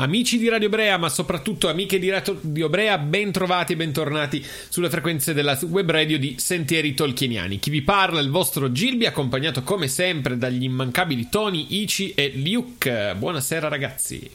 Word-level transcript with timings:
Amici 0.00 0.38
di 0.38 0.48
Radio 0.48 0.70
Brea, 0.70 0.96
ma 0.96 1.10
soprattutto 1.10 1.68
amiche 1.68 1.98
di 1.98 2.08
Radio 2.08 2.70
Brea, 2.70 2.96
ben 2.96 3.32
trovati 3.32 3.74
e 3.74 3.76
bentornati 3.76 4.42
sulle 4.70 4.88
frequenze 4.88 5.34
della 5.34 5.58
web 5.68 5.90
radio 5.90 6.18
di 6.18 6.36
Sentieri 6.38 6.94
Tolkieniani. 6.94 7.58
Chi 7.58 7.68
vi 7.68 7.82
parla 7.82 8.18
è 8.18 8.22
il 8.22 8.30
vostro 8.30 8.72
Gilby, 8.72 9.04
accompagnato 9.04 9.62
come 9.62 9.88
sempre 9.88 10.38
dagli 10.38 10.62
immancabili 10.62 11.28
Tony, 11.28 11.66
Ici 11.82 12.14
e 12.14 12.32
Luke. 12.36 13.14
Buonasera 13.14 13.68
ragazzi. 13.68 14.30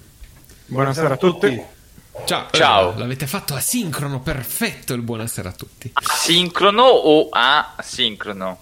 Buonasera 0.67 1.15
a 1.15 1.17
tutti. 1.17 1.59
Ciao. 2.25 2.45
Ciao. 2.51 2.93
Eh, 2.93 2.99
l'avete 2.99 3.25
fatto 3.25 3.55
asincrono, 3.55 4.21
perfetto 4.21 4.93
il 4.93 5.01
buonasera 5.01 5.49
a 5.49 5.53
tutti. 5.53 5.91
Sincrono 5.99 6.83
o 6.83 7.29
asincrono? 7.31 8.59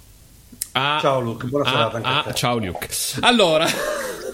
Ah, 0.72 1.00
Ciao, 1.02 1.20
Luke, 1.20 1.48
buona 1.48 1.70
serata 1.70 1.98
anche 1.98 2.08
a 2.08 2.20
ah, 2.20 2.24
te. 2.24 2.34
ciao 2.34 2.58
Luke. 2.58 2.88
Allora, 3.20 3.68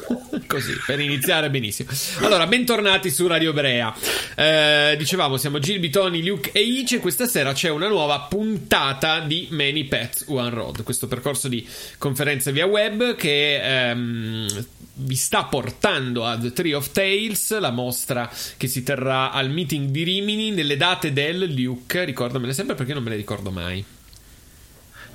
così 0.47 0.73
per 0.85 0.99
iniziare 0.99 1.49
benissimo. 1.49 1.89
Allora, 2.19 2.47
bentornati 2.47 3.09
su 3.09 3.27
Radio 3.27 3.53
Brea. 3.53 3.93
Eh, 4.35 4.95
dicevamo, 4.97 5.37
siamo 5.37 5.59
Gilby, 5.59 5.89
Tony, 5.89 6.23
Luke 6.23 6.51
e 6.51 6.61
Ice. 6.61 6.99
Questa 6.99 7.27
sera 7.27 7.53
c'è 7.53 7.69
una 7.69 7.87
nuova 7.87 8.21
puntata 8.21 9.19
di 9.19 9.47
Many 9.51 9.85
Pets 9.85 10.25
One 10.27 10.49
Road. 10.49 10.83
Questo 10.83 11.07
percorso 11.07 11.47
di 11.47 11.67
conferenze 11.97 12.51
via 12.51 12.65
web 12.65 13.15
che 13.15 13.89
ehm, 13.89 14.65
vi 14.93 15.15
sta 15.15 15.45
portando 15.45 16.25
a 16.25 16.37
The 16.37 16.51
Tree 16.51 16.73
of 16.73 16.91
Tales, 16.91 17.57
la 17.59 17.71
mostra 17.71 18.29
che 18.57 18.67
si 18.67 18.83
terrà 18.83 19.31
al 19.31 19.49
meeting 19.49 19.89
di 19.89 20.03
Rimini 20.03 20.51
nelle 20.51 20.77
date 20.77 21.13
del 21.13 21.53
Luke. 21.53 22.03
Ricordamele 22.05 22.53
sempre 22.53 22.75
perché 22.75 22.93
non 22.93 23.03
me 23.03 23.11
le 23.11 23.15
ricordo 23.15 23.51
mai. 23.51 23.83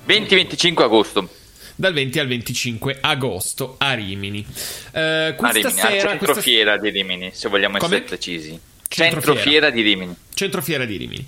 20-25 0.07 0.81
agosto. 0.83 1.29
Dal 1.75 1.93
20 1.93 2.19
al 2.19 2.27
25 2.27 2.97
agosto 3.01 3.75
a 3.77 3.93
Rimini. 3.93 4.45
Eh, 4.91 4.99
A 5.01 5.33
questa 5.33 5.57
Rimini, 5.67 5.81
al 5.81 5.91
sera, 5.91 6.09
centrofiera 6.09 6.77
questa... 6.77 6.91
di 6.91 6.97
Rimini, 6.97 7.31
se 7.33 7.49
vogliamo 7.49 7.77
Come? 7.77 7.95
essere 7.95 8.07
precisi. 8.07 8.59
Centrofiera. 8.87 9.21
Centrofiera 9.33 9.69
di 9.71 9.81
Rimini. 9.81 10.15
centrofiera 10.33 10.85
di 10.85 10.95
Rimini. 10.97 11.25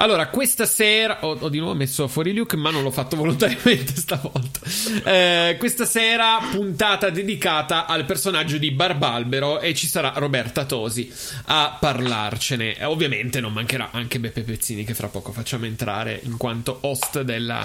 Allora, 0.00 0.28
questa 0.28 0.64
sera 0.64 1.24
ho, 1.24 1.36
ho 1.40 1.48
di 1.48 1.58
nuovo 1.58 1.74
messo 1.74 2.06
fuori 2.06 2.32
Luke, 2.32 2.56
ma 2.56 2.70
non 2.70 2.84
l'ho 2.84 2.90
fatto 2.92 3.16
volontariamente 3.16 3.94
stavolta. 3.98 4.60
Eh, 5.04 5.56
questa 5.58 5.84
sera 5.86 6.38
puntata 6.52 7.10
dedicata 7.10 7.86
al 7.86 8.04
personaggio 8.04 8.58
di 8.58 8.70
Barbalbero 8.70 9.58
e 9.58 9.74
ci 9.74 9.88
sarà 9.88 10.12
Roberta 10.14 10.64
Tosi 10.64 11.12
a 11.46 11.76
parlarcene. 11.80 12.76
Eh, 12.78 12.84
ovviamente 12.84 13.40
non 13.40 13.52
mancherà 13.52 13.90
anche 13.90 14.20
Beppe 14.20 14.42
Pezzini 14.42 14.84
che 14.84 14.94
fra 14.94 15.08
poco 15.08 15.32
facciamo 15.32 15.64
entrare 15.64 16.20
in 16.22 16.36
quanto 16.36 16.78
host 16.82 17.22
della, 17.22 17.64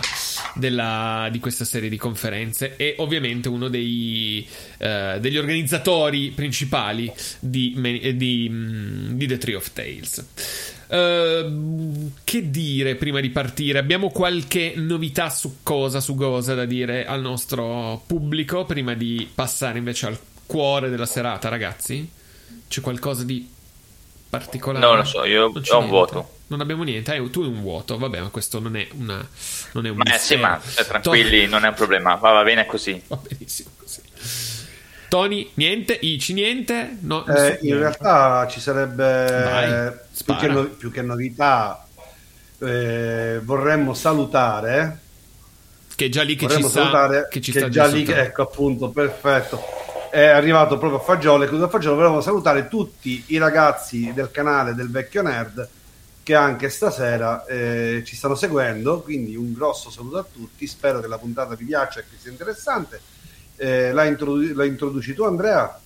della- 0.56 1.28
di 1.32 1.38
questa 1.40 1.66
serie 1.66 1.90
di 1.90 1.98
conferenze 1.98 2.78
e 2.78 2.96
ovviamente 2.98 3.48
uno 3.48 3.68
dei, 3.68 4.48
eh, 4.80 5.18
degli 5.20 5.38
organizzatori 5.38 6.32
principali 6.32 7.14
di, 7.40 7.76
di, 8.16 8.50
di 9.12 9.28
The 9.28 9.38
Tree 9.38 9.56
of 9.56 9.72
Tales. 9.72 10.26
Ehm, 10.94 12.12
che 12.24 12.52
dire 12.52 12.94
prima 12.96 13.20
di 13.20 13.31
partire? 13.31 13.80
Abbiamo 13.80 14.12
qualche 14.12 14.74
novità 14.76 15.31
su 15.31 15.58
cosa, 15.64 16.00
su 16.00 16.14
cosa 16.14 16.54
da 16.54 16.66
dire 16.66 17.08
al 17.08 17.20
nostro 17.20 18.04
pubblico 18.06 18.64
prima 18.66 18.94
di 18.94 19.28
passare 19.34 19.80
invece 19.80 20.06
al 20.06 20.20
cuore 20.46 20.90
della 20.90 21.08
serata, 21.08 21.50
ragazzi? 21.50 22.08
C'è 22.68 22.81
qualcosa 22.81 23.24
di 23.24 23.50
particolare? 24.30 24.86
Non 24.86 24.98
lo 24.98 25.04
so, 25.04 25.24
io 25.26 25.46
ho 25.46 25.48
un 25.48 25.54
niente. 25.54 25.88
vuoto. 25.88 26.30
Non 26.48 26.62
abbiamo 26.62 26.84
niente, 26.84 27.16
eh, 27.16 27.30
tu 27.31 27.42
hai 27.42 27.48
un 27.48 27.62
vuoto, 27.62 27.98
vabbè, 27.98 28.20
ma 28.20 28.30
questo 28.30 28.60
non 28.60 28.75
è 28.75 28.88
una 28.92 29.28
non 29.72 29.88
è 29.88 29.90
un 29.90 29.98
Ma 29.98 30.14
eh, 30.14 30.20
sì, 30.20 30.36
ma 30.36 30.62
eh, 30.78 30.86
tranquilli, 30.86 31.48
non 31.48 31.66
è 31.66 31.70
un 31.70 31.74
problema. 31.74 32.14
Va, 32.16 32.34
va 32.34 32.44
bene 32.44 32.68
così. 32.68 33.02
Va 33.08 33.18
benissimo 33.18 33.72
così. 33.78 34.02
Tony, 35.13 35.51
niente, 35.53 35.96
Ici, 36.01 36.34
niente. 36.34 36.97
No, 37.01 37.24
Eh, 37.28 37.59
in 37.62 37.78
realtà 37.78 38.47
ci 38.50 38.59
sarebbe 38.59 40.07
più, 40.25 40.35
che 40.35 40.47
no- 40.47 40.63
più 40.66 40.90
che 40.90 41.03
novità. 41.03 41.85
eh, 42.57 43.40
vorremmo 43.44 43.94
salutare 43.94 45.00
che 45.96 46.06
è 46.06 46.09
già 46.09 46.24
lì 46.24 46.35
che 46.35 46.47
ci 46.50 46.62
sta 46.62 46.69
salutare 46.69 47.28
che 47.29 47.41
ci 47.41 47.51
che 47.51 47.59
sta 47.59 47.69
già 47.69 47.85
lì 47.85 48.03
ecco 48.07 48.41
appunto 48.41 48.90
perfetto. 48.90 49.62
È 50.09 50.25
arrivato 50.25 50.79
proprio 50.79 51.00
a 51.00 51.03
Fagiolo 51.03 51.44
e 51.44 51.62
a 51.62 51.68
Fagiolo 51.68 51.95
volevamo 51.95 52.22
salutare 52.22 52.68
tutti 52.68 53.24
i 53.28 53.38
ragazzi 53.38 54.13
del 54.16 54.31
canale 54.31 54.74
del 54.74 54.90
vecchio 54.90 55.22
nerd 55.22 55.68
che 56.24 56.34
anche 56.34 56.69
stasera 56.69 57.45
eh, 57.45 58.01
ci 58.03 58.16
stanno 58.16 58.34
seguendo 58.35 59.01
quindi 59.01 59.35
un 59.35 59.53
grosso 59.53 59.91
saluto 59.91 60.18
a 60.18 60.25
tutti. 60.31 60.66
Spero 60.66 61.01
che 61.01 61.07
la 61.07 61.19
puntata 61.19 61.53
vi 61.53 61.66
piaccia 61.66 62.00
e 62.00 62.03
che 62.09 62.16
sia 62.19 62.31
interessante 62.31 63.00
eh, 63.63 63.91
la, 63.94 64.03
introdu- 64.06 64.53
la 64.56 64.66
introduci 64.66 65.13
tu 65.13 65.24
Andrea 65.24 65.79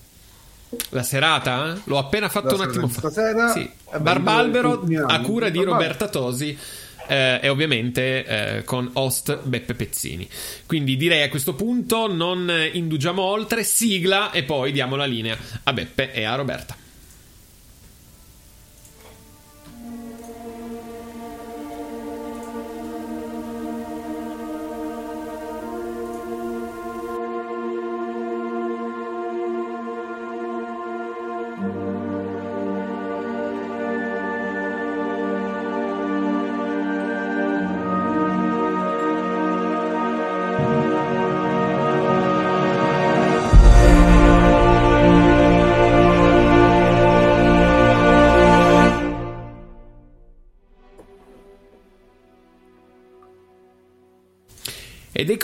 La 0.90 1.02
serata? 1.02 1.72
eh? 1.74 1.80
L'ho 1.84 1.98
appena 1.98 2.28
fatto 2.28 2.56
La 2.56 2.62
un 2.64 2.68
attimo 2.68 2.88
fa. 2.88 2.98
stasera? 3.00 3.48
Sì. 3.52 3.70
Eh 3.92 3.98
Barbalbero 4.00 4.72
a 5.06 5.20
cura 5.20 5.48
di 5.48 5.58
Barbalbero. 5.58 5.64
Roberta 5.72 6.08
Tosi. 6.08 6.58
eh, 7.10 7.40
e 7.42 7.48
ovviamente 7.48 8.24
eh, 8.58 8.64
con 8.64 8.90
host 8.92 9.38
Beppe 9.44 9.72
Pezzini. 9.74 10.28
Quindi 10.66 10.96
direi 10.98 11.22
a 11.22 11.30
questo 11.30 11.54
punto 11.54 12.06
non 12.12 12.52
indugiamo 12.72 13.22
oltre, 13.22 13.64
sigla 13.64 14.30
e 14.30 14.42
poi 14.42 14.72
diamo 14.72 14.94
la 14.94 15.06
linea 15.06 15.34
a 15.62 15.72
Beppe 15.72 16.12
e 16.12 16.24
a 16.24 16.34
Roberta. 16.34 16.76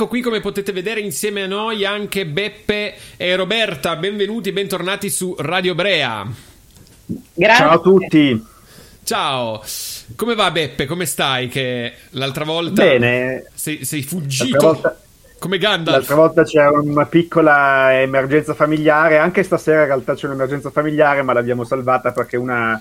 Ecco 0.04 0.08
qui 0.08 0.20
come 0.20 0.40
potete 0.40 0.72
vedere 0.72 1.00
insieme 1.00 1.42
a 1.42 1.46
noi 1.46 1.84
anche 1.84 2.26
Beppe 2.26 2.94
e 3.16 3.36
Roberta. 3.36 3.96
Benvenuti 3.96 4.50
e 4.50 4.52
bentornati 4.52 5.08
su 5.08 5.34
Radio 5.38 5.74
Brea. 5.74 6.26
Grazie. 7.06 7.64
Ciao 7.64 7.70
a 7.70 7.80
tutti. 7.80 8.46
Ciao, 9.02 9.62
come 10.16 10.34
va 10.34 10.50
Beppe? 10.50 10.86
Come 10.86 11.06
stai? 11.06 11.48
Che 11.48 11.92
l'altra 12.10 12.44
volta 12.44 12.82
Bene. 12.82 13.46
sei, 13.54 13.84
sei 13.84 14.02
fuggito 14.02 14.58
volta, 14.58 14.98
come 15.38 15.58
Gandalf. 15.58 15.96
l'altra 15.96 16.16
volta 16.16 16.44
c'era 16.44 16.70
una 16.70 17.06
piccola 17.06 18.00
emergenza 18.00 18.52
familiare, 18.54 19.18
anche 19.18 19.42
stasera 19.42 19.80
in 19.80 19.86
realtà 19.86 20.14
c'è 20.14 20.26
un'emergenza 20.26 20.70
familiare, 20.70 21.22
ma 21.22 21.32
l'abbiamo 21.32 21.64
salvata 21.64 22.12
perché 22.12 22.36
una 22.36 22.80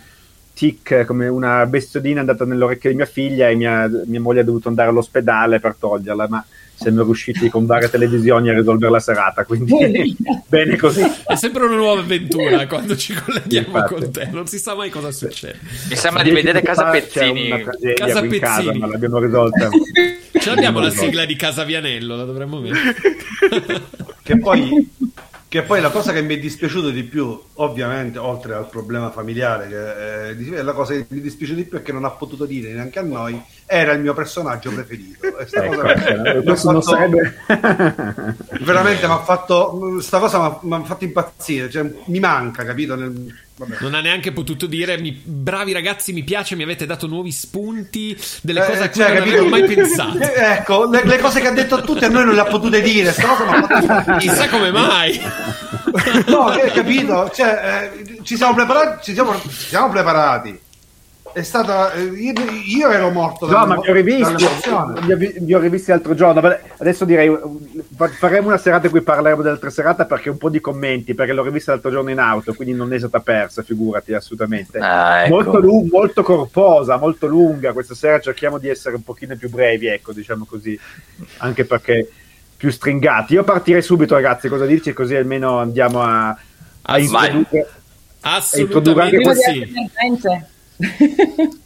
tic, 0.53 1.05
come 1.05 1.27
una 1.27 1.65
bestiolina 1.65 2.17
è 2.17 2.19
andata 2.19 2.45
nell'orecchio 2.45 2.89
di 2.89 2.95
mia 2.95 3.05
figlia 3.05 3.47
e 3.49 3.55
mia, 3.55 3.89
mia 4.05 4.21
moglie 4.21 4.41
ha 4.41 4.45
dovuto 4.45 4.67
andare 4.67 4.89
all'ospedale 4.89 5.59
per 5.59 5.75
toglierla, 5.79 6.27
ma 6.27 6.45
siamo 6.83 7.03
riusciti 7.03 7.50
con 7.50 7.65
varie 7.65 7.89
televisioni 7.89 8.50
a 8.50 8.53
risolvere 8.53 8.91
la 8.91 9.00
serata, 9.00 9.45
quindi 9.45 10.15
bene 10.47 10.77
così. 10.77 11.01
È 11.25 11.35
sempre 11.35 11.65
una 11.65 11.75
nuova 11.75 12.01
avventura 12.01 12.68
quando 12.68 12.95
ci 12.95 13.13
colleghiamo 13.13 13.68
Infatti. 13.68 13.94
con 13.94 14.12
te, 14.12 14.30
non 14.31 14.47
si 14.47 14.59
sa 14.59 14.75
mai 14.75 14.89
cosa 14.89 15.12
succede. 15.12 15.59
Mi 15.89 15.95
sembra 15.95 16.24
di 16.24 16.31
vedere 16.31 16.62
Casa 16.62 16.89
Pezzini. 16.89 17.50
Tragedia 17.50 17.94
Casa 17.94 18.19
in 18.19 18.39
casa, 18.39 18.62
Pezzini. 18.62 18.80
ma 18.80 18.88
l'abbiamo 18.88 19.19
risolta. 19.19 19.69
Ce 20.39 20.50
l'abbiamo 20.50 20.80
la 20.80 20.89
sigla 20.89 21.25
di 21.25 21.35
Casa 21.35 21.63
Vianello, 21.63 22.15
la 22.15 22.25
dovremmo 22.25 22.59
mettere. 22.59 23.81
Che 24.21 24.38
poi, 24.39 24.89
che 25.53 25.61
poi 25.61 25.81
la 25.81 25.91
cosa 25.91 26.11
che 26.13 26.23
mi 26.23 26.35
è 26.35 26.39
dispiaciuto 26.39 26.89
di 26.89 27.03
più, 27.03 27.39
ovviamente, 27.53 28.17
oltre 28.17 28.55
al 28.55 28.67
problema 28.67 29.11
familiare, 29.11 29.67
che 29.67 30.29
eh, 30.29 30.63
la 30.63 30.73
cosa 30.73 30.94
che 30.94 31.05
mi 31.09 31.21
dispiace 31.21 31.53
di 31.53 31.63
più 31.63 31.77
è 31.77 31.83
che 31.83 31.91
non 31.91 32.05
ha 32.05 32.09
potuto 32.09 32.45
dire 32.45 32.73
neanche 32.73 32.97
a 32.97 33.03
noi, 33.03 33.39
era 33.67 33.91
il 33.91 34.00
mio 34.00 34.15
personaggio 34.15 34.71
preferito. 34.71 35.38
E 35.38 35.45
sta 35.45 35.63
Ecco, 35.63 36.41
cosa 36.44 36.81
fatto-. 36.81 37.17
Veramente 38.61 39.05
mi 39.05 39.13
ha 39.13 39.19
fatto, 39.19 40.01
sta 40.01 40.17
cosa 40.17 40.57
mi 40.63 40.73
ha 40.73 40.83
fatto 40.85 41.03
impazzire, 41.03 41.69
cioè, 41.69 41.88
mi 42.06 42.19
manca, 42.19 42.65
capito? 42.65 42.95
Nel- 42.95 43.31
vabbè. 43.68 43.81
Non 43.81 43.94
ha 43.95 44.01
neanche 44.01 44.31
potuto 44.31 44.65
dire 44.65 44.98
mi- 45.00 45.19
bravi 45.24 45.71
ragazzi, 45.74 46.13
mi 46.13 46.24
piace, 46.24 46.56
mi 46.56 46.63
avete 46.63 46.86
dato 46.86 47.07
nuovi 47.07 47.31
spunti, 47.31 48.18
delle 48.42 48.63
Eh, 48.63 48.69
cose 48.69 48.83
a 48.83 48.89
cui 48.89 49.01
cioè, 49.01 49.13
non 49.13 49.21
avevo 49.27 49.48
mai 49.48 49.63
pensato. 49.65 50.18
Ecco, 50.36 50.89
le, 50.89 51.04
le 51.06 51.18
cose 51.19 51.39
che 51.42 51.48
ha 51.48 51.51
detto 51.51 51.75
a 51.75 51.81
tutti 51.81 52.04
a 52.06 52.10
noi 52.10 52.25
non 52.25 52.33
le 52.36 52.42
ha 52.42 52.45
potute 52.45 52.81
dire, 52.81 53.12
fatto 53.12 53.44
impazzire. 53.56 54.18
Chissà 54.18 54.48
come 54.50 54.71
mai. 54.71 55.21
No, 56.25 56.48
hai 56.48 56.71
capito? 56.71 57.30
Cioè, 57.33 57.92
eh, 57.95 58.19
ci 58.24 58.36
siamo 58.36 58.56
preparati, 58.56 59.04
ci 59.04 59.13
siamo, 59.13 59.39
ci 59.39 59.50
siamo 59.50 59.89
preparati. 59.89 60.59
È 61.33 61.41
stata. 61.41 61.91
eh, 61.94 62.03
Io, 62.03 62.33
io 62.65 62.89
ero 62.89 63.09
morto 63.09 63.50
No, 63.50 63.65
ma 63.65 63.80
vi 63.80 63.89
ho 63.89 63.94
rivisti, 63.94 64.35
vi 65.06 65.12
ho, 65.12 65.18
vi- 65.18 65.33
vi 65.39 65.53
ho 65.56 65.59
rivisti 65.59 65.89
l'altro 65.89 66.13
giorno. 66.13 66.39
Adesso 66.77 67.06
direi 67.06 67.35
fa- 67.95 68.07
faremo 68.09 68.47
una 68.50 68.57
serata 68.57 68.85
in 68.85 68.91
cui 68.91 69.01
parleremo 69.01 69.41
dell'altra 69.41 69.71
serata 69.71 70.06
perché 70.06 70.30
un 70.30 70.38
po' 70.38 70.50
di 70.50 70.62
commenti, 70.62 71.15
perché 71.15 71.33
l'ho 71.33 71.44
rivista 71.44 71.71
l'altro 71.71 71.89
giorno 71.89 72.12
in 72.12 72.19
auto, 72.19 72.53
quindi 72.53 72.75
non 72.75 72.94
è 72.94 73.00
stata 73.00 73.19
persa, 73.19 73.63
figurati, 73.63 74.13
assolutamente. 74.13 74.77
Ah, 74.77 75.24
ecco. 75.24 75.33
molto, 75.33 75.59
lu- 75.59 75.88
molto 75.91 76.21
corposa, 76.21 76.97
molto 76.97 77.25
lunga. 77.25 77.74
Questa 77.74 77.95
sera 77.95 78.19
cerchiamo 78.19 78.59
di 78.59 78.69
essere 78.69 78.95
un 78.95 79.03
pochino 79.03 79.35
più 79.35 79.50
brevi, 79.50 79.88
ecco, 79.88 80.13
diciamo 80.13 80.45
così, 80.45 80.80
anche 81.38 81.65
perché 81.65 82.09
più 82.56 82.69
stringati. 82.69 83.33
Io 83.33 83.44
partirei 83.44 83.81
subito, 83.81 84.13
ragazzi, 84.13 84.47
cosa 84.50 84.65
dici? 84.68 84.94
Così 84.94 85.15
almeno 85.15 85.57
andiamo 85.57 86.01
a, 86.03 86.27
a 86.83 86.97
introdurre. 87.00 87.68
Assolutamente 88.25 89.15
Prima 89.18 89.33
Prima 89.33 89.33
di 89.33 89.65
sì. 89.65 89.74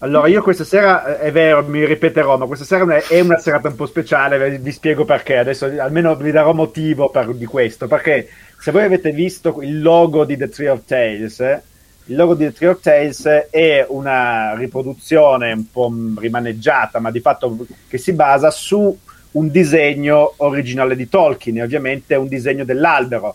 Allora, 0.00 0.28
io 0.28 0.42
questa 0.42 0.62
sera, 0.62 1.18
eh, 1.18 1.26
è 1.26 1.32
vero, 1.32 1.64
mi 1.64 1.84
ripeterò, 1.84 2.36
ma 2.38 2.46
questa 2.46 2.64
sera 2.64 2.84
è- 2.98 3.18
una 3.20 3.36
serata 3.38 3.66
un 3.66 3.74
po' 3.74 3.86
speciale, 3.86 4.58
vi- 4.58 4.70
spiego 4.70 5.04
perché, 5.04 5.36
adesso 5.38 5.64
almeno 5.64 6.14
vi 6.14 6.30
darò 6.30 6.52
motivo 6.52 7.10
per- 7.10 7.34
di 7.34 7.46
questo, 7.46 7.88
perché 7.88 8.28
se 8.60 8.70
voi 8.70 8.84
avete 8.84 9.10
visto 9.10 9.60
il 9.60 9.82
logo 9.82 10.24
di 10.24 10.36
The 10.36 10.48
Tree 10.50 10.68
of 10.68 10.84
Tales, 10.86 11.40
eh, 11.40 11.62
il 12.04 12.14
logo 12.14 12.34
di 12.34 12.44
The 12.44 12.52
Tree 12.52 12.68
of 12.70 12.80
Tales 12.80 13.24
è 13.50 13.84
una 13.88 14.54
riproduzione 14.54 15.50
un 15.50 15.68
po' 15.68 15.92
rimaneggiata, 16.16 17.00
ma 17.00 17.10
di 17.10 17.18
fatto 17.20 17.66
che 17.88 17.98
si 17.98 18.12
basa 18.12 18.52
su 18.52 18.96
un 19.32 19.50
disegno 19.50 20.34
originale 20.36 20.94
di 20.94 21.08
Tolkien, 21.08 21.60
ovviamente 21.60 22.14
un 22.14 22.28
disegno 22.28 22.64
dell'albero. 22.64 23.34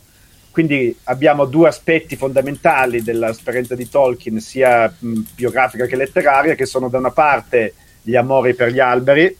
Quindi 0.53 0.95
abbiamo 1.05 1.45
due 1.45 1.67
aspetti 1.67 2.15
fondamentali 2.15 3.01
dell'esperienza 3.01 3.73
di 3.73 3.89
Tolkien, 3.89 4.39
sia 4.39 4.87
mh, 4.95 5.21
biografica 5.33 5.87
che 5.87 5.95
letteraria, 5.95 6.53
che 6.53 6.67
sono 6.67 6.89
da 6.89 6.99
una 6.99 7.09
parte 7.09 7.73
gli 8.03 8.15
amori 8.15 8.53
per 8.53 8.69
gli 8.69 8.79
alberi, 8.79 9.35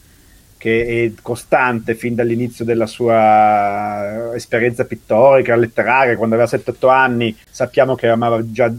che 0.57 1.13
è 1.15 1.21
costante 1.21 1.93
fin 1.93 2.15
dall'inizio 2.15 2.65
della 2.65 2.87
sua 2.87 4.31
esperienza 4.33 4.85
pittorica, 4.85 5.55
letteraria, 5.55 6.17
quando 6.17 6.33
aveva 6.33 6.49
7-8 6.49 6.89
anni 6.89 7.37
sappiamo 7.47 7.93
che 7.93 8.07
amava 8.07 8.41
già 8.51 8.73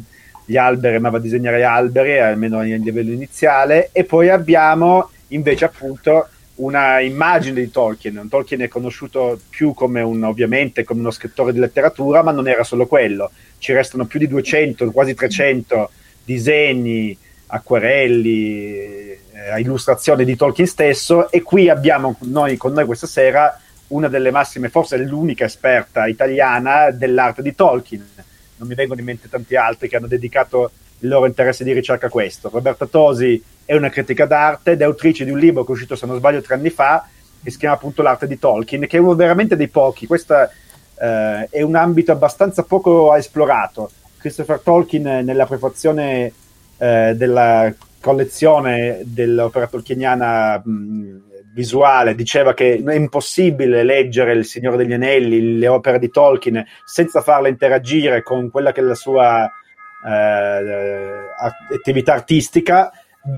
gli 0.44 0.56
alberi, 0.56 0.96
amava 0.96 1.20
disegnare 1.20 1.62
alberi, 1.62 2.18
almeno 2.18 2.58
a 2.58 2.62
livello 2.64 3.12
iniziale, 3.12 3.90
e 3.92 4.02
poi 4.02 4.28
abbiamo 4.28 5.08
invece 5.28 5.66
appunto 5.66 6.30
una 6.56 7.00
immagine 7.00 7.60
di 7.60 7.70
Tolkien. 7.70 8.28
Tolkien 8.28 8.60
è 8.60 8.68
conosciuto 8.68 9.40
più 9.48 9.74
come 9.74 10.00
un, 10.02 10.22
ovviamente 10.22 10.84
come 10.84 11.00
uno 11.00 11.10
scrittore 11.10 11.52
di 11.52 11.58
letteratura, 11.58 12.22
ma 12.22 12.30
non 12.30 12.48
era 12.48 12.62
solo 12.62 12.86
quello. 12.86 13.30
Ci 13.58 13.72
restano 13.72 14.06
più 14.06 14.18
di 14.18 14.28
200, 14.28 14.90
quasi 14.90 15.14
300 15.14 15.90
disegni, 16.24 17.16
acquerelli, 17.46 18.78
eh, 18.78 19.60
illustrazioni 19.60 20.24
di 20.24 20.36
Tolkien 20.36 20.66
stesso 20.66 21.30
e 21.30 21.42
qui 21.42 21.68
abbiamo 21.68 22.16
noi, 22.20 22.56
con 22.56 22.72
noi 22.72 22.84
questa 22.86 23.06
sera 23.06 23.58
una 23.88 24.08
delle 24.08 24.30
massime, 24.30 24.70
forse 24.70 24.96
l'unica 24.96 25.44
esperta 25.44 26.06
italiana 26.06 26.90
dell'arte 26.90 27.42
di 27.42 27.54
Tolkien. 27.54 28.06
Non 28.56 28.68
mi 28.68 28.74
vengono 28.74 29.00
in 29.00 29.06
mente 29.06 29.28
tanti 29.28 29.56
altri 29.56 29.88
che 29.88 29.96
hanno 29.96 30.06
dedicato 30.06 30.70
il 31.04 31.10
loro 31.10 31.26
interesse 31.26 31.64
di 31.64 31.72
ricerca 31.72 32.08
questo. 32.08 32.48
Roberta 32.50 32.86
Tosi 32.86 33.40
è 33.64 33.74
una 33.74 33.90
critica 33.90 34.24
d'arte 34.24 34.72
ed 34.72 34.80
è 34.80 34.84
autrice 34.84 35.24
di 35.24 35.30
un 35.30 35.38
libro 35.38 35.62
che 35.62 35.68
è 35.68 35.72
uscito, 35.74 35.96
se 35.96 36.06
non 36.06 36.16
sbaglio, 36.16 36.40
tre 36.40 36.54
anni 36.54 36.70
fa, 36.70 37.06
che 37.42 37.50
si 37.50 37.58
chiama 37.58 37.74
appunto 37.74 38.02
L'arte 38.02 38.26
di 38.26 38.38
Tolkien, 38.38 38.86
che 38.86 38.96
è 38.96 39.00
uno 39.00 39.14
veramente 39.14 39.54
dei 39.54 39.68
pochi. 39.68 40.06
Questo 40.06 40.34
eh, 40.34 41.48
è 41.50 41.62
un 41.62 41.74
ambito 41.76 42.10
abbastanza 42.10 42.62
poco 42.62 43.14
esplorato. 43.14 43.90
Christopher 44.18 44.60
Tolkien, 44.60 45.06
eh, 45.06 45.22
nella 45.22 45.44
prefazione 45.44 46.32
eh, 46.78 47.12
della 47.14 47.72
collezione 48.00 49.02
dell'opera 49.04 49.66
tolkieniana 49.66 50.62
mh, 50.64 51.22
visuale, 51.54 52.14
diceva 52.14 52.54
che 52.54 52.82
è 52.82 52.94
impossibile 52.94 53.82
leggere 53.82 54.32
Il 54.32 54.46
Signore 54.46 54.78
degli 54.78 54.94
Anelli, 54.94 55.58
le 55.58 55.68
opere 55.68 55.98
di 55.98 56.08
Tolkien, 56.08 56.64
senza 56.84 57.20
farle 57.20 57.50
interagire 57.50 58.22
con 58.22 58.50
quella 58.50 58.72
che 58.72 58.80
è 58.80 58.84
la 58.84 58.94
sua 58.94 59.50
attività 60.06 62.12
artistica 62.12 62.92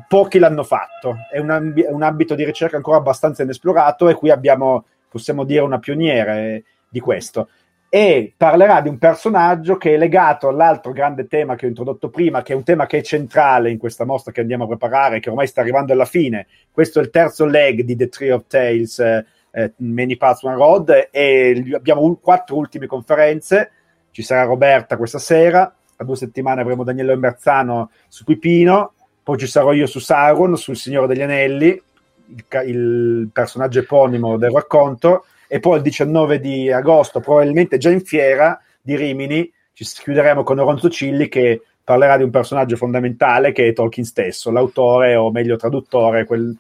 pochi 0.09 0.39
l'hanno 0.39 0.65
fatto, 0.65 1.17
è 1.31 1.39
un, 1.39 1.51
ambi- 1.51 1.87
un 1.89 2.03
ambito 2.03 2.35
di 2.35 2.45
ricerca 2.45 2.77
ancora 2.77 2.99
abbastanza 2.99 3.43
inesplorato 3.43 4.09
e 4.09 4.15
qui 4.15 4.31
abbiamo, 4.31 4.87
possiamo 5.09 5.45
dire, 5.45 5.61
una 5.61 5.79
pioniere 5.79 6.65
di 6.89 7.01
questo. 7.01 7.49
E 7.89 8.35
parlerà 8.37 8.81
di 8.81 8.89
un 8.89 8.99
personaggio 8.99 9.77
che 9.77 9.95
è 9.95 9.97
legato 9.97 10.49
all'altro 10.49 10.93
grande 10.93 11.29
tema 11.29 11.55
che 11.55 11.67
ho 11.67 11.69
introdotto 11.69 12.11
prima, 12.11 12.43
che 12.43 12.53
è 12.53 12.57
un 12.57 12.65
tema 12.65 12.87
che 12.87 12.99
è 12.99 13.03
centrale 13.03 13.71
in 13.71 13.79
questa 13.79 14.05
mostra 14.05 14.33
che 14.33 14.41
andiamo 14.41 14.65
a 14.65 14.69
preparare, 14.69 15.21
che 15.21 15.31
ormai 15.31 15.47
sta 15.47 15.61
arrivando 15.61 15.93
alla 15.93 16.05
fine. 16.05 16.49
Questo 16.73 16.99
è 16.99 17.03
il 17.03 17.11
terzo 17.11 17.47
leg 17.47 17.83
di 17.83 17.95
The 17.95 18.09
Tree 18.09 18.33
of 18.33 18.47
Tales, 18.49 18.99
eh, 18.99 19.25
eh, 19.53 19.73
Many 19.77 20.17
Paths 20.17 20.43
One 20.43 20.57
Road, 20.57 21.09
e 21.13 21.65
abbiamo 21.75 22.03
un- 22.03 22.21
quattro 22.21 22.57
ultime 22.57 22.87
conferenze. 22.87 23.71
Ci 24.11 24.23
sarà 24.23 24.43
Roberta 24.43 24.97
questa 24.97 25.21
sera, 25.21 25.73
a 25.97 26.05
due 26.05 26.17
settimane 26.17 26.61
avremo 26.61 26.85
Daniele 26.85 27.17
Merzano 27.17 27.91
su 28.09 28.25
Pipino, 28.25 28.93
poi 29.23 29.39
ci 29.39 29.47
sarò 29.47 29.73
io 29.73 29.87
su 29.87 29.99
Sauron, 29.99 30.57
sul 30.57 30.77
Signore 30.77 31.07
degli 31.07 31.23
Anelli, 31.23 31.69
il, 31.69 32.45
il 32.67 33.29
personaggio 33.33 33.81
eponimo 33.81 34.37
del 34.37 34.51
racconto, 34.51 35.25
e 35.49 35.61
poi 35.61 35.77
il 35.77 35.83
19 35.83 36.41
di 36.41 36.71
agosto, 36.71 37.21
probabilmente 37.21 37.79
già 37.79 37.91
in 37.91 38.01
fiera 38.01 38.61
di 38.81 38.97
Rimini, 38.97 39.51
ci 39.73 39.85
chiuderemo 39.85 40.43
con 40.43 40.59
Oronzo 40.59 40.89
Cilli 40.89 41.29
che 41.29 41.63
parlerà 41.85 42.17
di 42.17 42.23
un 42.23 42.31
personaggio 42.31 42.77
fondamentale 42.77 43.53
che 43.53 43.69
è 43.69 43.73
Tolkien 43.73 44.07
stesso, 44.07 44.51
l'autore 44.51 45.15
o 45.15 45.31
meglio 45.31 45.57
traduttore, 45.57 46.25
quel- 46.25 46.57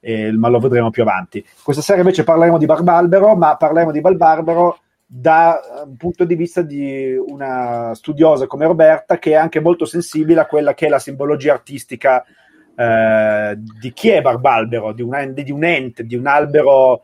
eh, 0.00 0.32
ma 0.32 0.48
lo 0.48 0.58
vedremo 0.58 0.90
più 0.90 1.02
avanti. 1.02 1.44
Questa 1.62 1.82
sera 1.82 2.00
invece 2.00 2.24
parleremo 2.24 2.58
di 2.58 2.66
Barbalbero, 2.66 3.34
ma 3.36 3.56
parleremo 3.56 3.92
di 3.92 4.00
Barbalbero 4.00 4.78
da 5.12 5.60
un 5.86 5.96
punto 5.96 6.24
di 6.24 6.36
vista 6.36 6.62
di 6.62 7.16
una 7.16 7.92
studiosa 7.94 8.46
come 8.46 8.66
Roberta 8.66 9.18
che 9.18 9.32
è 9.32 9.34
anche 9.34 9.58
molto 9.58 9.84
sensibile 9.84 10.38
a 10.38 10.46
quella 10.46 10.72
che 10.72 10.86
è 10.86 10.88
la 10.88 11.00
simbologia 11.00 11.52
artistica 11.52 12.24
eh, 12.76 13.58
di 13.58 13.92
chi 13.92 14.10
è 14.10 14.22
Barbalbero, 14.22 14.92
di 14.92 15.02
un, 15.02 15.32
di 15.34 15.50
un 15.50 15.64
ente, 15.64 16.04
di 16.04 16.14
un 16.14 16.28
albero 16.28 17.02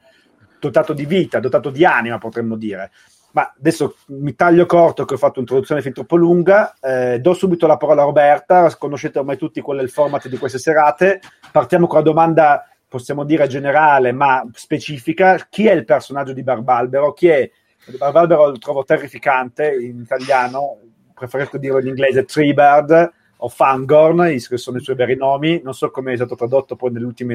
dotato 0.60 0.92
di 0.92 1.04
vita, 1.04 1.40
dotato 1.40 1.70
di 1.70 1.84
anima, 1.84 2.18
potremmo 2.18 2.54
dire. 2.54 2.92
Ma 3.32 3.52
adesso 3.58 3.96
mi 4.06 4.36
taglio 4.36 4.66
corto 4.66 5.04
che 5.04 5.14
ho 5.14 5.18
fatto 5.18 5.40
un'introduzione 5.40 5.82
fin 5.82 5.92
troppo 5.92 6.14
lunga, 6.14 6.76
eh, 6.80 7.18
do 7.18 7.34
subito 7.34 7.66
la 7.66 7.76
parola 7.76 8.02
a 8.02 8.04
Roberta, 8.04 8.72
conoscete 8.76 9.18
ormai 9.18 9.36
tutti 9.36 9.60
qual 9.60 9.78
è 9.78 9.82
il 9.82 9.90
format 9.90 10.28
di 10.28 10.38
queste 10.38 10.58
serate, 10.58 11.20
partiamo 11.50 11.88
con 11.88 11.98
la 11.98 12.04
domanda, 12.04 12.68
possiamo 12.86 13.24
dire 13.24 13.48
generale 13.48 14.12
ma 14.12 14.46
specifica, 14.52 15.48
chi 15.50 15.66
è 15.66 15.72
il 15.72 15.84
personaggio 15.84 16.32
di 16.32 16.44
Barbalbero? 16.44 17.12
Chi 17.12 17.26
è? 17.26 17.50
Barbalbero 17.98 18.50
lo 18.50 18.58
trovo 18.58 18.84
terrificante 18.84 19.74
in 19.74 20.00
italiano, 20.00 20.78
preferisco 21.14 21.58
dirlo 21.58 21.78
in 21.78 21.86
inglese, 21.86 22.24
Treebird 22.24 23.12
o 23.38 23.48
Fangorn, 23.48 24.38
sono 24.38 24.78
i 24.78 24.80
suoi 24.80 24.96
veri 24.96 25.14
nomi, 25.14 25.60
non 25.62 25.74
so 25.74 25.90
come 25.90 26.12
è 26.12 26.16
stato 26.16 26.34
tradotto 26.34 26.74
poi 26.74 26.90
nelle 26.90 27.04
ultime, 27.04 27.34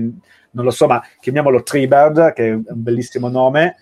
non 0.51 0.65
lo 0.65 0.71
so, 0.71 0.87
ma 0.87 1.01
chiamiamolo 1.19 1.63
Treebird, 1.63 2.33
che 2.33 2.47
è 2.47 2.51
un 2.51 2.63
bellissimo 2.67 3.29
nome, 3.29 3.75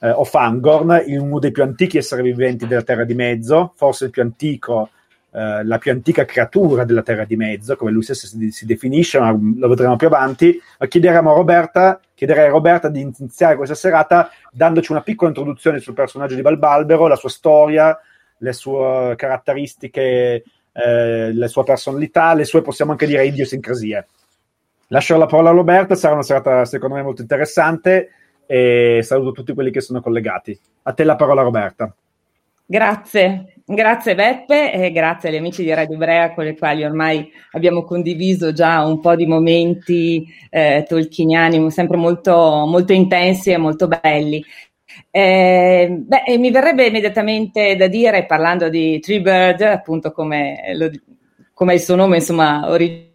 eh, 0.00 0.10
o 0.10 0.24
Fangorn, 0.24 1.02
uno 1.06 1.38
dei 1.38 1.50
più 1.50 1.62
antichi 1.62 1.96
esseri 1.96 2.22
viventi 2.22 2.66
della 2.66 2.82
Terra 2.82 3.04
di 3.04 3.14
Mezzo, 3.14 3.72
forse 3.74 4.04
il 4.04 4.10
più 4.10 4.22
antico, 4.22 4.90
eh, 5.36 5.64
la 5.64 5.78
più 5.78 5.90
antica 5.90 6.24
creatura 6.24 6.84
della 6.84 7.02
Terra 7.02 7.24
di 7.24 7.34
Mezzo, 7.34 7.74
come 7.74 7.90
lui 7.90 8.02
stesso 8.02 8.28
si, 8.28 8.52
si 8.52 8.66
definisce, 8.66 9.18
ma 9.18 9.32
lo 9.32 9.68
vedremo 9.68 9.96
più 9.96 10.06
avanti. 10.06 10.60
Ma 10.78 10.86
chiederemo 10.86 11.32
a 11.32 11.34
Roberta, 11.34 12.00
chiederei 12.14 12.46
a 12.46 12.50
Roberta 12.50 12.88
di 12.88 13.00
iniziare 13.00 13.56
questa 13.56 13.74
serata 13.74 14.30
dandoci 14.52 14.92
una 14.92 15.02
piccola 15.02 15.30
introduzione 15.30 15.80
sul 15.80 15.94
personaggio 15.94 16.36
di 16.36 16.42
Balbalbero, 16.42 17.08
la 17.08 17.16
sua 17.16 17.30
storia, 17.30 17.98
le 18.36 18.52
sue 18.52 19.14
caratteristiche, 19.16 20.44
eh, 20.72 21.34
la 21.34 21.48
sua 21.48 21.64
personalità, 21.64 22.32
le 22.34 22.44
sue, 22.44 22.62
possiamo 22.62 22.92
anche 22.92 23.06
dire, 23.06 23.26
idiosincrasie. 23.26 24.06
Lascio 24.88 25.16
la 25.16 25.26
parola 25.26 25.50
a 25.50 25.54
Roberta, 25.54 25.96
sarà 25.96 26.14
una 26.14 26.22
serata 26.22 26.64
secondo 26.64 26.94
me 26.94 27.02
molto 27.02 27.22
interessante 27.22 28.10
e 28.46 29.00
saluto 29.02 29.32
tutti 29.32 29.52
quelli 29.52 29.72
che 29.72 29.80
sono 29.80 30.00
collegati. 30.00 30.56
A 30.82 30.92
te 30.92 31.02
la 31.02 31.16
parola 31.16 31.42
Roberta. 31.42 31.92
Grazie, 32.66 33.60
grazie 33.66 34.14
Beppe 34.14 34.72
e 34.72 34.90
grazie 34.90 35.28
agli 35.28 35.36
amici 35.36 35.62
di 35.62 35.74
Radio 35.74 35.98
Brea 35.98 36.32
con 36.32 36.46
i 36.46 36.56
quali 36.56 36.82
ormai 36.82 37.30
abbiamo 37.50 37.84
condiviso 37.84 38.54
già 38.54 38.82
un 38.82 39.00
po' 39.00 39.14
di 39.14 39.26
momenti 39.26 40.26
eh, 40.48 40.82
tolkieniani 40.88 41.70
sempre 41.70 41.98
molto, 41.98 42.64
molto 42.66 42.94
intensi 42.94 43.50
e 43.50 43.58
molto 43.58 43.86
belli. 43.86 44.42
Eh, 45.10 45.88
beh, 45.90 46.38
mi 46.38 46.50
verrebbe 46.50 46.86
immediatamente 46.86 47.76
da 47.76 47.86
dire, 47.86 48.24
parlando 48.26 48.68
di 48.70 48.98
Treebird, 48.98 49.60
appunto 49.62 50.12
come, 50.12 50.72
lo, 50.74 50.90
come 51.52 51.74
il 51.74 51.80
suo 51.80 51.96
nome 51.96 52.16
insomma 52.16 52.70
originale, 52.70 53.12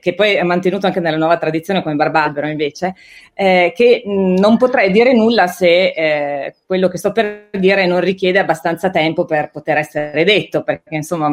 che 0.00 0.14
poi 0.14 0.34
è 0.34 0.42
mantenuto 0.42 0.86
anche 0.86 1.00
nella 1.00 1.16
nuova 1.16 1.38
tradizione 1.38 1.82
come 1.82 1.94
Barbalbero 1.94 2.46
invece, 2.46 2.94
eh, 3.32 3.72
che 3.74 4.02
non 4.04 4.56
potrei 4.56 4.90
dire 4.92 5.14
nulla 5.14 5.46
se 5.46 5.86
eh, 5.88 6.54
quello 6.66 6.88
che 6.88 6.98
sto 6.98 7.12
per 7.12 7.48
dire 7.52 7.86
non 7.86 8.00
richiede 8.00 8.38
abbastanza 8.38 8.90
tempo 8.90 9.24
per 9.24 9.50
poter 9.50 9.78
essere 9.78 10.24
detto, 10.24 10.62
perché 10.62 10.94
insomma, 10.94 11.30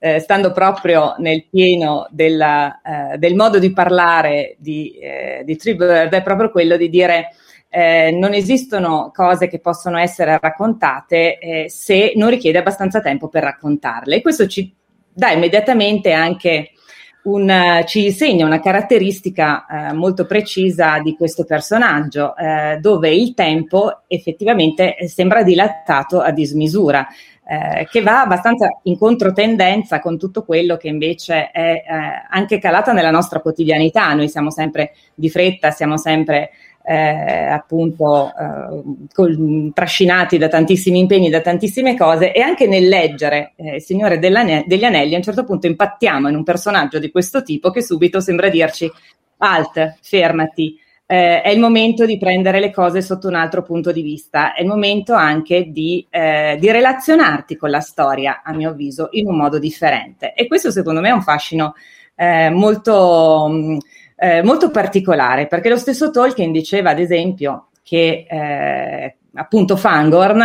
eh, 0.00 0.18
stando 0.18 0.52
proprio 0.52 1.14
nel 1.18 1.46
pieno 1.48 2.08
della, 2.10 2.80
eh, 2.82 3.18
del 3.18 3.36
modo 3.36 3.58
di 3.58 3.72
parlare 3.72 4.56
di, 4.58 4.98
eh, 5.00 5.42
di 5.44 5.56
Treebird, 5.56 6.12
è 6.12 6.22
proprio 6.22 6.50
quello 6.50 6.76
di 6.76 6.88
dire 6.88 7.28
eh, 7.72 8.10
non 8.10 8.34
esistono 8.34 9.12
cose 9.14 9.46
che 9.46 9.60
possono 9.60 9.96
essere 9.96 10.38
raccontate 10.40 11.38
eh, 11.38 11.66
se 11.68 12.12
non 12.16 12.28
richiede 12.28 12.58
abbastanza 12.58 13.00
tempo 13.00 13.28
per 13.28 13.44
raccontarle. 13.44 14.16
E 14.16 14.22
questo 14.22 14.48
ci 14.48 14.74
dà 15.12 15.30
immediatamente 15.30 16.12
anche 16.12 16.72
un, 17.22 17.82
ci 17.86 18.06
insegna 18.06 18.46
una 18.46 18.60
caratteristica 18.60 19.66
eh, 19.66 19.92
molto 19.92 20.26
precisa 20.26 21.00
di 21.00 21.14
questo 21.16 21.44
personaggio, 21.44 22.36
eh, 22.36 22.78
dove 22.80 23.10
il 23.10 23.34
tempo 23.34 24.02
effettivamente 24.06 24.96
sembra 25.06 25.42
dilatato 25.42 26.20
a 26.20 26.30
dismisura. 26.30 27.06
Eh, 27.50 27.88
che 27.90 28.00
va 28.00 28.20
abbastanza 28.20 28.68
in 28.84 28.96
controtendenza 28.96 29.98
con 29.98 30.16
tutto 30.16 30.44
quello 30.44 30.76
che 30.76 30.86
invece 30.86 31.50
è 31.50 31.82
eh, 31.84 31.84
anche 32.30 32.60
calata 32.60 32.92
nella 32.92 33.10
nostra 33.10 33.40
quotidianità. 33.40 34.14
Noi 34.14 34.28
siamo 34.28 34.52
sempre 34.52 34.92
di 35.16 35.28
fretta, 35.28 35.72
siamo 35.72 35.96
sempre 35.96 36.50
eh, 36.90 37.46
appunto 37.46 38.32
eh, 38.36 39.06
col, 39.12 39.70
trascinati 39.72 40.38
da 40.38 40.48
tantissimi 40.48 40.98
impegni, 40.98 41.30
da 41.30 41.40
tantissime 41.40 41.96
cose 41.96 42.32
e 42.32 42.40
anche 42.40 42.66
nel 42.66 42.88
leggere 42.88 43.52
eh, 43.54 43.78
Signore 43.78 44.18
degli 44.18 44.84
Anelli 44.84 45.14
a 45.14 45.18
un 45.18 45.22
certo 45.22 45.44
punto 45.44 45.68
impattiamo 45.68 46.28
in 46.28 46.34
un 46.34 46.42
personaggio 46.42 46.98
di 46.98 47.12
questo 47.12 47.44
tipo 47.44 47.70
che 47.70 47.80
subito 47.80 48.18
sembra 48.18 48.48
dirci 48.48 48.90
alt, 49.36 49.98
fermati, 50.02 50.76
eh, 51.06 51.42
è 51.42 51.48
il 51.50 51.60
momento 51.60 52.04
di 52.06 52.18
prendere 52.18 52.58
le 52.58 52.72
cose 52.72 53.02
sotto 53.02 53.28
un 53.28 53.36
altro 53.36 53.62
punto 53.62 53.92
di 53.92 54.02
vista, 54.02 54.52
è 54.52 54.62
il 54.62 54.66
momento 54.66 55.14
anche 55.14 55.70
di, 55.70 56.04
eh, 56.10 56.56
di 56.58 56.72
relazionarti 56.72 57.54
con 57.54 57.70
la 57.70 57.80
storia, 57.80 58.42
a 58.42 58.52
mio 58.52 58.70
avviso, 58.70 59.10
in 59.12 59.28
un 59.28 59.36
modo 59.36 59.60
differente. 59.60 60.34
E 60.34 60.48
questo 60.48 60.72
secondo 60.72 61.00
me 61.00 61.10
è 61.10 61.12
un 61.12 61.22
fascino 61.22 61.74
eh, 62.16 62.50
molto... 62.50 63.46
Mh, 63.48 63.78
eh, 64.20 64.42
molto 64.42 64.70
particolare, 64.70 65.46
perché 65.46 65.70
lo 65.70 65.78
stesso 65.78 66.10
Tolkien 66.10 66.52
diceva, 66.52 66.90
ad 66.90 66.98
esempio, 66.98 67.68
che 67.82 68.26
eh, 68.28 69.16
appunto 69.32 69.76
Fangorn 69.76 70.42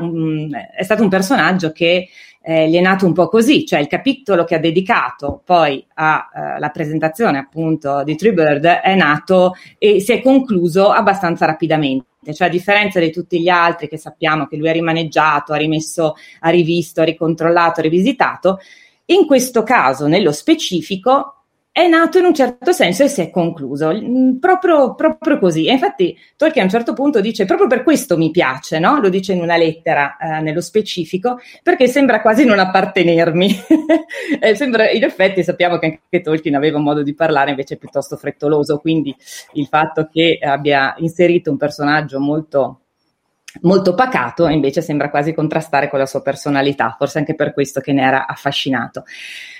un, 0.00 0.50
è 0.76 0.82
stato 0.82 1.02
un 1.02 1.08
personaggio 1.08 1.72
che 1.72 2.08
eh, 2.42 2.68
gli 2.68 2.76
è 2.76 2.82
nato 2.82 3.06
un 3.06 3.14
po' 3.14 3.28
così, 3.28 3.64
cioè 3.64 3.80
il 3.80 3.86
capitolo 3.86 4.44
che 4.44 4.56
ha 4.56 4.58
dedicato 4.58 5.40
poi 5.42 5.82
alla 5.94 6.68
presentazione 6.70 7.38
appunto 7.38 8.04
di 8.04 8.14
Treebird 8.14 8.66
è 8.66 8.94
nato 8.94 9.54
e 9.78 10.00
si 10.00 10.12
è 10.12 10.20
concluso 10.20 10.90
abbastanza 10.90 11.46
rapidamente. 11.46 12.34
Cioè, 12.34 12.48
a 12.48 12.50
differenza 12.50 13.00
di 13.00 13.10
tutti 13.10 13.40
gli 13.40 13.48
altri 13.48 13.88
che 13.88 13.96
sappiamo 13.96 14.46
che 14.46 14.56
lui 14.56 14.68
ha 14.68 14.72
rimaneggiato, 14.72 15.54
ha 15.54 15.56
rimesso, 15.56 16.14
ha 16.40 16.50
rivisto, 16.50 17.00
ha 17.00 17.04
ricontrollato, 17.04 17.80
ha 17.80 17.82
rivisitato, 17.82 18.58
in 19.06 19.26
questo 19.26 19.62
caso, 19.62 20.06
nello 20.06 20.32
specifico, 20.32 21.43
è 21.74 21.88
nato 21.88 22.18
in 22.18 22.26
un 22.26 22.34
certo 22.34 22.70
senso 22.70 23.02
e 23.02 23.08
si 23.08 23.20
è 23.20 23.30
concluso, 23.30 23.92
mm, 23.92 24.36
proprio, 24.36 24.94
proprio 24.94 25.40
così. 25.40 25.66
E 25.66 25.72
infatti 25.72 26.16
Tolkien 26.36 26.62
a 26.62 26.66
un 26.66 26.70
certo 26.70 26.92
punto 26.92 27.20
dice, 27.20 27.46
proprio 27.46 27.66
per 27.66 27.82
questo 27.82 28.16
mi 28.16 28.30
piace, 28.30 28.78
no? 28.78 29.00
lo 29.00 29.08
dice 29.08 29.32
in 29.32 29.40
una 29.40 29.56
lettera 29.56 30.16
eh, 30.16 30.40
nello 30.40 30.60
specifico, 30.60 31.40
perché 31.64 31.88
sembra 31.88 32.20
quasi 32.20 32.44
non 32.44 32.60
appartenermi. 32.60 33.58
sembra, 34.54 34.88
in 34.88 35.02
effetti 35.02 35.42
sappiamo 35.42 35.78
che 35.78 35.86
anche 35.86 36.20
Tolkien 36.20 36.54
aveva 36.54 36.78
un 36.78 36.84
modo 36.84 37.02
di 37.02 37.12
parlare 37.12 37.50
invece 37.50 37.76
piuttosto 37.76 38.16
frettoloso, 38.16 38.78
quindi 38.78 39.12
il 39.54 39.66
fatto 39.66 40.08
che 40.08 40.38
abbia 40.40 40.94
inserito 40.98 41.50
un 41.50 41.56
personaggio 41.56 42.20
molto 42.20 42.83
molto 43.62 43.94
pacato 43.94 44.48
invece 44.48 44.82
sembra 44.82 45.10
quasi 45.10 45.32
contrastare 45.32 45.88
con 45.88 45.98
la 45.98 46.06
sua 46.06 46.22
personalità, 46.22 46.94
forse 46.98 47.18
anche 47.18 47.34
per 47.34 47.52
questo 47.52 47.80
che 47.80 47.92
ne 47.92 48.02
era 48.02 48.26
affascinato. 48.26 49.04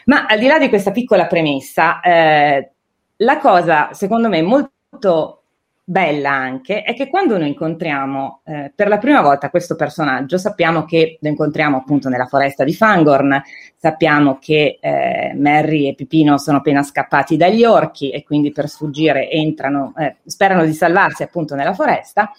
Ma 0.06 0.26
al 0.26 0.38
di 0.38 0.46
là 0.46 0.58
di 0.58 0.68
questa 0.68 0.90
piccola 0.90 1.26
premessa, 1.26 2.00
eh, 2.00 2.70
la 3.18 3.38
cosa 3.38 3.92
secondo 3.92 4.28
me 4.28 4.42
molto 4.42 5.44
bella 5.86 6.30
anche 6.30 6.82
è 6.82 6.94
che 6.94 7.10
quando 7.10 7.36
noi 7.36 7.48
incontriamo 7.48 8.40
eh, 8.44 8.72
per 8.74 8.88
la 8.88 8.96
prima 8.96 9.20
volta 9.20 9.50
questo 9.50 9.76
personaggio 9.76 10.38
sappiamo 10.38 10.86
che 10.86 11.18
lo 11.20 11.28
incontriamo 11.28 11.76
appunto 11.76 12.08
nella 12.08 12.24
foresta 12.24 12.64
di 12.64 12.72
Fangorn, 12.72 13.42
sappiamo 13.76 14.38
che 14.40 14.78
eh, 14.80 15.32
Merry 15.34 15.88
e 15.88 15.94
Pipino 15.94 16.38
sono 16.38 16.58
appena 16.58 16.82
scappati 16.82 17.36
dagli 17.36 17.64
orchi 17.64 18.10
e 18.10 18.22
quindi 18.22 18.50
per 18.50 18.68
sfuggire 18.68 19.30
entrano, 19.30 19.92
eh, 19.98 20.16
sperano 20.24 20.64
di 20.64 20.72
salvarsi 20.72 21.22
appunto 21.22 21.54
nella 21.54 21.74
foresta 21.74 22.32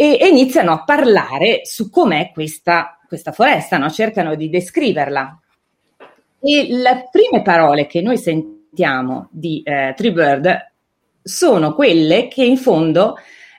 e, 0.00 0.16
e 0.20 0.28
iniziano 0.28 0.70
a 0.70 0.84
parlare 0.84 1.62
su 1.64 1.90
com'è 1.90 2.30
questa, 2.32 3.00
questa 3.08 3.32
foresta, 3.32 3.78
no? 3.78 3.90
cercano 3.90 4.36
di 4.36 4.48
descriverla. 4.48 5.40
E 6.40 6.66
le 6.70 7.08
prime 7.10 7.42
parole 7.42 7.88
che 7.88 8.00
noi 8.00 8.16
sentiamo 8.16 9.28
di 9.32 9.60
eh, 9.64 9.94
Treebird 9.96 10.70
sono 11.20 11.74
quelle 11.74 12.28
che 12.28 12.44
in 12.44 12.56
fondo 12.58 13.16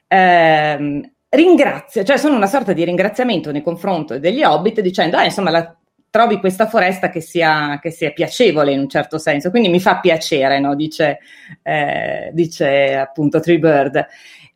eh, 0.08 1.12
ringrazia, 1.28 2.06
cioè 2.06 2.16
sono 2.16 2.38
una 2.38 2.48
sorta 2.48 2.72
di 2.72 2.86
ringraziamento 2.86 3.52
nei 3.52 3.62
confronti 3.62 4.20
degli 4.20 4.42
hobbit 4.42 4.80
dicendo, 4.80 5.18
ah, 5.18 5.26
insomma, 5.26 5.50
la, 5.50 5.76
trovi 6.10 6.40
questa 6.40 6.68
foresta 6.68 7.10
che 7.10 7.20
sia, 7.20 7.80
che 7.82 7.92
sia, 7.92 8.12
piacevole 8.12 8.72
in 8.72 8.80
un 8.80 8.88
certo 8.88 9.18
senso, 9.18 9.50
quindi 9.50 9.68
mi 9.68 9.82
fa 9.82 10.00
piacere, 10.00 10.62
no? 10.62 10.74
dice, 10.74 11.20
eh, 11.64 12.30
dice 12.32 12.96
appunto 12.96 13.42
Treebird. 13.42 14.08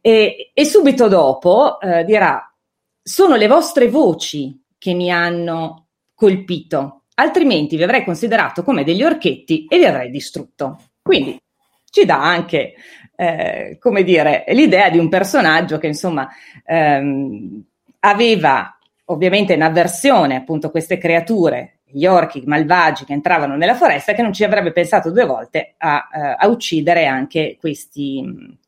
E, 0.05 0.51
e 0.53 0.65
subito 0.65 1.07
dopo 1.07 1.79
eh, 1.79 2.03
dirà, 2.03 2.53
sono 3.01 3.37
le 3.37 3.47
vostre 3.47 3.87
voci 3.87 4.61
che 4.77 4.93
mi 4.93 5.09
hanno 5.09 5.87
colpito, 6.13 7.03
altrimenti 7.13 7.77
vi 7.77 7.83
avrei 7.83 8.03
considerato 8.03 8.63
come 8.63 8.83
degli 8.83 9.01
orchetti 9.01 9.65
e 9.65 9.77
vi 9.77 9.85
avrei 9.85 10.09
distrutto. 10.09 10.77
Quindi 11.01 11.41
ci 11.89 12.03
dà 12.03 12.21
anche, 12.21 12.73
eh, 13.15 13.77
come 13.79 14.03
dire, 14.03 14.43
l'idea 14.49 14.89
di 14.89 14.97
un 14.97 15.07
personaggio 15.07 15.77
che 15.77 15.87
insomma 15.87 16.27
ehm, 16.65 17.63
aveva 17.99 18.77
ovviamente 19.05 19.53
in 19.53 19.61
avversione 19.61 20.35
appunto 20.35 20.69
queste 20.69 20.97
creature, 20.97 21.79
gli 21.85 22.05
orchi 22.05 22.43
malvagi 22.45 23.05
che 23.05 23.13
entravano 23.13 23.55
nella 23.55 23.75
foresta, 23.75 24.11
che 24.11 24.21
non 24.21 24.33
ci 24.33 24.43
avrebbe 24.43 24.73
pensato 24.73 25.11
due 25.11 25.25
volte 25.25 25.75
a, 25.77 26.09
eh, 26.13 26.35
a 26.39 26.47
uccidere 26.49 27.05
anche 27.05 27.55
questi 27.57 28.59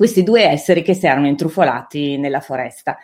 questi 0.00 0.22
due 0.22 0.44
esseri 0.44 0.80
che 0.80 0.94
si 0.94 1.04
erano 1.04 1.26
intrufolati 1.26 2.16
nella 2.16 2.40
foresta. 2.40 2.96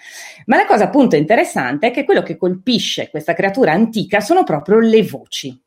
Ma 0.46 0.56
la 0.56 0.64
cosa 0.64 0.84
appunto 0.84 1.14
interessante 1.14 1.88
è 1.88 1.90
che 1.90 2.06
quello 2.06 2.22
che 2.22 2.38
colpisce 2.38 3.10
questa 3.10 3.34
creatura 3.34 3.72
antica 3.72 4.20
sono 4.20 4.44
proprio 4.44 4.78
le 4.78 5.02
voci 5.02 5.62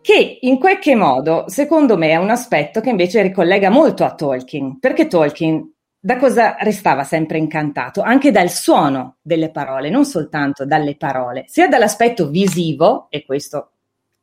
che 0.00 0.38
in 0.40 0.58
qualche 0.58 0.96
modo, 0.96 1.44
secondo 1.46 1.96
me, 1.96 2.08
è 2.08 2.16
un 2.16 2.30
aspetto 2.30 2.80
che 2.80 2.90
invece 2.90 3.22
ricollega 3.22 3.70
molto 3.70 4.04
a 4.04 4.14
Tolkien, 4.14 4.80
perché 4.80 5.06
Tolkien 5.06 5.72
da 6.00 6.16
cosa 6.16 6.56
restava 6.58 7.04
sempre 7.04 7.38
incantato? 7.38 8.00
Anche 8.00 8.32
dal 8.32 8.50
suono 8.50 9.18
delle 9.22 9.52
parole, 9.52 9.88
non 9.88 10.04
soltanto 10.04 10.66
dalle 10.66 10.96
parole, 10.96 11.44
sia 11.46 11.68
dall'aspetto 11.68 12.28
visivo, 12.28 13.06
e 13.08 13.24
questo 13.24 13.74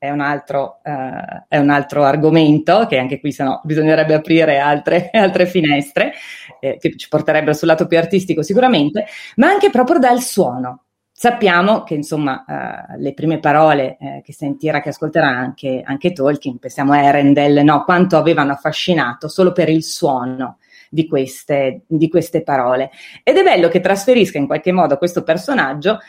è 0.05 0.09
un 0.11 0.21
altro, 0.21 0.81
uh, 0.83 1.45
è 1.47 1.57
un 1.57 1.69
altro 1.69 2.03
argomento, 2.03 2.85
che 2.87 2.97
anche 2.97 3.19
qui 3.19 3.31
sennò 3.31 3.59
bisognerebbe 3.63 4.13
aprire 4.13 4.59
altre, 4.59 5.09
altre 5.13 5.45
finestre, 5.45 6.13
eh, 6.59 6.77
che 6.79 6.95
ci 6.95 7.07
porterebbero 7.07 7.53
sul 7.53 7.67
lato 7.67 7.87
più 7.87 7.97
artistico 7.97 8.41
sicuramente, 8.43 9.05
ma 9.35 9.47
anche 9.47 9.69
proprio 9.69 9.99
dal 9.99 10.21
suono. 10.21 10.81
Sappiamo 11.17 11.83
che 11.83 11.93
insomma 11.93 12.43
uh, 12.45 12.99
le 13.01 13.13
prime 13.13 13.39
parole 13.39 13.97
eh, 13.99 14.21
che 14.23 14.33
sentirà, 14.33 14.81
che 14.81 14.89
ascolterà 14.89 15.27
anche, 15.27 15.81
anche 15.83 16.11
Tolkien, 16.11 16.59
pensiamo 16.59 16.91
a 16.91 17.01
Erendel, 17.01 17.63
no, 17.63 17.83
quanto 17.83 18.17
avevano 18.17 18.51
affascinato 18.51 19.29
solo 19.29 19.53
per 19.53 19.69
il 19.69 19.83
suono 19.83 20.57
di 20.89 21.07
queste, 21.07 21.83
di 21.87 22.09
queste 22.09 22.43
parole. 22.43 22.91
Ed 23.23 23.37
è 23.37 23.43
bello 23.43 23.67
che 23.69 23.79
trasferisca 23.79 24.37
in 24.37 24.45
qualche 24.45 24.71
modo 24.71 24.97
questo 24.97 25.23
personaggio, 25.23 25.99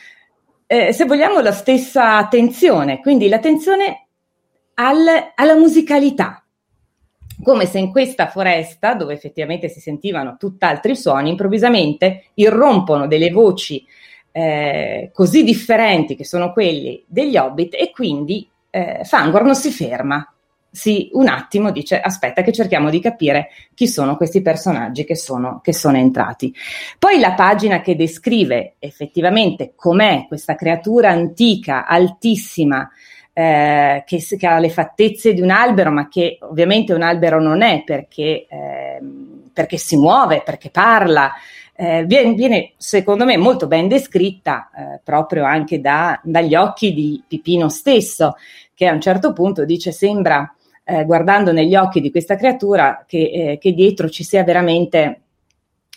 eh, 0.66 0.92
se 0.92 1.04
vogliamo, 1.04 1.40
la 1.40 1.52
stessa 1.52 2.16
attenzione, 2.16 3.00
quindi 3.00 3.28
l'attenzione 3.28 4.08
al, 4.74 5.06
alla 5.34 5.56
musicalità. 5.56 6.44
Come 7.42 7.66
se 7.66 7.78
in 7.78 7.90
questa 7.90 8.28
foresta, 8.28 8.94
dove 8.94 9.12
effettivamente 9.12 9.68
si 9.68 9.80
sentivano 9.80 10.36
tutt'altri 10.38 10.96
suoni, 10.96 11.30
improvvisamente 11.30 12.30
irrompono 12.34 13.06
delle 13.06 13.30
voci 13.30 13.84
eh, 14.32 15.10
così 15.12 15.44
differenti 15.44 16.16
che 16.16 16.24
sono 16.24 16.52
quelli 16.52 17.02
degli 17.06 17.36
hobbit 17.36 17.74
e 17.74 17.90
quindi 17.90 18.48
eh, 18.70 19.00
Fangor 19.04 19.44
non 19.44 19.54
si 19.54 19.70
ferma, 19.70 20.30
si 20.76 21.08
un 21.14 21.26
attimo 21.26 21.70
dice 21.70 21.98
aspetta 21.98 22.42
che 22.42 22.52
cerchiamo 22.52 22.90
di 22.90 23.00
capire 23.00 23.48
chi 23.74 23.88
sono 23.88 24.18
questi 24.18 24.42
personaggi 24.42 25.04
che 25.04 25.16
sono, 25.16 25.60
che 25.62 25.72
sono 25.72 25.96
entrati. 25.96 26.54
Poi 26.98 27.18
la 27.18 27.32
pagina 27.32 27.80
che 27.80 27.96
descrive 27.96 28.74
effettivamente 28.78 29.72
com'è 29.74 30.26
questa 30.28 30.54
creatura 30.54 31.08
antica, 31.08 31.86
altissima, 31.86 32.86
eh, 33.32 34.04
che, 34.06 34.18
che, 34.18 34.46
ha 34.46 34.58
le 34.58 34.68
fattezze 34.68 35.32
di 35.32 35.40
un 35.40 35.50
albero, 35.50 35.90
ma 35.90 36.08
che 36.08 36.36
ovviamente 36.42 36.92
un 36.92 37.02
albero 37.02 37.40
non 37.40 37.62
è 37.62 37.82
perché, 37.82 38.46
eh, 38.46 39.00
perché 39.54 39.78
si 39.78 39.96
muove, 39.96 40.42
perché 40.44 40.68
parla. 40.68 41.32
Eh, 41.74 42.04
viene, 42.04 42.34
viene, 42.34 42.72
secondo 42.76 43.24
me 43.24 43.38
molto 43.38 43.66
ben 43.66 43.88
descritta 43.88 44.70
eh, 44.76 45.00
proprio 45.02 45.44
anche 45.44 45.80
da, 45.80 46.20
dagli 46.22 46.54
occhi 46.54 46.92
di 46.92 47.22
Pipino 47.26 47.70
stesso, 47.70 48.36
che 48.74 48.86
a 48.86 48.92
un 48.92 49.00
certo 49.00 49.32
punto 49.32 49.64
dice 49.64 49.90
sembra 49.90 50.50
eh, 50.88 51.04
guardando 51.04 51.50
negli 51.50 51.74
occhi 51.74 52.00
di 52.00 52.12
questa 52.12 52.36
creatura 52.36 53.04
che, 53.06 53.18
eh, 53.18 53.58
che 53.58 53.72
dietro 53.72 54.08
ci 54.08 54.22
sia 54.22 54.44
veramente 54.44 55.22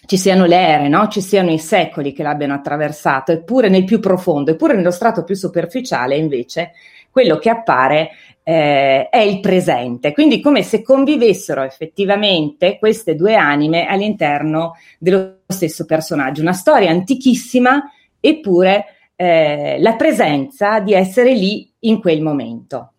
ci 0.05 0.17
siano 0.17 0.46
le 0.46 0.55
ere, 0.55 0.88
no? 0.88 1.08
ci 1.08 1.22
siano 1.22 1.51
i 1.51 1.60
secoli 1.60 2.13
che 2.13 2.24
l'abbiano 2.24 2.55
attraversato, 2.55 3.31
eppure 3.31 3.69
nel 3.69 3.84
più 3.84 4.00
profondo, 4.00 4.50
eppure 4.50 4.74
nello 4.74 4.89
strato 4.89 5.24
più 5.24 5.36
superficiale, 5.36 6.15
invece, 6.15 6.72
quello 7.12 7.38
che 7.38 7.50
appare 7.50 8.10
eh, 8.41 9.08
è 9.10 9.19
il 9.19 9.39
presente. 9.39 10.12
Quindi 10.12 10.41
come 10.41 10.63
se 10.63 10.81
convivessero 10.81 11.62
effettivamente 11.62 12.79
queste 12.79 13.13
due 13.13 13.36
anime 13.36 13.86
all'interno 13.86 14.77
dello 14.98 15.41
stesso 15.46 15.86
personaggio. 15.86 16.41
Una 16.41 16.53
storia 16.53 16.89
antichissima, 16.89 17.91
eppure 18.19 18.86
eh, 19.15 19.77
la 19.79 19.96
presenza 19.96 20.79
di 20.79 20.93
essere 20.93 21.34
lì 21.34 21.72
in 21.81 22.00
quel 22.00 22.22
momento. 22.24 22.93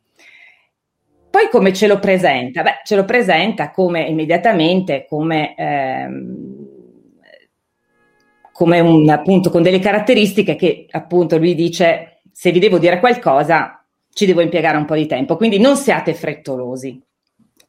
Poi 1.31 1.49
come 1.49 1.73
ce 1.73 1.87
lo 1.87 2.01
presenta? 2.01 2.63
Beh, 2.63 2.81
ce 2.85 2.97
lo 2.97 3.05
presenta 3.05 3.71
come 3.71 4.03
immediatamente 4.03 5.07
come, 5.09 5.55
ehm, 5.57 6.67
come 8.53 8.81
un 8.81 9.09
appunto 9.09 9.49
con 9.49 9.63
delle 9.63 9.79
caratteristiche 9.79 10.57
che 10.57 10.87
appunto 10.91 11.39
lui 11.39 11.55
dice 11.55 12.21
se 12.33 12.51
vi 12.51 12.59
devo 12.59 12.79
dire 12.79 12.99
qualcosa 12.99 13.85
ci 14.13 14.27
devo 14.27 14.41
impiegare 14.41 14.77
un 14.77 14.85
po' 14.87 14.97
di 14.97 15.07
tempo, 15.07 15.37
quindi 15.37 15.61
non 15.61 15.77
siate 15.77 16.15
frettolosi. 16.15 17.01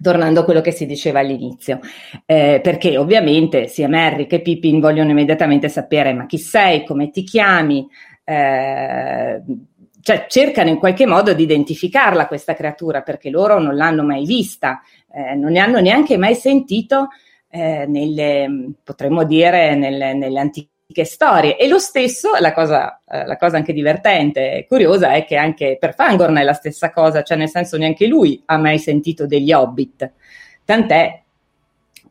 Tornando 0.02 0.40
a 0.40 0.44
quello 0.44 0.62
che 0.62 0.72
si 0.72 0.88
diceva 0.88 1.20
all'inizio, 1.20 1.80
eh, 2.26 2.60
perché 2.64 2.98
ovviamente 2.98 3.68
sia 3.68 3.88
Merry 3.88 4.26
che 4.26 4.42
Pippin 4.42 4.80
vogliono 4.80 5.12
immediatamente 5.12 5.70
sapere 5.70 6.12
ma 6.14 6.26
chi 6.26 6.40
sei, 6.40 6.84
come 6.84 7.12
ti 7.12 7.24
chiami, 7.24 7.88
eh, 8.24 9.44
cioè 10.02 10.26
cercano 10.28 10.70
in 10.70 10.78
qualche 10.78 11.06
modo 11.06 11.34
di 11.34 11.44
identificarla 11.44 12.28
questa 12.28 12.54
creatura 12.54 13.02
perché 13.02 13.30
loro 13.30 13.60
non 13.60 13.76
l'hanno 13.76 14.04
mai 14.04 14.26
vista, 14.26 14.82
eh, 15.14 15.36
non 15.36 15.52
ne 15.52 15.60
hanno 15.60 15.80
neanche 15.80 16.18
mai 16.18 16.36
sentito 16.36 17.10
eh, 17.50 17.86
nelle, 17.88 18.74
potremmo 18.84 19.24
dire, 19.24 19.76
nelle, 19.76 20.14
nelle, 20.14 20.40
antiche 20.40 21.04
storie. 21.04 21.58
E 21.58 21.68
lo 21.68 21.80
stesso, 21.80 22.32
la 22.40 22.54
cosa, 22.54 23.00
eh, 23.08 23.26
la 23.26 23.38
cosa 23.38 23.58
anche 23.58 23.74
divertente 23.74 24.54
e 24.54 24.66
curiosa 24.68 25.14
è 25.14 25.26
che 25.26 25.36
anche 25.36 25.78
per 25.80 25.94
Fangorn 25.94 26.38
è 26.38 26.44
la 26.44 26.54
stessa 26.54 26.92
cosa, 26.92 27.24
cioè 27.24 27.38
nel 27.38 27.50
senso 27.50 27.78
neanche 27.78 28.08
lui 28.08 28.42
ha 28.46 28.58
mai 28.58 28.80
sentito 28.80 29.26
degli 29.26 29.52
hobbit, 29.52 30.12
tant'è 30.66 31.22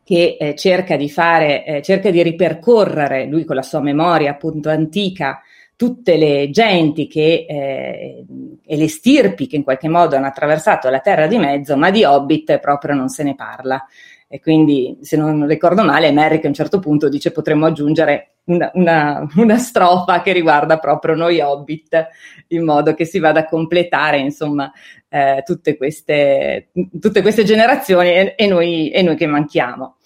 che 0.03 0.37
eh, 0.39 0.55
cerca 0.55 0.95
di 0.95 1.09
fare, 1.09 1.65
eh, 1.65 1.81
cerca 1.81 2.09
di 2.09 2.21
ripercorrere, 2.21 3.25
lui 3.25 3.45
con 3.45 3.55
la 3.55 3.61
sua 3.61 3.81
memoria 3.81 4.31
appunto 4.31 4.69
antica, 4.69 5.41
tutte 5.81 6.15
le 6.15 6.51
genti 6.51 7.07
che, 7.07 7.47
eh, 7.49 8.23
e 8.63 8.77
le 8.77 8.87
stirpi 8.87 9.47
che 9.47 9.55
in 9.55 9.63
qualche 9.63 9.89
modo 9.89 10.15
hanno 10.15 10.27
attraversato 10.27 10.89
la 10.89 10.99
terra 10.99 11.25
di 11.25 11.39
mezzo, 11.39 11.75
ma 11.75 11.89
di 11.89 12.03
Hobbit 12.03 12.59
proprio 12.59 12.93
non 12.93 13.09
se 13.09 13.23
ne 13.23 13.33
parla. 13.33 13.83
E 14.27 14.39
quindi, 14.39 14.99
se 15.01 15.17
non 15.17 15.47
ricordo 15.47 15.83
male, 15.83 16.11
Merrick 16.11 16.45
a 16.45 16.49
un 16.49 16.53
certo 16.53 16.77
punto 16.77 17.09
dice 17.09 17.31
potremmo 17.31 17.65
aggiungere 17.65 18.35
una, 18.43 18.69
una, 18.75 19.27
una, 19.37 19.57
strofa 19.57 20.21
che 20.21 20.33
riguarda 20.33 20.77
proprio 20.77 21.15
noi 21.15 21.41
Hobbit, 21.41 22.09
in 22.49 22.63
modo 22.63 22.93
che 22.93 23.05
si 23.05 23.17
vada 23.17 23.39
a 23.39 23.45
completare, 23.45 24.19
insomma, 24.19 24.71
eh, 25.09 25.41
tutte, 25.43 25.77
queste, 25.77 26.69
tutte, 26.99 27.23
queste, 27.23 27.43
generazioni 27.43 28.09
e, 28.09 28.35
e, 28.37 28.45
noi, 28.45 28.91
e 28.91 29.01
noi, 29.01 29.15
che 29.15 29.25
manchiamo. 29.25 29.97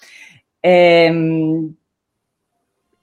Ehm, 0.62 1.76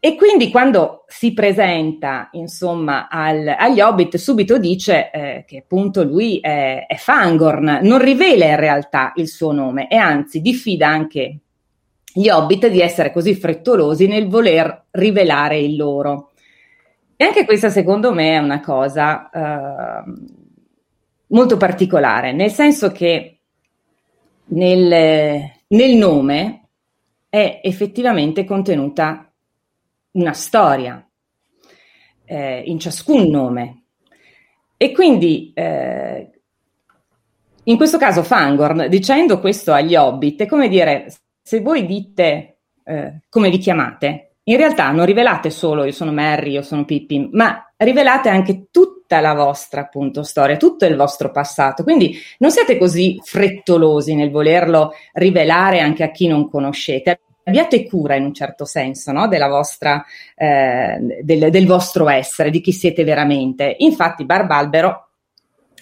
e 0.04 0.16
quindi 0.16 0.50
quando 0.50 1.04
si 1.06 1.32
presenta, 1.32 2.28
insomma, 2.32 3.06
al, 3.08 3.54
agli 3.56 3.80
Hobbit, 3.80 4.16
subito 4.16 4.58
dice 4.58 5.12
eh, 5.12 5.44
che 5.46 5.58
appunto 5.58 6.02
lui 6.02 6.40
è, 6.40 6.86
è, 6.88 6.96
Fangorn, 6.96 7.78
non 7.82 8.02
rivela 8.02 8.46
in 8.46 8.56
realtà 8.56 9.12
il 9.14 9.28
suo 9.28 9.52
nome 9.52 9.88
e 9.88 9.94
anzi 9.94 10.40
diffida 10.40 10.88
anche 10.88 11.38
gli 12.12 12.28
Hobbit 12.28 12.66
di 12.66 12.80
essere 12.80 13.12
così 13.12 13.36
frettolosi 13.36 14.08
nel 14.08 14.26
voler 14.26 14.86
rivelare 14.90 15.60
il 15.60 15.76
loro. 15.76 16.32
E 17.14 17.24
anche 17.24 17.44
questa, 17.44 17.70
secondo 17.70 18.12
me, 18.12 18.30
è 18.30 18.38
una 18.38 18.60
cosa 18.60 19.30
eh, 19.30 20.12
molto 21.28 21.56
particolare, 21.56 22.32
nel 22.32 22.50
senso 22.50 22.90
che 22.90 23.38
nel, 24.46 25.48
nel 25.68 25.94
nome 25.94 26.66
è 27.28 27.60
effettivamente 27.62 28.44
contenuta 28.44 29.28
una 30.12 30.32
storia 30.32 31.06
eh, 32.24 32.62
in 32.66 32.78
ciascun 32.78 33.28
nome. 33.28 33.84
E 34.76 34.92
quindi 34.92 35.52
eh, 35.54 36.30
in 37.64 37.76
questo 37.76 37.98
caso 37.98 38.22
Fangorn, 38.22 38.88
dicendo 38.88 39.38
questo 39.38 39.72
agli 39.72 39.94
hobbit, 39.94 40.42
è 40.42 40.46
come 40.46 40.68
dire, 40.68 41.12
se 41.40 41.60
voi 41.60 41.86
dite 41.86 42.58
eh, 42.84 43.20
come 43.28 43.50
vi 43.50 43.58
chiamate, 43.58 44.34
in 44.44 44.56
realtà 44.56 44.90
non 44.90 45.06
rivelate 45.06 45.50
solo 45.50 45.84
io 45.84 45.92
sono 45.92 46.10
Merry, 46.10 46.52
io 46.52 46.62
sono 46.62 46.84
Pippin, 46.84 47.28
ma 47.32 47.72
rivelate 47.76 48.28
anche 48.28 48.66
tutta 48.72 49.20
la 49.20 49.34
vostra 49.34 49.82
appunto 49.82 50.24
storia, 50.24 50.56
tutto 50.56 50.84
il 50.84 50.96
vostro 50.96 51.30
passato. 51.30 51.84
Quindi 51.84 52.18
non 52.38 52.50
siate 52.50 52.76
così 52.76 53.20
frettolosi 53.22 54.16
nel 54.16 54.30
volerlo 54.30 54.94
rivelare 55.12 55.78
anche 55.78 56.02
a 56.02 56.10
chi 56.10 56.26
non 56.26 56.48
conoscete 56.50 57.20
abbiate 57.44 57.86
cura 57.86 58.14
in 58.14 58.24
un 58.24 58.34
certo 58.34 58.64
senso 58.64 59.12
no? 59.12 59.28
vostra, 59.48 60.04
eh, 60.36 61.18
del, 61.22 61.50
del, 61.50 61.66
vostro 61.66 62.08
essere, 62.08 62.50
di 62.50 62.60
chi 62.60 62.72
siete 62.72 63.04
veramente. 63.04 63.76
Infatti 63.78 64.24
Barbalbero 64.24 65.08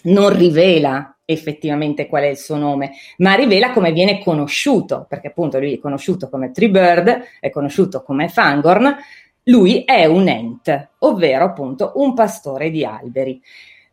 non 0.05 0.35
rivela 0.35 1.15
effettivamente 1.25 2.07
qual 2.07 2.25
è 2.25 2.29
il 2.29 2.37
suo 2.37 2.57
nome, 2.57 2.93
ma 3.19 3.35
rivela 3.35 3.71
come 3.71 3.93
viene 3.93 4.21
conosciuto, 4.21 5.07
perché 5.09 5.29
appunto 5.29 5.59
lui 5.59 5.75
è 5.75 5.79
conosciuto 5.79 6.29
come 6.29 6.51
Treebird, 6.51 7.23
è 7.39 7.51
conosciuto 7.51 8.03
come 8.03 8.29
Fangorn, 8.29 8.97
lui 9.45 9.85
è 9.85 10.05
un 10.07 10.29
Ent, 10.29 10.89
ovvero 10.99 11.45
appunto 11.45 11.93
un 11.97 12.15
pastore 12.15 12.71
di 12.71 12.85
alberi, 12.85 13.41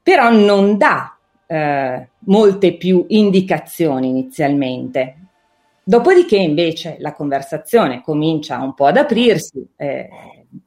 però 0.02 0.32
non 0.32 0.78
dà 0.78 1.16
eh, 1.46 2.10
molte 2.20 2.76
più 2.76 3.06
indicazioni 3.10 4.10
inizialmente, 4.10 5.27
Dopodiché 5.88 6.36
invece 6.36 6.98
la 7.00 7.14
conversazione 7.14 8.02
comincia 8.02 8.60
un 8.60 8.74
po' 8.74 8.88
ad 8.88 8.98
aprirsi, 8.98 9.66
eh, 9.78 10.10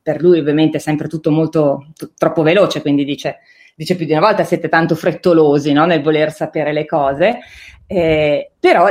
per 0.00 0.18
lui 0.22 0.38
ovviamente 0.38 0.78
è 0.78 0.80
sempre 0.80 1.08
tutto 1.08 1.30
molto 1.30 1.88
t- 1.94 2.12
troppo 2.16 2.40
veloce, 2.40 2.80
quindi 2.80 3.04
dice, 3.04 3.40
dice, 3.74 3.96
più 3.96 4.06
di 4.06 4.12
una 4.12 4.22
volta 4.22 4.44
siete 4.44 4.70
tanto 4.70 4.94
frettolosi 4.94 5.74
no? 5.74 5.84
nel 5.84 6.00
voler 6.00 6.32
sapere 6.32 6.72
le 6.72 6.86
cose, 6.86 7.40
eh, 7.86 8.50
però 8.58 8.88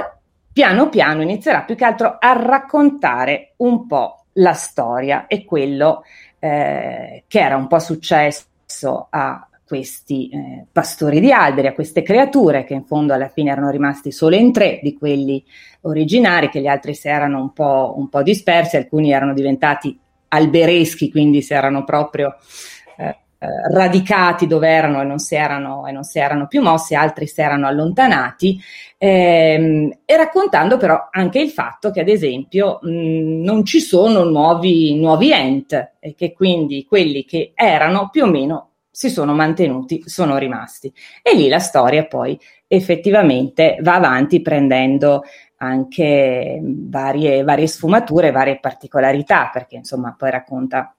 piano 0.54 0.90
piano 0.90 1.24
inizierà 1.24 1.64
più 1.64 1.74
che 1.74 1.86
altro 1.86 2.18
a 2.20 2.34
raccontare 2.34 3.54
un 3.58 3.88
po' 3.88 4.26
la 4.34 4.54
storia 4.54 5.26
e 5.26 5.46
quello 5.46 6.04
eh, 6.38 7.24
che 7.28 7.40
era 7.40 7.56
un 7.56 7.66
po' 7.66 7.80
successo 7.80 9.08
a 9.10 9.49
questi 9.70 10.30
eh, 10.30 10.66
pastori 10.72 11.20
di 11.20 11.32
alberi, 11.32 11.68
a 11.68 11.74
queste 11.74 12.02
creature 12.02 12.64
che 12.64 12.74
in 12.74 12.86
fondo 12.86 13.14
alla 13.14 13.30
fine 13.30 13.52
erano 13.52 13.70
rimasti 13.70 14.12
solo 14.12 14.36
in 14.36 14.52
tre 14.52 14.80
di 14.82 14.98
quelli 14.98 15.46
originari, 15.82 16.50
che 16.50 16.60
gli 16.60 16.66
altri 16.66 16.96
si 16.96 17.08
erano 17.08 17.40
un 17.40 17.54
po', 17.54 17.94
un 17.96 18.10
po 18.10 18.24
dispersi, 18.24 18.78
alcuni 18.78 19.12
erano 19.12 19.36
diventati 19.36 19.96
albereschi, 20.30 21.12
quindi 21.12 21.44
si 21.44 21.54
erano 21.54 21.84
proprio 21.84 22.36
eh, 22.98 23.16
eh, 23.38 23.48
radicati 23.72 24.48
dove 24.48 24.70
erano 24.70 25.02
e 25.02 25.06
non, 25.06 25.20
si 25.20 25.36
erano 25.36 25.86
e 25.86 25.92
non 25.92 26.04
si 26.04 26.18
erano 26.18 26.48
più 26.48 26.64
mossi, 26.64 26.96
altri 26.96 27.28
si 27.28 27.40
erano 27.40 27.68
allontanati, 27.68 28.60
ehm, 28.98 30.00
e 30.04 30.18
raccontando 30.18 30.78
però 30.78 31.10
anche 31.12 31.40
il 31.40 31.52
fatto 31.52 31.92
che 31.92 32.00
ad 32.00 32.10
esempio 32.10 32.80
mh, 32.82 33.44
non 33.44 33.64
ci 33.66 33.82
sono 33.82 34.24
nuovi, 34.24 35.00
nuovi 35.00 35.32
ent 35.32 35.92
e 36.00 36.16
che 36.16 36.34
quindi 36.34 36.86
quelli 36.88 37.24
che 37.24 37.52
erano 37.54 38.10
più 38.12 38.24
o 38.24 38.28
meno 38.28 38.69
si 39.00 39.10
sono 39.10 39.34
mantenuti, 39.34 40.04
sono 40.04 40.38
rimasti. 40.38 40.94
E 41.22 41.34
lì 41.34 41.48
la 41.48 41.60
storia 41.60 42.06
poi 42.06 42.38
effettivamente 42.68 43.78
va 43.80 43.96
avanti 43.96 44.42
prendendo 44.42 45.24
anche 45.60 46.60
varie, 46.62 47.44
varie 47.44 47.68
sfumature, 47.68 48.32
varie 48.32 48.60
particolarità, 48.60 49.50
perché 49.54 49.78
insomma 49.78 50.14
poi 50.18 50.32
racconta 50.32 50.94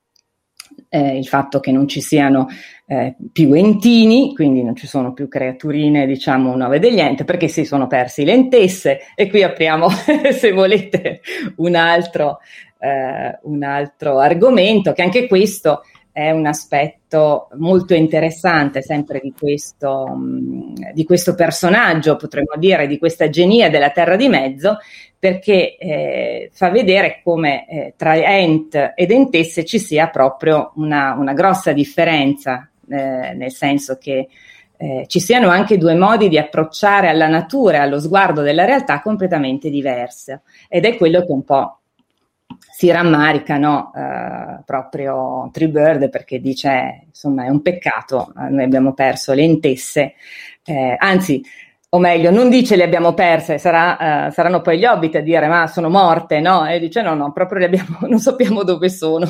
eh, 0.89 1.19
il 1.19 1.27
fatto 1.27 1.61
che 1.61 1.73
non 1.73 1.87
ci 1.89 2.01
siano 2.01 2.49
eh, 2.87 3.17
più 3.33 3.53
entini, 3.53 4.35
quindi 4.35 4.63
non 4.63 4.77
ci 4.77 4.87
sono 4.87 5.13
più 5.13 5.29
creaturine, 5.29 6.07
diciamo, 6.07 6.57
nuove 6.57 6.79
degli 6.79 7.01
enti, 7.01 7.25
perché 7.25 7.49
si 7.49 7.67
sono 7.67 7.87
persi 7.87 8.25
le 8.25 8.33
entesse. 8.33 9.01
E 9.15 9.29
qui 9.29 9.43
apriamo, 9.43 9.91
se 10.33 10.53
volete, 10.53 11.21
un 11.57 11.75
altro, 11.75 12.39
eh, 12.79 13.39
un 13.43 13.63
altro 13.63 14.21
argomento, 14.21 14.95
che 14.95 15.03
anche 15.03 15.29
questo 15.29 15.83
è 16.21 16.31
un 16.31 16.47
aspetto 16.47 17.49
molto 17.59 17.95
interessante 17.95 18.83
sempre 18.83 19.21
di 19.23 19.33
questo, 19.37 20.07
mh, 20.07 20.93
di 20.93 21.05
questo 21.05 21.35
personaggio, 21.35 22.17
potremmo 22.17 22.55
dire, 22.57 22.87
di 22.87 22.99
questa 22.99 23.29
genia 23.29 23.71
della 23.71 23.91
Terra 23.91 24.17
di 24.17 24.29
Mezzo, 24.29 24.79
perché 25.19 25.77
eh, 25.77 26.51
fa 26.53 26.71
vedere 26.71 27.21
come 27.23 27.69
eh, 27.69 27.95
tra 27.97 28.17
Ent 28.17 28.93
ed 28.95 29.11
Entesse 29.11 29.65
ci 29.65 29.79
sia 29.79 30.09
proprio 30.09 30.73
una, 30.77 31.15
una 31.19 31.33
grossa 31.33 31.73
differenza, 31.73 32.69
eh, 32.89 33.35
nel 33.35 33.53
senso 33.53 33.97
che 33.99 34.29
eh, 34.77 35.05
ci 35.07 35.21
siano 35.21 35.49
anche 35.49 35.77
due 35.77 35.95
modi 35.95 36.29
di 36.29 36.39
approcciare 36.39 37.09
alla 37.09 37.29
natura 37.29 37.77
e 37.77 37.81
allo 37.81 38.01
sguardo 38.01 38.41
della 38.41 38.65
realtà 38.65 39.03
completamente 39.03 39.69
diverse. 39.69 40.41
Ed 40.69 40.87
è 40.87 40.97
quello 40.97 41.25
che 41.25 41.33
un 41.33 41.45
po' 41.45 41.80
si 42.81 42.91
rammarica 42.91 43.59
no, 43.59 43.93
eh, 43.95 44.63
proprio 44.65 45.51
Treebird 45.53 46.09
perché 46.09 46.41
dice 46.41 47.03
insomma 47.09 47.45
è 47.45 47.51
un 47.51 47.61
peccato, 47.61 48.33
eh, 48.35 48.49
noi 48.49 48.65
abbiamo 48.65 48.95
perso 48.95 49.35
le 49.35 49.43
intesse, 49.43 50.15
eh, 50.65 50.95
anzi 50.97 51.45
o 51.91 51.99
meglio 51.99 52.31
non 52.31 52.49
dice 52.49 52.77
le 52.77 52.85
abbiamo 52.85 53.13
perse, 53.13 53.59
sarà, 53.59 54.29
eh, 54.29 54.31
saranno 54.31 54.63
poi 54.63 54.79
gli 54.79 54.87
hobbit 54.87 55.17
a 55.17 55.21
dire 55.21 55.47
ma 55.47 55.67
sono 55.67 55.91
morte, 55.91 56.41
no? 56.41 56.67
E 56.67 56.81
dice 56.81 57.03
no, 57.03 57.13
no, 57.13 57.33
proprio 57.33 57.59
le 57.59 57.65
abbiamo, 57.67 57.99
non 58.09 58.19
sappiamo 58.19 58.63
dove 58.63 58.89
sono, 58.89 59.27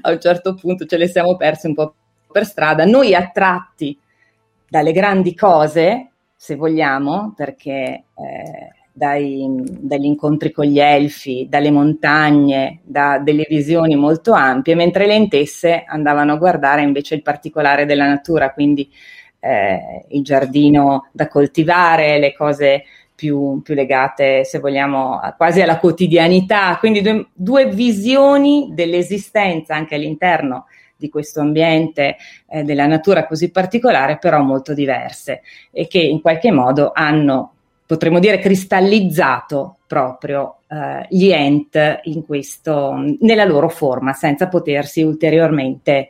a 0.00 0.10
un 0.10 0.18
certo 0.18 0.54
punto 0.54 0.86
ce 0.86 0.96
le 0.96 1.08
siamo 1.08 1.36
perse 1.36 1.66
un 1.66 1.74
po' 1.74 1.94
per 2.32 2.46
strada, 2.46 2.86
noi 2.86 3.14
attratti 3.14 4.00
dalle 4.66 4.92
grandi 4.92 5.34
cose, 5.34 6.12
se 6.34 6.54
vogliamo, 6.54 7.34
perché 7.36 8.04
eh, 8.14 8.70
dai, 8.96 9.46
dagli 9.62 10.06
incontri 10.06 10.50
con 10.50 10.64
gli 10.64 10.80
elfi, 10.80 11.46
dalle 11.50 11.70
montagne, 11.70 12.80
da 12.82 13.18
delle 13.18 13.44
visioni 13.46 13.94
molto 13.94 14.32
ampie, 14.32 14.74
mentre 14.74 15.06
le 15.06 15.14
intesse 15.14 15.84
andavano 15.86 16.32
a 16.32 16.36
guardare 16.36 16.80
invece 16.80 17.14
il 17.14 17.20
particolare 17.20 17.84
della 17.84 18.06
natura, 18.06 18.54
quindi 18.54 18.90
eh, 19.38 20.06
il 20.08 20.24
giardino 20.24 21.10
da 21.12 21.28
coltivare, 21.28 22.18
le 22.18 22.32
cose 22.32 22.84
più, 23.14 23.60
più 23.62 23.74
legate, 23.74 24.44
se 24.44 24.60
vogliamo, 24.60 25.18
a, 25.18 25.34
quasi 25.34 25.60
alla 25.60 25.78
quotidianità, 25.78 26.78
quindi 26.78 27.02
due, 27.02 27.26
due 27.34 27.66
visioni 27.66 28.70
dell'esistenza 28.72 29.74
anche 29.74 29.96
all'interno 29.96 30.68
di 30.96 31.10
questo 31.10 31.40
ambiente 31.40 32.16
eh, 32.48 32.62
della 32.62 32.86
natura 32.86 33.26
così 33.26 33.50
particolare, 33.50 34.16
però 34.16 34.40
molto 34.40 34.72
diverse 34.72 35.42
e 35.70 35.86
che 35.86 35.98
in 35.98 36.22
qualche 36.22 36.50
modo 36.50 36.92
hanno 36.94 37.55
potremmo 37.86 38.18
dire 38.18 38.38
cristallizzato 38.38 39.78
proprio 39.86 40.58
eh, 40.68 41.06
gli 41.08 41.30
ent 41.30 42.00
questo, 42.26 42.94
nella 43.20 43.44
loro 43.44 43.68
forma 43.68 44.12
senza 44.12 44.48
potersi 44.48 45.02
ulteriormente 45.02 46.08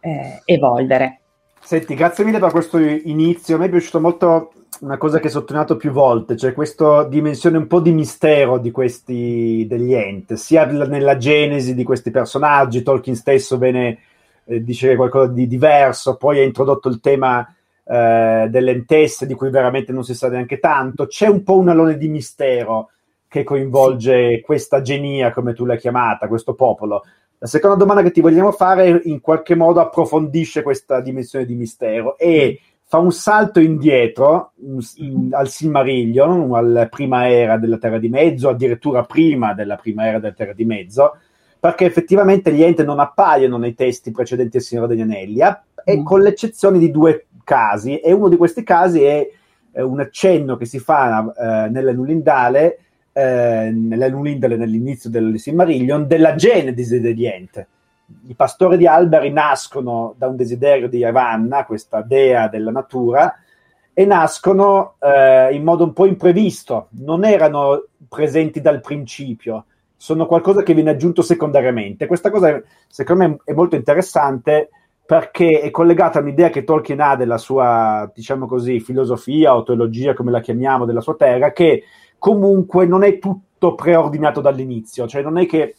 eh, 0.00 0.42
evolvere. 0.44 1.20
Senti, 1.60 1.94
grazie 1.94 2.24
mille 2.24 2.40
per 2.40 2.50
questo 2.50 2.78
inizio. 2.78 3.54
A 3.54 3.58
me 3.58 3.66
è 3.66 3.70
piaciuto 3.70 4.00
molto 4.00 4.52
una 4.80 4.98
cosa 4.98 5.18
che 5.18 5.26
hai 5.26 5.32
sottolineato 5.32 5.76
più 5.76 5.92
volte, 5.92 6.36
cioè 6.36 6.52
questa 6.52 7.04
dimensione 7.04 7.56
un 7.56 7.68
po' 7.68 7.78
di 7.78 7.92
mistero 7.92 8.58
di 8.58 8.72
questi 8.72 9.64
degli 9.68 9.94
ent, 9.94 10.32
sia 10.34 10.64
nella 10.64 11.16
genesi 11.16 11.74
di 11.76 11.84
questi 11.84 12.10
personaggi, 12.10 12.82
Tolkien 12.82 13.14
stesso 13.14 13.58
venne 13.58 13.98
eh, 14.44 14.64
dice 14.64 14.96
qualcosa 14.96 15.30
di 15.30 15.46
diverso, 15.46 16.16
poi 16.16 16.40
ha 16.40 16.42
introdotto 16.42 16.88
il 16.88 16.98
tema 16.98 17.46
eh, 17.84 18.46
delle 18.48 18.70
entesse 18.70 19.26
di 19.26 19.34
cui 19.34 19.50
veramente 19.50 19.92
non 19.92 20.04
si 20.04 20.14
sa 20.14 20.28
neanche 20.28 20.58
tanto. 20.58 21.06
C'è 21.06 21.26
un 21.26 21.42
po' 21.42 21.58
un 21.58 21.68
alone 21.68 21.96
di 21.96 22.08
mistero 22.08 22.90
che 23.28 23.44
coinvolge 23.44 24.36
sì. 24.36 24.40
questa 24.42 24.82
genia, 24.82 25.32
come 25.32 25.54
tu 25.54 25.64
l'hai 25.64 25.78
chiamata, 25.78 26.28
questo 26.28 26.54
popolo. 26.54 27.02
La 27.38 27.46
seconda 27.46 27.76
domanda 27.76 28.02
che 28.02 28.12
ti 28.12 28.20
vogliamo 28.20 28.52
fare 28.52 29.00
in 29.04 29.20
qualche 29.20 29.56
modo 29.56 29.80
approfondisce 29.80 30.62
questa 30.62 31.00
dimensione 31.00 31.44
di 31.44 31.54
mistero 31.54 32.16
e 32.16 32.60
fa 32.84 32.98
un 32.98 33.10
salto 33.10 33.58
indietro 33.58 34.52
in, 34.96 35.30
al 35.32 35.48
Silmarillion, 35.48 36.54
alla 36.54 36.86
prima 36.88 37.28
era 37.28 37.56
della 37.56 37.78
Terra 37.78 37.98
di 37.98 38.10
Mezzo, 38.10 38.50
addirittura 38.50 39.02
prima 39.04 39.54
della 39.54 39.76
prima 39.76 40.06
era 40.06 40.18
della 40.18 40.34
Terra 40.34 40.52
di 40.52 40.66
Mezzo, 40.66 41.16
perché 41.58 41.86
effettivamente 41.86 42.52
gli 42.52 42.62
enti 42.62 42.84
non 42.84 43.00
appaiono 43.00 43.56
nei 43.56 43.74
testi 43.74 44.10
precedenti 44.10 44.58
al 44.58 44.62
Signore 44.62 44.88
degli 44.88 45.00
Anelli, 45.00 45.40
e 45.84 45.98
mm. 45.98 46.04
con 46.04 46.20
l'eccezione 46.20 46.78
di 46.78 46.90
due 46.90 47.28
casi 47.44 47.98
e 47.98 48.12
uno 48.12 48.28
di 48.28 48.36
questi 48.36 48.62
casi 48.62 49.02
è 49.02 49.28
eh, 49.72 49.82
un 49.82 50.00
accenno 50.00 50.56
che 50.56 50.66
si 50.66 50.78
fa 50.78 51.32
eh, 51.36 51.68
nella 51.70 51.92
Nulindale, 51.92 52.78
eh, 53.12 53.70
nella 53.72 54.08
Nulindale 54.08 54.56
nell'inizio 54.56 55.10
del 55.10 55.38
Silmarillion 55.38 56.06
della 56.06 56.34
genesi 56.34 57.00
degli 57.00 57.26
Ent. 57.26 57.66
I 58.26 58.34
pastori 58.34 58.76
di 58.76 58.86
alberi 58.86 59.30
nascono 59.30 60.14
da 60.18 60.28
un 60.28 60.36
desiderio 60.36 60.88
di 60.88 60.98
Yavanna, 60.98 61.64
questa 61.64 62.02
dea 62.02 62.48
della 62.48 62.70
natura, 62.70 63.34
e 63.94 64.04
nascono 64.04 64.94
eh, 65.00 65.54
in 65.54 65.62
modo 65.62 65.84
un 65.84 65.92
po' 65.92 66.06
imprevisto, 66.06 66.88
non 67.00 67.24
erano 67.24 67.86
presenti 68.08 68.60
dal 68.60 68.80
principio, 68.80 69.66
sono 69.96 70.26
qualcosa 70.26 70.62
che 70.62 70.74
viene 70.74 70.90
aggiunto 70.90 71.22
secondariamente. 71.22 72.06
Questa 72.06 72.30
cosa, 72.30 72.60
secondo 72.88 73.28
me, 73.28 73.36
è 73.44 73.52
molto 73.52 73.76
interessante 73.76 74.70
perché 75.12 75.60
è 75.60 75.70
collegata 75.70 76.18
a 76.18 76.22
un'idea 76.22 76.48
che 76.48 76.64
Tolkien 76.64 76.98
ha 77.00 77.16
della 77.16 77.36
sua, 77.36 78.10
diciamo 78.14 78.46
così, 78.46 78.80
filosofia 78.80 79.54
o 79.54 79.62
teologia, 79.62 80.14
come 80.14 80.30
la 80.30 80.40
chiamiamo, 80.40 80.86
della 80.86 81.02
sua 81.02 81.16
terra, 81.16 81.52
che 81.52 81.82
comunque 82.16 82.86
non 82.86 83.02
è 83.02 83.18
tutto 83.18 83.74
preordinato 83.74 84.40
dall'inizio, 84.40 85.06
cioè 85.06 85.20
non 85.20 85.36
è 85.36 85.44
che 85.44 85.76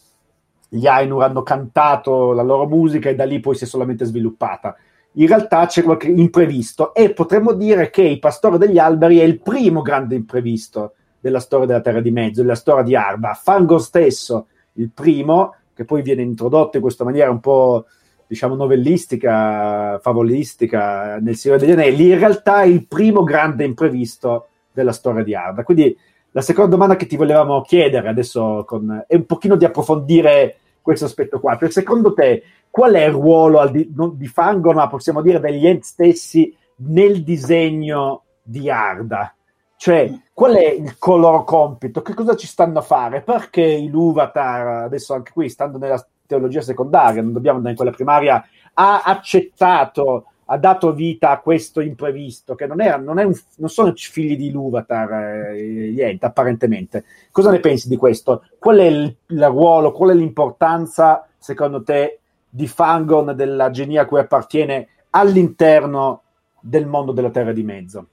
gli 0.70 0.86
Ainur 0.86 1.24
hanno 1.24 1.42
cantato 1.42 2.32
la 2.34 2.44
loro 2.44 2.68
musica 2.68 3.10
e 3.10 3.16
da 3.16 3.24
lì 3.24 3.40
poi 3.40 3.56
si 3.56 3.64
è 3.64 3.66
solamente 3.66 4.06
sviluppata. 4.06 4.76
In 5.14 5.26
realtà 5.26 5.66
c'è 5.66 5.82
qualche 5.82 6.10
imprevisto 6.10 6.94
e 6.94 7.12
potremmo 7.12 7.54
dire 7.54 7.90
che 7.90 8.04
il 8.04 8.20
Pastore 8.20 8.60
degli 8.60 8.78
Alberi 8.78 9.18
è 9.18 9.24
il 9.24 9.42
primo 9.42 9.82
grande 9.82 10.14
imprevisto 10.14 10.94
della 11.20 11.40
storia 11.40 11.66
della 11.66 11.82
Terra 11.82 12.02
di 12.02 12.12
Mezzo, 12.12 12.44
della 12.44 12.54
storia 12.54 12.84
di 12.84 12.96
Arba. 12.96 13.34
Fango 13.34 13.80
stesso, 13.80 14.46
il 14.74 14.92
primo, 14.92 15.56
che 15.74 15.86
poi 15.86 16.04
viene 16.04 16.22
introdotto 16.22 16.78
in 16.78 16.84
questa 16.84 17.04
maniera 17.04 17.32
un 17.32 17.40
po' 17.40 17.86
diciamo 18.34 18.56
novellistica, 18.56 20.00
favolistica 20.00 21.20
nel 21.20 21.36
Signore 21.36 21.60
degli 21.60 21.72
Anelli, 21.72 22.10
in 22.10 22.18
realtà 22.18 22.64
è 22.64 22.66
il 22.66 22.88
primo 22.88 23.24
grande 23.24 23.64
imprevisto 23.64 24.48
della 24.72 24.92
storia 24.92 25.24
di 25.24 25.36
Arda. 25.36 25.64
Quindi 25.64 25.96
la 26.32 26.42
seconda 26.42 26.72
domanda 26.72 26.96
che 26.96 27.06
ti 27.06 27.16
volevamo 27.16 27.62
chiedere 27.62 28.10
adesso 28.10 28.64
con, 28.66 29.06
è 29.08 29.14
un 29.14 29.28
pochino 29.28 29.56
di 29.56 29.66
approfondire 29.66 30.58
questo 30.82 31.06
aspetto 31.06 31.40
qua. 31.40 31.58
Per 31.58 31.72
secondo 31.72 32.14
te 32.14 32.44
qual 32.72 32.94
è 32.94 33.06
il 33.06 33.12
ruolo 33.12 33.70
di, 33.70 33.92
non, 33.96 34.18
di 34.18 34.26
Fangon, 34.26 34.76
ma 34.76 34.88
possiamo 34.88 35.22
dire 35.22 35.40
degli 35.40 35.68
enti 35.68 35.86
stessi 35.86 36.58
nel 36.78 37.24
disegno 37.24 38.24
di 38.42 38.68
Arda? 38.68 39.36
Cioè, 39.78 40.12
qual 40.34 40.56
è 40.56 40.72
il 40.72 40.96
loro 41.00 41.44
compito? 41.44 42.02
Che 42.02 42.16
cosa 42.16 42.36
ci 42.36 42.48
stanno 42.48 42.80
a 42.80 42.82
fare? 42.82 43.22
Perché 43.22 43.62
i 43.62 43.90
Luvatar, 43.90 44.86
adesso 44.86 45.14
anche 45.14 45.32
qui, 45.34 45.50
stando 45.50 45.78
nella 45.78 46.04
teologia 46.36 46.62
secondaria, 46.62 47.22
non 47.22 47.34
dobbiamo 47.34 47.58
andare 47.58 47.74
in 47.74 47.80
quella 47.80 47.96
primaria, 47.96 48.44
ha 48.74 49.02
accettato 49.04 50.26
ha 50.46 50.58
dato 50.58 50.94
vita 50.94 51.32
a 51.32 51.40
questo 51.40 51.80
imprevisto, 51.80 52.54
che 52.54 52.68
non, 52.68 52.82
era, 52.82 52.98
non, 52.98 53.18
è 53.18 53.24
un, 53.24 53.34
non 53.58 53.70
sono 53.70 53.94
figli 53.96 54.36
di 54.36 54.52
Luvatar, 54.52 55.54
eh, 55.54 55.92
niente, 55.96 56.26
apparentemente. 56.26 57.06
Cosa 57.32 57.50
ne 57.50 57.60
pensi 57.60 57.88
di 57.88 57.96
questo? 57.96 58.44
Qual 58.60 58.78
è 58.78 58.86
il, 58.86 59.16
il 59.28 59.46
ruolo, 59.46 59.92
qual 59.92 60.12
è 60.12 60.14
l'importanza, 60.14 61.26
secondo 61.38 61.82
te, 61.82 62.20
di 62.50 62.68
Fangon, 62.68 63.34
della 63.36 63.72
genia 63.72 64.02
a 64.02 64.06
cui 64.06 64.20
appartiene, 64.20 64.88
all'interno 65.12 66.24
del 66.60 66.88
mondo 66.88 67.14
della 67.14 67.32
Terra 67.32 67.54
di 67.54 67.64
Mezzo? 67.64 68.08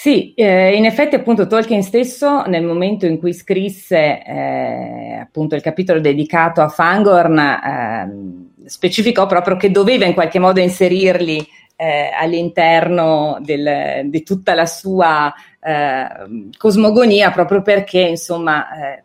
Sì, 0.00 0.32
eh, 0.34 0.76
in 0.76 0.84
effetti 0.84 1.16
appunto 1.16 1.48
Tolkien 1.48 1.82
stesso 1.82 2.44
nel 2.44 2.62
momento 2.62 3.04
in 3.04 3.18
cui 3.18 3.32
scrisse 3.32 4.22
eh, 4.24 5.18
appunto 5.20 5.56
il 5.56 5.60
capitolo 5.60 5.98
dedicato 5.98 6.60
a 6.60 6.68
Fangorn 6.68 7.36
eh, 7.36 8.68
specificò 8.68 9.26
proprio 9.26 9.56
che 9.56 9.72
doveva 9.72 10.04
in 10.04 10.14
qualche 10.14 10.38
modo 10.38 10.60
inserirli 10.60 11.44
eh, 11.74 12.10
all'interno 12.16 13.38
del, 13.40 14.08
di 14.08 14.22
tutta 14.22 14.54
la 14.54 14.66
sua 14.66 15.34
eh, 15.60 16.06
cosmogonia 16.56 17.32
proprio 17.32 17.62
perché 17.62 17.98
insomma 17.98 18.68
eh, 18.70 19.02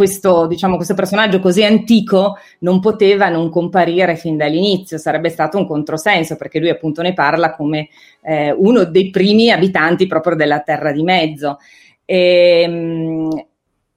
questo, 0.00 0.46
diciamo, 0.46 0.76
questo 0.76 0.94
personaggio 0.94 1.40
così 1.40 1.62
antico 1.62 2.38
non 2.60 2.80
poteva 2.80 3.28
non 3.28 3.50
comparire 3.50 4.16
fin 4.16 4.38
dall'inizio, 4.38 4.96
sarebbe 4.96 5.28
stato 5.28 5.58
un 5.58 5.66
controsenso 5.66 6.36
perché 6.36 6.58
lui 6.58 6.70
appunto 6.70 7.02
ne 7.02 7.12
parla 7.12 7.54
come 7.54 7.90
eh, 8.22 8.50
uno 8.50 8.84
dei 8.84 9.10
primi 9.10 9.50
abitanti 9.50 10.06
proprio 10.06 10.36
della 10.36 10.60
Terra 10.60 10.90
di 10.90 11.02
Mezzo. 11.02 11.58
E, 12.06 12.66
mh, 12.66 13.46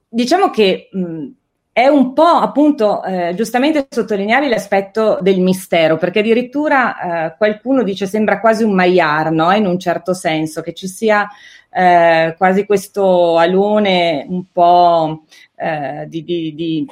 diciamo 0.10 0.50
che 0.50 0.90
mh, 0.92 1.28
è 1.74 1.88
un 1.88 2.14
po' 2.14 2.22
appunto 2.22 3.04
eh, 3.04 3.34
giustamente 3.36 3.88
sottolineare 3.90 4.48
l'aspetto 4.48 5.18
del 5.22 5.40
mistero, 5.40 5.98
perché 5.98 6.20
addirittura 6.20 7.32
eh, 7.32 7.36
qualcuno 7.36 7.82
dice 7.82 8.06
sembra 8.06 8.40
quasi 8.40 8.64
un 8.64 8.76
maiar, 8.76 9.32
no? 9.32 9.52
in 9.54 9.66
un 9.66 9.80
certo 9.80 10.14
senso, 10.14 10.62
che 10.62 10.74
ci 10.74 10.88
sia 10.88 11.28
eh, 11.72 12.36
quasi 12.38 12.68
questo 12.68 13.40
alone 13.40 14.24
un 14.30 14.44
po' 14.52 15.24
eh, 15.56 16.06
di, 16.08 16.24
di, 16.24 16.54
di, 16.54 16.88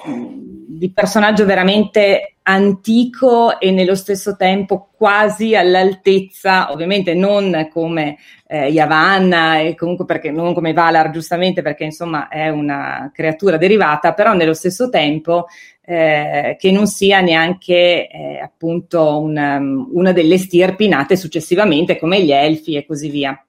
di, 0.68 0.90
personaggio 0.90 1.46
veramente 1.46 2.38
antico 2.44 3.60
e 3.60 3.72
nello 3.72 3.96
stesso 3.96 4.36
tempo 4.36 4.90
quasi 4.96 5.56
all'altezza, 5.56 6.72
ovviamente 6.72 7.14
non 7.14 7.70
come 7.72 8.18
eh, 8.48 8.68
Yavanna 8.68 9.60
e 9.60 9.76
comunque 9.76 10.06
perché 10.06 10.32
non 10.32 10.54
come 10.54 10.74
Valar 10.74 11.12
giustamente 11.12 11.62
perché 11.62 11.84
insomma 11.84 12.28
è 12.28 12.50
una 12.50 13.12
creatura 13.14 13.58
derivata, 13.58 14.14
però 14.14 14.34
nello 14.34 14.54
stesso 14.54 14.90
tempo 14.90 15.48
eh, 15.84 16.56
che 16.60 16.72
non 16.72 16.88
sia 16.88 17.22
neanche 17.22 18.08
eh, 18.08 18.40
appunto 18.42 19.20
una, 19.20 19.58
una 19.58 20.12
delle 20.12 20.38
stirpi 20.38 20.88
nate 20.88 21.16
successivamente 21.16 21.98
come 21.98 22.22
gli 22.22 22.32
elfi 22.32 22.76
e 22.76 22.86
così 22.86 23.10
via. 23.10 23.44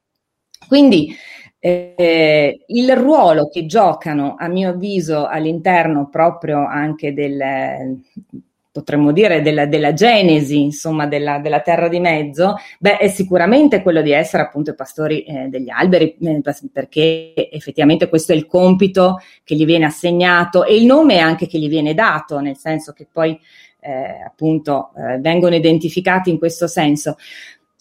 Quindi 0.68 1.14
eh, 1.58 2.64
il 2.66 2.96
ruolo 2.96 3.48
che 3.48 3.66
giocano, 3.66 4.34
a 4.38 4.48
mio 4.48 4.70
avviso, 4.70 5.26
all'interno 5.26 6.08
proprio 6.08 6.66
anche 6.66 7.14
del, 7.14 8.00
potremmo 8.72 9.12
dire, 9.12 9.42
della, 9.42 9.66
della 9.66 9.92
genesi, 9.92 10.62
insomma, 10.62 11.06
della, 11.06 11.38
della, 11.38 11.60
terra 11.60 11.88
di 11.88 12.00
mezzo, 12.00 12.56
beh, 12.80 12.96
è 12.96 13.08
sicuramente 13.08 13.82
quello 13.82 14.00
di 14.00 14.12
essere 14.12 14.42
appunto 14.42 14.70
i 14.70 14.74
pastori 14.74 15.22
eh, 15.24 15.48
degli 15.48 15.68
alberi, 15.68 16.16
eh, 16.18 16.40
perché 16.72 17.34
effettivamente 17.52 18.08
questo 18.08 18.32
è 18.32 18.34
il 18.34 18.46
compito 18.46 19.20
che 19.44 19.54
gli 19.54 19.66
viene 19.66 19.84
assegnato 19.84 20.64
e 20.64 20.74
il 20.74 20.86
nome 20.86 21.18
anche 21.18 21.46
che 21.46 21.58
gli 21.58 21.68
viene 21.68 21.92
dato, 21.92 22.40
nel 22.40 22.56
senso 22.56 22.92
che 22.92 23.06
poi 23.12 23.38
eh, 23.80 24.22
appunto 24.24 24.92
eh, 24.96 25.18
vengono 25.18 25.54
identificati 25.54 26.30
in 26.30 26.38
questo 26.38 26.66
senso. 26.66 27.16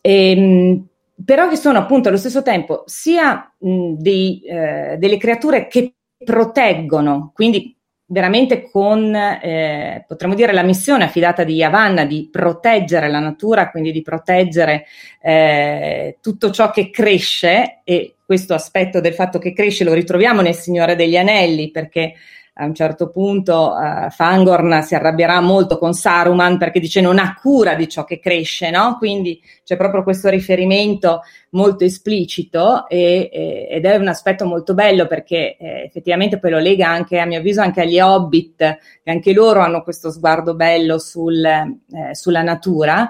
E, 0.01 0.31
ehm, 0.31 0.85
però 1.23 1.47
che 1.47 1.55
sono 1.55 1.77
appunto 1.77 2.09
allo 2.09 2.17
stesso 2.17 2.41
tempo 2.41 2.83
sia 2.85 3.53
mh, 3.57 3.93
dei, 3.93 4.41
eh, 4.41 4.97
delle 4.97 5.17
creature 5.17 5.67
che 5.67 5.93
proteggono, 6.23 7.31
quindi 7.33 7.75
veramente 8.11 8.69
con, 8.69 9.15
eh, 9.15 10.03
potremmo 10.05 10.35
dire, 10.35 10.51
la 10.51 10.63
missione 10.63 11.05
affidata 11.05 11.45
di 11.45 11.53
Yavanna 11.55 12.03
di 12.03 12.27
proteggere 12.29 13.09
la 13.09 13.19
natura, 13.19 13.71
quindi 13.71 13.93
di 13.93 14.01
proteggere 14.01 14.85
eh, 15.21 16.17
tutto 16.21 16.51
ciò 16.51 16.71
che 16.71 16.89
cresce 16.89 17.79
e 17.85 18.15
questo 18.25 18.53
aspetto 18.53 18.99
del 18.99 19.13
fatto 19.13 19.39
che 19.39 19.53
cresce 19.53 19.85
lo 19.85 19.93
ritroviamo 19.93 20.41
nel 20.41 20.55
Signore 20.55 20.95
degli 20.95 21.15
Anelli 21.15 21.71
perché 21.71 22.13
a 22.53 22.65
un 22.65 22.75
certo 22.75 23.09
punto 23.09 23.73
uh, 23.73 24.09
Fangorn 24.09 24.83
si 24.83 24.93
arrabbierà 24.93 25.39
molto 25.39 25.77
con 25.77 25.93
Saruman 25.93 26.57
perché 26.57 26.81
dice 26.81 26.99
non 26.99 27.17
ha 27.17 27.37
cura 27.39 27.75
di 27.75 27.87
ciò 27.87 28.03
che 28.03 28.19
cresce, 28.19 28.69
no? 28.69 28.97
Quindi 28.97 29.41
c'è 29.63 29.77
proprio 29.77 30.03
questo 30.03 30.27
riferimento 30.29 31.21
molto 31.51 31.85
esplicito 31.85 32.87
e, 32.89 33.29
e, 33.31 33.67
ed 33.69 33.85
è 33.85 33.95
un 33.95 34.09
aspetto 34.09 34.45
molto 34.45 34.73
bello 34.73 35.07
perché 35.07 35.55
eh, 35.57 35.83
effettivamente 35.83 36.39
poi 36.39 36.51
lo 36.51 36.59
lega 36.59 36.89
anche, 36.89 37.19
a 37.19 37.25
mio 37.25 37.39
avviso, 37.39 37.61
anche 37.61 37.81
agli 37.81 37.99
Hobbit, 37.99 38.57
che 39.01 39.09
anche 39.09 39.31
loro 39.31 39.61
hanno 39.61 39.81
questo 39.81 40.11
sguardo 40.11 40.53
bello 40.53 40.99
sul, 40.99 41.43
eh, 41.43 42.13
sulla 42.13 42.41
natura. 42.41 43.09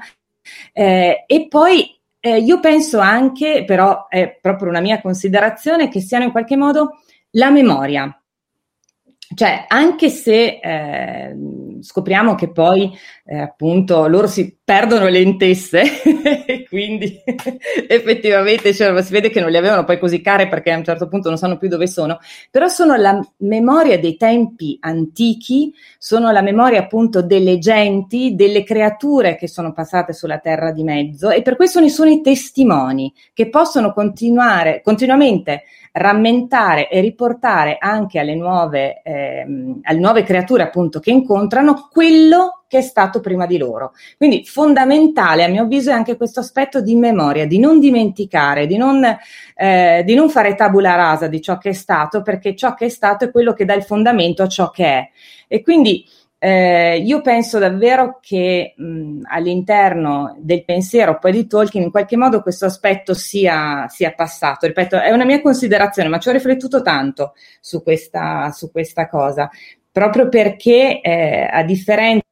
Eh, 0.72 1.24
e 1.26 1.48
poi 1.48 2.00
eh, 2.20 2.38
io 2.38 2.60
penso 2.60 3.00
anche, 3.00 3.64
però 3.66 4.08
è 4.08 4.38
proprio 4.40 4.70
una 4.70 4.82
mia 4.82 5.02
considerazione, 5.02 5.90
che 5.90 6.00
siano 6.00 6.26
in 6.26 6.32
qualche 6.32 6.56
modo 6.56 7.00
la 7.32 7.50
memoria 7.50 8.16
cioè, 9.34 9.66
anche 9.68 10.10
se 10.10 10.60
eh, 10.62 11.36
scopriamo 11.82 12.36
che 12.36 12.52
poi 12.52 12.92
eh, 13.26 13.40
appunto 13.40 14.08
loro 14.08 14.28
si 14.28 14.58
perdono 14.64 15.08
le 15.08 15.20
intesse 15.20 15.84
e 16.46 16.66
quindi 16.68 17.18
effettivamente 17.88 18.74
cioè, 18.74 19.02
si 19.02 19.12
vede 19.12 19.30
che 19.30 19.40
non 19.40 19.50
le 19.50 19.58
avevano 19.58 19.84
poi 19.84 20.00
così 20.00 20.22
care 20.22 20.48
perché 20.48 20.72
a 20.72 20.78
un 20.78 20.84
certo 20.84 21.08
punto 21.08 21.30
non 21.30 21.38
sanno 21.38 21.58
più 21.58 21.70
dove 21.70 21.88
sono, 21.88 22.20
però 22.50 22.68
sono 22.68 22.96
la 22.96 23.20
memoria 23.38 23.98
dei 24.00 24.18
tempi 24.18 24.78
antichi, 24.82 25.74
sono 25.98 26.32
la 26.32 26.42
memoria 26.42 26.80
appunto 26.80 27.22
delle 27.22 27.58
genti, 27.58 28.36
delle 28.36 28.64
creature 28.64 29.36
che 29.36 29.48
sono 29.48 29.72
passate 29.72 30.14
sulla 30.14 30.40
terra 30.40 30.72
di 30.72 30.84
mezzo 30.84 31.30
e 31.30 31.42
per 31.42 31.56
questo 31.56 31.80
ne 31.80 31.90
sono 31.90 32.10
i 32.10 32.22
testimoni 32.22 33.14
che 33.34 33.50
possono 33.50 33.94
continuare 33.94 34.82
continuamente 34.84 35.64
rammentare 35.94 36.90
e 36.90 37.02
riportare 37.02 37.78
anche 37.80 38.20
alle 38.20 38.36
nuove, 38.36 39.02
ehm, 39.04 39.82
alle 39.84 40.00
nuove 40.00 40.24
creature 40.24 40.64
appunto 40.64 41.00
che 41.00 41.12
incontrano 41.12 41.90
quello 41.92 42.64
che 42.68 42.78
è 42.78 42.82
stato 42.82 43.20
prima 43.20 43.46
di 43.46 43.58
loro. 43.58 43.92
Quindi 44.16 44.46
fondamentale 44.46 45.44
a 45.44 45.50
mio 45.50 45.64
avviso 45.64 45.90
è 45.90 45.94
anche 45.94 46.16
questo 46.16 46.40
aspetto 46.40 46.80
di 46.80 46.96
memoria, 46.96 47.46
di 47.46 47.60
non 47.60 47.82
dimenticare, 47.82 48.66
di 48.66 48.78
non, 48.78 49.04
eh, 49.56 50.04
di 50.06 50.14
non 50.16 50.30
fare 50.30 50.56
tabula 50.56 50.96
rasa 50.96 51.28
di 51.28 51.42
ciò 51.42 51.58
che 51.58 51.70
è 51.70 51.74
stato, 51.74 52.22
perché 52.22 52.56
ciò 52.56 52.74
che 52.74 52.86
è 52.86 52.90
stato 52.90 53.26
è 53.26 53.32
quello 53.32 53.52
che 53.52 53.66
dà 53.66 53.74
il 53.74 53.84
fondamento 53.84 54.44
a 54.44 54.48
ciò 54.48 54.70
che 54.70 54.86
è. 54.86 55.10
E 55.50 55.62
quindi 55.62 56.06
eh, 56.44 56.98
io 56.98 57.22
penso 57.22 57.60
davvero 57.60 58.18
che 58.20 58.74
mh, 58.76 59.20
all'interno 59.26 60.36
del 60.40 60.66
pensiero 60.66 61.20
poi 61.20 61.34
di 61.34 61.46
Tolkien 61.46 61.84
in 61.84 61.92
qualche 61.92 62.18
modo 62.18 62.42
questo 62.42 62.66
aspetto 62.66 63.14
sia, 63.14 63.86
sia, 63.90 64.12
passato. 64.14 64.66
Ripeto, 64.66 65.00
è 65.00 65.12
una 65.12 65.24
mia 65.24 65.40
considerazione, 65.40 66.10
ma 66.10 66.18
ci 66.18 66.30
ho 66.30 66.32
riflettuto 66.32 66.82
tanto 66.82 67.34
su 67.60 67.84
questa, 67.84 68.50
su 68.54 68.72
questa 68.72 69.08
cosa, 69.08 69.52
proprio 69.92 70.30
perché 70.30 71.02
eh, 71.02 71.48
a 71.52 71.62
differenza 71.62 72.24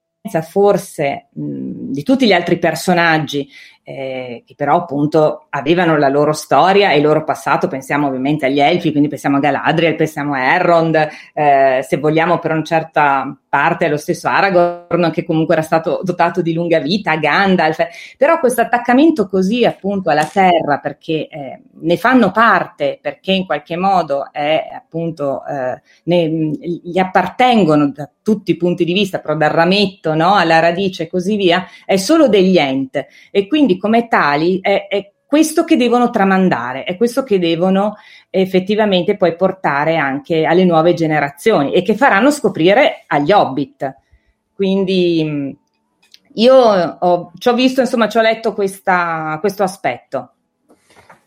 forse 0.42 1.28
mh, 1.32 1.92
di 1.92 2.02
tutti 2.02 2.26
gli 2.26 2.34
altri 2.34 2.58
personaggi 2.58 3.48
eh, 3.84 4.44
che 4.46 4.54
però 4.56 4.78
appunto 4.78 5.48
avevano 5.50 5.98
la 5.98 6.10
loro 6.10 6.34
storia 6.34 6.92
e 6.92 6.98
il 6.98 7.04
loro 7.04 7.24
passato, 7.24 7.68
pensiamo 7.68 8.08
ovviamente 8.08 8.46
agli 8.46 8.60
Elfi, 8.60 8.92
quindi 8.92 9.10
pensiamo 9.10 9.38
a 9.38 9.40
Galadriel, 9.40 9.96
pensiamo 9.96 10.34
a 10.34 10.54
Elrond, 10.54 11.08
eh, 11.34 11.86
se 11.88 11.98
vogliamo 11.98 12.40
per 12.40 12.52
una 12.52 12.64
certa 12.64 13.36
parte 13.50 13.88
lo 13.88 13.98
stesso 13.98 14.28
Aragorn 14.28 15.10
che 15.12 15.26
comunque 15.26 15.56
era 15.56 15.64
stato 15.64 16.02
dotato 16.04 16.42
di 16.42 16.54
lunga 16.54 16.80
vita, 16.80 17.16
Gandalf, 17.16 17.88
però 18.16 18.40
questo 18.40 18.62
attaccamento 18.62 19.28
così 19.28 19.66
appunto 19.66 20.12
alla 20.12 20.26
terra 20.26 20.78
perché 20.78 21.28
eh, 21.28 21.62
ne 21.82 21.98
fanno 21.98 22.32
parte, 22.32 23.00
perché 23.02 23.32
in 23.32 23.48
qualche 23.48 23.76
modo 23.76 24.32
è 24.32 24.70
appunto 24.72 25.44
eh, 25.46 25.82
ne, 26.04 26.28
gli 26.30 27.00
appartengono 27.00 27.90
da 27.90 28.08
tutti 28.22 28.52
i 28.52 28.58
punti 28.58 28.86
di 28.86 28.94
vista, 28.94 29.18
però 29.18 29.36
dal 29.36 29.50
rametto 29.50 30.14
no, 30.14 30.36
alla 30.36 30.60
radice 30.60 31.04
e 31.04 31.08
così 31.08 31.36
via, 31.36 31.66
è 31.84 31.98
solo 31.98 32.28
degli 32.28 32.60
ent. 32.60 33.04
E 33.32 33.48
quindi 33.48 33.69
come 33.78 34.08
tali 34.08 34.60
è, 34.62 34.88
è 34.88 35.12
questo 35.26 35.64
che 35.64 35.78
devono 35.78 36.10
tramandare, 36.10 36.86
è 36.86 36.98
questo 36.98 37.22
che 37.22 37.38
devono 37.38 37.96
effettivamente 38.32 39.16
poi 39.16 39.36
portare 39.36 39.96
anche 39.96 40.44
alle 40.46 40.66
nuove 40.66 40.96
generazioni 40.96 41.72
e 41.72 41.84
che 41.84 41.96
faranno 41.96 42.32
scoprire 42.32 43.04
agli 43.06 43.32
hobbit. 43.32 43.96
Quindi 44.56 45.56
io 46.34 46.56
ho, 46.56 47.32
ci 47.38 47.48
ho 47.48 47.54
visto, 47.54 47.82
insomma, 47.82 48.08
ci 48.08 48.18
ho 48.18 48.22
letto 48.22 48.54
questa, 48.54 49.38
questo 49.40 49.62
aspetto. 49.62 50.32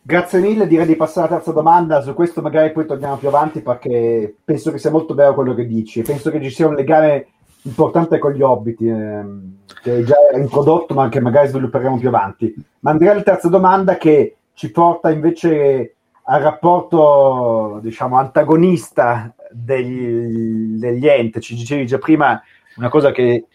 Grazie 0.02 0.40
mille, 0.40 0.66
direi 0.66 0.86
di 0.86 0.96
passare 0.96 1.28
alla 1.28 1.36
terza 1.36 1.52
domanda, 1.52 2.00
su 2.00 2.12
questo 2.12 2.42
magari 2.42 2.72
poi 2.72 2.86
torniamo 2.86 3.18
più 3.18 3.28
avanti 3.28 3.62
perché 3.62 4.34
penso 4.44 4.72
che 4.72 4.78
sia 4.78 4.90
molto 4.90 5.14
vero 5.14 5.32
quello 5.32 5.54
che 5.54 5.64
dici, 5.64 6.02
penso 6.02 6.28
che 6.28 6.42
ci 6.42 6.50
sia 6.50 6.66
un 6.66 6.74
legame 6.74 7.28
importante 7.62 8.18
con 8.18 8.32
gli 8.32 8.42
Hobbit, 8.42 8.80
ehm, 8.80 9.56
che 9.82 10.04
già 10.04 10.16
era 10.30 10.38
introdotto, 10.38 10.94
ma 10.94 11.08
che 11.08 11.20
magari 11.20 11.48
svilupperemo 11.48 11.98
più 11.98 12.08
avanti. 12.08 12.54
Ma 12.80 12.90
andrei 12.90 13.10
alla 13.10 13.22
terza 13.22 13.48
domanda 13.48 13.96
che 13.96 14.36
ci 14.54 14.70
porta 14.70 15.10
invece 15.10 15.94
al 16.24 16.40
rapporto, 16.40 17.78
diciamo, 17.82 18.16
antagonista 18.16 19.34
degli, 19.50 20.78
degli 20.78 21.06
enti. 21.06 21.40
Ci 21.40 21.54
dicevi 21.54 21.86
già 21.86 21.98
prima 21.98 22.40
una 22.76 22.88
cosa 22.88 23.10
che 23.10 23.46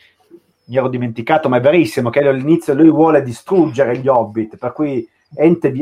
mi 0.65 0.75
ero 0.75 0.89
dimenticato, 0.89 1.47
ma 1.49 1.57
è 1.57 1.61
verissimo, 1.61 2.09
che 2.09 2.19
all'inizio 2.19 2.73
lui 2.73 2.89
vuole 2.89 3.21
distruggere 3.23 3.97
gli 3.97 4.07
Hobbit, 4.07 4.57
per 4.57 4.73
cui 4.73 5.07
Ente, 5.33 5.73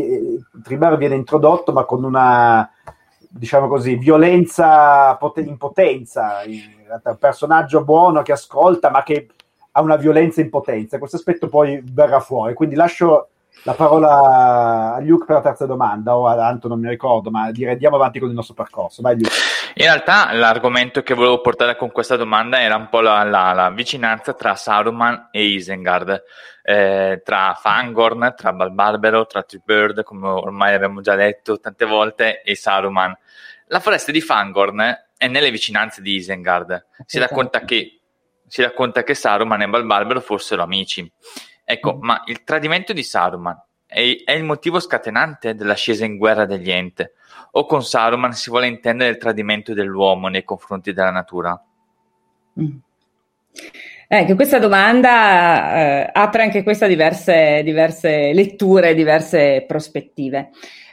Tribar 0.63 0.97
viene 0.97 1.15
introdotto, 1.15 1.71
ma 1.71 1.85
con 1.85 2.03
una 2.03 2.69
diciamo 3.37 3.67
così, 3.67 3.95
violenza 3.95 5.17
in 5.35 5.57
potenza, 5.57 6.43
un 6.89 7.17
personaggio 7.17 7.83
buono 7.83 8.21
che 8.21 8.31
ascolta 8.31 8.89
ma 8.89 9.03
che 9.03 9.27
ha 9.71 9.81
una 9.81 9.97
violenza 9.97 10.41
in 10.41 10.49
potenza. 10.49 10.97
Questo 10.97 11.17
aspetto 11.17 11.49
poi 11.49 11.81
verrà 11.83 12.19
fuori. 12.19 12.53
Quindi 12.53 12.75
lascio 12.75 13.29
la 13.63 13.73
parola 13.73 14.95
a 14.95 14.99
Luke 14.99 15.25
per 15.25 15.37
la 15.37 15.41
terza 15.41 15.65
domanda, 15.65 16.15
o 16.15 16.27
a 16.27 16.47
Anto, 16.47 16.67
non 16.67 16.79
mi 16.79 16.87
ricordo, 16.87 17.31
ma 17.31 17.51
direi 17.51 17.73
andiamo 17.73 17.95
avanti 17.95 18.19
con 18.19 18.29
il 18.29 18.35
nostro 18.35 18.53
percorso. 18.53 19.01
Vai, 19.01 19.15
Luke. 19.15 19.29
In 19.75 19.85
realtà 19.85 20.31
l'argomento 20.33 21.01
che 21.01 21.13
volevo 21.13 21.41
portare 21.41 21.75
con 21.75 21.91
questa 21.91 22.15
domanda 22.15 22.61
era 22.61 22.75
un 22.75 22.87
po' 22.89 23.01
la, 23.01 23.23
la, 23.23 23.53
la 23.53 23.69
vicinanza 23.71 24.33
tra 24.33 24.55
Saruman 24.55 25.29
e 25.31 25.43
Isengard, 25.45 26.23
eh, 26.63 27.21
tra 27.25 27.57
Fangorn, 27.59 28.33
tra 28.37 28.53
Balbarbero, 28.53 29.25
tra 29.25 29.43
Tribird, 29.43 30.03
come 30.03 30.27
ormai 30.27 30.73
abbiamo 30.75 31.01
già 31.01 31.15
detto 31.15 31.59
tante 31.59 31.85
volte, 31.85 32.43
e 32.43 32.55
Saruman. 32.55 33.17
La 33.67 33.79
foresta 33.79 34.11
di 34.11 34.21
Fangorn 34.21 35.04
è 35.17 35.27
nelle 35.27 35.51
vicinanze 35.51 36.01
di 36.01 36.15
Isengard. 36.15 36.87
Si 37.05 37.19
racconta 37.19 37.61
che, 37.61 38.01
si 38.47 38.61
racconta 38.61 39.03
che 39.03 39.13
Saruman 39.13 39.61
e 39.61 39.67
Balbarbero 39.67 40.21
fossero 40.21 40.63
amici. 40.63 41.09
Ecco, 41.63 41.95
mm. 41.95 42.03
ma 42.03 42.23
il 42.27 42.43
tradimento 42.43 42.93
di 42.93 43.03
Saruman 43.03 43.59
è, 43.85 44.23
è, 44.23 44.31
il 44.33 44.43
motivo 44.43 44.79
scatenante 44.79 45.55
della 45.55 45.73
scesa 45.73 46.05
in 46.05 46.17
guerra 46.17 46.45
degli 46.45 46.71
Ente? 46.71 47.13
O 47.51 47.65
con 47.65 47.83
Saruman 47.83 48.33
si 48.33 48.49
vuole 48.49 48.67
intendere 48.67 49.09
il 49.11 49.17
tradimento 49.17 49.73
dell'uomo 49.73 50.27
nei 50.27 50.43
confronti 50.43 50.93
della 50.93 51.11
natura? 51.11 51.59
Mm. 52.59 52.77
Ecco, 54.07 54.35
questa 54.35 54.59
domanda 54.59 55.75
eh, 55.75 56.09
apre 56.13 56.43
anche 56.43 56.61
questa 56.61 56.85
diverse, 56.85 57.63
diverse 57.63 58.33
letture, 58.33 58.93
diverse 58.93 59.63
prospettive. 59.67 60.51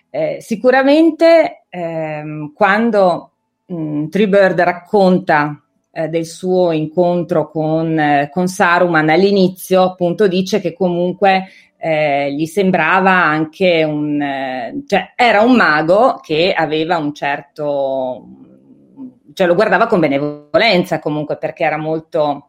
Eh, 0.08 0.38
sicuramente 0.40 1.64
ehm, 1.68 2.52
quando 2.54 3.31
mh, 3.72 4.08
Treebird 4.08 4.60
racconta 4.60 5.62
eh, 5.90 6.08
del 6.08 6.26
suo 6.26 6.72
incontro 6.72 7.50
con, 7.50 7.98
eh, 7.98 8.30
con, 8.32 8.48
Saruman. 8.48 9.08
All'inizio, 9.08 9.82
appunto 9.82 10.26
dice 10.28 10.60
che 10.60 10.72
comunque 10.72 11.46
eh, 11.76 12.32
gli 12.32 12.46
sembrava 12.46 13.10
anche 13.10 13.82
un... 13.84 14.20
Eh, 14.20 14.82
cioè 14.86 15.12
era 15.16 15.42
un 15.42 15.54
mago 15.56 16.20
che 16.22 16.52
aveva 16.52 16.96
un 16.96 17.12
certo... 17.14 18.26
cioè 19.34 19.46
lo 19.46 19.54
guardava 19.54 19.86
con 19.86 20.00
benevolenza 20.00 20.98
comunque 20.98 21.36
perché 21.36 21.64
era 21.64 21.78
molto 21.78 22.48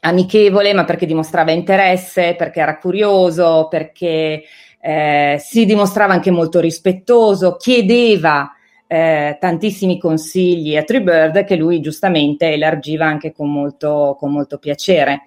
amichevole, 0.00 0.72
ma 0.74 0.84
perché 0.84 1.06
dimostrava 1.06 1.50
interesse, 1.50 2.34
perché 2.36 2.60
era 2.60 2.78
curioso, 2.78 3.66
perché 3.68 4.44
eh, 4.80 5.36
si 5.40 5.64
dimostrava 5.64 6.12
anche 6.12 6.30
molto 6.30 6.60
rispettoso, 6.60 7.56
chiedeva 7.56 8.52
eh, 8.88 9.36
tantissimi 9.38 9.98
consigli 9.98 10.76
a 10.76 10.82
Treebird 10.82 11.44
che 11.44 11.56
lui 11.56 11.80
giustamente 11.80 12.50
elargiva 12.52 13.06
anche 13.06 13.32
con 13.32 13.52
molto, 13.52 14.16
con 14.18 14.32
molto 14.32 14.58
piacere. 14.58 15.24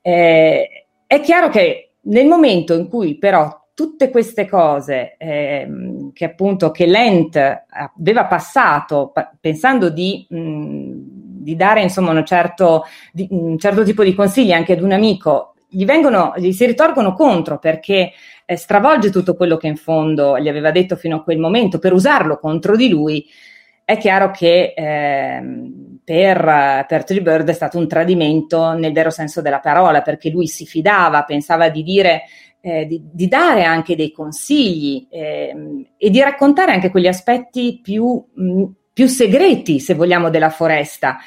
Eh, 0.00 0.86
è 1.06 1.20
chiaro 1.20 1.48
che 1.50 1.90
nel 2.02 2.26
momento 2.26 2.72
in 2.74 2.88
cui 2.88 3.18
però 3.18 3.58
tutte 3.74 4.10
queste 4.10 4.46
cose 4.46 5.16
eh, 5.18 5.68
che 6.12 6.24
appunto 6.24 6.70
che 6.70 6.86
Lent 6.86 7.36
aveva 7.36 8.26
passato 8.26 9.10
pa- 9.12 9.32
pensando 9.40 9.88
di, 9.90 10.26
mh, 10.28 10.92
di, 11.42 11.56
dare 11.56 11.82
insomma 11.82 12.22
certo, 12.22 12.84
di, 13.12 13.26
un 13.30 13.58
certo 13.58 13.82
tipo 13.82 14.04
di 14.04 14.14
consigli 14.14 14.52
anche 14.52 14.74
ad 14.74 14.82
un 14.82 14.92
amico 14.92 15.54
gli, 15.70 15.84
vengono, 15.84 16.34
gli 16.36 16.52
si 16.52 16.66
ritorgono 16.66 17.14
contro 17.14 17.58
perché 17.58 18.12
eh, 18.44 18.56
stravolge 18.56 19.10
tutto 19.10 19.34
quello 19.34 19.56
che 19.56 19.68
in 19.68 19.76
fondo 19.76 20.38
gli 20.38 20.48
aveva 20.48 20.70
detto 20.72 20.96
fino 20.96 21.16
a 21.16 21.22
quel 21.22 21.38
momento. 21.38 21.78
Per 21.78 21.92
usarlo 21.92 22.38
contro 22.38 22.76
di 22.76 22.88
lui, 22.88 23.24
è 23.84 23.96
chiaro 23.96 24.30
che 24.30 24.74
eh, 24.76 25.42
per, 26.04 26.84
per 26.86 27.04
Treebird 27.04 27.48
è 27.48 27.52
stato 27.52 27.78
un 27.78 27.88
tradimento 27.88 28.72
nel 28.72 28.92
vero 28.92 29.10
senso 29.10 29.40
della 29.40 29.60
parola, 29.60 30.02
perché 30.02 30.30
lui 30.30 30.46
si 30.48 30.66
fidava, 30.66 31.24
pensava 31.24 31.68
di 31.68 31.82
dire 31.82 32.22
eh, 32.60 32.86
di, 32.86 33.02
di, 33.12 33.26
dare 33.28 33.64
anche 33.64 33.96
dei 33.96 34.12
consigli 34.12 35.06
eh, 35.10 35.86
e 35.96 36.10
di 36.10 36.20
raccontare 36.20 36.72
anche 36.72 36.90
quegli 36.90 37.06
aspetti 37.06 37.80
più, 37.82 38.22
mh, 38.32 38.64
più 38.92 39.06
segreti, 39.06 39.80
se 39.80 39.94
vogliamo, 39.94 40.28
della 40.30 40.50
foresta 40.50 41.18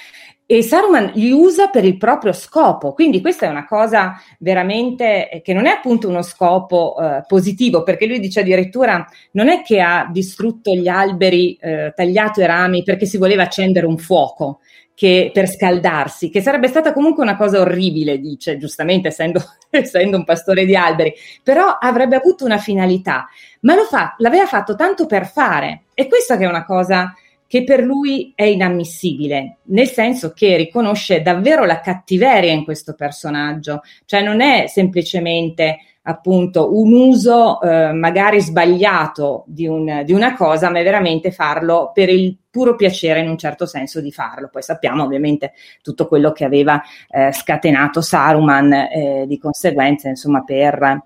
e 0.45 0.61
Saruman 0.61 1.11
li 1.15 1.31
usa 1.31 1.67
per 1.67 1.85
il 1.85 1.97
proprio 1.97 2.33
scopo. 2.33 2.93
Quindi 2.93 3.21
questa 3.21 3.45
è 3.45 3.49
una 3.49 3.65
cosa 3.65 4.15
veramente 4.39 5.29
eh, 5.29 5.41
che 5.41 5.53
non 5.53 5.65
è 5.65 5.69
appunto 5.69 6.09
uno 6.09 6.21
scopo 6.21 6.95
eh, 6.99 7.23
positivo, 7.25 7.83
perché 7.83 8.05
lui 8.05 8.19
dice 8.19 8.41
addirittura 8.41 9.05
non 9.31 9.47
è 9.47 9.61
che 9.61 9.79
ha 9.79 10.07
distrutto 10.11 10.73
gli 10.73 10.87
alberi, 10.87 11.57
eh, 11.59 11.93
tagliato 11.95 12.41
i 12.41 12.45
rami 12.45 12.83
perché 12.83 13.05
si 13.05 13.17
voleva 13.17 13.43
accendere 13.43 13.85
un 13.85 13.97
fuoco. 13.97 14.59
Che 14.95 15.31
per 15.33 15.49
scaldarsi, 15.49 16.29
che 16.29 16.39
sarebbe 16.39 16.67
stata 16.67 16.93
comunque 16.93 17.23
una 17.23 17.35
cosa 17.35 17.59
orribile, 17.59 18.19
dice 18.19 18.57
giustamente, 18.57 19.07
essendo, 19.07 19.41
essendo 19.71 20.17
un 20.17 20.23
pastore 20.23 20.65
di 20.65 20.75
alberi, 20.75 21.11
però 21.41 21.77
avrebbe 21.79 22.15
avuto 22.15 22.45
una 22.45 22.59
finalità, 22.59 23.27
ma 23.61 23.73
lo 23.73 23.85
fa, 23.85 24.13
l'aveva 24.19 24.45
fatto 24.45 24.75
tanto 24.75 25.07
per 25.07 25.25
fare, 25.25 25.85
e 25.95 26.07
questa 26.07 26.37
che 26.37 26.43
è 26.43 26.47
una 26.47 26.63
cosa 26.63 27.11
che 27.53 27.63
per 27.63 27.83
lui 27.83 28.33
è 28.33 28.45
inammissibile, 28.45 29.57
nel 29.65 29.87
senso 29.87 30.33
che 30.33 30.57
riconosce 30.57 31.21
davvero 31.21 31.65
la 31.65 31.81
cattiveria 31.81 32.51
in 32.51 32.63
questo 32.63 32.95
personaggio, 32.95 33.83
cioè 34.05 34.23
non 34.23 34.41
è 34.41 34.65
semplicemente 34.65 35.77
appunto 36.01 36.75
un 36.75 36.93
uso 36.93 37.61
eh, 37.61 37.93
magari 37.93 38.41
sbagliato 38.41 39.43
di, 39.45 39.67
un, 39.67 40.01
di, 40.03 40.13
una 40.13 40.33
cosa, 40.35 40.71
ma 40.71 40.79
è 40.79 40.83
veramente 40.83 41.29
farlo 41.29 41.91
per 41.93 42.09
il 42.09 42.35
puro 42.49 42.75
piacere 42.75 43.19
in 43.19 43.29
un 43.29 43.37
certo 43.37 43.67
senso 43.67 44.01
di 44.01 44.11
farlo. 44.11 44.49
Poi 44.51 44.63
sappiamo 44.63 45.03
ovviamente 45.03 45.53
tutto 45.83 46.07
quello 46.07 46.31
che 46.31 46.45
aveva 46.45 46.81
eh, 47.07 47.31
scatenato 47.31 48.01
Saruman 48.01 48.73
eh, 48.73 49.25
di 49.27 49.37
conseguenza, 49.37 50.09
insomma, 50.09 50.43
per 50.43 51.03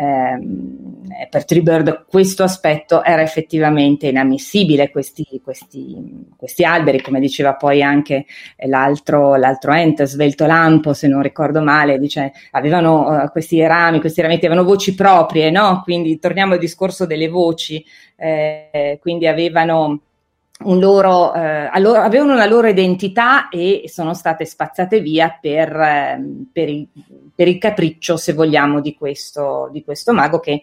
Ehm, 0.00 1.28
per 1.28 1.44
Treebird 1.44 2.06
questo 2.08 2.42
aspetto 2.42 3.04
era 3.04 3.20
effettivamente 3.20 4.06
inammissibile, 4.06 4.90
questi, 4.90 5.26
questi, 5.44 6.26
questi, 6.36 6.64
alberi, 6.64 7.02
come 7.02 7.20
diceva 7.20 7.54
poi 7.54 7.82
anche 7.82 8.24
l'altro, 8.66 9.34
l'altro 9.34 9.72
ente, 9.72 10.06
Svelto 10.06 10.46
Lampo, 10.46 10.94
se 10.94 11.06
non 11.06 11.20
ricordo 11.20 11.60
male, 11.60 11.98
dice, 11.98 12.32
avevano 12.52 13.24
uh, 13.24 13.30
questi 13.30 13.60
rami, 13.66 14.00
questi 14.00 14.22
rametti 14.22 14.46
avevano 14.46 14.66
voci 14.66 14.94
proprie, 14.94 15.50
no? 15.50 15.82
Quindi 15.84 16.18
torniamo 16.18 16.54
al 16.54 16.58
discorso 16.58 17.04
delle 17.04 17.28
voci, 17.28 17.84
eh, 18.16 18.98
quindi 19.02 19.26
avevano 19.26 20.00
loro, 20.64 21.32
eh, 21.34 21.68
allora, 21.72 22.04
avevano 22.04 22.34
una 22.34 22.46
loro 22.46 22.68
identità 22.68 23.48
e 23.48 23.84
sono 23.86 24.12
state 24.14 24.44
spazzate 24.44 25.00
via 25.00 25.36
per, 25.40 25.74
eh, 25.74 26.22
per, 26.52 26.68
il, 26.68 26.86
per 27.40 27.48
il, 27.48 27.56
capriccio, 27.56 28.18
se 28.18 28.34
vogliamo, 28.34 28.82
di 28.82 28.94
questo, 28.94 29.70
di 29.72 29.82
questo 29.82 30.12
mago 30.12 30.40
che, 30.40 30.62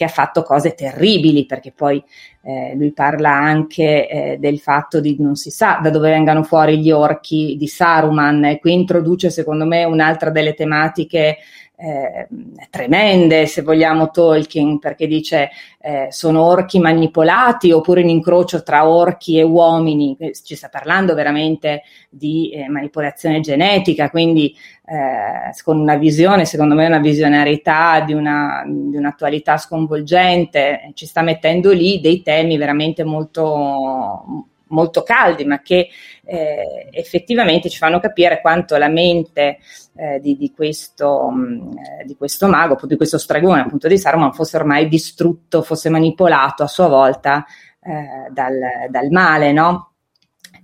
ha 0.00 0.08
fatto 0.08 0.42
cose 0.42 0.74
terribili, 0.74 1.46
perché 1.46 1.72
poi 1.72 2.02
eh, 2.42 2.74
lui 2.74 2.92
parla 2.92 3.32
anche 3.32 4.08
eh, 4.08 4.36
del 4.38 4.58
fatto 4.58 4.98
di 4.98 5.16
non 5.18 5.34
si 5.34 5.50
sa 5.50 5.78
da 5.82 5.90
dove 5.90 6.08
vengano 6.10 6.42
fuori 6.42 6.78
gli 6.78 6.90
orchi 6.90 7.54
di 7.58 7.66
Saruman, 7.66 8.44
e 8.44 8.58
qui 8.60 8.72
introduce 8.74 9.30
secondo 9.30 9.64
me 9.64 9.84
un'altra 9.84 10.30
delle 10.30 10.52
tematiche 10.52 11.38
eh, 11.80 12.28
tremende, 12.68 13.46
se 13.46 13.62
vogliamo, 13.62 14.10
Tolkien, 14.10 14.78
perché 14.78 15.06
dice 15.06 15.48
eh, 15.80 16.08
sono 16.10 16.42
orchi 16.44 16.78
manipolati 16.78 17.72
oppure 17.72 18.02
un 18.02 18.10
incrocio 18.10 18.62
tra 18.62 18.86
orchi 18.86 19.38
e 19.38 19.42
uomini, 19.42 20.16
ci 20.44 20.56
sta 20.56 20.68
parlando 20.68 21.14
veramente 21.14 21.82
di 22.10 22.50
eh, 22.50 22.68
manipolazione 22.68 23.40
genetica, 23.40 24.10
quindi 24.10 24.54
eh, 24.84 25.52
con 25.64 25.78
una 25.78 25.96
visione, 25.96 26.44
secondo 26.44 26.74
me 26.74 26.86
una 26.86 26.98
visionarietà 26.98 28.00
di, 28.00 28.12
una, 28.12 28.62
di 28.66 28.96
un'attualità 28.96 29.56
sconvolgente, 29.56 30.90
ci 30.92 31.06
sta 31.06 31.22
mettendo 31.22 31.72
lì 31.72 32.00
dei 32.00 32.20
temi 32.22 32.58
veramente 32.58 33.04
molto 33.04 34.49
molto 34.70 35.02
caldi, 35.02 35.44
ma 35.44 35.60
che 35.60 35.88
eh, 36.24 36.88
effettivamente 36.90 37.68
ci 37.68 37.78
fanno 37.78 38.00
capire 38.00 38.40
quanto 38.40 38.76
la 38.76 38.88
mente 38.88 39.58
eh, 39.96 40.18
di, 40.20 40.36
di, 40.36 40.52
questo, 40.52 41.30
mh, 41.30 41.40
mm, 41.40 41.70
eh, 41.78 42.04
di, 42.04 42.16
questo, 42.16 42.48
mago, 42.48 42.78
di 42.86 42.96
questo 42.96 43.18
stregone 43.18 43.60
appunto 43.60 43.88
di 43.88 43.98
Saruman 43.98 44.32
fosse 44.32 44.56
ormai 44.56 44.88
distrutto, 44.88 45.62
fosse 45.62 45.88
manipolato 45.88 46.62
a 46.62 46.68
sua 46.68 46.88
volta 46.88 47.44
eh, 47.80 48.30
dal, 48.30 48.58
dal, 48.90 49.10
male, 49.10 49.52
no? 49.52 49.92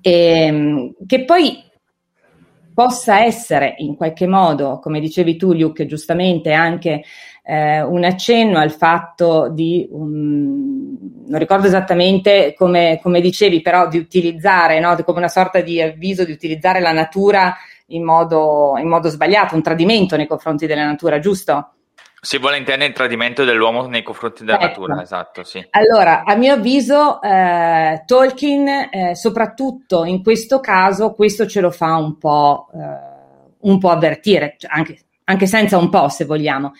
E, 0.00 0.94
che 1.06 1.24
poi 1.24 1.64
possa 2.76 3.24
essere 3.24 3.74
in 3.78 3.96
qualche 3.96 4.26
modo, 4.26 4.78
come 4.80 5.00
dicevi 5.00 5.36
tu 5.36 5.54
Luke, 5.54 5.86
giustamente 5.86 6.52
anche 6.52 7.04
eh, 7.48 7.80
un 7.80 8.02
accenno 8.02 8.58
al 8.58 8.72
fatto 8.72 9.48
di, 9.48 9.86
um, 9.92 10.98
non 11.28 11.38
ricordo 11.38 11.68
esattamente 11.68 12.54
come, 12.56 12.98
come, 13.00 13.20
dicevi, 13.20 13.62
però 13.62 13.86
di 13.86 13.98
utilizzare, 13.98 14.80
no? 14.80 14.96
come 15.04 15.18
una 15.18 15.28
sorta 15.28 15.60
di 15.60 15.80
avviso 15.80 16.24
di 16.24 16.32
utilizzare 16.32 16.80
la 16.80 16.90
natura 16.90 17.54
in 17.88 18.02
modo, 18.02 18.74
in 18.78 18.88
modo 18.88 19.08
sbagliato, 19.08 19.54
un 19.54 19.62
tradimento 19.62 20.16
nei 20.16 20.26
confronti 20.26 20.66
della 20.66 20.84
natura, 20.84 21.20
giusto? 21.20 21.70
Si 22.20 22.38
vuole 22.38 22.58
intendere 22.58 22.88
il 22.88 22.96
tradimento 22.96 23.44
dell'uomo 23.44 23.86
nei 23.86 24.02
confronti 24.02 24.44
della 24.44 24.58
ecco. 24.58 24.80
natura, 24.80 25.02
esatto, 25.02 25.44
sì. 25.44 25.64
Allora, 25.70 26.24
a 26.24 26.34
mio 26.34 26.54
avviso, 26.54 27.22
eh, 27.22 28.02
Tolkien, 28.04 28.88
eh, 28.90 29.14
soprattutto 29.14 30.04
in 30.04 30.20
questo 30.20 30.58
caso, 30.58 31.12
questo 31.12 31.46
ce 31.46 31.60
lo 31.60 31.70
fa 31.70 31.94
un 31.94 32.18
po', 32.18 32.66
eh, 32.74 33.58
un 33.60 33.78
po 33.78 33.90
avvertire, 33.90 34.56
anche, 34.66 34.98
anche 35.22 35.46
senza 35.46 35.78
un 35.78 35.88
po', 35.88 36.08
se 36.08 36.24
vogliamo. 36.24 36.72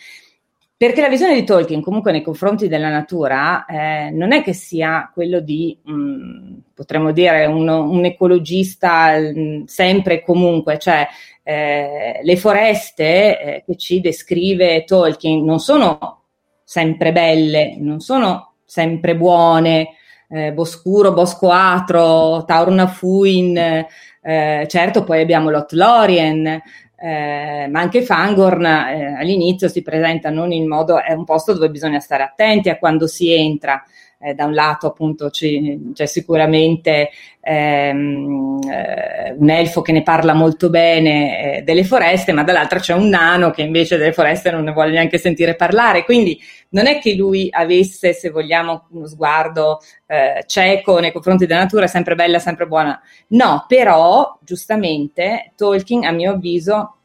Perché 0.77 1.01
la 1.01 1.09
visione 1.09 1.33
di 1.33 1.43
Tolkien, 1.43 1.81
comunque 1.81 2.11
nei 2.11 2.21
confronti 2.21 2.67
della 2.67 2.89
natura, 2.89 3.65
eh, 3.65 4.11
non 4.11 4.31
è 4.31 4.43
che 4.43 4.53
sia 4.53 5.09
quello 5.11 5.39
di, 5.39 5.75
mh, 5.83 5.91
mm, 5.91 6.53
potremmo 6.75 7.11
dire, 7.11 7.47
un, 7.47 7.67
un 7.67 8.05
ecologista 8.05 9.17
mh, 9.17 9.39
mm, 9.39 9.63
sempre 9.65 10.13
e 10.15 10.23
comunque, 10.23 10.77
cioè 10.77 11.07
eh, 11.41 12.19
le 12.21 12.37
foreste 12.37 13.39
eh, 13.41 13.63
che 13.65 13.75
ci 13.75 14.01
descrive 14.01 14.83
Tolkien 14.83 15.43
non 15.43 15.59
sono 15.59 16.25
sempre 16.63 17.11
belle, 17.11 17.75
non 17.79 17.99
sono 17.99 18.53
sempre 18.63 19.15
buone, 19.15 19.95
eh, 20.29 20.51
Boscuro, 20.53 21.11
Bosco 21.11 21.49
Atro, 21.49 22.43
Taurna 22.45 22.85
Fuin, 22.85 23.57
eh, 23.57 24.67
certo 24.67 25.03
poi 25.03 25.21
abbiamo 25.21 25.49
Lothlorien, 25.49 26.61
eh, 26.99 27.67
ma 27.69 27.79
anche 27.79 28.01
Fangorn 28.01 28.65
eh, 28.65 29.15
all'inizio 29.19 29.67
si 29.67 29.83
presenta 29.83 30.31
non 30.31 30.51
in 30.51 30.67
modo, 30.67 30.99
è 31.01 31.13
un 31.13 31.25
posto 31.25 31.53
dove 31.53 31.69
bisogna 31.69 31.99
stare 31.99 32.23
attenti 32.23 32.69
a 32.69 32.77
quando 32.77 33.05
si 33.05 33.31
entra. 33.31 33.83
Eh, 34.19 34.33
da 34.33 34.45
un 34.45 34.53
lato 34.55 34.87
appunto 34.87 35.29
ci, 35.29 35.91
c'è 35.93 36.07
sicuramente 36.07 37.11
ehm, 37.39 38.59
eh, 38.67 39.35
un 39.37 39.49
elfo 39.51 39.83
che 39.83 39.91
ne 39.91 40.01
parla 40.01 40.33
molto 40.33 40.71
bene 40.71 41.57
eh, 41.57 41.61
delle 41.61 41.83
foreste, 41.83 42.31
ma 42.31 42.43
dall'altra 42.43 42.79
c'è 42.79 42.95
un 42.95 43.09
nano 43.09 43.51
che 43.51 43.61
invece 43.61 43.97
delle 43.97 44.13
foreste 44.13 44.49
non 44.49 44.63
ne 44.63 44.71
vuole 44.71 44.89
neanche 44.89 45.19
sentire 45.19 45.55
parlare. 45.55 46.03
Quindi 46.03 46.39
non 46.69 46.87
è 46.87 46.97
che 46.99 47.13
lui 47.13 47.47
avesse, 47.51 48.13
se 48.13 48.31
vogliamo, 48.31 48.87
uno 48.89 49.05
sguardo 49.05 49.81
eh, 50.07 50.43
cieco 50.47 50.99
nei 50.99 51.11
confronti 51.11 51.45
della 51.45 51.61
natura, 51.61 51.85
sempre 51.85 52.15
bella, 52.15 52.39
sempre 52.39 52.65
buona. 52.65 52.99
No, 53.27 53.65
però 53.67 54.37
giustamente 54.41 55.51
Tolkien, 55.55 56.05
a 56.05 56.11
mio 56.11 56.31
avviso, 56.31 56.95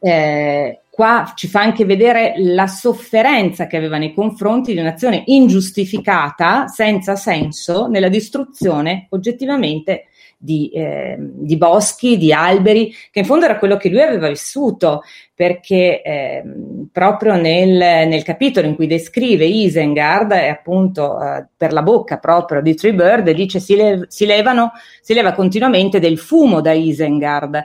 eh, 0.00 0.81
qua 1.02 1.32
ci 1.34 1.48
fa 1.48 1.60
anche 1.60 1.84
vedere 1.84 2.34
la 2.36 2.68
sofferenza 2.68 3.66
che 3.66 3.76
aveva 3.76 3.98
nei 3.98 4.14
confronti 4.14 4.72
di 4.72 4.78
un'azione 4.78 5.24
ingiustificata, 5.26 6.68
senza 6.68 7.16
senso, 7.16 7.88
nella 7.88 8.08
distruzione 8.08 9.08
oggettivamente 9.10 10.04
di, 10.38 10.70
eh, 10.70 11.16
di, 11.18 11.56
boschi, 11.56 12.16
di 12.16 12.32
alberi, 12.32 12.94
che 13.10 13.18
in 13.18 13.24
fondo 13.24 13.46
era 13.46 13.58
quello 13.58 13.76
che 13.76 13.88
lui 13.88 14.00
aveva 14.00 14.28
vissuto, 14.28 15.02
perché 15.34 16.02
eh, 16.02 16.44
proprio 16.92 17.34
nel, 17.34 18.06
nel, 18.06 18.22
capitolo 18.22 18.68
in 18.68 18.76
cui 18.76 18.86
descrive 18.86 19.44
Isengard, 19.44 20.30
e 20.30 20.50
appunto 20.50 21.20
eh, 21.20 21.46
per 21.56 21.72
la 21.72 21.82
bocca 21.82 22.18
proprio 22.18 22.62
di 22.62 22.76
Treebird, 22.76 23.28
dice 23.32 23.58
si, 23.58 23.74
le, 23.74 24.04
si, 24.06 24.24
levano, 24.24 24.70
si 25.00 25.14
leva 25.14 25.32
continuamente 25.32 25.98
del 25.98 26.18
fumo 26.18 26.60
da 26.60 26.70
Isengard 26.70 27.64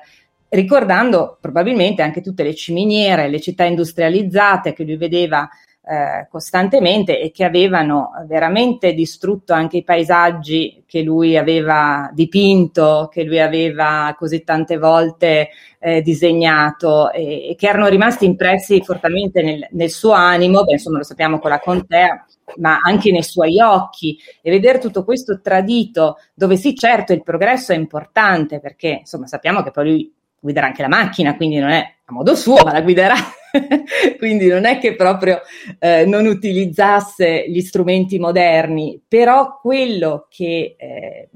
ricordando 0.50 1.38
probabilmente 1.40 2.02
anche 2.02 2.22
tutte 2.22 2.44
le 2.44 2.56
ciminiere, 2.56 3.30
le 3.30 3.40
città 3.40 3.66
industrializzate 3.66 4.74
che 4.74 4.84
lui 4.84 4.98
vedeva 4.98 5.48
eh, 5.90 6.28
costantemente 6.30 7.18
e 7.18 7.32
che 7.32 7.46
avevano 7.46 8.12
veramente 8.28 8.94
distrutto 8.94 9.54
anche 9.54 9.78
i 9.78 9.84
paesaggi 9.86 10.84
che 10.86 11.02
lui 11.02 11.38
aveva 11.38 12.10
dipinto, 12.14 13.10
che 13.10 13.24
lui 13.24 13.40
aveva 13.40 14.14
così 14.18 14.44
tante 14.44 14.78
volte 14.78 15.50
eh, 15.80 16.02
disegnato 16.02 17.12
e, 17.12 17.50
e, 17.50 17.56
che 17.56 17.68
erano 17.68 17.88
rimasti 17.88 18.26
impressi 18.26 18.82
fortemente 18.82 19.42
nel, 19.42 19.66
nel 19.72 19.90
suo 19.90 20.12
animo, 20.12 20.66
beh, 20.66 20.74
insomma 20.74 20.98
lo 20.98 21.04
sappiamo 21.06 21.40
con 21.40 21.52
la 21.52 21.60
contea, 21.60 22.26
ma 22.58 22.80
anche 22.82 23.12
nei 23.12 23.24
suoi 23.24 23.62
occhi. 23.62 24.18
E 24.42 24.52
vedere 24.52 24.80
tutto 24.80 25.06
questo 25.06 25.40
tradito 25.40 26.18
dove 26.34 26.58
sì 26.58 26.76
certo 26.76 27.14
il 27.14 27.24
progresso 27.24 27.72
è 27.72 27.78
importante 27.78 28.60
perché 28.60 28.98
insomma 29.00 29.28
sappiamo 29.28 29.64
che 29.64 29.72
poi 29.72 29.86
lui 29.86 30.14
guiderà 30.40 30.68
anche 30.68 30.82
la 30.82 30.88
macchina, 30.88 31.36
quindi 31.36 31.58
non 31.58 31.70
è 31.70 31.94
a 32.06 32.14
modo 32.14 32.36
suo, 32.36 32.64
ma 32.64 32.72
la 32.72 32.82
guiderà. 32.82 33.16
quindi 34.18 34.48
non 34.48 34.66
è 34.66 34.78
che 34.78 34.96
proprio 34.96 35.42
eh, 35.80 36.06
non 36.06 36.26
utilizzasse 36.26 37.46
gli 37.50 37.62
strumenti 37.62 38.20
moderni, 38.20 39.02
però 39.08 39.58
quello 39.60 40.28
che 40.30 40.76
eh, 40.78 41.30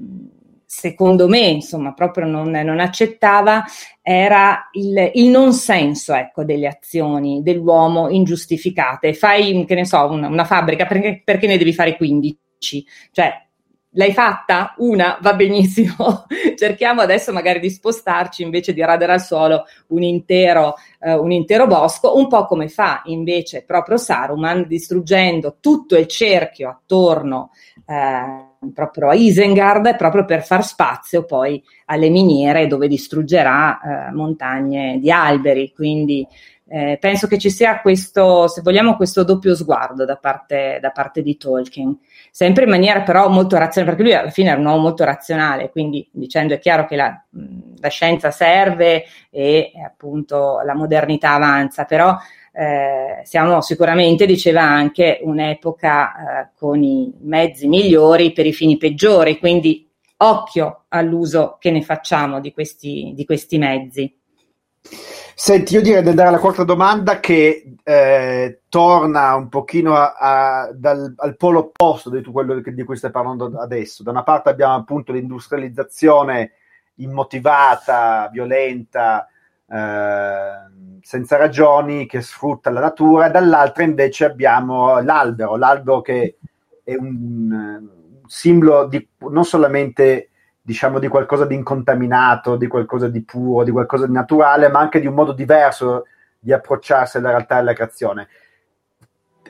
secondo 0.72 1.28
me, 1.28 1.40
insomma, 1.40 1.92
proprio 1.92 2.24
non, 2.24 2.48
non 2.50 2.80
accettava 2.80 3.62
era 4.00 4.70
il, 4.72 5.10
il, 5.14 5.28
non 5.28 5.52
senso 5.52 6.14
ecco, 6.14 6.44
delle 6.44 6.66
azioni 6.66 7.42
dell'uomo 7.42 8.08
ingiustificate. 8.08 9.12
Fai, 9.12 9.64
che 9.66 9.74
ne 9.74 9.84
so, 9.84 10.06
una, 10.06 10.28
una 10.28 10.44
fabbrica, 10.44 10.86
perché, 10.86 11.20
perché 11.22 11.46
ne 11.46 11.58
devi 11.58 11.74
fare 11.74 11.94
15? 11.94 12.86
Cioè, 13.10 13.48
L'hai 13.94 14.12
fatta? 14.14 14.74
Una? 14.78 15.18
Va 15.20 15.34
benissimo. 15.34 16.24
Cerchiamo 16.56 17.02
adesso 17.02 17.30
magari 17.30 17.60
di 17.60 17.68
spostarci 17.68 18.42
invece 18.42 18.72
di 18.72 18.82
radere 18.82 19.12
al 19.12 19.20
suolo 19.20 19.64
un 19.88 20.02
intero, 20.02 20.76
eh, 20.98 21.12
un 21.12 21.30
intero 21.30 21.66
bosco, 21.66 22.16
un 22.16 22.26
po' 22.26 22.46
come 22.46 22.68
fa 22.68 23.02
invece 23.04 23.64
proprio 23.64 23.98
Saruman, 23.98 24.66
distruggendo 24.66 25.58
tutto 25.60 25.98
il 25.98 26.06
cerchio 26.06 26.70
attorno 26.70 27.50
eh, 27.86 28.70
proprio 28.72 29.10
a 29.10 29.14
Isengard, 29.14 29.94
proprio 29.96 30.24
per 30.24 30.42
far 30.42 30.64
spazio 30.64 31.24
poi 31.24 31.62
alle 31.86 32.08
miniere 32.08 32.66
dove 32.66 32.88
distruggerà 32.88 34.08
eh, 34.08 34.12
montagne 34.12 34.98
di 35.00 35.10
alberi. 35.10 35.70
Quindi 35.74 36.26
eh, 36.74 36.96
penso 36.98 37.26
che 37.26 37.36
ci 37.36 37.50
sia 37.50 37.82
questo, 37.82 38.48
se 38.48 38.62
vogliamo, 38.62 38.96
questo 38.96 39.24
doppio 39.24 39.54
sguardo 39.54 40.06
da 40.06 40.16
parte, 40.16 40.78
da 40.80 40.90
parte 40.90 41.20
di 41.20 41.36
Tolkien, 41.36 41.94
sempre 42.34 42.64
in 42.64 42.70
maniera 42.70 43.02
però 43.02 43.28
molto 43.28 43.58
razionale, 43.58 43.94
perché 43.94 44.08
lui 44.08 44.18
alla 44.18 44.30
fine 44.30 44.48
era 44.48 44.58
un 44.58 44.64
uomo 44.64 44.80
molto 44.80 45.04
razionale, 45.04 45.68
quindi 45.68 46.08
dicendo 46.10 46.54
è 46.54 46.58
chiaro 46.58 46.86
che 46.86 46.96
la, 46.96 47.22
la 47.78 47.88
scienza 47.88 48.30
serve 48.30 49.04
e 49.28 49.72
appunto 49.84 50.62
la 50.64 50.74
modernità 50.74 51.34
avanza, 51.34 51.84
però 51.84 52.16
eh, 52.54 53.20
siamo 53.24 53.60
sicuramente, 53.60 54.24
diceva 54.24 54.62
anche, 54.62 55.20
un'epoca 55.22 56.12
eh, 56.14 56.48
con 56.56 56.82
i 56.82 57.12
mezzi 57.20 57.68
migliori 57.68 58.32
per 58.32 58.46
i 58.46 58.54
fini 58.54 58.78
peggiori, 58.78 59.38
quindi 59.38 59.86
occhio 60.16 60.84
all'uso 60.88 61.58
che 61.60 61.70
ne 61.70 61.82
facciamo 61.82 62.40
di 62.40 62.50
questi, 62.52 63.12
di 63.14 63.26
questi 63.26 63.58
mezzi. 63.58 64.20
Senti, 65.34 65.74
io 65.74 65.82
direi 65.82 66.02
di 66.02 66.08
andare 66.10 66.28
alla 66.28 66.38
quarta 66.38 66.64
domanda 66.64 67.18
che 67.18 67.74
eh, 67.82 68.60
torna 68.68 69.34
un 69.34 69.48
pochino 69.48 69.96
a, 69.96 70.12
a, 70.12 70.72
dal, 70.72 71.14
al 71.16 71.36
polo 71.36 71.58
opposto 71.60 72.10
di 72.10 72.22
quello 72.22 72.60
di 72.60 72.84
cui 72.84 72.96
stai 72.96 73.10
parlando 73.10 73.58
adesso. 73.58 74.02
Da 74.02 74.10
una 74.10 74.22
parte 74.22 74.50
abbiamo 74.50 74.74
appunto 74.74 75.12
l'industrializzazione 75.12 76.52
immotivata, 76.96 78.28
violenta, 78.30 79.26
eh, 79.66 81.00
senza 81.00 81.36
ragioni, 81.36 82.06
che 82.06 82.20
sfrutta 82.20 82.70
la 82.70 82.80
natura, 82.80 83.28
dall'altra 83.28 83.84
invece 83.84 84.26
abbiamo 84.26 85.00
l'albero, 85.00 85.56
l'albero 85.56 86.00
che 86.02 86.36
è 86.84 86.94
un, 86.94 87.50
un 87.50 88.28
simbolo 88.28 88.86
di, 88.86 89.08
non 89.18 89.44
solamente 89.44 90.30
diciamo 90.62 91.00
di 91.00 91.08
qualcosa 91.08 91.44
di 91.44 91.56
incontaminato, 91.56 92.56
di 92.56 92.68
qualcosa 92.68 93.08
di 93.08 93.22
puro, 93.24 93.64
di 93.64 93.72
qualcosa 93.72 94.06
di 94.06 94.12
naturale, 94.12 94.68
ma 94.68 94.78
anche 94.78 95.00
di 95.00 95.08
un 95.08 95.14
modo 95.14 95.32
diverso 95.32 96.06
di 96.38 96.52
approcciarsi 96.52 97.16
alla 97.16 97.30
realtà 97.30 97.56
e 97.56 97.58
alla 97.58 97.72
creazione. 97.72 98.28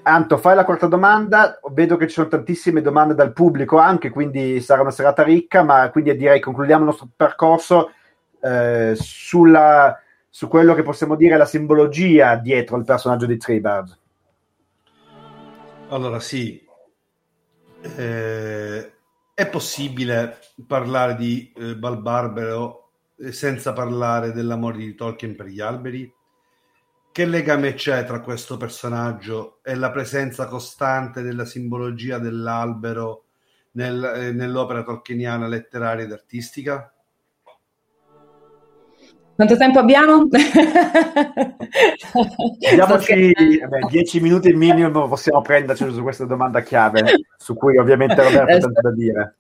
Anto, 0.05 0.37
fai 0.39 0.57
la 0.57 0.65
quarta 0.65 0.87
domanda, 0.87 1.61
vedo 1.71 1.97
che 1.97 2.09
ci 2.09 2.15
sono 2.15 2.29
tantissime 2.29 2.81
domande 2.81 3.15
dal 3.15 3.33
pubblico 3.33 3.77
anche, 3.79 4.11
quindi 4.11 4.61
sarà 4.61 4.81
una 4.81 4.91
serata 4.91 5.23
ricca, 5.23 5.63
ma 5.63 5.91
quindi 5.91 6.17
direi 6.17 6.41
concludiamo 6.41 6.81
il 6.81 6.89
nostro 6.89 7.09
percorso 7.15 7.93
eh, 8.41 8.95
sulla, 8.97 9.97
su 10.29 10.49
quello 10.49 10.75
che 10.75 10.83
possiamo 10.83 11.15
dire 11.15 11.37
la 11.37 11.45
simbologia 11.45 12.35
dietro 12.37 12.77
il 12.79 12.85
personaggio 12.85 13.27
di 13.27 13.37
Treebird. 13.37 13.99
Allora 15.91 16.19
sì, 16.19 16.67
eh, 17.97 18.93
è 19.35 19.49
possibile 19.49 20.39
parlare 20.67 21.15
di 21.15 21.53
eh, 21.57 21.77
Balbarbero 21.77 22.91
eh, 23.19 23.33
senza 23.33 23.73
parlare 23.73 24.33
dell'amore 24.33 24.79
di 24.79 24.95
Tolkien 24.95 25.35
per 25.35 25.47
gli 25.47 25.61
alberi? 25.61 26.13
Che 27.11 27.25
legame 27.27 27.75
c'è 27.75 28.05
tra 28.05 28.21
questo 28.21 28.57
personaggio 28.57 29.61
e 29.63 29.75
la 29.75 29.91
presenza 29.91 30.47
costante 30.47 31.23
della 31.23 31.45
simbologia 31.45 32.19
dell'albero 32.19 33.25
nel, 33.73 34.03
eh, 34.03 34.33
nell'opera 34.33 34.83
tolkieniana 34.83 35.47
letteraria 35.47 36.05
ed 36.05 36.13
artistica? 36.13 36.92
Quanto 39.35 39.57
tempo 39.57 39.79
abbiamo? 39.79 40.29
Diamoci 42.59 43.33
vabbè, 43.61 43.79
10 43.91 44.21
minuti 44.21 44.53
minimo, 44.53 45.09
possiamo 45.09 45.41
prenderci 45.41 45.91
su 45.91 46.03
questa 46.03 46.25
domanda 46.25 46.61
chiave, 46.61 47.03
su 47.37 47.55
cui 47.55 47.79
ovviamente 47.79 48.23
Roberto 48.23 48.53
ha 48.53 48.59
tanto 48.61 48.81
da 48.81 48.93
dire. 48.93 49.37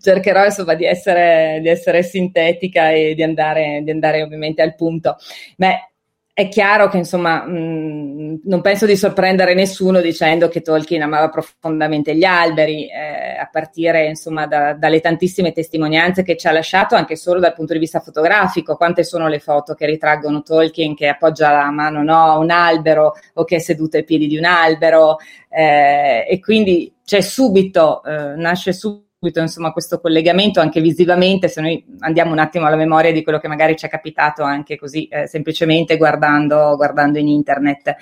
Cercherò 0.00 0.44
insomma 0.44 0.74
di 0.74 0.84
essere, 0.84 1.58
di 1.60 1.68
essere 1.68 2.04
sintetica 2.04 2.90
e 2.90 3.14
di 3.14 3.22
andare, 3.24 3.80
di 3.82 3.90
andare 3.90 4.22
ovviamente 4.22 4.62
al 4.62 4.76
punto. 4.76 5.16
Beh, 5.56 5.93
è 6.36 6.48
chiaro 6.48 6.88
che 6.88 6.96
insomma 6.96 7.44
mh, 7.44 8.40
non 8.42 8.60
penso 8.60 8.86
di 8.86 8.96
sorprendere 8.96 9.54
nessuno 9.54 10.00
dicendo 10.00 10.48
che 10.48 10.62
Tolkien 10.62 11.02
amava 11.02 11.28
profondamente 11.28 12.16
gli 12.16 12.24
alberi, 12.24 12.88
eh, 12.90 13.38
a 13.38 13.48
partire 13.50 14.08
insomma 14.08 14.44
da, 14.48 14.72
dalle 14.72 14.98
tantissime 14.98 15.52
testimonianze 15.52 16.24
che 16.24 16.36
ci 16.36 16.48
ha 16.48 16.52
lasciato 16.52 16.96
anche 16.96 17.14
solo 17.14 17.38
dal 17.38 17.54
punto 17.54 17.72
di 17.72 17.78
vista 17.78 18.00
fotografico. 18.00 18.74
Quante 18.74 19.04
sono 19.04 19.28
le 19.28 19.38
foto 19.38 19.74
che 19.74 19.86
ritraggono 19.86 20.42
Tolkien 20.42 20.96
che 20.96 21.06
appoggia 21.06 21.52
la 21.52 21.70
mano 21.70 22.02
no, 22.02 22.32
a 22.32 22.38
un 22.38 22.50
albero 22.50 23.12
o 23.34 23.44
che 23.44 23.56
è 23.56 23.60
seduto 23.60 23.96
ai 23.96 24.04
piedi 24.04 24.26
di 24.26 24.36
un 24.36 24.44
albero 24.44 25.18
eh, 25.48 26.26
e 26.28 26.40
quindi 26.40 26.92
c'è 27.04 27.20
subito, 27.20 28.02
eh, 28.02 28.34
nasce 28.34 28.72
subito 28.72 29.03
subito 29.24 29.40
insomma, 29.40 29.72
questo 29.72 30.00
collegamento 30.00 30.60
anche 30.60 30.80
visivamente, 30.80 31.48
se 31.48 31.60
noi 31.62 31.82
andiamo 32.00 32.32
un 32.32 32.38
attimo 32.38 32.66
alla 32.66 32.76
memoria 32.76 33.12
di 33.12 33.22
quello 33.22 33.38
che 33.38 33.48
magari 33.48 33.76
ci 33.76 33.86
è 33.86 33.88
capitato 33.88 34.42
anche 34.42 34.76
così 34.76 35.06
eh, 35.06 35.26
semplicemente 35.26 35.96
guardando, 35.96 36.76
guardando, 36.76 37.18
in 37.18 37.28
internet. 37.28 37.96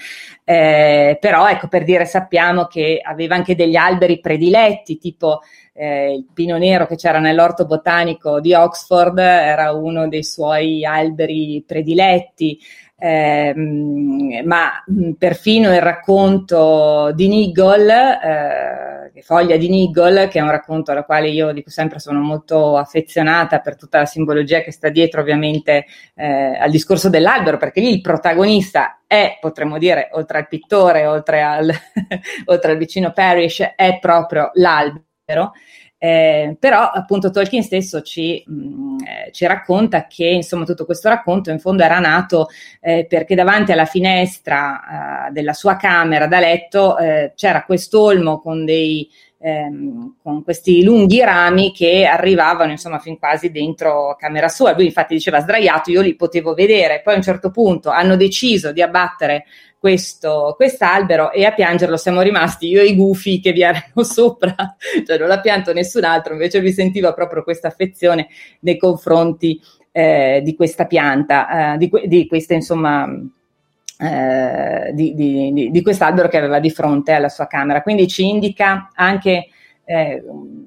Eh, 0.45 1.17
però 1.21 1.49
ecco 1.49 1.69
per 1.69 1.85
dire 1.85 2.05
sappiamo 2.05 2.67
che 2.67 3.01
aveva 3.03 3.37
anche 3.37 3.55
degli 3.55 3.77
alberi 3.77 4.19
prediletti, 4.19 4.99
tipo 4.99 5.41
eh, 5.75 6.15
il 6.15 6.27
pino 6.35 6.59
nero 6.59 6.87
che 6.87 6.97
c'era 6.97 7.21
nell'orto 7.21 7.67
botanico 7.67 8.41
di 8.41 8.53
Oxford 8.53 9.19
era 9.19 9.73
uno 9.73 10.09
dei 10.09 10.25
suoi 10.25 10.85
alberi 10.85 11.63
prediletti. 11.67 12.59
Eh, 12.99 13.53
ma 14.45 14.71
perfino 15.19 15.75
il 15.75 15.81
racconto 15.81 17.11
di 17.13 17.27
Nigel, 17.27 17.91
eh, 17.91 18.92
Foglia 19.21 19.57
di 19.57 19.69
Nigel, 19.69 20.29
che 20.29 20.39
è 20.39 20.43
un 20.43 20.51
racconto 20.51 20.91
alla 20.91 21.05
quale 21.05 21.29
io 21.29 21.53
dico 21.53 21.69
sempre 21.69 21.99
sono 21.99 22.21
molto 22.21 22.77
affezionata 22.77 23.59
per 23.61 23.77
tutta 23.77 23.99
la 23.99 24.07
simbologia 24.07 24.61
che 24.61 24.73
sta 24.73 24.89
dietro 24.89 25.21
ovviamente 25.21 25.85
eh, 26.15 26.57
al 26.59 26.71
discorso 26.71 27.11
dell'albero, 27.11 27.59
perché 27.59 27.81
lì 27.81 27.93
il 27.93 28.01
protagonista 28.01 29.03
è, 29.07 29.37
potremmo 29.41 29.77
dire, 29.77 30.09
oltre 30.13 30.39
al 30.39 30.49
pittore, 30.49 31.07
oltre 31.07 31.43
al, 31.43 31.71
oltre 32.47 32.73
al 32.73 32.79
vicino 32.79 33.13
Parrish, 33.13 33.73
è 33.77 33.99
proprio 34.01 34.51
l'albero. 34.55 35.53
Eh, 36.05 36.57
però 36.59 36.91
appunto 36.91 37.31
Tolkien 37.31 37.63
stesso 37.63 38.03
ci, 38.03 38.43
mh, 38.45 38.55
mm, 38.55 38.99
eh, 39.07 39.31
ci, 39.31 39.47
racconta 39.47 40.09
che 40.09 40.27
insomma 40.27 40.65
tutto 40.65 40.85
questo 40.85 41.09
racconto 41.09 41.53
in 41.53 41.61
fondo 41.61 41.85
era 41.85 42.01
nato 42.01 42.49
eh, 42.81 43.07
perché 43.09 43.37
davanti 43.37 43.71
alla 43.71 43.85
finestra 43.85 45.29
eh, 45.29 45.31
della 45.31 45.53
sua 45.53 45.77
camera 45.77 46.27
da 46.27 46.41
letto 46.41 46.99
eh, 46.99 47.35
c'era 47.37 47.63
quest'olmo 47.63 48.41
con 48.41 48.65
dei 48.65 49.09
ehm, 49.39 50.17
con 50.21 50.43
questi 50.43 50.83
lunghi 50.83 51.21
rami 51.21 51.71
che 51.73 52.05
arrivavano 52.05 52.73
insomma 52.73 52.99
fin 52.99 53.17
quasi 53.17 53.53
dentro 53.53 54.17
camera 54.19 54.49
sua. 54.49 54.75
Lui 54.75 54.87
infatti 54.87 55.15
diceva 55.15 55.39
sdraiato, 55.39 55.93
io 55.93 56.01
li 56.01 56.17
potevo 56.17 56.53
vedere. 56.53 57.01
Poi 57.05 57.15
a 57.15 57.19
un 57.19 57.23
certo 57.23 57.53
punto 57.53 57.91
hanno 57.91 58.17
deciso 58.17 58.73
di 58.73 58.83
abbattere 58.83 59.45
questo 59.83 60.55
quest'albero 60.57 61.33
e 61.33 61.45
a 61.45 61.51
piangerlo 61.51 61.97
siamo 61.97 62.21
rimasti 62.21 62.69
io 62.69 62.81
e 62.81 62.85
i 62.85 62.95
gufi 62.95 63.41
che 63.41 63.51
vi 63.51 63.63
erano 63.63 64.05
sopra, 64.07 64.55
cioè 65.05 65.19
non 65.19 65.27
l'ha 65.27 65.41
pianto 65.41 65.73
nessun 65.73 66.05
altro, 66.05 66.35
invece 66.35 66.61
vi 66.61 66.73
sentiva 66.73 67.13
proprio 67.13 67.43
questa 67.43 67.67
affezione 67.67 68.29
nei 68.61 68.77
confronti 68.77 69.61
eh, 69.91 70.41
di 70.45 70.55
questa 70.55 70.87
pianta, 70.87 71.75
eh, 71.75 71.79
di, 71.79 71.91
di 72.07 72.29
questa 72.29 72.55
insomma... 72.55 73.13
Eh, 73.99 74.91
di, 74.95 75.15
di, 75.15 75.71
di, 75.71 75.83
quest'albero 75.83 76.27
che 76.27 76.37
aveva 76.37 76.59
di 76.59 76.71
fronte 76.71 77.13
alla 77.13 77.29
sua 77.29 77.47
camera. 77.47 77.83
Quindi 77.83 78.09
ci 78.09 78.27
indica 78.27 78.91
anche 78.95 79.47
eh, 79.85 80.23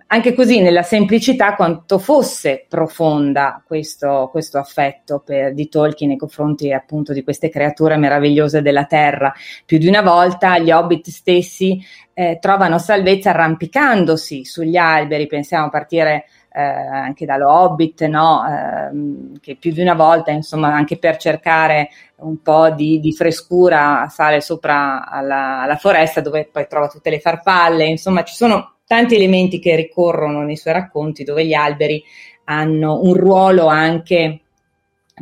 anche 0.07 0.34
così 0.34 0.61
nella 0.61 0.84
semplicità 0.84 1.55
quanto 1.55 1.99
fosse 1.99 2.66
profonda 2.68 3.63
questo, 3.66 4.28
questo 4.32 4.57
affetto 4.57 5.22
per, 5.26 5.53
di 5.53 5.70
Tolkien 5.70 6.09
nei 6.09 6.18
confronti 6.18 6.72
appunto 6.72 7.13
di 7.13 7.24
queste 7.24 7.49
creature 7.49 7.97
meravigliose 7.97 8.61
della 8.61 8.86
terra. 8.86 9.34
Più 9.66 9.78
di 9.78 9.88
una 9.88 10.01
volta 10.01 10.59
gli 10.59 10.72
hobbit 10.72 11.09
stessi 11.09 11.82
eh, 12.13 12.38
trovano 12.39 12.78
salvezza 12.78 13.32
arrampicandosi 13.32 14.45
sugli 14.45 14.78
alberi, 14.78 15.28
pensiamo 15.28 15.66
a 15.66 15.70
partire 15.70 16.26
eh, 16.55 16.61
anche 16.61 17.26
dallo 17.26 17.51
Hobbit, 17.51 18.05
no? 18.05 18.43
eh, 18.47 19.39
che 19.41 19.57
più 19.57 19.74
di 19.74 19.82
una 19.82 19.93
volta, 19.93 20.32
insomma, 20.32 20.74
anche 20.74 20.97
per 20.97 21.18
cercare 21.18 21.89
un 22.18 22.41
po' 22.41 22.70
di, 22.70 23.01
di 23.01 23.11
frescura 23.11 24.07
sale 24.09 24.39
sopra 24.39 25.05
alla, 25.05 25.61
alla, 25.61 25.76
foresta 25.76 26.22
dove 26.22 26.47
poi 26.49 26.66
trova 26.68 26.88
tutte 26.88 27.09
le 27.09 27.20
farfalle, 27.20 27.86
insomma, 27.86 28.24
ci 28.24 28.36
sono 28.36 28.74
tanti 28.86 29.15
elementi 29.15 29.59
che 29.59 29.75
ricorrono 29.75 30.43
nei 30.43 30.57
suoi 30.57 30.73
racconti 30.73 31.23
dove 31.23 31.45
gli 31.45 31.53
alberi 31.53 32.03
hanno 32.45 33.01
un 33.01 33.13
ruolo 33.13 33.67
anche 33.67 34.41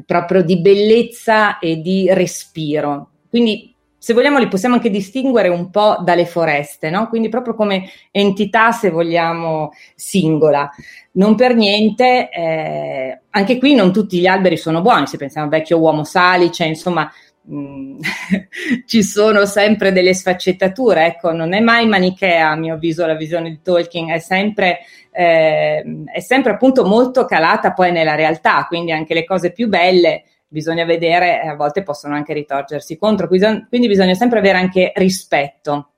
proprio 0.05 0.43
di 0.43 0.59
bellezza 0.59 1.59
e 1.59 1.77
di 1.77 2.07
respiro. 2.11 3.09
Quindi 3.29 3.73
se 4.03 4.13
vogliamo 4.13 4.37
li 4.37 4.49
possiamo 4.49 4.75
anche 4.75 4.89
distinguere 4.89 5.47
un 5.47 5.69
po' 5.69 5.95
dalle 6.03 6.25
foreste, 6.25 6.89
no? 6.89 7.07
quindi 7.07 7.29
proprio 7.29 7.55
come 7.55 7.89
entità, 8.11 8.73
se 8.73 8.89
vogliamo, 8.89 9.71
singola. 9.95 10.69
Non 11.13 11.35
per 11.35 11.55
niente, 11.55 12.29
eh, 12.29 13.21
anche 13.29 13.57
qui 13.59 13.75
non 13.75 13.93
tutti 13.93 14.19
gli 14.19 14.25
alberi 14.25 14.57
sono 14.57 14.81
buoni, 14.81 15.07
se 15.07 15.15
pensiamo 15.15 15.47
al 15.47 15.53
vecchio 15.53 15.79
uomo 15.79 16.03
salice, 16.03 16.65
insomma, 16.65 17.09
Mm, 17.51 17.99
ci 18.87 19.03
sono 19.03 19.45
sempre 19.45 19.91
delle 19.91 20.13
sfaccettature, 20.13 21.05
ecco, 21.05 21.33
non 21.33 21.53
è 21.53 21.59
mai 21.59 21.87
manichea 21.87 22.49
a 22.51 22.55
mio 22.55 22.75
avviso 22.75 23.05
la 23.05 23.15
visione 23.15 23.49
di 23.49 23.61
Tolkien, 23.61 24.11
è 24.11 24.19
sempre, 24.19 24.79
eh, 25.11 25.83
è 26.05 26.19
sempre 26.21 26.53
appunto 26.53 26.85
molto 26.85 27.25
calata 27.25 27.73
poi 27.73 27.91
nella 27.91 28.15
realtà, 28.15 28.65
quindi 28.67 28.93
anche 28.93 29.13
le 29.13 29.25
cose 29.25 29.51
più 29.51 29.67
belle 29.67 30.23
bisogna 30.47 30.85
vedere, 30.85 31.39
a 31.41 31.55
volte 31.55 31.81
possono 31.83 32.13
anche 32.13 32.31
ritorgersi 32.31 32.95
contro, 32.97 33.27
quindi 33.27 33.87
bisogna 33.87 34.13
sempre 34.13 34.39
avere 34.39 34.59
anche 34.59 34.91
rispetto. 34.95 35.89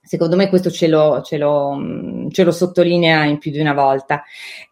Secondo 0.00 0.36
me 0.36 0.48
questo 0.48 0.70
ce 0.70 0.88
lo, 0.88 1.20
ce, 1.22 1.36
lo, 1.36 1.74
mm, 1.74 2.28
ce 2.30 2.44
lo, 2.44 2.50
sottolinea 2.50 3.24
in 3.24 3.36
più 3.36 3.50
di 3.50 3.60
una 3.60 3.74
volta. 3.74 4.22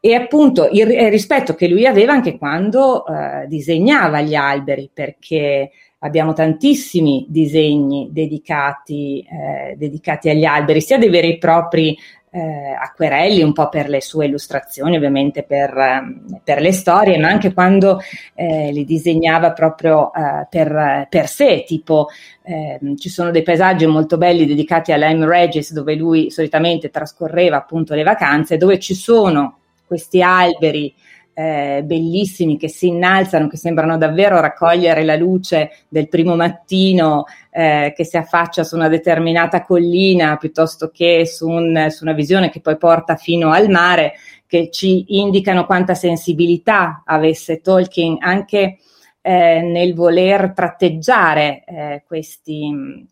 E 0.00 0.14
appunto 0.14 0.68
il 0.70 0.86
rispetto 1.10 1.54
che 1.54 1.68
lui 1.68 1.84
aveva 1.86 2.12
anche 2.12 2.38
quando 2.38 3.04
eh, 3.06 3.46
disegnava 3.48 4.22
gli 4.22 4.34
alberi, 4.34 4.88
perché 4.94 5.72
abbiamo 6.06 6.32
tantissimi 6.32 7.26
disegni 7.28 8.08
dedicati, 8.10 9.20
eh, 9.20 9.74
dedicati, 9.76 10.30
agli 10.30 10.44
alberi, 10.44 10.80
sia 10.80 10.98
dei 10.98 11.10
veri 11.10 11.34
e 11.34 11.38
propri 11.38 11.96
eh, 12.30 12.76
acquerelli, 12.78 13.42
un 13.42 13.52
po' 13.52 13.68
per 13.68 13.88
le 13.88 14.02
sue 14.02 14.26
illustrazioni, 14.26 14.96
ovviamente 14.96 15.42
per, 15.42 15.76
eh, 15.76 16.38
per 16.44 16.60
le 16.60 16.72
storie, 16.72 17.18
ma 17.18 17.28
anche 17.28 17.52
quando 17.52 18.00
eh, 18.34 18.70
li 18.72 18.84
disegnava 18.84 19.52
proprio 19.52 20.12
eh, 20.12 20.46
per, 20.50 21.06
per, 21.08 21.28
sé, 21.28 21.64
tipo 21.66 22.08
ehm, 22.42 22.96
ci 22.96 23.08
sono 23.08 23.30
dei 23.30 23.42
paesaggi 23.42 23.86
molto 23.86 24.18
belli 24.18 24.44
dedicati 24.44 24.92
a 24.92 24.96
Lime 24.96 25.26
Regis, 25.26 25.72
dove 25.72 25.94
lui 25.94 26.30
solitamente 26.30 26.90
trascorreva 26.90 27.56
appunto 27.56 27.94
le 27.94 28.02
vacanze, 28.02 28.58
dove 28.58 28.78
ci 28.78 28.94
sono 28.94 29.58
questi 29.86 30.20
alberi 30.20 30.92
eh, 31.38 31.82
bellissimi 31.84 32.56
che 32.56 32.68
si 32.68 32.86
innalzano, 32.86 33.46
che 33.46 33.58
sembrano 33.58 33.98
davvero 33.98 34.40
raccogliere 34.40 35.04
la 35.04 35.16
luce 35.16 35.84
del 35.86 36.08
primo 36.08 36.34
mattino 36.34 37.24
eh, 37.50 37.92
che 37.94 38.04
si 38.04 38.16
affaccia 38.16 38.64
su 38.64 38.74
una 38.74 38.88
determinata 38.88 39.62
collina 39.62 40.38
piuttosto 40.38 40.88
che 40.88 41.26
su, 41.26 41.46
un, 41.46 41.88
su 41.90 42.04
una 42.04 42.14
visione 42.14 42.48
che 42.48 42.60
poi 42.60 42.78
porta 42.78 43.16
fino 43.16 43.50
al 43.50 43.68
mare, 43.68 44.14
che 44.46 44.70
ci 44.70 45.18
indicano 45.18 45.66
quanta 45.66 45.92
sensibilità 45.92 47.02
avesse 47.04 47.60
Tolkien 47.60 48.16
anche 48.20 48.78
eh, 49.20 49.60
nel 49.60 49.92
voler 49.92 50.52
tratteggiare 50.54 51.64
eh, 51.66 52.02
questi 52.06 53.06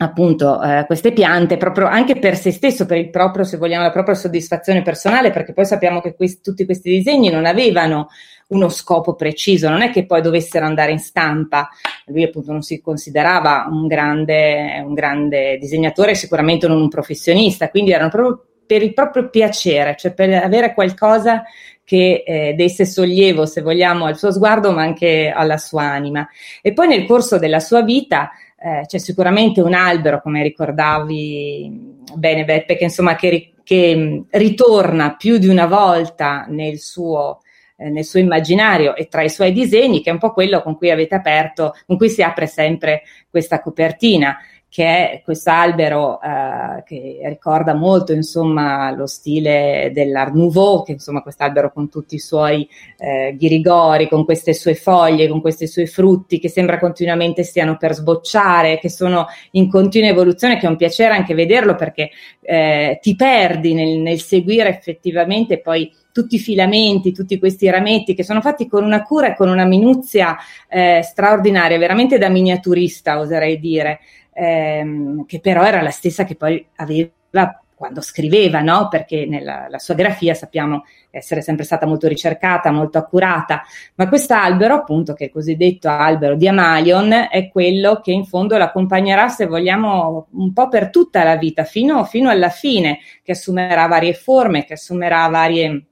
appunto 0.00 0.62
eh, 0.62 0.84
queste 0.86 1.12
piante 1.12 1.56
proprio 1.56 1.86
anche 1.86 2.18
per 2.18 2.36
se 2.36 2.52
stesso, 2.52 2.86
per 2.86 2.98
il 2.98 3.10
proprio, 3.10 3.44
se 3.44 3.56
vogliamo, 3.56 3.82
la 3.82 3.90
propria 3.90 4.14
soddisfazione 4.14 4.82
personale, 4.82 5.30
perché 5.30 5.52
poi 5.52 5.64
sappiamo 5.64 6.00
che 6.00 6.14
questi, 6.14 6.40
tutti 6.42 6.64
questi 6.64 6.90
disegni 6.90 7.30
non 7.30 7.46
avevano 7.46 8.08
uno 8.48 8.68
scopo 8.68 9.14
preciso, 9.14 9.68
non 9.68 9.82
è 9.82 9.90
che 9.90 10.06
poi 10.06 10.22
dovessero 10.22 10.64
andare 10.64 10.92
in 10.92 11.00
stampa, 11.00 11.68
lui 12.06 12.22
appunto 12.22 12.52
non 12.52 12.62
si 12.62 12.80
considerava 12.80 13.66
un 13.68 13.86
grande, 13.86 14.82
un 14.84 14.94
grande 14.94 15.58
disegnatore, 15.58 16.14
sicuramente 16.14 16.66
non 16.66 16.80
un 16.80 16.88
professionista, 16.88 17.68
quindi 17.68 17.92
erano 17.92 18.08
proprio 18.08 18.42
per 18.66 18.82
il 18.82 18.94
proprio 18.94 19.28
piacere, 19.28 19.96
cioè 19.98 20.12
per 20.12 20.32
avere 20.32 20.74
qualcosa 20.74 21.42
che 21.82 22.22
eh, 22.24 22.52
desse 22.54 22.84
sollievo, 22.84 23.46
se 23.46 23.62
vogliamo, 23.62 24.04
al 24.04 24.18
suo 24.18 24.30
sguardo, 24.30 24.72
ma 24.72 24.82
anche 24.82 25.32
alla 25.34 25.56
sua 25.56 25.84
anima. 25.84 26.28
E 26.60 26.74
poi 26.74 26.86
nel 26.86 27.06
corso 27.06 27.38
della 27.38 27.60
sua 27.60 27.82
vita 27.82 28.30
eh, 28.60 28.82
c'è 28.86 28.98
sicuramente 28.98 29.60
un 29.60 29.74
albero, 29.74 30.20
come 30.20 30.42
ricordavi 30.42 31.96
bene 32.14 32.44
Beppe, 32.44 32.76
che 32.76 32.84
insomma 32.84 33.14
che, 33.14 33.52
che 33.62 34.24
ritorna 34.30 35.14
più 35.16 35.38
di 35.38 35.46
una 35.46 35.66
volta 35.66 36.44
nel 36.48 36.78
suo, 36.78 37.40
eh, 37.76 37.88
nel 37.88 38.04
suo 38.04 38.18
immaginario 38.18 38.96
e 38.96 39.06
tra 39.06 39.22
i 39.22 39.30
suoi 39.30 39.52
disegni, 39.52 40.02
che 40.02 40.10
è 40.10 40.12
un 40.12 40.18
po' 40.18 40.32
quello 40.32 40.60
con 40.62 40.76
cui 40.76 40.90
avete 40.90 41.14
aperto, 41.14 41.74
con 41.86 41.96
cui 41.96 42.08
si 42.08 42.22
apre 42.22 42.46
sempre 42.46 43.02
questa 43.30 43.60
copertina 43.60 44.36
che 44.70 44.84
è 44.84 45.22
quest'albero 45.24 46.20
eh, 46.20 46.82
che 46.84 47.20
ricorda 47.24 47.74
molto 47.74 48.12
insomma 48.12 48.90
lo 48.90 49.06
stile 49.06 49.90
dell'Art 49.94 50.34
Nouveau, 50.34 50.82
che 50.84 50.92
insomma 50.92 51.22
quest'albero 51.22 51.72
con 51.72 51.88
tutti 51.88 52.16
i 52.16 52.18
suoi 52.18 52.68
eh, 52.98 53.34
ghirigori, 53.36 54.08
con 54.08 54.24
queste 54.26 54.52
sue 54.52 54.74
foglie, 54.74 55.26
con 55.26 55.40
questi 55.40 55.66
suoi 55.66 55.86
frutti 55.86 56.38
che 56.38 56.50
sembra 56.50 56.78
continuamente 56.78 57.44
stiano 57.44 57.78
per 57.78 57.94
sbocciare, 57.94 58.78
che 58.78 58.90
sono 58.90 59.26
in 59.52 59.70
continua 59.70 60.10
evoluzione, 60.10 60.58
che 60.58 60.66
è 60.66 60.70
un 60.70 60.76
piacere 60.76 61.14
anche 61.14 61.34
vederlo 61.34 61.74
perché 61.74 62.10
eh, 62.42 62.98
ti 63.00 63.16
perdi 63.16 63.72
nel, 63.72 63.98
nel 63.98 64.20
seguire 64.20 64.68
effettivamente 64.68 65.60
poi 65.60 65.90
tutti 66.12 66.34
i 66.34 66.40
filamenti, 66.40 67.12
tutti 67.12 67.38
questi 67.38 67.70
rametti 67.70 68.14
che 68.14 68.24
sono 68.24 68.40
fatti 68.40 68.66
con 68.66 68.84
una 68.84 69.02
cura 69.02 69.28
e 69.28 69.36
con 69.36 69.48
una 69.48 69.64
minuzia 69.64 70.36
eh, 70.68 71.00
straordinaria, 71.02 71.78
veramente 71.78 72.18
da 72.18 72.28
miniaturista 72.28 73.18
oserei 73.18 73.58
dire 73.60 74.00
ehm, 74.38 75.26
che 75.26 75.40
però 75.40 75.64
era 75.64 75.82
la 75.82 75.90
stessa 75.90 76.24
che 76.24 76.36
poi 76.36 76.64
aveva 76.76 77.10
quando 77.78 78.00
scriveva, 78.00 78.60
no? 78.60 78.88
perché 78.88 79.24
nella 79.24 79.68
sua 79.78 79.94
grafia 79.94 80.34
sappiamo 80.34 80.84
essere 81.10 81.42
sempre 81.42 81.64
stata 81.64 81.86
molto 81.86 82.08
ricercata, 82.08 82.72
molto 82.72 82.98
accurata, 82.98 83.62
ma 83.94 84.08
quest'albero, 84.08 84.74
appunto, 84.74 85.14
che 85.14 85.24
è 85.24 85.26
il 85.28 85.32
cosiddetto 85.32 85.88
albero 85.88 86.34
di 86.34 86.48
Amalion, 86.48 87.28
è 87.30 87.48
quello 87.48 88.00
che 88.02 88.10
in 88.10 88.24
fondo 88.24 88.56
l'accompagnerà, 88.56 89.28
se 89.28 89.46
vogliamo, 89.46 90.26
un 90.32 90.52
po' 90.52 90.68
per 90.68 90.90
tutta 90.90 91.22
la 91.22 91.36
vita, 91.36 91.62
fino, 91.62 92.04
fino 92.04 92.28
alla 92.30 92.50
fine, 92.50 92.98
che 93.22 93.32
assumerà 93.32 93.86
varie 93.86 94.12
forme, 94.12 94.64
che 94.64 94.72
assumerà 94.72 95.28
varie 95.28 95.84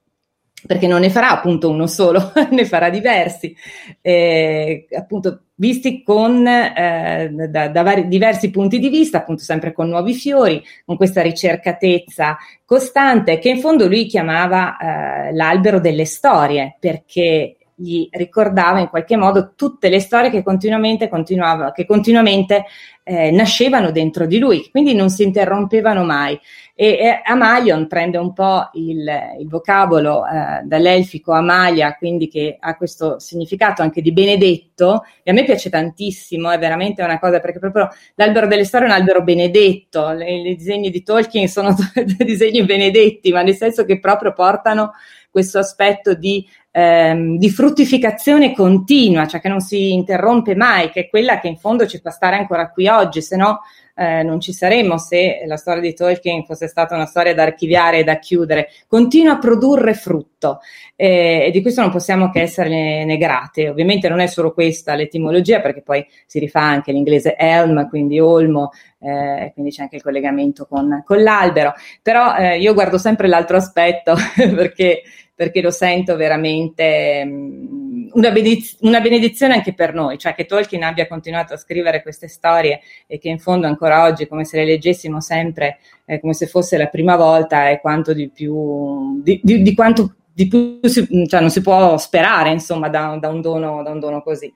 perché 0.67 0.89
non 0.89 1.01
ne 1.01 1.11
farà 1.11 1.31
appunto 1.31 1.71
uno 1.71 1.87
solo, 1.87 2.33
ne 2.51 2.65
farà 2.65 2.91
diversi, 2.91 3.55
eh, 4.01 4.89
appunto 4.91 5.46
visti 5.57 6.03
con, 6.03 6.47
eh, 6.47 7.31
da, 7.49 7.69
da 7.69 7.83
vari, 7.83 8.09
diversi 8.09 8.51
punti 8.51 8.79
di 8.79 8.89
vista, 8.89 9.19
appunto 9.19 9.43
sempre 9.43 9.73
con 9.73 9.89
nuovi 9.89 10.15
fiori, 10.15 10.63
con 10.85 10.97
questa 10.97 11.23
ricercatezza 11.23 12.37
costante 12.65 13.39
che 13.39 13.49
in 13.49 13.61
fondo 13.61 13.87
lui 13.89 14.07
chiamava 14.07 14.77
eh, 14.77 15.35
l'albero 15.35 15.81
delle 15.81 16.05
storie, 16.05 16.77
perché 16.79 17.57
gli 17.79 18.09
ricordava 18.11 18.81
in 18.81 18.89
qualche 18.89 19.17
modo 19.17 19.53
tutte 19.55 19.91
le 19.91 20.01
storie 20.01 20.31
che 20.31 20.43
continuamente, 20.43 21.11
che 21.11 21.87
continuamente 21.87 22.65
eh, 23.05 23.31
nascevano 23.31 23.91
dentro 23.91 24.27
di 24.27 24.39
lui, 24.39 24.69
quindi 24.71 24.95
non 24.95 25.11
si 25.11 25.23
interrompevano 25.23 26.03
mai. 26.03 26.39
E, 26.79 26.89
e 26.89 27.21
Amalion 27.25 27.87
prende 27.87 28.19
un 28.19 28.35
po' 28.35 28.69
il, 28.75 29.11
il 29.41 29.49
vocabolo 29.49 30.27
eh, 30.27 30.61
dall'elfico 30.65 31.33
Amalia, 31.33 31.97
quindi 31.97 32.29
che 32.29 32.59
ha 32.61 32.77
questo 32.77 33.19
significato 33.19 33.81
anche 33.81 34.03
di 34.03 34.13
benedetto, 34.13 35.03
e 35.23 35.31
a 35.31 35.35
me 35.35 35.45
piace 35.45 35.71
tantissimo, 35.71 36.51
è 36.51 36.59
veramente 36.59 37.03
una 37.03 37.19
cosa, 37.19 37.41
perché 37.41 37.59
proprio 37.59 37.89
l'albero 38.17 38.47
delle 38.47 38.67
storie 38.67 38.89
è 38.89 38.91
un 38.91 38.97
albero 38.97 39.23
benedetto, 39.23 40.11
i 40.11 40.55
disegni 40.55 40.91
di 40.91 41.03
Tolkien 41.03 41.49
sono 41.49 41.75
disegni 42.19 42.63
benedetti, 42.67 43.33
ma 43.33 43.41
nel 43.41 43.57
senso 43.57 43.87
che 43.87 43.99
proprio 43.99 44.35
portano 44.35 44.93
questo 45.31 45.59
aspetto 45.59 46.13
di 46.13 46.47
ehm, 46.73 47.39
di 47.39 47.49
fruttificazione 47.49 48.53
continua, 48.55 49.27
cioè 49.27 49.41
che 49.41 49.49
non 49.49 49.61
si 49.61 49.95
interrompe 49.95 50.55
mai, 50.55 50.91
che 50.91 51.01
è 51.01 51.09
quella 51.09 51.41
che 51.41 51.49
in 51.49 51.57
fondo 51.57 51.87
ci 51.87 51.99
fa 51.99 52.11
stare 52.11 52.37
ancora 52.37 52.71
qui 52.71 52.87
oggi, 52.87 53.23
se 53.23 53.37
no 53.37 53.61
eh, 53.99 54.23
non 54.23 54.41
ci 54.41 54.53
saremmo 54.53 54.99
se 54.99 55.43
la 55.47 55.57
storia 55.57 55.81
di 55.81 55.95
Tolkien 55.95 56.45
fosse 56.45 56.69
stata 56.69 56.95
una 56.95 57.07
storia 57.07 57.35
da 57.35 57.45
archiviare 57.45 58.01
e 58.01 58.05
da 58.05 58.19
chiudere. 58.19 58.69
Continua 58.87 59.33
a 59.33 59.39
produrre 59.39 59.95
frutto 59.95 60.61
eh, 60.95 61.45
e 61.47 61.51
di 61.51 61.63
questo 61.63 61.81
non 61.81 61.91
possiamo 61.91 62.31
che 62.31 62.43
esserne 62.43 63.17
grate. 63.17 63.71
Ovviamente 63.71 64.09
non 64.11 64.21
è 64.21 64.27
solo 64.27 64.53
questa 64.53 64.95
l'etimologia, 64.95 65.61
perché 65.61 65.81
poi 65.81 66.07
si 66.27 66.39
rifà 66.39 66.61
anche 66.61 66.93
l'inglese 66.93 67.37
elm, 67.37 67.89
quindi 67.89 68.21
olmo, 68.21 68.71
eh, 68.99 69.51
quindi 69.55 69.71
c'è 69.71 69.83
anche 69.83 69.97
il 69.97 70.03
collegamento 70.03 70.67
con, 70.67 71.03
con 71.05 71.23
l'albero. 71.23 71.73
Però 72.03 72.37
eh, 72.37 72.59
io 72.59 72.75
guardo 72.75 72.99
sempre 72.99 73.29
l'altro 73.29 73.57
aspetto 73.57 74.15
perché 74.37 75.03
perché 75.37 75.61
lo 75.61 75.71
sento 75.71 76.17
veramente 76.17 77.23
um, 77.23 77.86
una, 78.17 78.31
benediz- 78.31 78.79
una, 78.81 79.01
benedizione 79.01 79.55
anche 79.55 79.75
per 79.75 79.95
noi, 79.95 80.19
cioè 80.19 80.35
che 80.35 80.47
Tolkien 80.47 80.83
abbia 80.83 81.07
continuato 81.07 81.55
a 81.55 81.57
scrivere 81.57 82.03
queste 82.03 82.29
storie 82.29 82.81
e 83.07 83.19
che 83.19 83.29
in 83.29 83.39
fondo 83.39 83.67
ancora 83.67 84.05
oggi, 84.05 84.27
come 84.27 84.45
se 84.45 84.57
le 84.57 84.65
leggessimo 84.65 85.21
sempre, 85.21 85.79
eh, 86.07 86.19
come 86.21 86.35
se 86.35 86.47
fosse 86.47 86.77
la 86.77 86.87
prima 86.87 87.17
volta, 87.17 87.69
è 87.69 87.81
quanto 87.81 88.13
di 88.13 88.29
più, 88.29 89.23
di, 89.23 89.41
di, 89.43 89.63
di 89.63 89.75
quanto 89.75 90.15
di 90.33 90.49
più 90.49 90.81
si, 90.83 91.07
cioè 91.27 91.41
non 91.41 91.51
si 91.51 91.61
può 91.61 91.97
sperare, 91.99 92.51
insomma, 92.51 92.89
da, 92.89 93.17
da, 93.21 93.29
un 93.29 93.41
dono, 93.41 93.83
da 93.83 93.91
un 93.91 94.01
dono 94.01 94.23
così. 94.23 94.53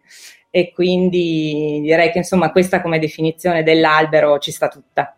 E 0.51 0.73
quindi 0.73 1.81
direi 1.83 2.11
che, 2.11 2.19
insomma, 2.19 2.51
questa 2.51 2.83
come 2.83 2.99
definizione 2.99 3.63
dell'albero 3.63 4.39
ci 4.39 4.51
sta 4.51 4.69
tutta. 4.69 5.15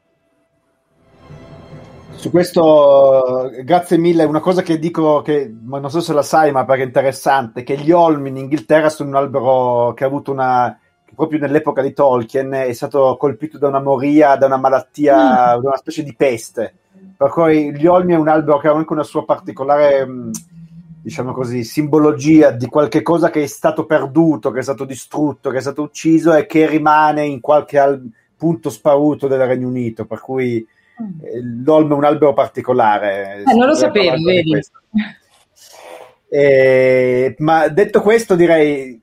Su 2.22 2.30
questo, 2.30 3.50
grazie 3.64 3.98
mille. 3.98 4.22
Una 4.22 4.38
cosa 4.38 4.62
che 4.62 4.78
dico, 4.78 5.22
che 5.22 5.52
non 5.60 5.90
so 5.90 6.00
se 6.00 6.12
la 6.12 6.22
sai, 6.22 6.52
ma 6.52 6.64
perché 6.64 6.84
è 6.84 6.86
interessante, 6.86 7.64
che 7.64 7.76
gli 7.76 7.90
olmi 7.90 8.28
in 8.28 8.36
Inghilterra 8.36 8.90
sono 8.90 9.08
un 9.08 9.16
albero 9.16 9.92
che 9.92 10.04
ha 10.04 10.06
avuto 10.06 10.30
una, 10.30 10.78
proprio 11.16 11.40
nell'epoca 11.40 11.82
di 11.82 11.92
Tolkien, 11.92 12.52
è 12.52 12.72
stato 12.74 13.16
colpito 13.18 13.58
da 13.58 13.66
una 13.66 13.80
moria, 13.80 14.36
da 14.36 14.46
una 14.46 14.56
malattia, 14.56 15.16
mm. 15.16 15.62
da 15.62 15.66
una 15.66 15.76
specie 15.76 16.04
di 16.04 16.14
peste. 16.14 16.72
Per 17.16 17.28
cui 17.28 17.76
gli 17.76 17.86
olmi 17.86 18.12
è 18.12 18.18
un 18.18 18.28
albero 18.28 18.60
che 18.60 18.68
ha 18.68 18.72
anche 18.72 18.92
una 18.92 19.02
sua 19.02 19.24
particolare, 19.24 20.06
mm, 20.06 20.30
diciamo 21.02 21.32
così, 21.32 21.64
simbologia 21.64 22.52
di 22.52 22.66
qualche 22.66 23.02
cosa 23.02 23.30
che 23.30 23.42
è 23.42 23.46
stato 23.46 23.84
perduto, 23.84 24.52
che 24.52 24.60
è 24.60 24.62
stato 24.62 24.84
distrutto, 24.84 25.50
che 25.50 25.56
è 25.56 25.60
stato 25.60 25.82
ucciso 25.82 26.32
e 26.32 26.46
che 26.46 26.68
rimane 26.68 27.26
in 27.26 27.40
qualche 27.40 27.80
al- 27.80 28.08
punto 28.36 28.70
sparuto 28.70 29.26
del 29.26 29.40
Regno 29.40 29.66
Unito. 29.66 30.04
Per 30.04 30.20
cui 30.20 30.64
eh, 31.22 31.40
l'olmo 31.64 31.94
è 31.94 31.98
un 31.98 32.04
albero 32.04 32.32
particolare. 32.32 33.42
Eh, 33.46 33.54
non 33.54 33.66
lo 33.66 33.74
sapevo, 33.74 34.16
vedi. 34.22 34.60
Eh, 36.28 37.34
ma 37.38 37.68
detto 37.68 38.00
questo, 38.00 38.34
direi 38.34 39.00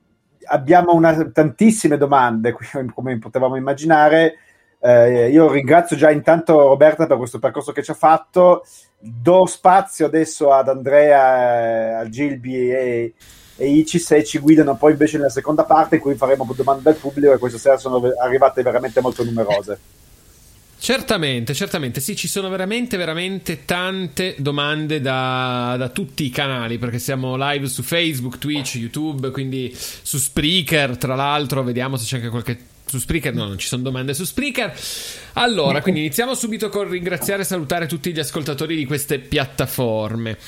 abbiamo 0.50 0.94
una, 0.94 1.30
tantissime 1.30 1.96
domande, 1.96 2.54
come 2.94 3.18
potevamo 3.18 3.56
immaginare. 3.56 4.36
Eh, 4.82 5.28
io 5.28 5.50
ringrazio 5.52 5.94
già 5.94 6.10
intanto 6.10 6.68
Roberta 6.68 7.06
per 7.06 7.18
questo 7.18 7.38
percorso 7.38 7.72
che 7.72 7.82
ci 7.82 7.90
ha 7.90 7.94
fatto. 7.94 8.64
Do 8.98 9.46
spazio 9.46 10.06
adesso 10.06 10.52
ad 10.52 10.68
Andrea, 10.68 11.98
a 11.98 12.08
Gilby 12.08 12.70
e, 12.70 13.14
e 13.56 13.68
Icis 13.68 14.10
e 14.12 14.24
ci 14.24 14.38
guidano 14.38 14.76
poi 14.76 14.92
invece 14.92 15.16
nella 15.16 15.30
seconda 15.30 15.64
parte 15.64 15.96
in 15.96 16.00
cui 16.00 16.14
faremo 16.14 16.50
domande 16.54 16.82
dal 16.82 16.96
pubblico 16.96 17.32
e 17.32 17.38
questa 17.38 17.58
sera 17.58 17.76
sono 17.76 18.00
arrivate 18.20 18.62
veramente 18.62 19.00
molto 19.00 19.22
numerose. 19.24 19.78
Certamente, 20.82 21.52
certamente, 21.52 22.00
sì, 22.00 22.16
ci 22.16 22.26
sono 22.26 22.48
veramente, 22.48 22.96
veramente 22.96 23.66
tante 23.66 24.34
domande 24.38 25.02
da, 25.02 25.74
da, 25.76 25.90
tutti 25.90 26.24
i 26.24 26.30
canali, 26.30 26.78
perché 26.78 26.98
siamo 26.98 27.36
live 27.36 27.68
su 27.68 27.82
Facebook, 27.82 28.38
Twitch, 28.38 28.76
YouTube, 28.76 29.30
quindi 29.30 29.76
su 29.76 30.16
Spreaker, 30.16 30.96
tra 30.96 31.14
l'altro, 31.14 31.62
vediamo 31.62 31.98
se 31.98 32.06
c'è 32.06 32.16
anche 32.16 32.30
qualche... 32.30 32.58
Su 32.86 32.98
Spreaker, 32.98 33.34
no, 33.34 33.46
non 33.46 33.58
ci 33.58 33.66
sono 33.66 33.82
domande 33.82 34.14
su 34.14 34.24
Spreaker. 34.24 34.74
Allora, 35.34 35.82
quindi 35.82 36.00
iniziamo 36.00 36.34
subito 36.34 36.70
con 36.70 36.88
ringraziare 36.88 37.42
e 37.42 37.44
salutare 37.44 37.86
tutti 37.86 38.10
gli 38.10 38.18
ascoltatori 38.18 38.74
di 38.74 38.86
queste 38.86 39.18
piattaforme. 39.18 40.38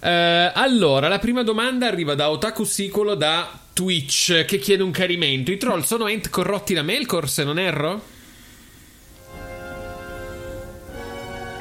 Eh, 0.00 0.52
allora, 0.54 1.06
la 1.06 1.18
prima 1.18 1.42
domanda 1.42 1.86
arriva 1.86 2.14
da 2.14 2.30
Otaku 2.30 2.64
Sicolo 2.64 3.14
da 3.14 3.60
Twitch, 3.74 4.46
che 4.46 4.58
chiede 4.58 4.82
un 4.82 4.90
chiarimento. 4.90 5.52
I 5.52 5.58
troll 5.58 5.82
sono 5.82 6.08
ent 6.08 6.30
corrotti 6.30 6.72
da 6.72 6.82
Melkor, 6.82 7.28
se 7.28 7.44
non 7.44 7.58
erro? 7.58 8.20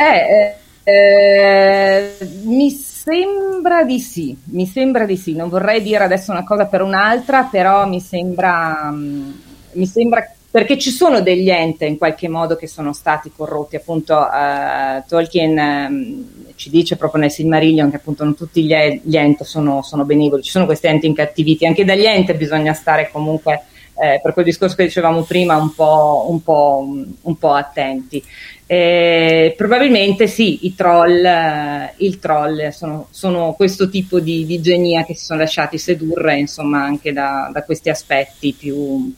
Eh, 0.01 0.55
eh, 0.83 2.17
mi 2.45 2.71
sembra 2.71 3.83
di 3.83 3.99
sì, 3.99 4.35
mi 4.45 4.65
sembra 4.65 5.05
di 5.05 5.15
sì. 5.15 5.35
Non 5.35 5.47
vorrei 5.47 5.83
dire 5.83 6.03
adesso 6.03 6.31
una 6.31 6.43
cosa 6.43 6.65
per 6.65 6.81
un'altra, 6.81 7.43
però 7.43 7.87
mi 7.87 7.99
sembra, 8.01 8.89
um, 8.91 9.39
mi 9.73 9.85
sembra 9.85 10.27
perché 10.49 10.77
ci 10.79 10.89
sono 10.89 11.21
degli 11.21 11.49
ente 11.49 11.85
in 11.85 11.97
qualche 11.97 12.27
modo 12.27 12.55
che 12.55 12.65
sono 12.65 12.93
stati 12.93 13.31
corrotti. 13.35 13.75
Appunto, 13.75 14.15
uh, 14.15 15.03
Tolkien 15.07 15.57
um, 15.57 16.25
ci 16.55 16.71
dice 16.71 16.95
proprio 16.95 17.21
nel 17.21 17.31
Silmarillion 17.31 17.91
che 17.91 17.97
appunto 17.97 18.23
non 18.23 18.35
tutti 18.35 18.63
gli, 18.63 18.73
gli 19.03 19.17
enti 19.17 19.43
sono, 19.43 19.83
sono 19.83 20.03
benevoli, 20.03 20.41
ci 20.41 20.49
sono 20.49 20.65
questi 20.65 20.87
enti 20.87 21.05
incattiviti. 21.05 21.67
Anche 21.67 21.85
dagli 21.85 22.05
enti 22.05 22.33
bisogna 22.33 22.73
stare 22.73 23.09
comunque. 23.11 23.65
Eh, 24.01 24.19
per 24.23 24.33
quel 24.33 24.45
discorso 24.45 24.75
che 24.75 24.85
dicevamo 24.85 25.21
prima, 25.23 25.57
un 25.57 25.75
po', 25.75 26.25
un 26.27 26.41
po', 26.41 26.87
un 27.21 27.37
po 27.37 27.53
attenti. 27.53 28.23
Eh, 28.71 29.53
probabilmente 29.57 30.27
sì, 30.27 30.65
i 30.65 30.75
troll, 30.75 31.25
eh, 31.25 31.93
il 31.97 32.19
troll 32.19 32.69
sono, 32.69 33.09
sono, 33.11 33.51
questo 33.51 33.89
tipo 33.89 34.21
di, 34.21 34.45
di, 34.45 34.61
genia 34.61 35.03
che 35.03 35.13
si 35.13 35.25
sono 35.25 35.39
lasciati 35.39 35.77
sedurre 35.77 36.39
insomma 36.39 36.81
anche 36.81 37.11
da, 37.11 37.49
da 37.51 37.65
questi 37.65 37.89
aspetti 37.89 38.55
più, 38.57 39.13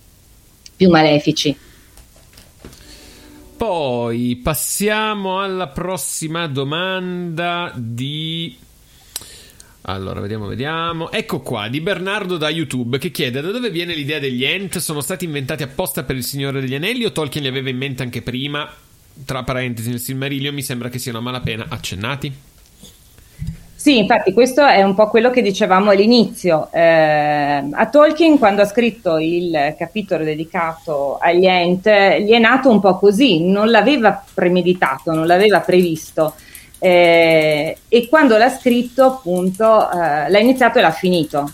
più 0.75 0.89
malefici. 0.89 1.55
Poi 3.55 4.39
passiamo 4.41 5.39
alla 5.39 5.67
prossima 5.67 6.47
domanda 6.47 7.71
di 7.75 8.57
Allora, 9.81 10.19
vediamo, 10.19 10.47
vediamo. 10.47 11.11
Ecco 11.11 11.41
qua, 11.41 11.67
di 11.67 11.79
Bernardo 11.79 12.37
da 12.37 12.49
YouTube 12.49 12.97
che 12.97 13.11
chiede 13.11 13.39
da 13.39 13.51
dove 13.51 13.69
viene 13.69 13.93
l'idea 13.93 14.17
degli 14.17 14.43
Ent? 14.43 14.79
Sono 14.79 15.01
stati 15.01 15.25
inventati 15.25 15.61
apposta 15.61 16.01
per 16.01 16.15
il 16.15 16.23
Signore 16.23 16.59
degli 16.59 16.73
Anelli 16.73 17.05
o 17.05 17.11
Tolkien 17.11 17.43
li 17.43 17.49
aveva 17.49 17.69
in 17.69 17.77
mente 17.77 18.01
anche 18.01 18.23
prima? 18.23 18.67
Tra 19.25 19.43
parentesi, 19.43 19.89
nel 19.89 19.99
Silmarillion 19.99 20.53
mi 20.53 20.63
sembra 20.63 20.89
che 20.89 20.99
siano 20.99 21.19
a 21.19 21.21
malapena 21.21 21.65
accennati. 21.69 22.33
Sì, 23.83 23.97
infatti 23.97 24.31
questo 24.31 24.65
è 24.65 24.81
un 24.81 24.95
po' 24.95 25.09
quello 25.09 25.29
che 25.29 25.41
dicevamo 25.41 25.91
all'inizio. 25.91 26.69
Eh, 26.71 27.69
a 27.69 27.89
Tolkien, 27.91 28.37
quando 28.37 28.61
ha 28.61 28.65
scritto 28.65 29.17
il 29.17 29.75
capitolo 29.77 30.23
dedicato 30.23 31.17
agli 31.17 31.45
Ent, 31.45 31.89
gli 32.21 32.31
è 32.31 32.39
nato 32.39 32.69
un 32.69 32.79
po' 32.79 32.97
così, 32.97 33.43
non 33.43 33.69
l'aveva 33.69 34.23
premeditato, 34.33 35.11
non 35.11 35.27
l'aveva 35.27 35.59
previsto. 35.59 36.33
Eh, 36.79 37.77
e 37.89 38.07
quando 38.07 38.37
l'ha 38.37 38.49
scritto, 38.49 39.03
appunto, 39.03 39.91
eh, 39.91 40.29
l'ha 40.29 40.39
iniziato 40.39 40.79
e 40.79 40.81
l'ha 40.81 40.91
finito, 40.91 41.51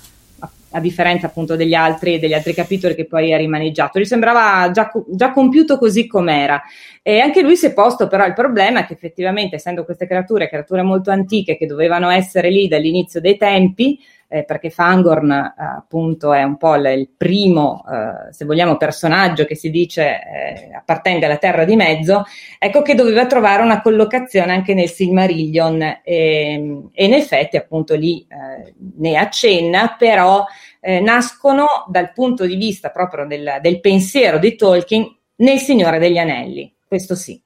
a, 0.72 0.80
differenza 0.80 1.28
appunto 1.28 1.56
degli 1.56 1.74
altri, 1.74 2.20
degli 2.20 2.34
altri 2.34 2.54
capitoli 2.54 2.96
che 2.96 3.06
poi 3.06 3.34
ha 3.34 3.38
rimaneggiato. 3.38 4.00
Gli 4.00 4.06
sembrava 4.06 4.72
già, 4.72 4.92
già 5.08 5.32
compiuto 5.32 5.78
così 5.78 6.08
com'era. 6.08 6.62
E 7.02 7.20
anche 7.20 7.42
lui 7.42 7.56
si 7.56 7.68
è 7.68 7.74
posto 7.74 8.08
però 8.08 8.26
il 8.26 8.34
problema 8.34 8.86
che 8.86 8.94
effettivamente, 8.94 9.56
essendo 9.56 9.86
queste 9.86 10.08
creature, 10.08 10.50
creature 10.50 10.82
molto 10.82 11.12
antiche 11.12 11.58
che 11.58 11.66
dovevano 11.66 12.10
essere 12.10 12.50
lì 12.50 12.68
dall'inizio 12.68 13.20
dei 13.20 13.38
tempi, 13.38 14.00
eh, 14.30 14.44
perché 14.44 14.70
Fangorn 14.70 15.32
eh, 15.32 15.54
appunto 15.58 16.32
è 16.34 16.44
un 16.44 16.56
po' 16.58 16.76
l- 16.76 16.86
il 16.86 17.10
primo, 17.18 17.84
eh, 17.92 18.32
se 18.32 18.46
vogliamo, 18.46 18.78
personaggio 18.78 19.44
che 19.46 19.56
si 19.56 19.72
dice 19.72 20.04
eh, 20.04 20.74
appartenga 20.74 21.26
alla 21.26 21.38
Terra 21.38 21.66
di 21.66 21.76
Mezzo, 21.76 22.24
ecco 22.60 22.84
che 22.84 22.94
doveva 22.94 23.26
trovare 23.26 23.64
una 23.64 23.82
collocazione 23.82 24.54
anche 24.54 24.76
nel 24.76 24.90
Silmarillion 24.90 25.82
e, 25.82 26.90
e 26.94 27.06
in 27.06 27.14
effetti 27.14 27.58
appunto 27.58 27.96
lì 27.96 28.26
eh, 28.30 28.74
ne 28.98 29.16
accenna, 29.18 29.96
però 29.98 30.46
eh, 30.80 31.00
nascono 31.00 31.66
dal 31.88 32.14
punto 32.14 32.46
di 32.46 32.56
vista 32.56 32.90
proprio 32.92 33.26
del, 33.26 33.58
del 33.62 33.80
pensiero 33.80 34.38
di 34.38 34.56
Tolkien 34.56 35.18
nel 35.38 35.58
Signore 35.58 35.98
degli 35.98 36.18
Anelli, 36.20 36.72
questo 36.88 37.16
sì. 37.16 37.42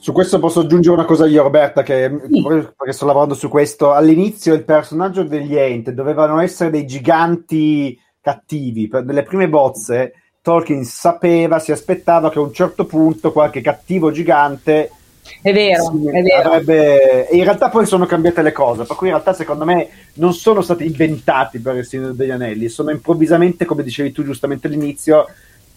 Su 0.00 0.12
questo 0.12 0.38
posso 0.38 0.60
aggiungere 0.60 0.94
una 0.94 1.04
cosa 1.04 1.26
io, 1.26 1.42
Roberta, 1.42 1.82
che, 1.82 2.10
sì. 2.26 2.42
perché 2.42 2.92
sto 2.92 3.04
lavorando 3.04 3.34
su 3.34 3.48
questo. 3.48 3.92
All'inizio 3.92 4.54
il 4.54 4.64
personaggio 4.64 5.22
degli 5.24 5.54
Ent 5.54 5.90
dovevano 5.90 6.40
essere 6.40 6.70
dei 6.70 6.86
giganti 6.86 8.00
cattivi. 8.20 8.88
Per 8.88 9.04
nelle 9.04 9.24
prime 9.24 9.48
bozze 9.48 10.14
Tolkien 10.40 10.84
sapeva, 10.84 11.58
si 11.58 11.70
aspettava 11.70 12.30
che 12.30 12.38
a 12.38 12.42
un 12.42 12.52
certo 12.52 12.86
punto 12.86 13.30
qualche 13.30 13.60
cattivo 13.60 14.10
gigante 14.10 14.90
è 15.42 15.52
vero, 15.52 15.84
sì, 15.84 16.08
è 16.08 16.22
vero. 16.22 16.50
Avrebbe... 16.50 17.28
E 17.28 17.36
in 17.36 17.44
realtà 17.44 17.68
poi 17.68 17.86
sono 17.86 18.06
cambiate 18.06 18.42
le 18.42 18.52
cose, 18.52 18.84
per 18.84 18.96
cui 18.96 19.08
in 19.08 19.12
realtà 19.12 19.32
secondo 19.32 19.64
me 19.64 19.88
non 20.14 20.32
sono 20.32 20.62
stati 20.62 20.86
inventati 20.86 21.58
per 21.60 21.76
il 21.76 21.84
Signore 21.84 22.14
degli 22.14 22.30
Anelli, 22.30 22.68
sono 22.68 22.90
improvvisamente, 22.90 23.64
come 23.64 23.82
dicevi 23.82 24.12
tu 24.12 24.24
giustamente 24.24 24.66
all'inizio, 24.66 25.26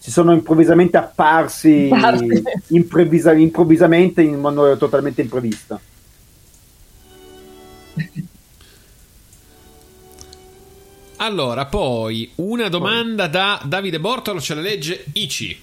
si 0.04 0.10
sono 0.10 0.34
improvvisamente 0.34 0.98
apparsi 0.98 1.88
improvvisa- 2.68 3.32
improvvisamente 3.32 4.20
in 4.20 4.38
modo 4.38 4.76
totalmente 4.76 5.22
imprevisto. 5.22 5.80
Allora, 11.16 11.64
poi 11.64 12.30
una 12.34 12.68
domanda 12.68 13.28
da 13.28 13.62
Davide 13.64 13.98
Bortolo, 13.98 14.42
ce 14.42 14.52
la 14.54 14.60
legge 14.60 15.06
Ici. 15.14 15.58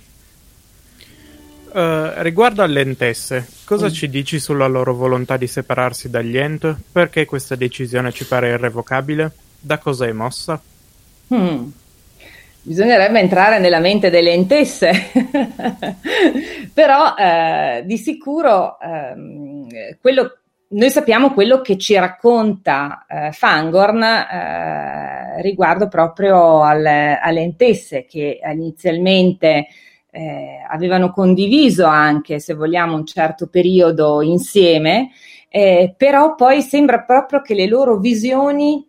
Uh, 1.73 2.09
riguardo 2.23 2.63
alle 2.63 2.81
Entesse, 2.81 3.47
cosa 3.63 3.89
mm. 3.89 3.91
ci 3.91 4.09
dici 4.09 4.39
sulla 4.39 4.65
loro 4.65 4.95
volontà 4.95 5.37
di 5.37 5.45
separarsi 5.45 6.09
dagli 6.09 6.35
Ent? 6.35 6.75
Perché 6.91 7.25
questa 7.25 7.53
decisione 7.53 8.11
ci 8.11 8.25
pare 8.25 8.49
irrevocabile? 8.49 9.31
Da 9.59 9.77
cosa 9.77 10.07
è 10.07 10.11
mossa? 10.11 10.59
Hmm 11.27 11.69
bisognerebbe 12.63 13.19
entrare 13.19 13.59
nella 13.59 13.79
mente 13.79 14.09
delle 14.09 14.31
entesse, 14.31 14.91
però 16.73 17.15
eh, 17.15 17.83
di 17.85 17.97
sicuro 17.97 18.77
eh, 18.79 19.97
quello, 19.99 20.37
noi 20.69 20.89
sappiamo 20.89 21.33
quello 21.33 21.61
che 21.61 21.77
ci 21.77 21.95
racconta 21.95 23.05
eh, 23.09 23.31
Fangorn 23.31 24.03
eh, 24.03 25.41
riguardo 25.41 25.87
proprio 25.87 26.63
alle, 26.63 27.19
alle, 27.21 27.41
entesse 27.41 28.05
che 28.05 28.39
inizialmente 28.43 29.67
eh, 30.11 30.63
avevano 30.69 31.11
condiviso 31.11 31.85
anche, 31.85 32.39
se 32.39 32.53
vogliamo, 32.53 32.95
un 32.95 33.05
certo 33.05 33.47
periodo 33.47 34.21
insieme, 34.21 35.09
eh, 35.49 35.93
però 35.97 36.35
poi 36.35 36.61
sembra 36.61 37.01
proprio 37.01 37.41
che 37.41 37.55
le 37.55 37.67
loro 37.67 37.97
visioni 37.97 38.85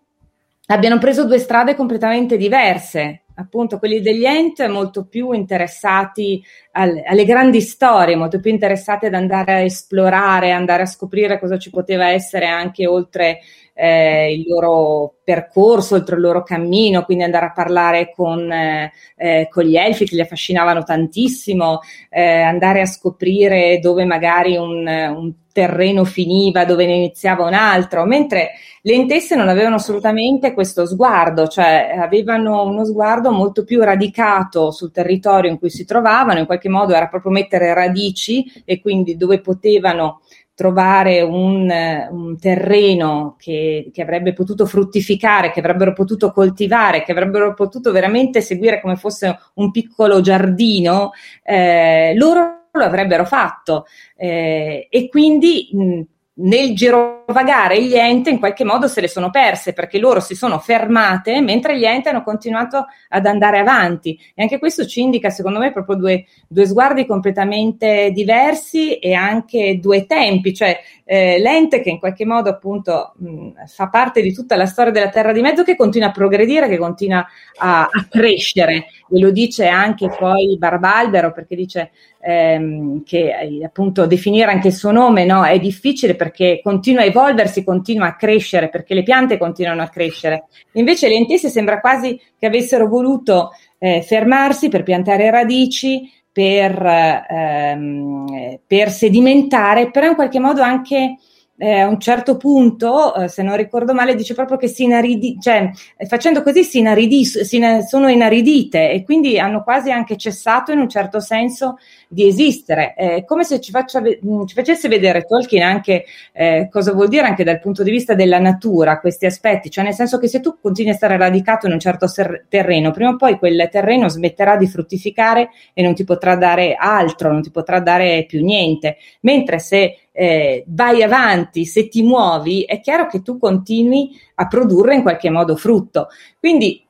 abbiano 0.66 0.98
preso 0.98 1.24
due 1.24 1.38
strade 1.38 1.74
completamente 1.74 2.36
diverse 2.36 3.21
appunto 3.34 3.78
quelli 3.78 4.00
degli 4.00 4.24
ent 4.24 4.66
molto 4.66 5.06
più 5.06 5.32
interessati 5.32 6.42
al, 6.72 7.02
alle 7.06 7.24
grandi 7.24 7.60
storie, 7.60 8.16
molto 8.16 8.40
più 8.40 8.50
interessati 8.50 9.06
ad 9.06 9.14
andare 9.14 9.52
a 9.52 9.60
esplorare, 9.60 10.50
andare 10.50 10.82
a 10.82 10.86
scoprire 10.86 11.38
cosa 11.38 11.58
ci 11.58 11.70
poteva 11.70 12.08
essere 12.08 12.46
anche 12.46 12.86
oltre 12.86 13.40
eh, 13.74 14.34
il 14.34 14.44
loro 14.46 15.16
percorso, 15.24 15.96
il 15.96 16.04
loro 16.16 16.42
cammino, 16.42 17.04
quindi 17.04 17.24
andare 17.24 17.46
a 17.46 17.52
parlare 17.52 18.12
con, 18.14 18.50
eh, 18.50 18.92
eh, 19.16 19.48
con 19.50 19.64
gli 19.64 19.76
elfi 19.76 20.04
che 20.06 20.14
li 20.14 20.20
affascinavano 20.20 20.82
tantissimo, 20.82 21.80
eh, 22.10 22.40
andare 22.40 22.80
a 22.80 22.86
scoprire 22.86 23.78
dove 23.80 24.04
magari 24.04 24.56
un, 24.56 24.86
un 24.86 25.32
terreno 25.52 26.04
finiva, 26.04 26.64
dove 26.64 26.86
ne 26.86 26.94
iniziava 26.94 27.46
un 27.46 27.54
altro, 27.54 28.04
mentre 28.04 28.52
le 28.82 28.94
intesse 28.94 29.36
non 29.36 29.48
avevano 29.48 29.76
assolutamente 29.76 30.52
questo 30.54 30.86
sguardo, 30.86 31.46
cioè 31.46 31.94
avevano 31.96 32.64
uno 32.64 32.84
sguardo 32.84 33.30
molto 33.30 33.62
più 33.62 33.80
radicato 33.82 34.70
sul 34.72 34.90
territorio 34.90 35.50
in 35.50 35.58
cui 35.58 35.70
si 35.70 35.84
trovavano, 35.84 36.40
in 36.40 36.46
qualche 36.46 36.68
modo 36.68 36.94
era 36.94 37.06
proprio 37.06 37.30
mettere 37.30 37.74
radici 37.74 38.44
e 38.64 38.80
quindi 38.80 39.16
dove 39.16 39.40
potevano 39.40 40.20
trovare 40.62 41.22
un, 41.22 41.68
un 42.10 42.38
terreno 42.38 43.34
che, 43.36 43.90
che, 43.92 44.00
avrebbe 44.00 44.32
potuto 44.32 44.64
fruttificare, 44.64 45.50
che 45.50 45.58
avrebbero 45.58 45.92
potuto 45.92 46.30
coltivare, 46.30 47.02
che 47.02 47.10
avrebbero 47.10 47.52
potuto 47.52 47.90
veramente 47.90 48.40
seguire 48.40 48.80
come 48.80 48.94
fosse 48.94 49.36
un 49.54 49.72
piccolo 49.72 50.20
giardino, 50.20 51.10
eh, 51.42 52.14
loro 52.14 52.68
lo 52.70 52.84
avrebbero 52.84 53.24
fatto. 53.24 53.86
Eh, 54.16 54.86
e 54.88 55.08
quindi 55.08 55.68
mh, 55.72 56.00
nel 56.34 56.74
girovagare 56.74 57.82
gli 57.82 57.94
ente 57.94 58.30
in 58.30 58.38
qualche 58.38 58.64
modo 58.64 58.88
se 58.88 59.02
le 59.02 59.08
sono 59.08 59.30
perse 59.30 59.74
perché 59.74 59.98
loro 59.98 60.20
si 60.20 60.34
sono 60.34 60.58
fermate 60.58 61.42
mentre 61.42 61.78
gli 61.78 61.84
ente 61.84 62.08
hanno 62.08 62.22
continuato 62.22 62.86
ad 63.08 63.26
andare 63.26 63.58
avanti. 63.58 64.18
E 64.34 64.42
anche 64.42 64.58
questo 64.58 64.86
ci 64.86 65.02
indica 65.02 65.28
secondo 65.28 65.58
me 65.58 65.72
proprio 65.72 65.96
due, 65.96 66.24
due 66.48 66.66
sguardi 66.66 67.04
completamente 67.04 68.10
diversi 68.12 68.94
e 68.94 69.12
anche 69.12 69.78
due 69.78 70.06
tempi, 70.06 70.54
cioè 70.54 70.80
eh, 71.04 71.38
l'ente 71.38 71.82
che 71.82 71.90
in 71.90 71.98
qualche 71.98 72.24
modo 72.24 72.48
appunto 72.48 73.12
mh, 73.18 73.66
fa 73.66 73.88
parte 73.88 74.22
di 74.22 74.32
tutta 74.32 74.56
la 74.56 74.66
storia 74.66 74.92
della 74.92 75.10
Terra 75.10 75.32
di 75.32 75.42
Mezzo 75.42 75.64
che 75.64 75.76
continua 75.76 76.08
a 76.08 76.12
progredire, 76.12 76.68
che 76.68 76.78
continua 76.78 77.26
a, 77.58 77.82
a 77.82 78.06
crescere 78.08 78.86
e 79.12 79.18
lo 79.18 79.30
dice 79.30 79.66
anche 79.66 80.08
poi 80.08 80.56
Barbalbero 80.56 81.32
perché 81.32 81.54
dice 81.54 81.90
ehm, 82.20 83.02
che 83.04 83.38
eh, 83.38 83.64
appunto 83.64 84.06
definire 84.06 84.50
anche 84.50 84.68
il 84.68 84.74
suo 84.74 84.90
nome 84.90 85.24
no, 85.26 85.44
è 85.44 85.58
difficile 85.58 86.16
perché 86.16 86.60
continua 86.62 87.02
a 87.02 87.06
evolversi, 87.06 87.62
continua 87.62 88.06
a 88.06 88.16
crescere 88.16 88.70
perché 88.70 88.94
le 88.94 89.02
piante 89.02 89.36
continuano 89.36 89.82
a 89.82 89.88
crescere. 89.88 90.44
Invece 90.72 91.08
le 91.08 91.14
entesse 91.14 91.50
sembra 91.50 91.80
quasi 91.80 92.18
che 92.38 92.46
avessero 92.46 92.88
voluto 92.88 93.50
eh, 93.78 94.00
fermarsi 94.02 94.68
per 94.68 94.82
piantare 94.82 95.30
radici, 95.30 96.10
per, 96.32 96.82
ehm, 97.28 98.58
per 98.66 98.90
sedimentare, 98.90 99.90
però 99.90 100.08
in 100.08 100.14
qualche 100.14 100.40
modo 100.40 100.62
anche 100.62 101.16
eh, 101.62 101.78
a 101.78 101.86
un 101.86 102.00
certo 102.00 102.36
punto, 102.36 103.14
eh, 103.14 103.28
se 103.28 103.44
non 103.44 103.56
ricordo 103.56 103.94
male, 103.94 104.16
dice 104.16 104.34
proprio 104.34 104.56
che 104.56 104.66
si 104.66 104.82
inaridì, 104.82 105.38
cioè 105.40 105.70
facendo 106.08 106.42
così 106.42 106.64
si 106.64 106.80
inaridì, 106.80 107.24
si, 107.24 107.62
sono 107.86 108.08
inaridite 108.08 108.90
e 108.90 109.04
quindi 109.04 109.38
hanno 109.38 109.62
quasi 109.62 109.92
anche 109.92 110.16
cessato 110.16 110.72
in 110.72 110.80
un 110.80 110.88
certo 110.88 111.20
senso 111.20 111.78
di 112.08 112.26
esistere. 112.26 112.94
È 112.94 113.24
come 113.24 113.44
se 113.44 113.60
ci, 113.60 113.70
faccia, 113.70 114.00
mm, 114.00 114.44
ci, 114.46 114.54
facesse 114.54 114.88
vedere 114.88 115.22
Tolkien 115.22 115.62
anche 115.62 116.04
eh, 116.32 116.68
cosa 116.68 116.92
vuol 116.92 117.06
dire 117.06 117.28
anche 117.28 117.44
dal 117.44 117.60
punto 117.60 117.84
di 117.84 117.92
vista 117.92 118.14
della 118.14 118.40
natura 118.40 118.98
questi 118.98 119.26
aspetti, 119.26 119.70
cioè 119.70 119.84
nel 119.84 119.94
senso 119.94 120.18
che 120.18 120.26
se 120.26 120.40
tu 120.40 120.56
continui 120.60 120.90
a 120.90 120.96
stare 120.96 121.16
radicato 121.16 121.66
in 121.66 121.74
un 121.74 121.78
certo 121.78 122.08
ser- 122.08 122.46
terreno, 122.48 122.90
prima 122.90 123.10
o 123.10 123.16
poi 123.16 123.38
quel 123.38 123.68
terreno 123.70 124.08
smetterà 124.08 124.56
di 124.56 124.66
fruttificare 124.66 125.50
e 125.74 125.82
non 125.84 125.94
ti 125.94 126.02
potrà 126.02 126.34
dare 126.34 126.74
altro, 126.74 127.30
non 127.30 127.40
ti 127.40 127.52
potrà 127.52 127.78
dare 127.78 128.24
più 128.26 128.42
niente, 128.44 128.96
mentre 129.20 129.60
se 129.60 130.01
eh, 130.12 130.64
vai 130.68 131.02
avanti, 131.02 131.64
se 131.64 131.88
ti 131.88 132.02
muovi, 132.02 132.62
è 132.62 132.80
chiaro 132.80 133.06
che 133.06 133.22
tu 133.22 133.38
continui 133.38 134.10
a 134.36 134.46
produrre 134.46 134.94
in 134.94 135.02
qualche 135.02 135.30
modo 135.30 135.56
frutto. 135.56 136.08
Quindi 136.38 136.84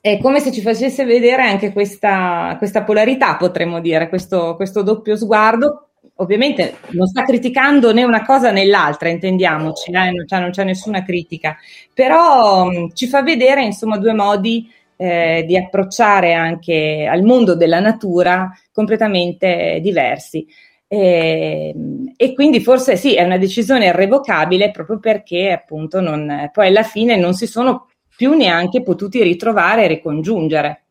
è 0.00 0.18
come 0.18 0.40
se 0.40 0.52
ci 0.52 0.60
facesse 0.60 1.04
vedere 1.04 1.42
anche 1.42 1.72
questa, 1.72 2.54
questa 2.58 2.84
polarità, 2.84 3.36
potremmo 3.36 3.80
dire, 3.80 4.08
questo, 4.08 4.54
questo 4.56 4.82
doppio 4.82 5.16
sguardo 5.16 5.88
ovviamente 6.20 6.76
non 6.90 7.06
sta 7.06 7.22
criticando 7.22 7.92
né 7.92 8.04
una 8.04 8.24
cosa 8.24 8.50
né 8.50 8.64
l'altra, 8.64 9.08
intendiamoci, 9.08 9.90
eh, 9.90 10.10
non, 10.10 10.24
c'è, 10.26 10.40
non, 10.40 10.50
c'è, 10.50 10.64
nessuna 10.64 11.04
critica, 11.04 11.56
però 11.92 12.64
mh, 12.66 12.92
ci 12.94 13.06
fa 13.06 13.22
vedere 13.22 13.62
insomma 13.62 13.98
due 13.98 14.12
modi 14.12 14.70
eh, 14.96 15.44
di 15.46 15.56
approcciare 15.56 16.34
anche 16.34 17.08
al 17.10 17.22
mondo 17.22 17.54
della 17.54 17.80
natura 17.80 18.50
completamente 18.72 19.78
diversi. 19.80 20.46
E, 20.90 21.74
e, 22.16 22.32
quindi 22.32 22.60
forse 22.60 22.96
sì, 22.96 23.14
è 23.14 23.22
una 23.22 23.36
decisione 23.36 23.86
irrevocabile 23.86 24.70
proprio 24.70 24.98
perché 24.98 25.50
appunto 25.50 26.00
non, 26.00 26.48
poi 26.50 26.68
alla 26.68 26.82
fine 26.82 27.14
non 27.16 27.34
si 27.34 27.46
sono 27.46 27.88
più 28.16 28.32
neanche 28.32 28.82
potuti 28.82 29.22
ritrovare 29.22 29.84
e 29.84 29.88
ricongiungere. 29.88 30.87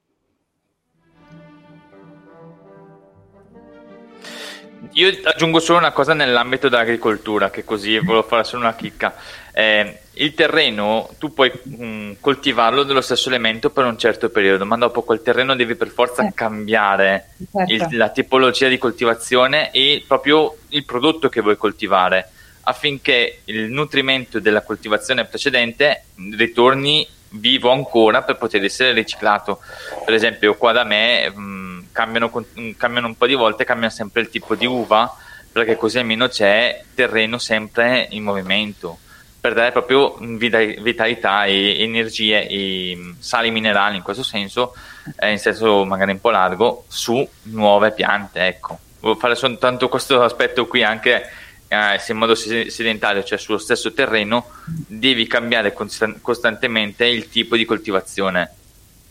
Io 4.98 5.16
aggiungo 5.24 5.60
solo 5.60 5.78
una 5.78 5.92
cosa 5.92 6.16
nell'ambito 6.16 6.70
dell'agricoltura, 6.70 7.52
che 7.52 7.64
così 7.64 8.00
volevo 8.00 8.24
fare 8.24 8.44
solo 8.44 8.64
una 8.64 8.74
chicca. 8.74 9.14
Eh, 9.54 10.00
il 10.14 10.34
terreno 10.34 11.08
tu 11.20 11.34
puoi 11.34 11.52
mh, 11.52 11.86
mm, 11.86 12.12
coltivarlo 12.20 12.82
dello 12.82 13.02
stesso 13.02 13.30
elemento 13.30 13.70
per 13.70 13.86
un 13.86 13.96
certo 14.00 14.30
periodo, 14.30 14.66
ma 14.66 14.76
dopo 14.76 15.04
quel 15.04 15.22
terreno 15.22 15.56
devi 15.56 15.76
per 15.76 15.90
forza 15.90 16.26
eh. 16.26 16.32
cambiare 16.34 17.30
certo. 17.52 17.72
il, 17.72 17.88
la 17.96 18.10
tipologia 18.10 18.68
di 18.70 18.80
coltivazione 18.80 19.70
e 19.70 20.04
proprio 20.08 20.58
il 20.70 20.84
prodotto 20.84 21.30
che 21.30 21.42
vuoi 21.42 21.58
coltivare 21.58 22.32
affinché 22.62 23.42
il 23.46 23.70
nutrimento 23.70 24.40
della 24.40 24.64
coltivazione 24.64 25.26
precedente 25.26 26.06
ritorni 26.36 27.08
vivo 27.30 27.72
ancora 27.72 28.24
per 28.24 28.38
poter 28.38 28.64
essere 28.64 28.94
riciclato. 28.94 29.60
Per 30.04 30.14
esempio, 30.14 30.56
qua 30.56 30.72
da 30.72 30.84
me 30.84 31.30
mh, 31.30 31.40
mm, 31.40 31.67
cambiano, 31.98 32.32
mm, 32.60 32.74
cambiano 32.78 33.08
un 33.08 33.18
po' 33.18 33.26
di 33.26 33.34
volte, 33.34 33.64
cambiano 33.64 33.92
sempre 33.92 34.22
il 34.22 34.30
tipo 34.30 34.54
di 34.54 34.68
uva 34.68 35.12
perché 35.52 35.76
così 35.76 35.98
almeno 35.98 36.28
c'è 36.28 36.84
terreno 36.94 37.40
sempre 37.40 38.06
in 38.12 38.22
movimento 38.22 39.00
per 39.42 39.56
dare 39.56 39.72
proprio 39.72 40.16
vitalità 40.20 41.46
e 41.46 41.82
energie 41.82 42.48
e 42.48 42.94
mm, 42.96 43.14
sali 43.18 43.50
minerali 43.50 43.96
in 43.96 44.04
questo 44.04 44.22
senso, 44.22 44.76
eh, 45.18 45.32
in 45.32 45.40
senso 45.40 45.86
magari 45.86 46.12
un 46.12 46.22
po' 46.22 46.30
largo, 46.30 46.86
su 46.88 47.28
nuove 47.44 47.92
piante. 47.92 48.46
Ecco, 48.46 48.78
volevo 49.00 49.20
fare 49.20 49.34
soltanto 49.34 49.90
questo 49.90 50.22
aspetto 50.22 50.68
qui 50.68 50.84
anche 50.84 51.28
eh, 51.68 51.98
se 51.98 52.12
in 52.12 52.20
modo 52.20 52.36
sedentario, 52.36 53.24
cioè 53.24 53.40
sullo 53.40 53.58
stesso 53.58 53.92
terreno, 53.92 54.52
devi 54.66 55.26
cambiare 55.26 55.74
costantemente 56.22 57.08
il 57.08 57.28
tipo 57.30 57.56
di 57.56 57.66
coltivazione. 57.66 58.52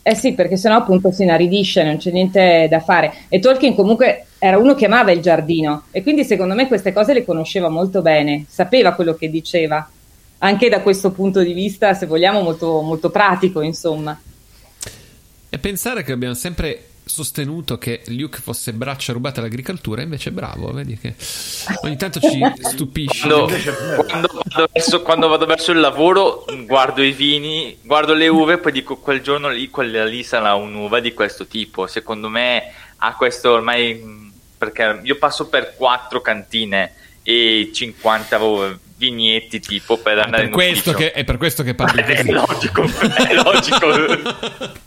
Eh 0.07 0.15
sì, 0.15 0.31
perché 0.31 0.55
sennò 0.55 0.77
appunto 0.77 1.11
si 1.11 1.23
inaridisce, 1.23 1.83
non 1.83 1.97
c'è 1.97 2.11
niente 2.11 2.67
da 2.69 2.79
fare. 2.79 3.13
E 3.27 3.39
Tolkien 3.39 3.75
comunque 3.75 4.27
era 4.39 4.57
uno 4.57 4.73
che 4.73 4.85
amava 4.85 5.11
il 5.11 5.19
giardino 5.19 5.83
e 5.91 6.01
quindi 6.01 6.23
secondo 6.23 6.55
me 6.55 6.69
queste 6.69 6.93
cose 6.93 7.11
le 7.11 7.25
conosceva 7.25 7.67
molto 7.67 8.01
bene, 8.01 8.45
sapeva 8.47 8.93
quello 8.93 9.15
che 9.15 9.29
diceva 9.29 9.85
anche 10.37 10.69
da 10.69 10.79
questo 10.79 11.11
punto 11.11 11.41
di 11.41 11.51
vista, 11.51 11.93
se 11.93 12.05
vogliamo, 12.05 12.39
molto, 12.39 12.79
molto 12.79 13.09
pratico, 13.09 13.59
insomma. 13.59 14.17
E 15.49 15.57
pensare 15.57 16.03
che 16.03 16.13
abbiamo 16.13 16.35
sempre 16.35 16.86
sostenuto 17.07 17.77
che 17.77 18.01
Luke 18.07 18.39
fosse 18.39 18.73
braccia 18.73 19.13
rubate 19.13 19.39
all'agricoltura, 19.39 20.01
invece 20.01 20.31
bravo, 20.31 20.71
vedi 20.71 20.97
che 20.97 21.15
ogni 21.81 21.97
tanto 21.97 22.19
ci 22.19 22.39
stupisce. 22.61 23.27
Quando, 23.27 23.47
quando, 24.05 24.27
vado 24.43 24.69
verso, 24.71 25.01
quando, 25.01 25.27
vado 25.27 25.45
verso, 25.45 25.71
il 25.71 25.79
lavoro, 25.79 26.45
guardo 26.65 27.01
i 27.01 27.11
vini, 27.11 27.77
guardo 27.81 28.13
le 28.13 28.27
uve, 28.27 28.53
e 28.53 28.57
poi 28.57 28.71
dico 28.71 28.97
quel 28.97 29.21
giorno 29.21 29.49
lì, 29.49 29.69
quella 29.69 30.05
lì 30.05 30.23
sarà 30.23 30.55
un'uva 30.55 30.99
di 30.99 31.13
questo 31.13 31.47
tipo. 31.47 31.87
Secondo 31.87 32.29
me 32.29 32.71
ha 32.97 33.15
questo 33.15 33.51
ormai 33.51 34.31
perché 34.57 35.01
io 35.03 35.17
passo 35.17 35.47
per 35.47 35.75
quattro 35.75 36.21
cantine 36.21 36.93
e 37.23 37.69
50 37.73 38.39
vignetti 38.97 39.59
tipo 39.59 39.97
per 39.97 40.17
andare 40.17 40.43
per 40.43 40.45
in 40.45 40.51
questo 40.51 40.93
che, 40.93 41.11
È 41.11 41.23
per 41.23 41.37
questo 41.37 41.63
che 41.63 41.75
parli 41.75 42.01
così. 42.03 42.13
È 42.13 42.31
logico, 42.31 42.83
è 42.83 43.33
logico. 43.33 44.85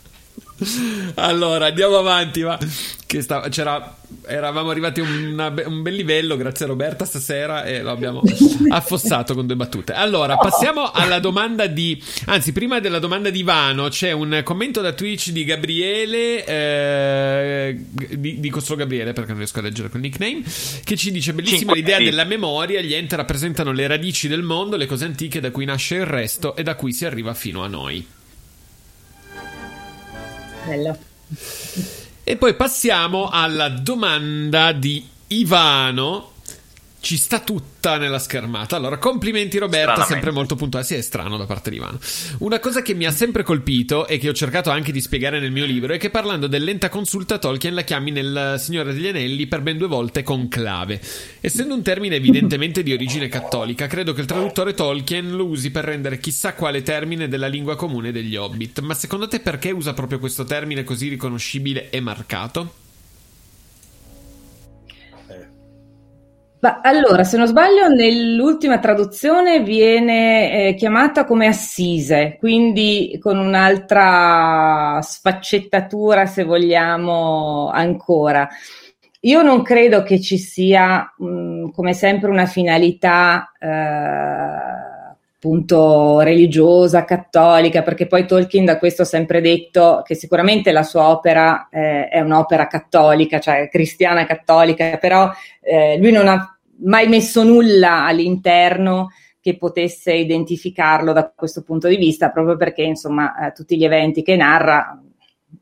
allora, 1.15 1.67
andiamo 1.67 1.97
avanti, 1.97 2.41
va. 2.41 2.57
Che 3.05 3.21
stava, 3.21 3.49
c'era 3.49 3.95
eravamo 4.25 4.69
arrivati 4.69 4.99
a 4.99 5.03
un 5.03 5.81
bel 5.81 5.95
livello 5.95 6.37
grazie 6.37 6.65
a 6.65 6.67
Roberta 6.69 7.05
stasera 7.05 7.63
e 7.63 7.81
lo 7.81 7.91
abbiamo 7.91 8.21
affossato 8.69 9.33
con 9.33 9.45
due 9.45 9.55
battute. 9.55 9.93
Allora, 9.93 10.37
passiamo 10.37 10.91
alla 10.91 11.19
domanda 11.19 11.67
di... 11.67 12.01
Anzi, 12.25 12.51
prima 12.51 12.79
della 12.79 12.99
domanda 12.99 13.29
di 13.29 13.39
Ivano 13.39 13.87
c'è 13.89 14.11
un 14.11 14.41
commento 14.43 14.81
da 14.81 14.93
Twitch 14.93 15.29
di 15.29 15.43
Gabriele, 15.43 16.45
eh, 16.45 17.77
di, 18.17 18.39
dico 18.39 18.59
solo 18.59 18.79
Gabriele 18.79 19.13
perché 19.13 19.29
non 19.29 19.39
riesco 19.39 19.59
a 19.59 19.63
leggere 19.63 19.89
quel 19.89 20.01
nickname, 20.01 20.43
che 20.83 20.95
ci 20.95 21.11
dice 21.11 21.33
bellissima 21.33 21.73
l'idea 21.73 21.99
della 21.99 22.25
memoria, 22.25 22.81
gli 22.81 22.93
ente 22.93 23.15
rappresentano 23.15 23.71
le 23.71 23.87
radici 23.87 24.27
del 24.27 24.43
mondo, 24.43 24.75
le 24.75 24.85
cose 24.85 25.05
antiche 25.05 25.39
da 25.39 25.51
cui 25.51 25.65
nasce 25.65 25.95
il 25.95 26.05
resto 26.05 26.55
e 26.55 26.63
da 26.63 26.75
cui 26.75 26.93
si 26.93 27.05
arriva 27.05 27.33
fino 27.33 27.63
a 27.63 27.67
noi. 27.67 28.19
Bello. 30.65 30.97
E 32.23 32.37
poi 32.37 32.53
passiamo 32.55 33.29
alla 33.29 33.69
domanda 33.69 34.71
di 34.71 35.07
Ivano. 35.27 36.30
Ci 37.01 37.17
sta 37.17 37.39
tutta 37.39 37.97
nella 37.97 38.19
schermata. 38.19 38.75
Allora, 38.75 38.99
complimenti 38.99 39.57
Roberta, 39.57 40.03
sempre 40.03 40.29
molto 40.29 40.55
puntuale. 40.55 40.85
Sì, 40.85 40.93
è 40.93 41.01
strano 41.01 41.35
da 41.35 41.47
parte 41.47 41.71
di 41.71 41.77
Ivano. 41.77 41.99
Una 42.37 42.59
cosa 42.59 42.83
che 42.83 42.93
mi 42.93 43.05
ha 43.05 43.11
sempre 43.11 43.41
colpito 43.41 44.05
e 44.05 44.19
che 44.19 44.29
ho 44.29 44.33
cercato 44.33 44.69
anche 44.69 44.91
di 44.91 45.01
spiegare 45.01 45.39
nel 45.39 45.51
mio 45.51 45.65
libro 45.65 45.93
è 45.93 45.97
che 45.97 46.11
parlando 46.11 46.45
del 46.45 46.63
lenta 46.63 46.89
consulta 46.89 47.39
Tolkien 47.39 47.73
la 47.73 47.81
chiami 47.81 48.11
nel 48.11 48.57
Signore 48.59 48.93
degli 48.93 49.07
Anelli 49.07 49.47
per 49.47 49.61
ben 49.61 49.79
due 49.79 49.87
volte 49.87 50.21
con 50.21 50.47
clave. 50.47 51.01
Essendo 51.39 51.73
un 51.73 51.81
termine 51.81 52.17
evidentemente 52.17 52.83
di 52.83 52.93
origine 52.93 53.27
cattolica, 53.29 53.87
credo 53.87 54.13
che 54.13 54.21
il 54.21 54.27
traduttore 54.27 54.75
Tolkien 54.75 55.31
lo 55.31 55.45
usi 55.45 55.71
per 55.71 55.85
rendere 55.85 56.19
chissà 56.19 56.53
quale 56.53 56.83
termine 56.83 57.27
della 57.27 57.47
lingua 57.47 57.75
comune 57.75 58.11
degli 58.11 58.35
Hobbit. 58.35 58.79
Ma 58.81 58.93
secondo 58.93 59.27
te 59.27 59.39
perché 59.39 59.71
usa 59.71 59.93
proprio 59.93 60.19
questo 60.19 60.43
termine 60.43 60.83
così 60.83 61.07
riconoscibile 61.07 61.89
e 61.89 61.99
marcato? 61.99 62.73
Ma 66.61 66.79
allora, 66.83 67.23
se 67.23 67.37
non 67.37 67.47
sbaglio, 67.47 67.87
nell'ultima 67.87 68.77
traduzione 68.77 69.61
viene 69.63 70.67
eh, 70.69 70.73
chiamata 70.75 71.25
come 71.25 71.47
assise, 71.47 72.35
quindi 72.37 73.17
con 73.19 73.39
un'altra 73.39 74.99
sfaccettatura, 75.01 76.27
se 76.27 76.43
vogliamo, 76.43 77.71
ancora. 77.71 78.47
Io 79.21 79.41
non 79.41 79.63
credo 79.63 80.03
che 80.03 80.21
ci 80.21 80.37
sia, 80.37 81.11
mh, 81.17 81.71
come 81.71 81.93
sempre, 81.95 82.29
una 82.29 82.45
finalità 82.45 83.51
eh, 83.59 83.67
appunto 85.41 86.19
religiosa, 86.19 87.03
cattolica, 87.03 87.81
perché 87.81 88.05
poi 88.05 88.27
Tolkien 88.27 88.63
da 88.63 88.77
questo 88.77 89.01
ha 89.01 89.05
sempre 89.05 89.41
detto 89.41 90.03
che 90.05 90.13
sicuramente 90.13 90.71
la 90.71 90.83
sua 90.83 91.09
opera 91.09 91.67
eh, 91.71 92.09
è 92.09 92.19
un'opera 92.19 92.67
cattolica, 92.67 93.39
cioè 93.39 93.67
cristiana 93.67 94.27
cattolica, 94.27 94.97
però 94.97 95.31
eh, 95.59 95.97
lui 95.97 96.11
non 96.11 96.27
ha 96.27 96.55
mai 96.83 97.07
messo 97.07 97.43
nulla 97.43 98.05
all'interno 98.05 99.09
che 99.41 99.57
potesse 99.57 100.13
identificarlo 100.13 101.11
da 101.11 101.33
questo 101.35 101.63
punto 101.63 101.87
di 101.87 101.97
vista, 101.97 102.29
proprio 102.29 102.55
perché 102.55 102.83
insomma 102.83 103.47
eh, 103.47 103.51
tutti 103.51 103.75
gli 103.75 103.83
eventi 103.83 104.21
che 104.21 104.35
narra 104.35 105.01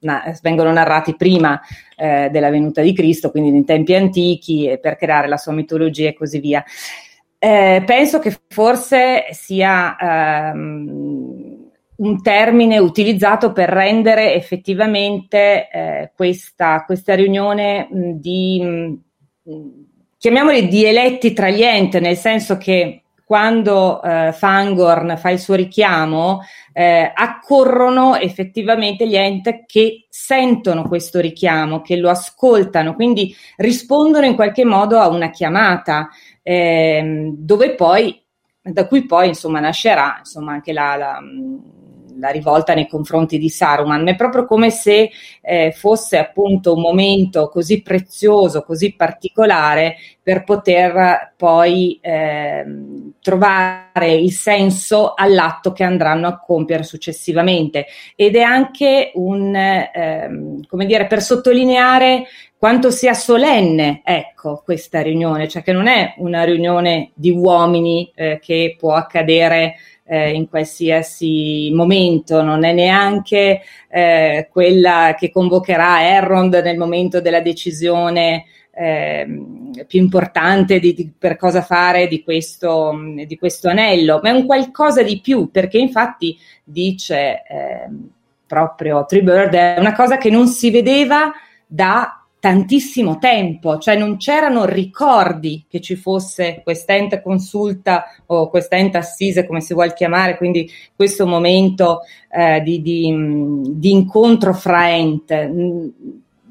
na- 0.02 0.38
vengono 0.42 0.74
narrati 0.74 1.16
prima 1.16 1.58
eh, 1.96 2.28
della 2.30 2.50
venuta 2.50 2.82
di 2.82 2.94
Cristo, 2.94 3.32
quindi 3.32 3.56
in 3.56 3.64
tempi 3.64 3.96
antichi, 3.96 4.78
per 4.82 4.98
creare 4.98 5.30
la 5.30 5.38
sua 5.38 5.54
mitologia 5.54 6.10
e 6.10 6.14
così 6.14 6.40
via. 6.40 6.62
Eh, 7.42 7.84
penso 7.86 8.20
che 8.20 8.38
forse 8.50 9.28
sia 9.32 9.96
ehm, 9.98 11.70
un 11.96 12.22
termine 12.22 12.78
utilizzato 12.80 13.54
per 13.54 13.70
rendere 13.70 14.34
effettivamente 14.34 15.70
eh, 15.72 16.12
questa, 16.14 16.84
questa, 16.86 17.16
riunione 17.16 17.88
mh, 17.90 18.12
di 18.20 18.62
mh, 18.62 19.86
chiamiamoli 20.18 20.68
dialetti 20.68 21.32
tra 21.32 21.50
gli 21.50 21.64
enti, 21.64 22.02
nel 22.02 22.18
senso 22.18 22.58
che 22.58 23.04
quando 23.30 24.02
eh, 24.02 24.34
Fangorn 24.34 25.16
fa 25.16 25.30
il 25.30 25.38
suo 25.38 25.54
richiamo, 25.54 26.42
eh, 26.74 27.12
accorrono 27.14 28.16
effettivamente 28.16 29.08
gli 29.08 29.16
enti 29.16 29.66
che 29.68 30.08
sentono 30.10 30.88
questo 30.88 31.20
richiamo, 31.20 31.82
che 31.82 31.96
lo 31.96 32.10
ascoltano, 32.10 32.96
quindi 32.96 33.36
rispondono 33.58 34.26
in 34.26 34.34
qualche 34.34 34.66
modo 34.66 34.98
a 34.98 35.10
una 35.10 35.30
chiamata, 35.30 36.10
eh, 36.50 37.32
dove 37.36 37.76
poi, 37.76 38.20
da 38.62 38.88
cui 38.88 39.06
poi 39.06 39.28
insomma 39.28 39.60
nascerà 39.60 40.16
insomma 40.18 40.54
anche 40.54 40.74
la, 40.74 40.96
la 40.96 41.20
la 42.20 42.30
rivolta 42.30 42.74
nei 42.74 42.88
confronti 42.88 43.38
di 43.38 43.50
Saruman, 43.50 44.04
ma 44.04 44.12
è 44.12 44.16
proprio 44.16 44.46
come 44.46 44.70
se 44.70 45.10
eh, 45.42 45.72
fosse 45.72 46.18
appunto 46.18 46.74
un 46.74 46.82
momento 46.82 47.48
così 47.48 47.82
prezioso, 47.82 48.64
così 48.64 48.94
particolare 48.94 49.96
per 50.22 50.44
poter 50.44 51.29
poi 51.40 51.98
ehm, 52.02 53.14
trovare 53.22 54.12
il 54.12 54.34
senso 54.34 55.14
all'atto 55.16 55.72
che 55.72 55.86
andranno 55.86 56.28
a 56.28 56.38
compiere 56.38 56.84
successivamente. 56.84 57.86
Ed 58.14 58.36
è 58.36 58.42
anche 58.42 59.12
un, 59.14 59.56
ehm, 59.56 60.66
come 60.68 60.86
dire, 60.86 61.08
per 61.08 61.22
sottolineare 61.22 62.26
quanto 62.58 62.92
sia 62.92 63.14
solenne, 63.14 64.02
ecco, 64.04 64.62
questa 64.66 65.02
riunione, 65.02 65.48
cioè 65.48 65.62
che 65.62 65.72
non 65.72 65.88
è 65.88 66.16
una 66.18 66.44
riunione 66.44 67.12
di 67.14 67.30
uomini 67.30 68.12
eh, 68.16 68.40
che 68.42 68.76
può 68.78 68.96
accadere 68.96 69.76
eh, 70.04 70.32
in 70.32 70.50
qualsiasi 70.50 71.72
momento, 71.74 72.42
non 72.42 72.66
è 72.66 72.74
neanche 72.74 73.62
eh, 73.88 74.50
quella 74.52 75.16
che 75.18 75.32
convocherà 75.32 76.04
Errond 76.04 76.56
nel 76.56 76.78
momento 76.78 77.22
della 77.22 77.40
decisione 77.40 78.44
eh, 78.80 79.28
più 79.86 80.00
importante 80.00 80.80
di, 80.80 80.94
di, 80.94 81.12
per 81.18 81.36
cosa 81.36 81.62
fare 81.62 82.08
di 82.08 82.24
questo, 82.24 82.98
di 83.26 83.38
questo, 83.38 83.68
anello, 83.68 84.22
ma 84.24 84.30
è 84.30 84.32
un 84.32 84.46
qualcosa 84.46 85.04
di 85.04 85.20
più, 85.20 85.52
perché 85.52 85.78
infatti 85.78 86.38
dice 86.64 87.44
eh, 87.46 87.90
proprio 88.48 89.04
Treebird, 89.06 89.54
è 89.54 89.76
una 89.80 89.94
cosa 89.94 90.18
che 90.18 90.30
non 90.30 90.48
si 90.48 90.72
vedeva 90.72 91.30
da 91.68 92.24
tantissimo 92.40 93.18
tempo, 93.18 93.80
cioè 93.80 93.98
non 93.98 94.16
c'erano 94.16 94.64
ricordi 94.64 95.66
che 95.68 95.82
ci 95.82 95.98
fosse 95.98 96.62
quest'ente 96.64 97.22
consulta 97.22 98.06
o 98.28 98.50
quest'ente 98.50 98.98
assise, 98.98 99.46
come 99.46 99.60
si 99.60 99.74
vuole 99.74 99.94
chiamare, 99.94 100.38
quindi 100.38 100.72
questo 100.96 101.28
momento 101.28 102.00
eh, 102.32 102.62
di, 102.62 102.82
di, 102.82 103.14
di, 103.76 103.92
incontro 103.92 104.54
fra 104.54 104.90
ente. 104.90 105.52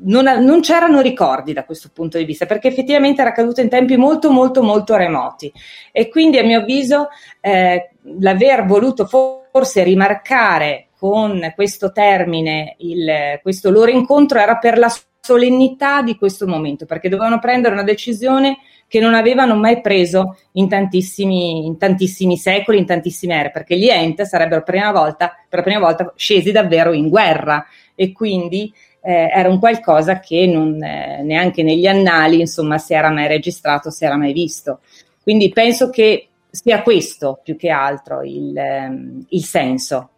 Non, 0.00 0.24
non, 0.44 0.60
c'erano 0.60 1.00
ricordi 1.00 1.52
da 1.52 1.64
questo 1.64 1.90
punto 1.92 2.18
di 2.18 2.24
vista, 2.24 2.46
perché 2.46 2.68
effettivamente 2.68 3.20
era 3.20 3.30
accaduto 3.30 3.60
in 3.60 3.68
tempi 3.68 3.96
molto, 3.96 4.30
molto, 4.30 4.62
molto 4.62 4.96
remoti. 4.96 5.52
E 5.90 6.08
quindi, 6.08 6.38
a 6.38 6.44
mio 6.44 6.60
avviso, 6.60 7.08
eh, 7.40 7.90
l'aver 8.20 8.64
voluto 8.64 9.06
forse 9.06 9.82
rimarcare 9.82 10.88
con 10.96 11.52
questo 11.54 11.92
termine 11.92 12.74
il, 12.78 13.38
questo 13.40 13.70
loro 13.70 13.90
incontro 13.90 14.38
era 14.38 14.56
per 14.56 14.78
la 14.78 14.92
solennità 15.20 16.02
di 16.02 16.16
questo 16.16 16.46
momento, 16.46 16.86
perché 16.86 17.08
dovevano 17.08 17.38
prendere 17.38 17.74
una 17.74 17.82
decisione 17.82 18.58
che 18.88 18.98
non 18.98 19.14
avevano 19.14 19.54
mai 19.54 19.82
preso 19.82 20.38
in 20.52 20.68
tantissimi, 20.68 21.66
in 21.66 21.76
tantissimi 21.76 22.38
secoli, 22.38 22.78
in 22.78 22.86
tantissime 22.86 23.38
ere, 23.38 23.50
perché 23.50 23.76
gli 23.76 23.88
Ent 23.88 24.22
sarebbero 24.22 24.62
prima 24.62 24.90
volta, 24.90 25.36
per 25.48 25.58
la 25.58 25.64
prima 25.64 25.80
volta 25.80 26.12
scesi 26.16 26.50
davvero 26.50 26.92
in 26.92 27.08
guerra 27.10 27.66
e 27.94 28.12
quindi 28.12 28.72
eh, 29.00 29.30
era 29.32 29.48
un 29.48 29.58
qualcosa 29.58 30.20
che 30.20 30.46
non, 30.46 30.82
eh, 30.82 31.22
neanche 31.22 31.62
negli 31.62 31.86
annali 31.86 32.40
insomma, 32.40 32.78
si 32.78 32.94
era 32.94 33.10
mai 33.10 33.28
registrato, 33.28 33.90
si 33.90 34.04
era 34.04 34.16
mai 34.16 34.32
visto. 34.32 34.80
Quindi 35.22 35.50
penso 35.50 35.90
che 35.90 36.28
sia 36.50 36.82
questo 36.82 37.40
più 37.42 37.56
che 37.56 37.70
altro 37.70 38.22
il, 38.22 38.56
ehm, 38.56 39.26
il 39.28 39.44
senso. 39.44 40.10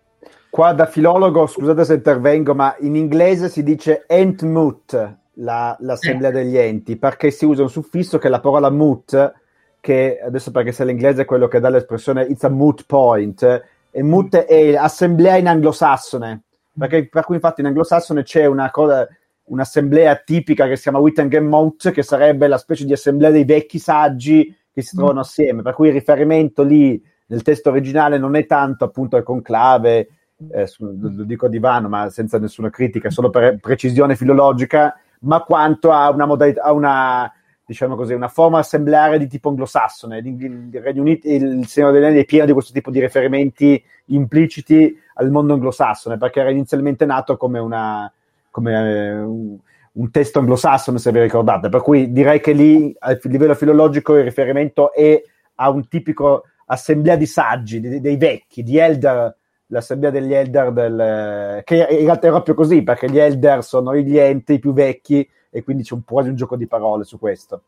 Qua 0.49 0.73
da 0.73 0.87
filologo, 0.87 1.47
scusate 1.47 1.85
se 1.85 1.95
intervengo, 1.95 2.55
ma 2.55 2.75
in 2.81 2.97
inglese 2.97 3.49
si 3.49 3.63
dice 3.63 4.05
entmut, 4.07 5.19
la, 5.35 5.77
l'assemblea 5.81 6.31
degli 6.31 6.57
enti, 6.57 6.97
perché 6.97 7.31
si 7.31 7.45
usa 7.45 7.63
un 7.63 7.71
suffisso 7.71 8.19
che 8.19 8.27
è 8.27 8.31
la 8.31 8.41
parola 8.41 8.71
mut, 8.71 9.35
che 9.81 10.21
adesso 10.23 10.51
perché 10.51 10.73
se 10.73 10.85
l'inglese 10.85 11.23
è 11.23 11.25
quello 11.25 11.49
che 11.49 11.61
dà 11.61 11.69
l'espressione 11.69 12.25
it's 12.25 12.45
a 12.45 12.49
moot 12.49 12.85
point, 12.87 13.65
e 13.91 14.03
mut 14.03 14.37
è 14.37 14.75
assemblea 14.75 15.37
in 15.37 15.49
anglosassone, 15.49 16.43
perché 16.77 17.09
per 17.09 17.25
cui 17.25 17.37
infatti 17.37 17.61
in 17.61 17.67
anglosassone 17.67 18.23
c'è 18.23 18.47
una 18.47 18.71
cosa, 18.71 19.09
un'assemblea 19.45 20.17
tipica 20.17 20.67
che 20.67 20.77
si 20.77 20.83
chiama 20.83 20.99
Wittengemot, 20.99 21.91
che 21.91 22.03
sarebbe 22.03 22.49
la 22.49 22.59
specie 22.59 22.85
di 22.85 22.93
assemblea 22.93 23.31
dei 23.31 23.45
vecchi 23.45 23.79
saggi 23.79 24.57
che 24.73 24.83
si 24.83 24.97
trovano 24.97 25.21
assieme, 25.21 25.63
per 25.63 25.75
cui 25.75 25.89
il 25.89 25.95
riferimento 25.95 26.63
lì 26.63 27.03
nel 27.27 27.43
testo 27.43 27.71
originale 27.71 28.19
non 28.19 28.37
è 28.37 28.47
tanto 28.47 28.85
appunto 28.85 29.17
al 29.17 29.23
conclave, 29.23 30.09
eh, 30.53 30.69
lo 30.79 31.25
dico 31.25 31.47
a 31.47 31.49
divano, 31.49 31.89
ma 31.89 32.09
senza 32.11 32.39
nessuna 32.39 32.71
critica, 32.71 33.11
solo 33.11 33.31
per 33.31 33.59
precisione 33.59 34.17
filologica, 34.17 34.99
ma 35.21 35.43
quanto 35.43 35.91
a 35.91 36.11
una 36.11 36.27
modalità, 36.27 36.63
a 36.63 36.73
una, 36.73 37.33
diciamo 37.65 37.95
così, 37.95 38.15
una 38.15 38.29
forma 38.29 38.59
assembleare 38.59 39.19
di 39.19 39.27
tipo 39.27 39.49
anglosassone. 39.49 40.19
Il 40.19 40.71
Regno 40.73 41.03
Unito, 41.03 41.29
il 41.29 41.67
Signore 41.67 41.93
degli 41.93 42.05
Anelli 42.05 42.23
è 42.23 42.25
pieno 42.25 42.47
di 42.47 42.53
questo 42.53 42.73
tipo 42.73 42.91
di 42.91 43.01
riferimenti 43.01 43.83
impliciti 44.07 44.99
al 45.21 45.31
mondo 45.31 45.55
anglosassone, 45.55 46.17
perché 46.17 46.41
era 46.41 46.51
inizialmente 46.51 47.05
nato 47.05 47.37
come, 47.37 47.59
una, 47.59 48.11
come 48.51 48.73
eh, 48.73 49.21
un, 49.21 49.57
un, 49.93 50.11
testo 50.11 50.39
anglosassone, 50.39 50.99
se 50.99 51.13
vi 51.13 51.21
ricordate. 51.21 51.69
Per 51.69 51.83
cui 51.83 52.11
direi 52.13 52.41
che 52.41 52.53
lì, 52.53 52.95
a 52.99 53.19
livello 53.23 53.55
filologico, 53.55 54.17
il 54.17 54.25
riferimento 54.25 54.93
è 54.93 55.23
a 55.57 55.71
un 55.71 55.87
tipico 55.89 56.45
assemblea 56.67 57.17
di 57.17 57.27
saggi, 57.27 57.81
dei, 57.81 58.01
dei 58.01 58.17
vecchi, 58.17 58.63
di 58.63 58.79
elder 58.79 59.37
l'assemblea 59.71 60.11
degli 60.11 60.33
Elder, 60.33 60.73
del, 60.73 61.63
che 61.65 61.87
in 61.91 62.05
realtà 62.05 62.27
è 62.27 62.31
proprio 62.31 62.55
così, 62.55 62.83
perché 62.83 63.09
gli 63.09 63.19
Elder 63.19 63.63
sono 63.65 63.95
gli 63.97 64.19
enti 64.19 64.59
più 64.59 64.73
vecchi 64.73 65.29
e 65.49 65.63
quindi 65.63 65.83
c'è 65.83 65.95
un 65.95 66.03
po' 66.03 66.23
di 66.23 66.29
un 66.29 66.37
gioco 66.37 66.57
di 66.57 66.67
parole 66.67 67.05
su 67.05 67.19
questo. 67.19 67.63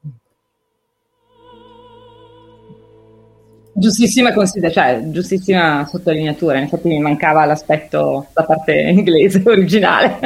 Giustissima, 3.75 4.33
cioè, 4.71 5.03
giustissima 5.07 5.87
sottolineatura, 5.91 6.59
infatti 6.59 6.89
mi 6.89 6.99
mancava 6.99 7.47
l'aspetto 7.47 8.29
da 8.35 8.45
parte 8.45 8.75
inglese 8.75 9.43
originale. 9.49 10.19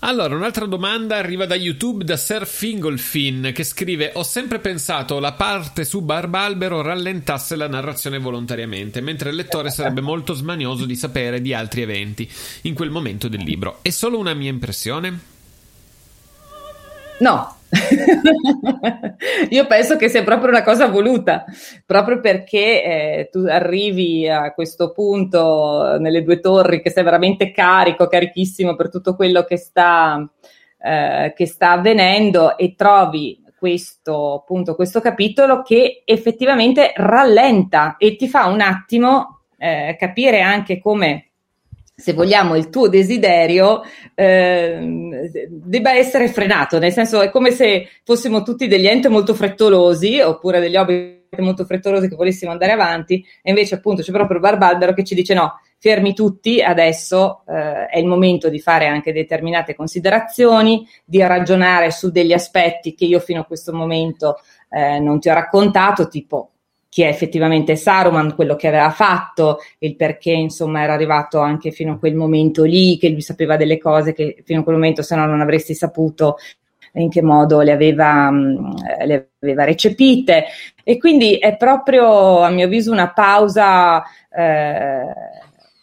Allora, 0.00 0.36
un'altra 0.36 0.66
domanda 0.66 1.16
arriva 1.16 1.44
da 1.46 1.56
YouTube 1.56 2.04
da 2.04 2.16
Sir 2.16 2.46
Fingolfin 2.46 3.50
che 3.52 3.64
scrive: 3.64 4.12
Ho 4.14 4.22
sempre 4.22 4.60
pensato 4.60 5.18
la 5.18 5.32
parte 5.32 5.84
su 5.84 6.00
Barbalbero 6.02 6.80
rallentasse 6.80 7.56
la 7.56 7.66
narrazione 7.66 8.18
volontariamente, 8.18 9.00
mentre 9.00 9.30
il 9.30 9.36
lettore 9.36 9.70
sarebbe 9.70 10.00
molto 10.00 10.34
smanioso 10.34 10.86
di 10.86 10.94
sapere 10.94 11.42
di 11.42 11.52
altri 11.52 11.82
eventi 11.82 12.30
in 12.62 12.74
quel 12.74 12.90
momento 12.90 13.26
del 13.26 13.42
libro. 13.42 13.80
È 13.82 13.90
solo 13.90 14.18
una 14.18 14.34
mia 14.34 14.50
impressione? 14.50 15.18
No, 17.18 17.57
Io 19.50 19.66
penso 19.66 19.96
che 19.96 20.08
sia 20.08 20.22
proprio 20.24 20.48
una 20.48 20.62
cosa 20.62 20.86
voluta, 20.86 21.44
proprio 21.84 22.20
perché 22.20 22.82
eh, 22.82 23.28
tu 23.30 23.44
arrivi 23.48 24.28
a 24.28 24.52
questo 24.52 24.92
punto 24.92 25.96
nelle 25.98 26.22
due 26.22 26.40
torri 26.40 26.80
che 26.80 26.90
sei 26.90 27.04
veramente 27.04 27.50
carico, 27.50 28.06
carichissimo 28.06 28.74
per 28.74 28.90
tutto 28.90 29.14
quello 29.14 29.44
che 29.44 29.56
sta, 29.56 30.26
eh, 30.80 31.32
che 31.36 31.46
sta 31.46 31.72
avvenendo 31.72 32.56
e 32.56 32.74
trovi 32.74 33.42
questo, 33.58 34.34
appunto, 34.34 34.74
questo 34.74 35.00
capitolo 35.00 35.62
che 35.62 36.02
effettivamente 36.04 36.92
rallenta 36.94 37.96
e 37.98 38.16
ti 38.16 38.28
fa 38.28 38.46
un 38.46 38.60
attimo 38.60 39.40
eh, 39.58 39.96
capire 39.98 40.40
anche 40.40 40.78
come 40.78 41.27
se 42.00 42.12
vogliamo, 42.12 42.54
il 42.54 42.70
tuo 42.70 42.88
desiderio 42.88 43.82
eh, 44.14 44.78
debba 45.50 45.94
essere 45.94 46.28
frenato, 46.28 46.78
nel 46.78 46.92
senso 46.92 47.20
è 47.20 47.28
come 47.28 47.50
se 47.50 47.88
fossimo 48.04 48.44
tutti 48.44 48.68
degli 48.68 48.86
enti 48.86 49.08
molto 49.08 49.34
frettolosi 49.34 50.20
oppure 50.20 50.60
degli 50.60 50.76
obbiti 50.76 51.16
molto 51.38 51.64
frettolosi 51.64 52.08
che 52.08 52.14
volessimo 52.14 52.52
andare 52.52 52.70
avanti 52.70 53.24
e 53.42 53.50
invece 53.50 53.74
appunto 53.74 54.02
c'è 54.02 54.12
proprio 54.12 54.38
Barbalbero 54.38 54.94
che 54.94 55.02
ci 55.02 55.16
dice 55.16 55.34
no, 55.34 55.60
fermi 55.76 56.14
tutti, 56.14 56.62
adesso 56.62 57.42
eh, 57.48 57.86
è 57.86 57.98
il 57.98 58.06
momento 58.06 58.48
di 58.48 58.60
fare 58.60 58.86
anche 58.86 59.12
determinate 59.12 59.74
considerazioni, 59.74 60.86
di 61.04 61.20
ragionare 61.20 61.90
su 61.90 62.12
degli 62.12 62.32
aspetti 62.32 62.94
che 62.94 63.06
io 63.06 63.18
fino 63.18 63.40
a 63.40 63.44
questo 63.44 63.72
momento 63.72 64.36
eh, 64.70 65.00
non 65.00 65.18
ti 65.18 65.30
ho 65.30 65.34
raccontato, 65.34 66.06
tipo 66.06 66.52
chi 66.88 67.02
è 67.02 67.08
effettivamente 67.08 67.76
Saruman, 67.76 68.34
quello 68.34 68.56
che 68.56 68.68
aveva 68.68 68.90
fatto, 68.90 69.58
il 69.78 69.96
perché 69.96 70.32
insomma 70.32 70.82
era 70.82 70.94
arrivato 70.94 71.38
anche 71.38 71.70
fino 71.70 71.92
a 71.92 71.98
quel 71.98 72.14
momento 72.14 72.64
lì, 72.64 72.96
che 72.98 73.10
lui 73.10 73.20
sapeva 73.20 73.56
delle 73.56 73.78
cose 73.78 74.12
che 74.12 74.42
fino 74.44 74.60
a 74.60 74.62
quel 74.62 74.76
momento 74.76 75.02
se 75.02 75.14
no 75.14 75.26
non 75.26 75.40
avresti 75.40 75.74
saputo 75.74 76.36
in 76.94 77.10
che 77.10 77.22
modo 77.22 77.60
le 77.60 77.72
aveva, 77.72 78.30
mm, 78.30 78.70
le 79.04 79.30
aveva 79.40 79.64
recepite. 79.64 80.46
E 80.82 80.98
quindi 80.98 81.36
è 81.36 81.56
proprio 81.56 82.40
a 82.40 82.48
mio 82.50 82.64
avviso 82.64 82.90
una 82.90 83.12
pausa 83.12 84.02
eh, 84.30 85.04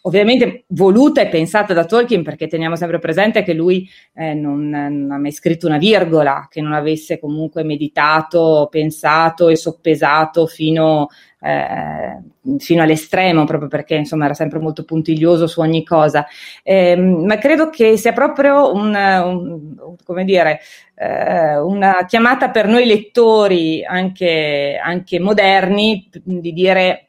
ovviamente 0.06 0.64
voluta 0.68 1.20
e 1.20 1.28
pensata 1.28 1.74
da 1.74 1.84
Tolkien 1.84 2.22
perché 2.22 2.46
teniamo 2.46 2.76
sempre 2.76 2.98
presente 3.00 3.42
che 3.42 3.52
lui 3.52 3.88
eh, 4.14 4.34
non, 4.34 4.68
non, 4.68 5.10
ha 5.10 5.18
mai 5.18 5.32
scritto 5.32 5.66
una 5.66 5.78
virgola, 5.78 6.46
che 6.48 6.60
non 6.60 6.72
avesse 6.72 7.18
comunque 7.18 7.64
meditato, 7.64 8.68
pensato 8.70 9.48
e 9.48 9.56
soppesato 9.56 10.46
fino, 10.46 11.08
eh, 11.40 12.20
fino 12.58 12.82
all'estremo, 12.82 13.44
proprio 13.44 13.68
perché 13.68 13.96
insomma 13.96 14.26
era 14.26 14.34
sempre 14.34 14.60
molto 14.60 14.84
puntiglioso 14.84 15.48
su 15.48 15.60
ogni 15.60 15.84
cosa. 15.84 16.24
Eh, 16.62 16.96
ma 16.96 17.36
credo 17.38 17.68
che 17.68 17.96
sia 17.96 18.12
proprio 18.12 18.72
un, 18.72 18.94
un 18.94 19.96
come 20.04 20.24
dire, 20.24 20.60
eh, 20.94 21.58
una 21.58 22.04
chiamata 22.06 22.50
per 22.50 22.68
noi 22.68 22.86
lettori 22.86 23.84
anche, 23.84 24.80
anche 24.80 25.18
moderni 25.18 26.08
di 26.22 26.52
dire 26.52 27.06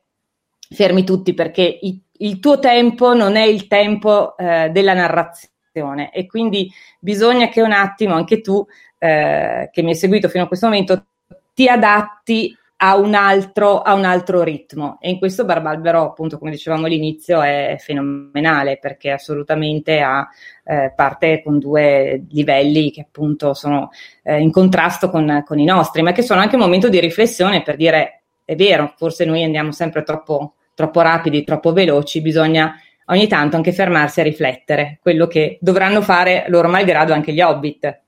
fermi 0.70 1.04
tutti 1.04 1.34
perché 1.34 1.62
i 1.82 2.02
il 2.20 2.40
tuo 2.40 2.60
tempo 2.60 3.14
non 3.14 3.36
è 3.36 3.44
il 3.44 3.68
tempo 3.68 4.38
eh, 4.38 4.70
della 4.72 4.94
narrazione. 4.94 6.12
E 6.12 6.26
quindi 6.26 6.72
bisogna 7.00 7.50
che 7.50 7.62
un 7.62 7.72
attimo 7.72 8.16
anche 8.16 8.42
tu 8.42 8.66
eh, 8.98 9.70
che 9.72 9.82
mi 9.82 9.90
hai 9.90 9.96
seguito 9.96 10.28
fino 10.30 10.46
a 10.46 10.48
questo 10.48 10.68
momento, 10.68 11.06
ti 11.54 11.68
adatti 11.68 12.56
a 12.80 12.96
un, 12.96 13.16
altro, 13.16 13.82
a 13.82 13.94
un 13.94 14.06
altro 14.06 14.44
ritmo. 14.44 14.98
E 15.02 15.10
in 15.10 15.18
questo 15.18 15.46
Barbalbero 15.46 16.04
appunto 16.04 16.38
come 16.38 16.52
dicevamo 16.52 16.86
all'inizio 16.86 17.42
è 17.42 17.76
fenomenale 17.80 18.78
perché 18.78 19.12
assolutamente 19.12 20.00
ha 20.00 20.28
eh, 20.64 20.94
parte 20.96 21.42
con 21.44 21.58
due 21.58 22.26
livelli 22.30 22.92
che 22.92 23.02
appunto 23.02 23.54
sono 23.54 23.90
eh, 24.24 24.40
in 24.40 24.52
contrasto 24.52 25.10
con, 25.10 25.44
con, 25.46 25.58
i 25.60 25.66
nostri 25.66 26.02
ma 26.04 26.12
che 26.12 26.22
sono 26.22 26.40
anche 26.40 26.56
un 26.56 26.62
momento 26.62 26.90
di 26.90 27.00
riflessione 27.00 27.64
per 27.64 27.78
dire 27.78 28.22
è 28.46 28.56
vero 28.56 28.94
forse 28.96 29.26
noi 29.26 29.44
andiamo 29.44 29.72
sempre 29.72 30.04
troppo, 30.04 30.54
troppo 30.78 31.02
rapidi 31.02 31.44
troppo 31.44 31.74
veloci 31.74 32.22
bisogna 32.22 32.80
ogni 33.06 33.28
tanto 33.28 33.56
anche 33.56 33.74
fermarsi 33.74 34.20
a 34.20 34.24
riflettere 34.24 35.00
quello 35.02 35.26
che 35.26 35.58
dovranno 35.60 36.04
fare 36.04 36.46
loro 36.50 36.70
malgrado 36.70 37.14
anche 37.14 37.34
gli 37.34 37.42
hobbit 37.42 38.02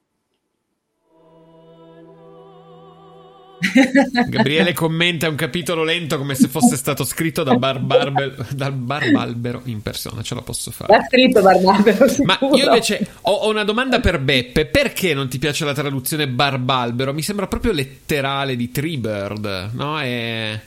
Gabriele 4.29 4.73
commenta 4.73 5.27
un 5.27 5.35
capitolo 5.35 5.83
lento 5.83 6.17
come 6.19 6.35
se 6.35 6.47
fosse 6.47 6.77
stato 6.77 7.03
scritto 7.03 7.43
da 7.43 7.55
Barbalbero, 7.55 8.45
dal 8.51 8.71
Barbalbero 8.73 9.61
in 9.65 9.81
persona, 9.81 10.21
ce 10.21 10.35
la 10.35 10.41
posso 10.41 10.71
fare. 10.71 10.95
L'ha 10.95 11.03
scritto 11.03 11.41
Barbalbero. 11.41 12.05
Ma 12.23 12.37
io 12.53 12.65
invece 12.65 13.05
ho, 13.21 13.31
ho, 13.31 13.49
una 13.49 13.65
domanda 13.65 13.99
per 13.99 14.19
Beppe: 14.19 14.65
perché 14.65 15.13
non 15.13 15.27
ti 15.27 15.39
piace 15.39 15.65
la 15.65 15.73
traduzione 15.73 16.27
Barbalbero? 16.29 17.13
Mi 17.13 17.21
sembra 17.21 17.47
proprio 17.47 17.73
letterale 17.73 18.55
di 18.55 18.71
Treebird, 18.71 19.71
no? 19.73 19.99
È, 19.99 20.59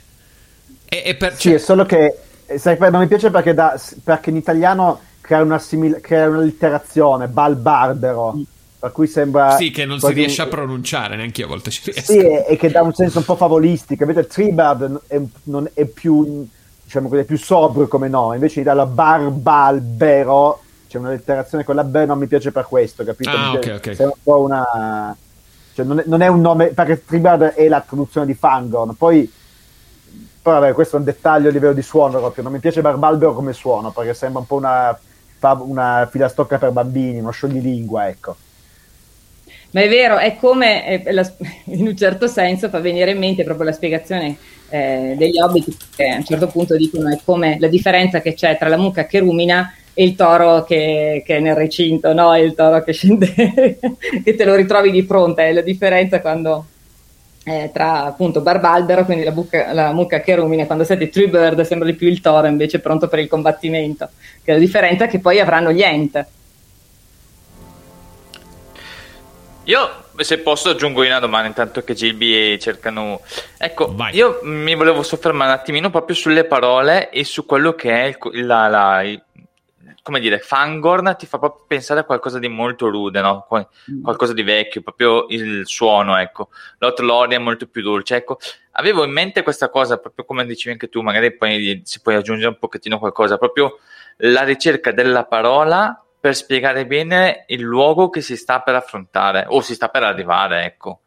è, 0.92 1.02
è 1.04 1.14
per... 1.14 1.38
Sì, 1.38 1.54
è 1.54 1.58
solo 1.58 1.86
che 1.86 2.18
sai, 2.56 2.76
non 2.78 3.00
mi 3.00 3.06
piace 3.06 3.30
perché, 3.30 3.54
da, 3.54 3.80
perché 4.04 4.28
in 4.28 4.36
italiano 4.36 5.00
crea 5.22 5.42
una, 5.42 5.58
simil- 5.58 6.00
crea 6.02 6.28
una 6.28 6.40
litterazione, 6.40 7.28
Balbarbero. 7.28 8.34
Mm 8.36 8.42
per 8.82 8.90
cui 8.90 9.06
sembra 9.06 9.54
sì 9.54 9.70
che 9.70 9.84
non 9.84 10.00
si 10.00 10.12
riesce 10.12 10.42
a 10.42 10.48
pronunciare 10.48 11.14
neanche 11.14 11.42
io 11.42 11.46
a 11.46 11.50
volte 11.50 11.70
ci 11.70 11.82
riesco 11.84 12.14
sì 12.14 12.18
e, 12.18 12.44
e, 12.48 12.56
che 12.56 12.68
dà 12.68 12.82
un 12.82 12.92
senso 12.92 13.18
un 13.18 13.24
po' 13.24 13.36
favolistico 13.36 14.02
invece 14.02 14.26
Treebird 14.26 15.02
è, 15.06 15.20
non 15.44 15.70
è 15.72 15.84
più 15.84 16.44
diciamo 16.82 17.08
così, 17.08 17.20
è 17.20 17.24
più 17.24 17.38
sobrio 17.38 17.86
come 17.86 18.08
nome 18.08 18.34
invece 18.34 18.64
dalla 18.64 18.84
Barbalbero 18.84 20.62
c'è 20.88 20.98
una 20.98 21.10
letterazione 21.10 21.62
con 21.62 21.76
la 21.76 21.84
B 21.84 22.04
non 22.06 22.18
mi 22.18 22.26
piace 22.26 22.50
per 22.50 22.66
questo 22.66 23.04
capito? 23.04 23.30
Ah, 23.30 23.52
ok, 23.52 23.72
ok. 23.76 23.96
È 23.96 24.02
un 24.04 24.12
po' 24.20 24.40
una 24.40 25.16
cioè 25.74 25.86
non 25.86 26.00
è, 26.00 26.02
non 26.06 26.20
è 26.20 26.26
un 26.26 26.40
nome 26.40 26.66
perché 26.70 27.04
Treebird 27.04 27.52
è 27.54 27.68
la 27.68 27.82
traduzione 27.82 28.26
di 28.26 28.34
Fangorn 28.34 28.96
poi 28.96 29.30
però 30.42 30.58
vabbè 30.58 30.72
questo 30.72 30.96
è 30.96 30.98
un 30.98 31.04
dettaglio 31.04 31.48
a 31.48 31.52
livello 31.52 31.72
di 31.72 31.82
suono 31.82 32.18
proprio 32.18 32.42
non 32.42 32.52
mi 32.52 32.58
piace 32.58 32.80
Barbalbero 32.80 33.32
come 33.32 33.52
suono 33.52 33.92
perché 33.92 34.12
sembra 34.12 34.40
un 34.40 34.46
po' 34.46 34.56
una, 34.56 34.98
una 35.60 36.08
filastocca 36.10 36.58
per 36.58 36.72
bambini 36.72 37.20
uno 37.20 37.30
scioglilingua 37.30 38.08
ecco 38.08 38.36
ma 39.72 39.80
è 39.80 39.88
vero, 39.88 40.18
è 40.18 40.36
come, 40.36 40.84
è 41.02 41.12
la, 41.12 41.30
in 41.66 41.86
un 41.86 41.96
certo 41.96 42.26
senso 42.26 42.68
fa 42.68 42.78
venire 42.78 43.10
in 43.12 43.18
mente 43.18 43.42
proprio 43.42 43.66
la 43.66 43.72
spiegazione 43.72 44.36
eh, 44.68 45.14
degli 45.16 45.38
hobbit, 45.38 45.76
che 45.96 46.08
a 46.08 46.16
un 46.16 46.24
certo 46.24 46.46
punto 46.46 46.76
dicono 46.76 47.08
è 47.08 47.18
come 47.24 47.56
la 47.58 47.68
differenza 47.68 48.20
che 48.20 48.34
c'è 48.34 48.56
tra 48.58 48.68
la 48.68 48.76
mucca 48.76 49.06
che 49.06 49.20
rumina 49.20 49.74
e 49.94 50.04
il 50.04 50.14
toro 50.14 50.64
che, 50.64 51.22
che 51.24 51.36
è 51.36 51.40
nel 51.40 51.54
recinto, 51.54 52.12
no? 52.12 52.36
il 52.36 52.54
toro 52.54 52.82
che 52.82 52.92
scende, 52.92 53.32
che 54.24 54.34
te 54.34 54.44
lo 54.44 54.54
ritrovi 54.54 54.90
di 54.90 55.02
fronte, 55.02 55.44
è 55.44 55.52
la 55.52 55.60
differenza 55.62 56.20
quando 56.20 56.66
eh, 57.44 57.70
tra 57.72 58.04
appunto 58.04 58.40
Barbalbero, 58.40 59.04
quindi 59.04 59.24
la, 59.24 59.32
buca, 59.32 59.72
la, 59.72 59.92
mucca 59.92 60.20
che 60.20 60.34
rumina, 60.36 60.66
quando 60.66 60.84
siete 60.84 61.08
True 61.08 61.28
Bird 61.28 61.60
sembra 61.62 61.88
di 61.88 61.94
più 61.94 62.08
il 62.08 62.20
toro 62.20 62.46
invece 62.46 62.80
pronto 62.80 63.08
per 63.08 63.18
il 63.18 63.28
combattimento, 63.28 64.10
che 64.42 64.52
è 64.52 64.54
la 64.54 64.60
differenza 64.60 65.06
che 65.06 65.18
poi 65.18 65.40
avranno 65.40 65.72
gli 65.72 65.82
Ent 65.82 66.26
Io, 69.64 70.04
se 70.16 70.38
posso, 70.38 70.70
aggiungo 70.70 71.02
una 71.02 71.20
domanda 71.20 71.46
intanto 71.46 71.84
che 71.84 71.94
Gilby 71.94 72.58
cercano. 72.58 73.20
Ecco, 73.56 73.94
Vai. 73.94 74.14
io 74.14 74.40
mi 74.42 74.74
volevo 74.74 75.04
soffermare 75.04 75.52
un 75.52 75.56
attimino 75.56 75.90
proprio 75.90 76.16
sulle 76.16 76.44
parole 76.44 77.10
e 77.10 77.22
su 77.22 77.46
quello 77.46 77.74
che 77.74 77.90
è 77.90 78.18
il, 78.32 78.44
la, 78.44 78.66
la, 78.66 79.02
il, 79.02 79.22
come 80.02 80.18
dire, 80.18 80.40
Fangorn 80.40 81.14
ti 81.16 81.26
fa 81.26 81.38
proprio 81.38 81.64
pensare 81.66 82.00
a 82.00 82.04
qualcosa 82.04 82.40
di 82.40 82.48
molto 82.48 82.88
rude, 82.88 83.20
no? 83.20 83.46
Mm. 83.90 84.02
qualcosa 84.02 84.32
di 84.32 84.42
vecchio, 84.42 84.82
proprio 84.82 85.26
il 85.28 85.62
suono, 85.64 86.16
ecco. 86.16 86.48
L'Outlaw 86.78 87.28
è 87.28 87.38
molto 87.38 87.66
più 87.68 87.82
dolce, 87.82 88.16
ecco. 88.16 88.38
Avevo 88.72 89.04
in 89.04 89.12
mente 89.12 89.42
questa 89.42 89.70
cosa, 89.70 89.98
proprio 89.98 90.24
come 90.24 90.44
dicevi 90.44 90.72
anche 90.72 90.88
tu, 90.88 91.02
magari 91.02 91.36
poi 91.36 91.82
si 91.84 92.00
puoi 92.00 92.16
aggiungere 92.16 92.48
un 92.48 92.58
pochettino 92.58 92.98
qualcosa, 92.98 93.38
proprio 93.38 93.78
la 94.18 94.42
ricerca 94.42 94.90
della 94.90 95.24
parola 95.24 96.04
per 96.20 96.34
spiegare 96.34 96.86
bene 96.86 97.44
il 97.48 97.60
luogo 97.60 98.08
che 98.08 98.20
si 98.20 98.36
sta 98.36 98.60
per 98.60 98.74
affrontare 98.74 99.44
o 99.48 99.60
si 99.60 99.74
sta 99.74 99.88
per 99.88 100.02
arrivare, 100.02 100.64
ecco. 100.64 101.00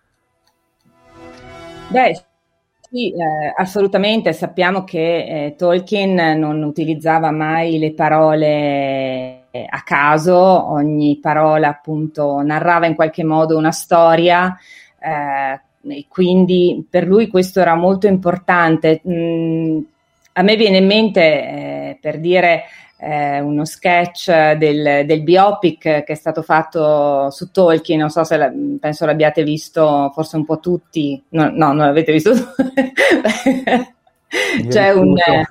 Beh, 1.87 2.25
sì, 2.95 3.11
eh, 3.11 3.53
assolutamente. 3.57 4.31
Sappiamo 4.31 4.85
che 4.85 5.47
eh, 5.47 5.55
Tolkien 5.57 6.39
non 6.39 6.63
utilizzava 6.63 7.29
mai 7.29 7.77
le 7.77 7.93
parole 7.93 9.47
eh, 9.51 9.65
a 9.69 9.83
caso, 9.83 10.33
ogni 10.71 11.19
parola 11.21 11.67
appunto 11.67 12.41
narrava 12.41 12.85
in 12.85 12.95
qualche 12.95 13.25
modo 13.25 13.57
una 13.57 13.71
storia. 13.71 14.57
Eh, 14.97 15.59
e 15.87 16.05
quindi 16.07 16.87
per 16.89 17.05
lui 17.05 17.27
questo 17.27 17.59
era 17.59 17.75
molto 17.75 18.07
importante. 18.07 19.01
Mm, 19.05 19.79
a 20.33 20.41
me 20.41 20.55
viene 20.55 20.77
in 20.77 20.85
mente 20.85 21.21
eh, 21.21 21.97
per 21.99 22.19
dire 22.19 22.63
eh, 23.05 23.39
uno 23.39 23.65
sketch 23.65 24.53
del, 24.55 25.05
del, 25.05 25.21
biopic 25.21 25.79
che 25.79 26.03
è 26.03 26.15
stato 26.15 26.41
fatto 26.41 27.29
su 27.29 27.51
Tolkien, 27.51 27.99
non 27.99 28.09
so 28.09 28.23
se 28.23 28.35
la, 28.35 28.51
penso 28.79 29.05
l'abbiate 29.05 29.43
visto 29.43 30.09
forse 30.11 30.37
un 30.37 30.45
po' 30.45 30.59
tutti, 30.59 31.21
no, 31.29 31.51
no 31.53 31.67
non 31.67 31.85
l'avete 31.85 32.11
visto. 32.11 32.31
C'è 34.67 34.89
un... 34.91 35.15
Eh, 35.17 35.45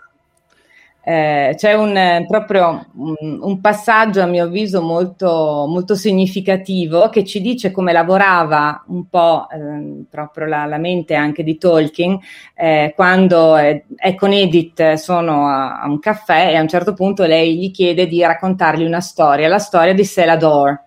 eh, 1.07 1.53
c'è 1.57 1.75
un, 1.75 1.95
eh, 1.95 2.25
proprio 2.27 2.87
un, 2.95 3.39
un, 3.43 3.61
passaggio 3.61 4.23
a 4.23 4.27
mio 4.27 4.45
avviso 4.45 4.81
molto, 4.81 5.67
molto, 5.69 5.95
significativo 5.95 7.11
che 7.11 7.25
ci 7.25 7.43
dice 7.43 7.71
come 7.71 7.93
lavorava 7.93 8.83
un 8.87 9.07
po' 9.11 9.47
eh, 9.51 10.05
proprio 10.09 10.47
la, 10.47 10.65
la, 10.65 10.79
mente 10.79 11.15
anche 11.15 11.43
di 11.43 11.59
Tolkien 11.59 12.19
eh, 12.55 12.95
quando 12.97 13.55
è 13.55 14.15
con 14.17 14.33
Edith 14.33 14.95
sono 14.95 15.47
a, 15.47 15.83
a, 15.83 15.87
un 15.89 15.99
caffè 15.99 16.53
e 16.53 16.57
a 16.57 16.63
un 16.63 16.69
certo 16.69 16.95
punto 16.95 17.27
lei 17.27 17.59
gli 17.59 17.71
chiede 17.71 18.07
di 18.07 18.23
raccontargli 18.23 18.85
una 18.85 19.01
storia, 19.01 19.47
la 19.47 19.59
storia 19.59 19.93
di 19.93 20.05
Selador. 20.05 20.81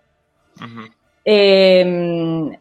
Uh-huh. 0.60 0.92
E, 1.22 1.80
ehm, 1.80 2.58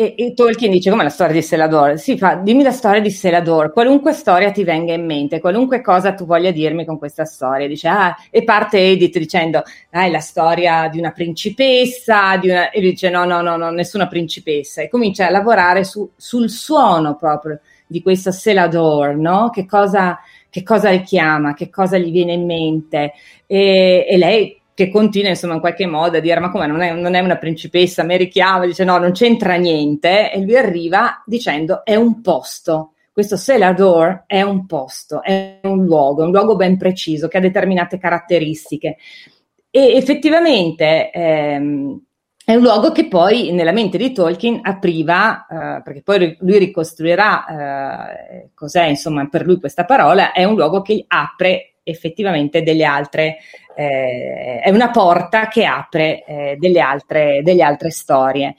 e, 0.00 0.14
e, 0.16 0.32
Tolkien 0.32 0.70
dice 0.70 0.88
come 0.88 1.02
la 1.02 1.10
storia 1.10 1.34
di 1.34 1.42
Selador? 1.42 1.98
Si 1.98 2.16
fa, 2.16 2.36
dimmi 2.36 2.62
la 2.62 2.70
storia 2.70 3.02
di 3.02 3.10
Selador, 3.10 3.70
qualunque 3.70 4.14
storia 4.14 4.50
ti 4.50 4.64
venga 4.64 4.94
in 4.94 5.04
mente, 5.04 5.40
qualunque 5.40 5.82
cosa 5.82 6.14
tu 6.14 6.24
voglia 6.24 6.50
dirmi 6.50 6.86
con 6.86 6.96
questa 6.96 7.26
storia. 7.26 7.68
Dice, 7.68 7.88
ah, 7.88 8.16
e 8.30 8.42
parte 8.42 8.78
Edith 8.78 9.18
dicendo, 9.18 9.58
ah, 9.90 10.04
è 10.06 10.10
la 10.10 10.20
storia 10.20 10.88
di 10.88 10.98
una 10.98 11.10
principessa, 11.10 12.38
di 12.38 12.48
una... 12.48 12.70
e 12.70 12.80
dice, 12.80 13.10
no, 13.10 13.26
no, 13.26 13.42
no, 13.42 13.58
no, 13.58 13.68
nessuna 13.68 14.08
principessa. 14.08 14.80
E 14.80 14.88
comincia 14.88 15.26
a 15.26 15.30
lavorare 15.30 15.84
su, 15.84 16.10
sul 16.16 16.48
suono 16.48 17.16
proprio 17.16 17.60
di 17.86 18.00
questa 18.00 18.32
Selador, 18.32 19.16
no? 19.16 19.50
Che 19.50 19.66
cosa, 19.66 20.18
che 20.48 20.62
cosa 20.62 20.88
richiama, 20.88 21.52
che 21.52 21.68
cosa 21.68 21.98
gli 21.98 22.10
viene 22.10 22.32
in 22.32 22.46
mente. 22.46 23.12
E, 23.46 24.06
e 24.08 24.16
lei 24.16 24.59
che 24.80 24.88
continua 24.88 25.28
insomma 25.28 25.54
in 25.54 25.60
qualche 25.60 25.84
modo 25.84 26.16
a 26.16 26.20
dire 26.20 26.40
ma 26.40 26.50
come 26.50 26.66
non 26.66 26.80
è, 26.80 26.94
non 26.94 27.12
è 27.12 27.20
una 27.20 27.36
principessa, 27.36 28.02
mi 28.02 28.16
richiama, 28.16 28.64
dice 28.64 28.84
no, 28.84 28.96
non 28.96 29.12
c'entra 29.12 29.56
niente 29.56 30.32
e 30.32 30.40
lui 30.40 30.56
arriva 30.56 31.22
dicendo 31.26 31.84
è 31.84 31.96
un 31.96 32.22
posto. 32.22 32.94
Questo 33.12 33.36
Selador 33.36 34.24
è 34.26 34.40
un 34.40 34.64
posto, 34.64 35.22
è 35.22 35.60
un 35.64 35.84
luogo, 35.84 36.24
un 36.24 36.30
luogo 36.30 36.56
ben 36.56 36.78
preciso 36.78 37.28
che 37.28 37.36
ha 37.36 37.40
determinate 37.40 37.98
caratteristiche. 37.98 38.96
E 39.68 39.96
effettivamente 39.96 41.10
ehm, 41.10 42.00
è 42.42 42.54
un 42.54 42.62
luogo 42.62 42.92
che 42.92 43.06
poi 43.06 43.52
nella 43.52 43.72
mente 43.72 43.98
di 43.98 44.12
Tolkien 44.12 44.60
apriva, 44.62 45.46
eh, 45.46 45.82
perché 45.82 46.00
poi 46.02 46.36
lui 46.40 46.58
ricostruirà 46.58 47.46
eh, 47.46 48.50
cos'è 48.54 48.84
insomma 48.86 49.28
per 49.28 49.44
lui 49.44 49.60
questa 49.60 49.84
parola, 49.84 50.32
è 50.32 50.44
un 50.44 50.54
luogo 50.54 50.80
che 50.80 51.04
apre 51.06 51.74
effettivamente 51.82 52.62
delle 52.62 52.84
altre 52.84 53.38
eh, 53.80 54.60
è 54.60 54.68
una 54.68 54.90
porta 54.90 55.48
che 55.48 55.64
apre 55.64 56.22
eh, 56.24 56.56
delle, 56.58 56.80
altre, 56.80 57.40
delle, 57.42 57.62
altre, 57.62 57.90
storie. 57.90 58.54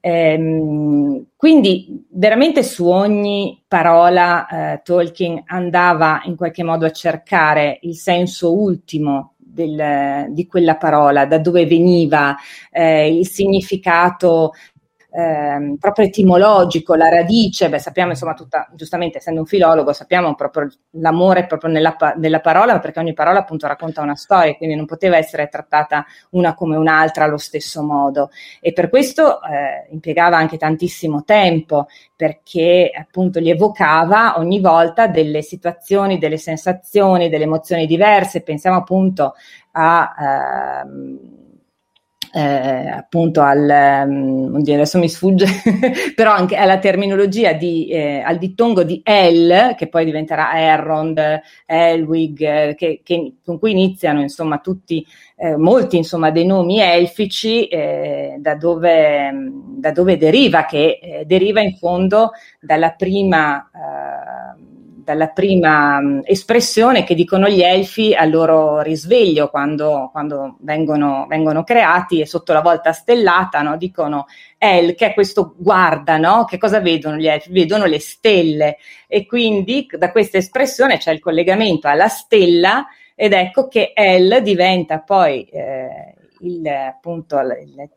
Ehm, 0.00 1.28
quindi 1.34 2.04
veramente 2.10 2.62
su 2.62 2.86
ogni 2.86 3.64
parola 3.66 4.46
eh, 4.74 4.82
Tolkien 4.84 5.42
andava 5.46 6.20
in 6.24 6.36
qualche 6.36 6.62
modo 6.62 6.84
a 6.84 6.92
cercare 6.92 7.78
il 7.82 7.96
senso 7.96 8.54
ultimo 8.54 9.36
del, 9.38 10.26
di 10.28 10.46
quella 10.46 10.76
parola, 10.76 11.24
da 11.24 11.38
dove 11.38 11.64
veniva, 11.64 12.36
eh, 12.70 13.16
il 13.16 13.26
significato 13.26 14.52
ehm, 15.16 15.76
proprio 15.76 16.04
etimologico, 16.04 16.94
la 16.94 17.08
radice, 17.08 17.70
beh, 17.70 17.78
sappiamo 17.78 18.10
insomma 18.10 18.34
tutta, 18.34 18.68
giustamente 18.74 19.18
essendo 19.18 19.40
un 19.40 19.46
filologo, 19.46 19.94
sappiamo 19.94 20.34
proprio 20.34 20.68
l'amore 20.90 21.46
proprio 21.46 21.70
nella, 21.70 21.96
nella, 22.16 22.40
parola, 22.40 22.78
perché 22.80 23.00
ogni 23.00 23.14
parola 23.14 23.38
appunto 23.38 23.66
racconta 23.66 24.02
una 24.02 24.14
storia, 24.14 24.54
quindi 24.56 24.74
non 24.76 24.84
poteva 24.84 25.16
essere 25.16 25.48
trattata 25.48 26.04
una 26.30 26.54
come 26.54 26.76
un'altra 26.76 27.24
allo 27.24 27.38
stesso 27.38 27.82
modo. 27.82 28.30
E 28.60 28.72
per 28.74 28.90
questo 28.90 29.40
eh, 29.42 29.88
impiegava 29.90 30.36
anche 30.36 30.58
tantissimo 30.58 31.24
tempo, 31.24 31.86
perché 32.14 32.90
appunto 32.94 33.40
gli 33.40 33.50
evocava 33.50 34.34
ogni 34.38 34.60
volta 34.60 35.06
delle 35.06 35.40
situazioni, 35.40 36.18
delle 36.18 36.38
sensazioni, 36.38 37.30
delle 37.30 37.44
emozioni 37.44 37.86
diverse. 37.86 38.42
Pensiamo 38.42 38.76
appunto 38.76 39.34
a... 39.72 40.82
Ehm, 40.84 41.35
eh, 42.36 42.90
appunto 42.90 43.40
al, 43.40 44.04
um, 44.06 44.56
adesso 44.56 44.98
mi 44.98 45.08
sfugge, 45.08 45.46
però 46.14 46.32
anche 46.32 46.56
alla 46.56 46.78
terminologia 46.78 47.54
di, 47.54 47.88
eh, 47.88 48.20
al 48.20 48.36
dittongo 48.36 48.82
di 48.82 49.00
El, 49.02 49.74
che 49.74 49.88
poi 49.88 50.04
diventerà 50.04 50.52
Errond, 50.60 51.40
Elwig, 51.64 52.40
eh, 52.42 52.74
che, 52.76 53.00
che, 53.02 53.36
con 53.42 53.58
cui 53.58 53.70
iniziano 53.70 54.20
insomma 54.20 54.58
tutti, 54.58 55.06
eh, 55.36 55.56
molti 55.56 55.96
insomma 55.96 56.30
dei 56.30 56.44
nomi 56.44 56.78
elfici, 56.78 57.68
eh, 57.68 58.36
da 58.38 58.54
dove, 58.54 59.32
da, 59.78 59.92
dove, 59.92 60.18
deriva, 60.18 60.66
che 60.66 60.98
eh, 61.00 61.24
deriva 61.24 61.62
in 61.62 61.74
fondo 61.76 62.32
dalla 62.60 62.90
prima 62.90 63.70
dalla 65.06 65.28
prima 65.28 66.00
mh, 66.00 66.22
espressione 66.24 67.04
che 67.04 67.14
dicono 67.14 67.48
gli 67.48 67.62
elfi 67.62 68.12
al 68.12 68.28
loro 68.28 68.80
risveglio 68.80 69.48
quando, 69.50 70.08
quando 70.10 70.56
vengono, 70.62 71.26
vengono, 71.28 71.62
creati 71.62 72.20
e 72.20 72.26
sotto 72.26 72.52
la 72.52 72.60
volta 72.60 72.92
stellata 72.92 73.62
no? 73.62 73.76
dicono 73.76 74.26
El, 74.58 74.96
che 74.96 75.06
è 75.06 75.14
questo 75.14 75.54
guarda, 75.56 76.16
no? 76.16 76.44
che 76.44 76.58
cosa 76.58 76.80
vedono 76.80 77.18
gli 77.18 77.28
elfi? 77.28 77.52
Vedono 77.52 77.84
le 77.84 78.00
stelle 78.00 78.78
e 79.06 79.26
quindi 79.26 79.86
da 79.96 80.10
questa 80.10 80.38
espressione 80.38 80.98
c'è 80.98 81.12
il 81.12 81.20
collegamento 81.20 81.86
alla 81.86 82.08
stella 82.08 82.84
ed 83.14 83.32
ecco 83.32 83.68
che 83.68 83.92
El 83.94 84.40
diventa 84.42 84.98
poi 84.98 85.44
eh, 85.44 86.14
il, 86.40 86.66
appunto, 86.66 87.38
il, 87.38 87.88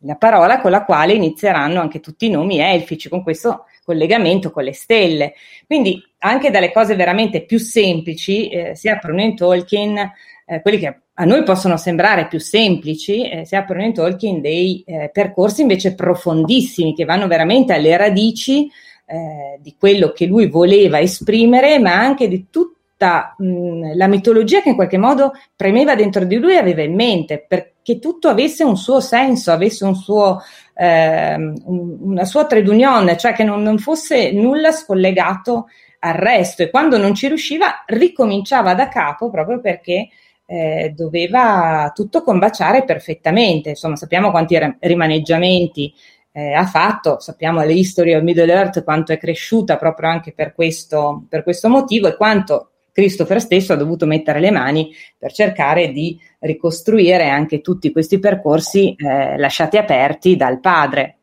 la 0.00 0.16
parola 0.16 0.60
con 0.60 0.70
la 0.70 0.84
quale 0.84 1.14
inizieranno 1.14 1.80
anche 1.80 2.00
tutti 2.00 2.26
i 2.26 2.30
nomi 2.30 2.60
elfici, 2.60 3.08
con 3.08 3.22
questo 3.22 3.64
collegamento 3.86 4.50
con 4.50 4.64
le 4.64 4.74
stelle. 4.74 5.34
Quindi 5.66 6.02
anche 6.18 6.50
dalle 6.50 6.72
cose 6.72 6.96
veramente 6.96 7.44
più 7.44 7.58
semplici 7.58 8.48
eh, 8.48 8.74
si 8.74 8.88
aprono 8.88 9.22
in 9.22 9.36
Tolkien, 9.36 9.96
eh, 10.44 10.60
quelli 10.60 10.78
che 10.78 11.00
a 11.18 11.24
noi 11.24 11.44
possono 11.44 11.78
sembrare 11.78 12.26
più 12.26 12.38
semplici, 12.38 13.26
eh, 13.26 13.46
si 13.46 13.56
aprono 13.56 13.84
in 13.84 13.94
Tolkien 13.94 14.40
dei 14.42 14.82
eh, 14.86 15.08
percorsi 15.10 15.62
invece 15.62 15.94
profondissimi 15.94 16.94
che 16.94 17.06
vanno 17.06 17.26
veramente 17.26 17.72
alle 17.72 17.96
radici 17.96 18.70
eh, 19.06 19.58
di 19.60 19.76
quello 19.78 20.12
che 20.12 20.26
lui 20.26 20.48
voleva 20.48 21.00
esprimere, 21.00 21.78
ma 21.78 21.94
anche 21.94 22.28
di 22.28 22.46
tutta 22.50 23.34
mh, 23.38 23.96
la 23.96 24.08
mitologia 24.08 24.60
che 24.60 24.70
in 24.70 24.74
qualche 24.74 24.98
modo 24.98 25.32
premeva 25.54 25.94
dentro 25.94 26.24
di 26.24 26.36
lui 26.36 26.52
e 26.52 26.58
aveva 26.58 26.82
in 26.82 26.94
mente, 26.94 27.42
perché 27.46 27.98
tutto 27.98 28.28
avesse 28.28 28.62
un 28.62 28.76
suo 28.76 29.00
senso, 29.00 29.52
avesse 29.52 29.84
un 29.84 29.94
suo 29.94 30.42
eh, 30.78 31.36
una 31.64 32.24
sua 32.24 32.46
trade 32.46 32.68
union, 32.68 33.14
cioè 33.18 33.32
che 33.32 33.44
non, 33.44 33.62
non, 33.62 33.78
fosse 33.78 34.30
nulla 34.32 34.72
scollegato 34.72 35.68
al 36.00 36.14
resto 36.14 36.62
e 36.62 36.70
quando 36.70 36.98
non 36.98 37.14
ci 37.14 37.28
riusciva 37.28 37.84
ricominciava 37.86 38.74
da 38.74 38.88
capo 38.88 39.30
proprio 39.30 39.60
perché 39.60 40.08
eh, 40.44 40.92
doveva 40.94 41.90
tutto 41.94 42.22
combaciare 42.22 42.84
perfettamente. 42.84 43.70
Insomma, 43.70 43.96
sappiamo 43.96 44.30
quanti 44.30 44.58
rimaneggiamenti 44.80 45.92
eh, 46.32 46.52
ha 46.52 46.66
fatto, 46.66 47.18
sappiamo 47.18 47.64
le 47.64 47.72
History 47.72 48.12
of 48.12 48.22
Middle 48.22 48.52
Earth 48.52 48.84
quanto 48.84 49.12
è 49.12 49.18
cresciuta 49.18 49.78
proprio 49.78 50.10
anche 50.10 50.32
per 50.32 50.54
questo, 50.54 51.24
per 51.28 51.42
questo 51.42 51.70
motivo 51.70 52.08
e 52.08 52.16
quanto 52.16 52.72
Christopher 52.92 53.40
stesso 53.40 53.72
ha 53.72 53.76
dovuto 53.76 54.06
mettere 54.06 54.40
le 54.40 54.50
mani 54.50 54.94
per 55.18 55.32
cercare 55.32 55.92
di 55.92 56.18
ricostruire 56.46 57.28
anche 57.28 57.60
tutti 57.60 57.92
questi 57.92 58.18
percorsi 58.18 58.94
eh, 58.96 59.36
lasciati 59.36 59.76
aperti 59.76 60.36
dal 60.36 60.60
padre. 60.60 61.18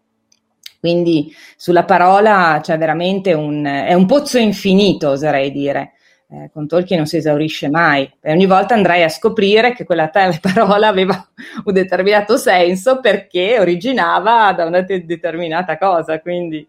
Quindi 0.79 1.33
sulla 1.55 1.85
parola 1.85 2.59
c'è 2.61 2.77
veramente 2.77 3.33
un, 3.33 3.63
è 3.63 3.93
un 3.93 4.05
pozzo 4.05 4.37
infinito, 4.37 5.09
oserei 5.09 5.49
dire. 5.51 5.93
Eh, 6.29 6.49
con 6.51 6.67
Tolkien 6.67 6.97
non 6.99 7.07
si 7.07 7.17
esaurisce 7.17 7.69
mai 7.69 8.11
e 8.19 8.31
ogni 8.31 8.47
volta 8.47 8.73
andrai 8.73 9.03
a 9.03 9.09
scoprire 9.09 9.73
che 9.73 9.83
quella 9.83 10.07
tale 10.09 10.39
parola 10.41 10.87
aveva 10.87 11.27
un 11.63 11.73
determinato 11.73 12.37
senso 12.37 12.99
perché 12.99 13.59
originava 13.59 14.51
da 14.53 14.65
una 14.65 14.81
determinata 14.81 15.77
cosa, 15.77 16.19
quindi 16.19 16.67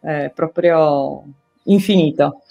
è 0.00 0.24
eh, 0.24 0.32
proprio 0.34 1.22
infinito. 1.64 2.42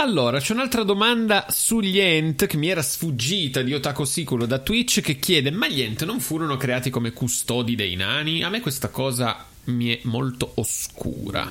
Allora, 0.00 0.38
c'è 0.38 0.52
un'altra 0.52 0.84
domanda 0.84 1.46
sugli 1.50 1.98
Ent 1.98 2.46
che 2.46 2.56
mi 2.56 2.68
era 2.68 2.82
sfuggita 2.82 3.62
di 3.62 3.74
Otaco 3.74 4.04
Sicuro 4.04 4.46
da 4.46 4.60
Twitch 4.60 5.00
che 5.00 5.18
chiede: 5.18 5.50
Ma 5.50 5.66
gli 5.66 5.80
Ent 5.80 6.04
non 6.04 6.20
furono 6.20 6.56
creati 6.56 6.88
come 6.88 7.12
custodi 7.12 7.74
dei 7.74 7.96
nani? 7.96 8.44
A 8.44 8.48
me 8.48 8.60
questa 8.60 8.90
cosa 8.90 9.44
mi 9.64 9.88
è 9.88 9.98
molto 10.04 10.52
oscura, 10.54 11.50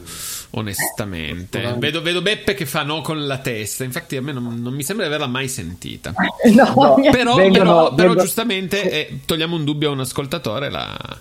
onestamente. 0.51 1.75
Vedo, 1.77 2.01
vedo, 2.01 2.21
Beppe 2.21 2.53
che 2.53 2.65
fa 2.65 2.83
no 2.83 3.01
con 3.01 3.27
la 3.27 3.39
testa, 3.39 3.83
infatti 3.83 4.15
a 4.15 4.21
me 4.21 4.31
non, 4.31 4.61
non 4.61 4.73
mi 4.73 4.83
sembra 4.83 5.07
di 5.07 5.13
averla 5.13 5.31
mai 5.31 5.49
sentita. 5.49 6.13
No, 6.47 6.73
no. 6.73 6.95
Però, 7.11 7.35
vengono, 7.35 7.49
però, 7.51 7.89
però 7.89 7.95
vengono... 7.95 8.21
giustamente 8.21 8.89
eh, 8.89 9.19
togliamo 9.25 9.57
un 9.57 9.65
dubbio 9.65 9.89
a 9.89 9.91
un 9.91 9.99
ascoltatore 9.99 10.69
la... 10.69 11.19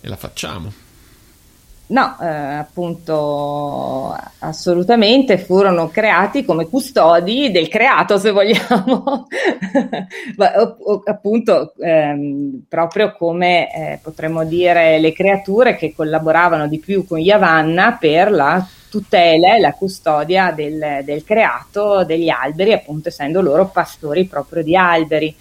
e 0.00 0.08
la 0.08 0.16
facciamo. 0.16 0.72
No, 1.90 2.18
eh, 2.20 2.26
appunto, 2.26 4.14
assolutamente 4.40 5.38
furono 5.38 5.88
creati 5.88 6.44
come 6.44 6.68
custodi 6.68 7.50
del 7.50 7.68
creato, 7.68 8.18
se 8.18 8.30
vogliamo, 8.30 9.26
Ma, 10.36 10.52
o, 10.60 10.76
o, 10.80 11.02
appunto, 11.06 11.72
ehm, 11.80 12.64
proprio 12.68 13.14
come 13.16 13.72
eh, 13.72 13.98
potremmo 14.02 14.44
dire 14.44 14.98
le 14.98 15.12
creature 15.12 15.76
che 15.76 15.94
collaboravano 15.94 16.68
di 16.68 16.78
più 16.78 17.06
con 17.06 17.20
Yavanna 17.20 17.96
per 17.98 18.32
la 18.32 18.66
tutela 18.90 19.56
e 19.56 19.60
la 19.60 19.72
custodia 19.72 20.52
del, 20.52 21.00
del 21.04 21.24
creato 21.24 22.04
degli 22.04 22.28
alberi, 22.28 22.72
appunto 22.74 23.08
essendo 23.08 23.40
loro 23.40 23.68
pastori 23.68 24.26
proprio 24.26 24.62
di 24.62 24.76
alberi. 24.76 25.34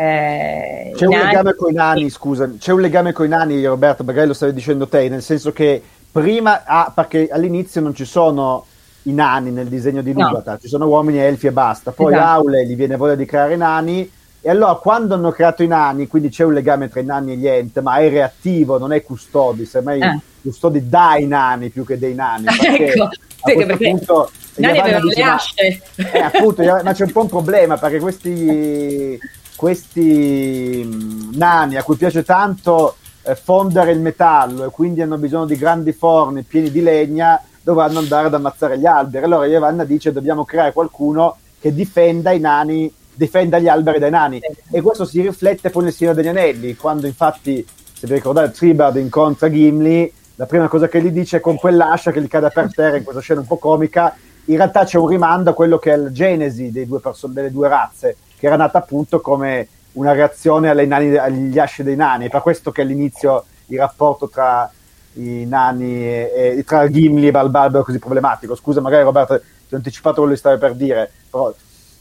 Eh, 0.00 0.92
c'è 0.94 1.06
un 1.06 1.12
nani... 1.12 1.26
legame 1.26 1.54
con 1.54 1.72
i 1.72 1.74
nani, 1.74 2.08
scusa, 2.08 2.48
c'è 2.56 2.70
un 2.70 2.80
legame 2.80 3.12
con 3.12 3.26
i 3.26 3.28
nani, 3.28 3.64
Roberto, 3.66 4.04
magari 4.04 4.28
lo 4.28 4.32
stavi 4.32 4.52
dicendo 4.52 4.86
te, 4.86 5.08
nel 5.08 5.22
senso 5.22 5.50
che 5.50 5.82
prima, 6.12 6.62
ah, 6.64 6.92
perché 6.94 7.28
all'inizio 7.28 7.80
non 7.80 7.96
ci 7.96 8.04
sono 8.04 8.64
i 9.02 9.12
nani 9.12 9.50
nel 9.50 9.66
disegno 9.66 10.00
di 10.00 10.12
Lugata, 10.12 10.52
no. 10.52 10.58
ci 10.58 10.68
sono 10.68 10.86
uomini, 10.86 11.18
elfi 11.18 11.48
e 11.48 11.52
basta, 11.52 11.90
poi 11.90 12.12
esatto. 12.12 12.28
Aule 12.28 12.64
gli 12.64 12.76
viene 12.76 12.94
voglia 12.94 13.16
di 13.16 13.24
creare 13.24 13.56
nani, 13.56 14.08
e 14.40 14.48
allora 14.48 14.74
quando 14.74 15.14
hanno 15.14 15.32
creato 15.32 15.64
i 15.64 15.66
nani, 15.66 16.06
quindi 16.06 16.28
c'è 16.28 16.44
un 16.44 16.52
legame 16.52 16.88
tra 16.88 17.00
i 17.00 17.04
nani 17.04 17.32
e 17.32 17.36
gli 17.36 17.48
ent, 17.48 17.80
ma 17.80 17.96
è 17.96 18.08
reattivo, 18.08 18.78
non 18.78 18.92
è 18.92 19.02
custodi, 19.02 19.64
semmai 19.64 20.00
eh. 20.00 20.20
custodi 20.42 20.88
dai 20.88 21.26
nani 21.26 21.70
più 21.70 21.84
che 21.84 21.98
dei 21.98 22.14
nani. 22.14 22.44
Perché 22.56 22.92
ecco, 22.92 23.02
a 23.02 23.52
questo 23.52 23.76
punto 23.76 24.30
i 24.58 24.60
nani 24.60 24.78
avevano 24.78 25.06
le 25.06 25.22
asce. 25.22 25.82
Eh, 25.96 26.18
appunto, 26.20 26.62
ma 26.62 26.92
c'è 26.92 27.04
un 27.04 27.10
po' 27.12 27.22
un 27.22 27.28
problema 27.28 27.76
perché 27.76 27.98
questi 27.98 29.18
questi 29.58 30.84
mm, 30.86 31.32
nani 31.32 31.74
a 31.74 31.82
cui 31.82 31.96
piace 31.96 32.22
tanto 32.22 32.94
eh, 33.24 33.34
fondere 33.34 33.90
il 33.90 33.98
metallo 33.98 34.64
e 34.64 34.70
quindi 34.70 35.02
hanno 35.02 35.18
bisogno 35.18 35.46
di 35.46 35.56
grandi 35.56 35.90
forni 35.92 36.44
pieni 36.44 36.70
di 36.70 36.80
legna, 36.80 37.42
dovranno 37.60 37.98
andare 37.98 38.28
ad 38.28 38.34
ammazzare 38.34 38.78
gli 38.78 38.86
alberi. 38.86 39.24
Allora 39.24 39.46
Ievanna 39.46 39.82
dice 39.82 40.12
dobbiamo 40.12 40.44
creare 40.44 40.72
qualcuno 40.72 41.38
che 41.58 41.74
difenda 41.74 42.30
i 42.30 42.38
nani, 42.38 42.92
difenda 43.12 43.58
gli 43.58 43.66
alberi 43.66 43.98
dai 43.98 44.10
nani. 44.10 44.40
E 44.70 44.80
questo 44.80 45.04
si 45.04 45.22
riflette 45.22 45.70
poi 45.70 45.82
nel 45.82 45.92
Signore 45.92 46.14
degli 46.14 46.28
Anelli, 46.28 46.76
quando 46.76 47.08
infatti, 47.08 47.66
se 47.66 48.06
vi 48.06 48.14
ricordate, 48.14 48.52
Tribard 48.52 48.94
incontra 48.94 49.50
Gimli, 49.50 50.12
la 50.36 50.46
prima 50.46 50.68
cosa 50.68 50.86
che 50.86 51.02
gli 51.02 51.10
dice 51.10 51.38
è 51.38 51.40
con 51.40 51.56
quell'ascia 51.56 52.12
che 52.12 52.22
gli 52.22 52.28
cade 52.28 52.50
per 52.50 52.72
terra 52.72 52.96
in 52.96 53.02
questa 53.02 53.20
scena 53.20 53.40
un 53.40 53.46
po' 53.48 53.56
comica, 53.56 54.14
in 54.44 54.56
realtà 54.56 54.84
c'è 54.84 54.98
un 54.98 55.08
rimando 55.08 55.50
a 55.50 55.52
quello 55.52 55.78
che 55.78 55.92
è 55.92 55.96
la 55.96 56.12
genesi 56.12 56.70
due 56.70 57.00
perso- 57.00 57.26
delle 57.26 57.50
due 57.50 57.66
razze 57.66 58.16
che 58.38 58.46
era 58.46 58.56
nata 58.56 58.78
appunto 58.78 59.20
come 59.20 59.68
una 59.92 60.12
reazione 60.12 60.72
nani, 60.86 61.16
agli 61.16 61.58
asci 61.58 61.82
dei 61.82 61.96
nani. 61.96 62.26
È 62.26 62.30
per 62.30 62.42
questo 62.42 62.70
che 62.70 62.82
all'inizio 62.82 63.44
il 63.66 63.78
rapporto 63.78 64.28
tra 64.28 64.70
i 65.14 65.44
nani 65.46 66.04
e, 66.04 66.54
e 66.58 66.64
tra 66.64 66.88
Gimli 66.88 67.26
e 67.26 67.30
Balbalbo 67.30 67.80
è 67.80 67.84
così 67.84 67.98
problematico. 67.98 68.54
Scusa, 68.54 68.80
magari 68.80 69.02
Roberto 69.02 69.40
ti 69.68 69.74
ho 69.74 69.76
anticipato 69.76 70.16
quello 70.16 70.32
che 70.32 70.38
stavi 70.38 70.58
per 70.58 70.74
dire, 70.74 71.10
però 71.30 71.52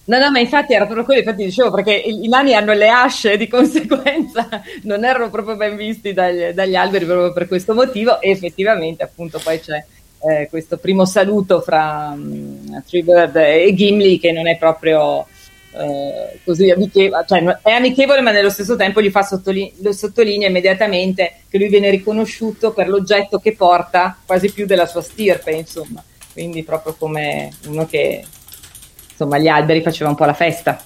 No, 0.08 0.18
no, 0.20 0.32
ma 0.32 0.40
infatti 0.40 0.74
era 0.74 0.86
proprio 0.86 1.04
quello, 1.04 1.20
infatti 1.20 1.44
dicevo, 1.44 1.70
perché 1.70 1.94
i 1.94 2.30
nani 2.30 2.54
hanno 2.54 2.72
le 2.72 2.88
asce, 2.88 3.36
di 3.36 3.50
conseguenza 3.50 4.48
non 4.84 5.04
erano 5.04 5.30
proprio 5.30 5.58
ben 5.58 5.76
visti 5.76 6.14
dagli, 6.14 6.52
dagli 6.54 6.76
alberi 6.76 7.04
proprio 7.04 7.34
per 7.34 7.46
questo 7.50 7.74
motivo 7.74 8.22
e 8.22 8.30
effettivamente 8.30 9.04
appunto 9.04 9.38
poi 9.44 9.60
c'è 9.60 9.84
eh, 10.20 10.48
questo 10.50 10.78
primo 10.78 11.04
saluto 11.04 11.60
fra 11.60 12.14
um, 12.14 12.82
Treebird 12.88 13.36
e 13.36 13.74
Gimli 13.74 14.18
che 14.18 14.32
non 14.32 14.48
è 14.48 14.58
proprio 14.58 15.28
eh, 15.72 16.40
così 16.44 16.70
amichevole, 16.70 17.26
cioè 17.28 17.44
è 17.62 17.72
amichevole 17.72 18.22
ma 18.22 18.32
nello 18.32 18.50
stesso 18.50 18.76
tempo 18.76 19.02
gli 19.02 19.10
fa 19.10 19.24
sottoli- 19.24 19.74
lo 19.82 19.92
sottolinea 19.92 20.48
immediatamente 20.48 21.42
che 21.50 21.58
lui 21.58 21.68
viene 21.68 21.90
riconosciuto 21.90 22.72
per 22.72 22.88
l'oggetto 22.88 23.40
che 23.40 23.56
porta 23.56 24.18
quasi 24.26 24.52
più 24.52 24.66
della 24.66 24.86
sua 24.86 25.02
stirpe, 25.02 25.52
insomma. 25.52 26.04
Quindi 26.34 26.64
proprio 26.64 26.96
come 26.98 27.52
uno 27.68 27.86
che 27.86 28.24
insomma 29.10 29.40
gli 29.40 29.48
alberi 29.48 29.82
faceva 29.82 30.10
un 30.10 30.16
po' 30.16 30.26
la 30.26 30.34
festa. 30.34 30.84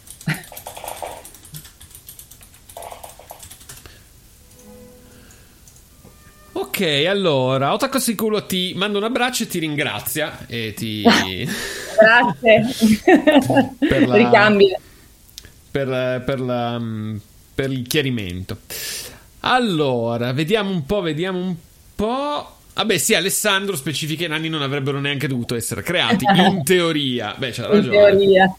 Ok, 6.62 6.82
allora, 7.08 7.74
Otako 7.74 8.00
Sicuro 8.00 8.46
ti 8.46 8.74
manda 8.76 8.98
un 8.98 9.04
abbraccio 9.04 9.44
e 9.44 9.48
ti 9.48 9.60
ringrazia 9.60 10.46
e 10.48 10.74
ti... 10.76 11.02
Grazie. 11.98 12.68
Per 13.80 14.08
la- 14.08 14.16
Ricambio. 14.16 14.80
per, 15.72 16.22
per 16.24 16.40
la- 16.40 16.78
mm, 16.80 17.18
per 17.56 17.72
il 17.72 17.88
chiarimento. 17.88 18.58
Allora, 19.42 20.32
vediamo 20.34 20.70
un 20.70 20.86
po', 20.86 21.02
vediamo 21.02 21.40
un 21.40 21.56
po'. 21.96 22.56
Vabbè, 22.74 22.98
sì, 22.98 23.16
Alessandro 23.16 23.76
specifica 23.76 24.26
i 24.26 24.28
nani 24.30 24.48
non 24.48 24.62
avrebbero 24.62 25.00
neanche 25.00 25.28
dovuto 25.28 25.56
essere 25.56 25.82
creati, 25.82 26.26
in 26.36 26.64
teoria. 26.64 27.34
Beh, 27.38 27.52
c'ha 27.52 27.66
In 27.66 27.72
ragione. 27.72 27.98
teoria. 27.98 28.56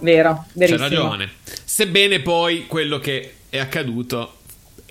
Vero, 0.00 0.46
verissimo. 0.52 0.82
ragione. 0.88 1.30
Sebbene 1.64 2.20
poi 2.20 2.66
quello 2.66 2.98
che 2.98 3.34
è 3.48 3.58
accaduto 3.58 4.34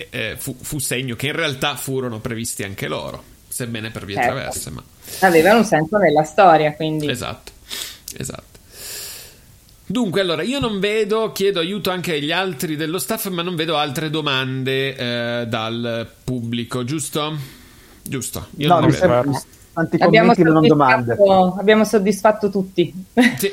eh, 0.10 0.36
fu, 0.38 0.56
fu 0.62 0.78
segno 0.80 1.16
che 1.16 1.28
in 1.28 1.34
realtà 1.36 1.76
furono 1.76 2.20
previsti 2.20 2.64
anche 2.64 2.88
loro, 2.88 3.24
sebbene 3.48 3.90
per 3.92 4.06
vie 4.06 4.16
Certo. 4.16 4.32
traverse, 4.32 4.70
ma 4.70 4.84
Avevano 5.22 5.60
un 5.60 5.66
senso 5.66 5.98
nella 5.98 6.24
storia, 6.24 6.74
quindi 6.74 7.10
Esatto, 7.10 7.52
esatto. 8.18 8.56
Dunque, 9.90 10.20
allora, 10.20 10.42
io 10.44 10.60
non 10.60 10.80
vedo, 10.82 11.32
chiedo 11.32 11.62
aiuto 11.62 11.90
anche 11.92 12.16
agli 12.16 12.32
altri 12.34 12.76
dello 12.76 13.00
staff, 13.00 13.28
ma 13.30 13.42
non 13.42 13.56
vedo 13.56 13.78
altre 13.78 14.10
domande 14.10 14.96
eh, 14.98 15.46
dal 15.48 16.10
pubblico, 16.26 16.84
giusto? 16.84 17.38
Giusto. 18.04 18.48
Io 18.58 18.68
No, 18.68 18.80
non 18.82 18.86
mi 18.86 18.92
vedo. 18.92 18.98
sembra 18.98 19.24
tanti 19.78 19.98
abbiamo 20.02 20.34
commenti 20.34 20.44
ma 20.44 20.60
non 20.60 20.68
domande. 20.68 21.16
soddisfatto, 21.16 21.56
abbiamo 21.60 21.84
soddisfatto 21.84 22.50
tutti. 22.50 23.06
Sì. 23.38 23.52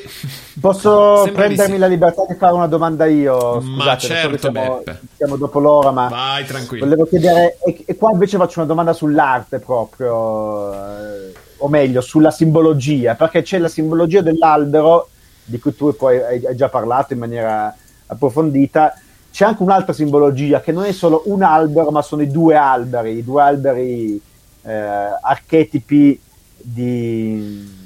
Posso 0.59 1.23
Sembra 1.23 1.43
prendermi 1.43 1.73
sì. 1.73 1.79
la 1.79 1.87
libertà 1.87 2.25
di 2.27 2.33
fare 2.35 2.53
una 2.53 2.67
domanda 2.67 3.05
io? 3.05 3.61
Ma 3.61 3.83
Scusate, 3.83 4.07
che 4.07 4.13
certo, 4.13 4.37
siamo, 4.37 4.81
Beppe. 4.83 4.99
siamo 5.15 5.35
dopo 5.35 5.59
l'ora, 5.59 5.91
ma 5.91 6.07
Vai, 6.07 6.45
tranquillo. 6.45 6.85
volevo 6.85 7.05
chiedere, 7.05 7.57
e, 7.63 7.83
e 7.85 7.95
qua 7.95 8.11
invece 8.11 8.37
faccio 8.37 8.59
una 8.59 8.67
domanda 8.67 8.93
sull'arte 8.93 9.59
proprio, 9.59 10.73
eh, 10.73 11.33
o 11.57 11.67
meglio, 11.67 12.01
sulla 12.01 12.31
simbologia, 12.31 13.13
perché 13.13 13.43
c'è 13.43 13.59
la 13.59 13.67
simbologia 13.69 14.21
dell'albero, 14.21 15.09
di 15.43 15.59
cui 15.59 15.75
tu 15.75 15.95
poi 15.95 16.21
hai, 16.21 16.45
hai 16.45 16.55
già 16.55 16.69
parlato 16.69 17.13
in 17.13 17.19
maniera 17.19 17.73
approfondita, 18.07 18.93
c'è 19.31 19.45
anche 19.45 19.61
un'altra 19.61 19.93
simbologia 19.93 20.61
che 20.61 20.71
non 20.71 20.85
è 20.85 20.91
solo 20.91 21.23
un 21.25 21.43
albero, 21.43 21.91
ma 21.91 22.01
sono 22.01 22.21
i 22.21 22.31
due 22.31 22.55
alberi, 22.55 23.17
i 23.17 23.23
due 23.23 23.41
alberi 23.41 24.21
eh, 24.65 25.17
archetipi 25.21 26.19
di... 26.57 27.83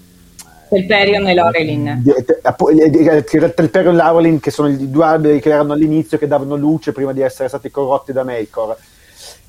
Telperion 0.69 1.27
e 1.27 1.34
appo- 2.43 2.69
eh, 2.69 2.91
eh, 2.91 3.23
Telperion 3.23 3.93
e 3.93 3.97
Laurelin, 3.97 4.39
che 4.39 4.51
sono 4.51 4.69
i 4.69 4.89
due 4.89 5.03
alberi 5.03 5.39
che 5.39 5.49
erano 5.49 5.73
all'inizio 5.73 6.19
che 6.19 6.27
davano 6.27 6.56
luce 6.56 6.91
prima 6.91 7.11
di 7.11 7.22
essere 7.22 7.49
stati 7.49 7.72
corrotti 7.72 8.14
da 8.14 8.23
Melkor. 8.23 8.77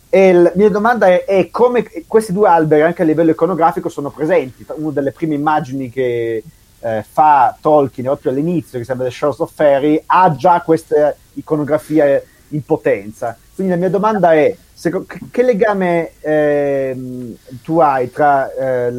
E 0.09 0.33
la 0.33 0.51
mia 0.57 0.71
domanda 0.71 1.07
è, 1.07 1.25
è 1.25 1.51
come 1.51 1.85
questi 2.07 2.33
due 2.33 2.49
alberi, 2.49 2.83
anche 2.83 3.03
a 3.03 3.05
livello 3.05 3.31
iconografico, 3.31 3.89
sono 3.89 4.11
presenti. 4.11 4.65
Una 4.77 4.93
delle 4.93 5.13
prime 5.13 5.35
immagini 5.35 5.91
che 5.91 6.43
eh, 6.81 7.05
fa 7.09 7.57
Tolkien 7.61 8.07
proprio 8.07 8.33
all'inizio, 8.33 8.79
che 8.79 8.85
sembra 8.85 9.07
The 9.07 9.13
Shores 9.13 9.39
of 9.39 9.53
Fairy, 9.55 10.03
ha 10.07 10.35
già 10.35 10.63
questa 10.63 11.15
iconografia 11.35 12.21
in 12.49 12.65
potenza. 12.65 13.37
Quindi 13.61 13.77
la 13.77 13.81
mia 13.81 13.91
domanda 13.91 14.33
è: 14.33 14.57
seco- 14.73 15.05
che, 15.31 15.43
legame 15.43 16.13
ehm, 16.21 17.35
tu 17.63 17.79
hai 17.79 18.11
tra 18.11 18.51
eh, 18.55 18.91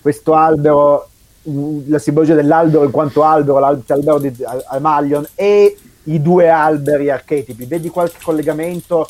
questo 0.00 0.34
albero, 0.34 1.08
la 1.86 1.98
simbologia 1.98 2.36
dell'albero 2.36 2.84
in 2.84 2.92
quanto 2.92 3.24
albero, 3.24 3.58
l'al- 3.58 3.82
l'albero 3.84 4.18
di 4.20 4.32
Al- 4.44 4.62
Almalion, 4.68 5.26
e 5.34 5.76
i 6.04 6.22
due 6.22 6.48
alberi 6.48 7.10
archetipi? 7.10 7.64
Vedi 7.64 7.88
qualche 7.88 8.18
collegamento? 8.22 9.08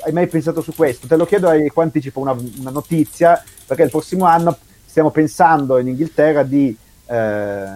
Hai 0.00 0.12
mai 0.12 0.26
pensato 0.26 0.62
su 0.62 0.74
questo? 0.74 1.06
Te 1.06 1.16
lo 1.16 1.26
chiedo 1.26 1.50
e 1.50 1.70
qua 1.70 1.82
anticipo 1.82 2.18
una, 2.20 2.34
una 2.60 2.70
notizia, 2.70 3.44
perché 3.66 3.82
il 3.82 3.90
prossimo 3.90 4.24
anno 4.24 4.56
stiamo 4.86 5.10
pensando 5.10 5.76
in 5.76 5.88
Inghilterra 5.88 6.44
di 6.44 6.74
eh, 7.04 7.66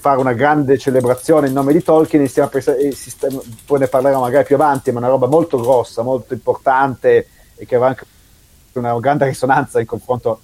fare 0.00 0.20
una 0.20 0.32
grande 0.32 0.78
celebrazione 0.78 1.48
in 1.48 1.52
nome 1.52 1.72
di 1.72 1.82
Tolkien 1.82 2.22
e 2.22 2.48
pens- 2.48 2.68
e 2.68 2.92
sta- 2.92 3.26
poi 3.66 3.80
ne 3.80 3.88
parleremo 3.88 4.20
magari 4.20 4.44
più 4.44 4.54
avanti, 4.54 4.92
ma 4.92 5.00
è 5.00 5.02
una 5.02 5.10
roba 5.10 5.26
molto 5.26 5.58
grossa, 5.58 6.02
molto 6.02 6.34
importante 6.34 7.26
e 7.56 7.66
che 7.66 7.74
avrà 7.74 7.88
anche 7.88 8.04
una 8.74 8.96
grande 9.00 9.24
risonanza 9.24 9.80
in 9.80 9.86
confronto 9.86 10.40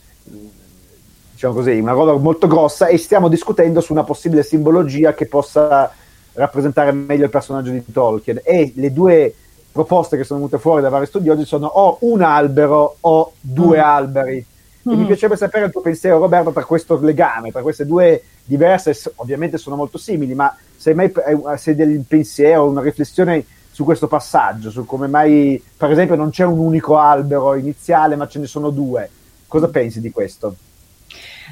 diciamo 1.33 1.55
così, 1.55 1.79
una 1.79 1.93
roba 1.93 2.15
molto 2.15 2.49
grossa 2.49 2.89
e 2.89 2.99
stiamo 2.99 3.29
discutendo 3.29 3.81
su 3.81 3.93
una 3.93 4.03
possibile 4.03 4.43
simbologia 4.43 5.15
che 5.15 5.27
possa 5.27 5.93
rappresentare 6.33 6.91
meglio 6.91 7.25
il 7.25 7.31
personaggio 7.31 7.71
di 7.71 7.85
Tolkien. 7.93 8.41
E 8.43 8.73
le 8.75 8.93
due 8.93 9.35
proposte 9.71 10.17
che 10.17 10.25
sono 10.25 10.41
venute 10.41 10.59
fuori 10.59 10.83
da 10.83 10.89
vari 10.89 11.07
studiosi 11.07 11.45
sono 11.45 11.67
o 11.67 11.99
un 12.01 12.23
albero 12.23 12.97
o 13.01 13.33
due 13.41 13.79
alberi 13.79 14.45
e 14.87 14.95
mi 14.95 15.03
Mm. 15.05 15.07
piacerebbe 15.07 15.37
sapere 15.37 15.67
il 15.67 15.73
tuo 15.73 15.81
pensiero 15.81 16.19
Roberto 16.19 16.53
tra 16.53 16.65
questo 16.65 16.99
legame, 17.01 17.51
tra 17.51 17.63
queste 17.63 17.87
due 17.87 18.23
diverse, 18.45 18.95
ovviamente 19.17 19.57
sono 19.59 19.77
molto 19.77 19.97
simili, 19.99 20.35
ma 20.35 20.55
se 20.77 20.91
hai 20.91 20.97
mai 20.97 21.13
se 21.57 21.71
hai 21.71 21.77
del 21.77 22.05
pensiero, 22.07 22.67
una 22.69 22.83
riflessione 22.83 23.45
su 23.71 23.85
questo 23.85 24.07
passaggio, 24.07 24.71
su 24.71 24.85
come 24.85 25.07
mai 25.09 25.61
per 25.77 25.91
esempio 25.91 26.15
non 26.17 26.31
c'è 26.31 26.45
un 26.45 26.59
unico 26.59 26.97
albero 26.99 27.55
iniziale 27.57 28.15
ma 28.17 28.29
ce 28.29 28.39
ne 28.39 28.47
sono 28.47 28.71
due, 28.71 29.09
cosa 29.49 29.69
pensi 29.69 30.01
di 30.01 30.11
questo? 30.11 30.55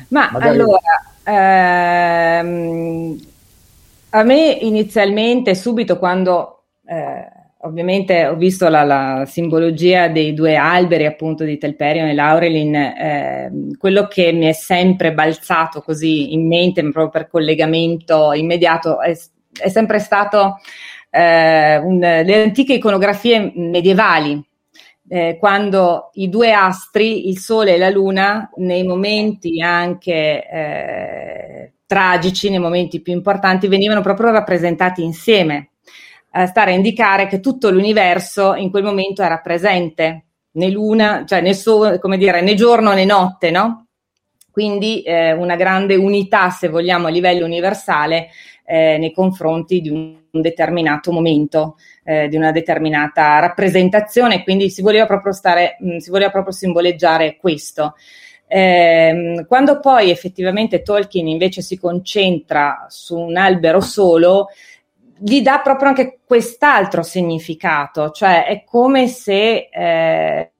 Ma 0.08 0.28
Magari- 0.30 0.58
allora, 0.58 0.78
ehm, 1.24 3.18
a 4.10 4.22
me 4.22 4.50
inizialmente, 4.60 5.54
subito 5.54 5.98
quando 5.98 6.58
eh, 6.86 7.26
ovviamente 7.62 8.26
ho 8.26 8.36
visto 8.36 8.68
la, 8.68 8.82
la 8.84 9.24
simbologia 9.26 10.08
dei 10.08 10.34
due 10.34 10.56
alberi, 10.56 11.06
appunto 11.06 11.44
di 11.44 11.58
Telperion 11.58 12.08
e 12.08 12.14
Laurelin, 12.14 12.74
ehm, 12.74 13.76
quello 13.76 14.06
che 14.08 14.32
mi 14.32 14.46
è 14.46 14.52
sempre 14.52 15.12
balzato 15.12 15.80
così 15.80 16.32
in 16.32 16.46
mente, 16.46 16.82
proprio 16.82 17.08
per 17.10 17.28
collegamento 17.28 18.32
immediato, 18.32 19.00
è, 19.00 19.16
è 19.60 19.68
sempre 19.68 19.98
stato 19.98 20.58
eh, 21.10 21.76
un- 21.76 21.98
le 21.98 22.42
antiche 22.42 22.74
iconografie 22.74 23.52
medievali 23.54 24.42
eh, 25.08 25.36
quando 25.38 26.10
i 26.14 26.28
due 26.28 26.52
astri, 26.52 27.28
il 27.28 27.38
Sole 27.38 27.74
e 27.74 27.78
la 27.78 27.90
Luna, 27.90 28.50
nei 28.56 28.82
momenti 28.82 29.60
anche 29.60 30.48
eh, 30.48 31.72
tragici, 31.86 32.48
nei 32.48 32.58
momenti 32.58 33.02
più 33.02 33.12
importanti, 33.12 33.68
venivano 33.68 34.00
proprio 34.00 34.30
rappresentati 34.30 35.02
insieme, 35.02 35.71
a 36.32 36.46
stare 36.46 36.72
a 36.72 36.74
indicare 36.74 37.26
che 37.26 37.40
tutto 37.40 37.70
l'universo 37.70 38.54
in 38.54 38.70
quel 38.70 38.84
momento 38.84 39.22
era 39.22 39.38
presente, 39.38 40.24
né 40.52 40.70
luna, 40.70 41.24
cioè 41.26 41.40
né, 41.40 41.54
so- 41.54 41.98
dire, 42.16 42.40
né 42.40 42.54
giorno 42.54 42.92
né 42.92 43.04
notte, 43.04 43.50
no? 43.50 43.86
Quindi 44.50 45.02
eh, 45.02 45.32
una 45.32 45.56
grande 45.56 45.94
unità, 45.94 46.50
se 46.50 46.68
vogliamo, 46.68 47.06
a 47.06 47.10
livello 47.10 47.44
universale 47.44 48.28
eh, 48.64 48.98
nei 48.98 49.12
confronti 49.12 49.80
di 49.80 49.88
un, 49.88 50.20
determinato 50.30 51.12
momento, 51.12 51.76
eh, 52.04 52.26
di 52.28 52.36
una 52.36 52.52
determinata 52.52 53.38
rappresentazione, 53.38 54.42
quindi 54.42 54.70
si 54.70 54.80
voleva 54.80 55.04
proprio 55.04 55.32
stare, 55.34 55.76
mh, 55.78 55.98
si 55.98 56.08
voleva 56.08 56.30
proprio 56.30 56.54
simboleggiare 56.54 57.36
questo. 57.36 57.94
Ehm, 58.46 59.46
quando 59.46 59.80
poi 59.80 60.10
effettivamente 60.10 60.82
Tolkien 60.82 61.26
invece 61.28 61.62
si 61.62 61.78
concentra 61.78 62.86
su 62.88 63.18
un 63.18 63.36
albero 63.36 63.80
solo, 63.80 64.48
gli 65.18 65.40
dà 65.42 65.60
proprio 65.60 65.88
anche 65.88 66.20
quest'altro 66.24 67.02
significato, 67.02 68.10
cioè 68.10 68.46
è 68.46 68.64
come 68.64 69.06
se 69.08 69.68
eh, 69.70 70.52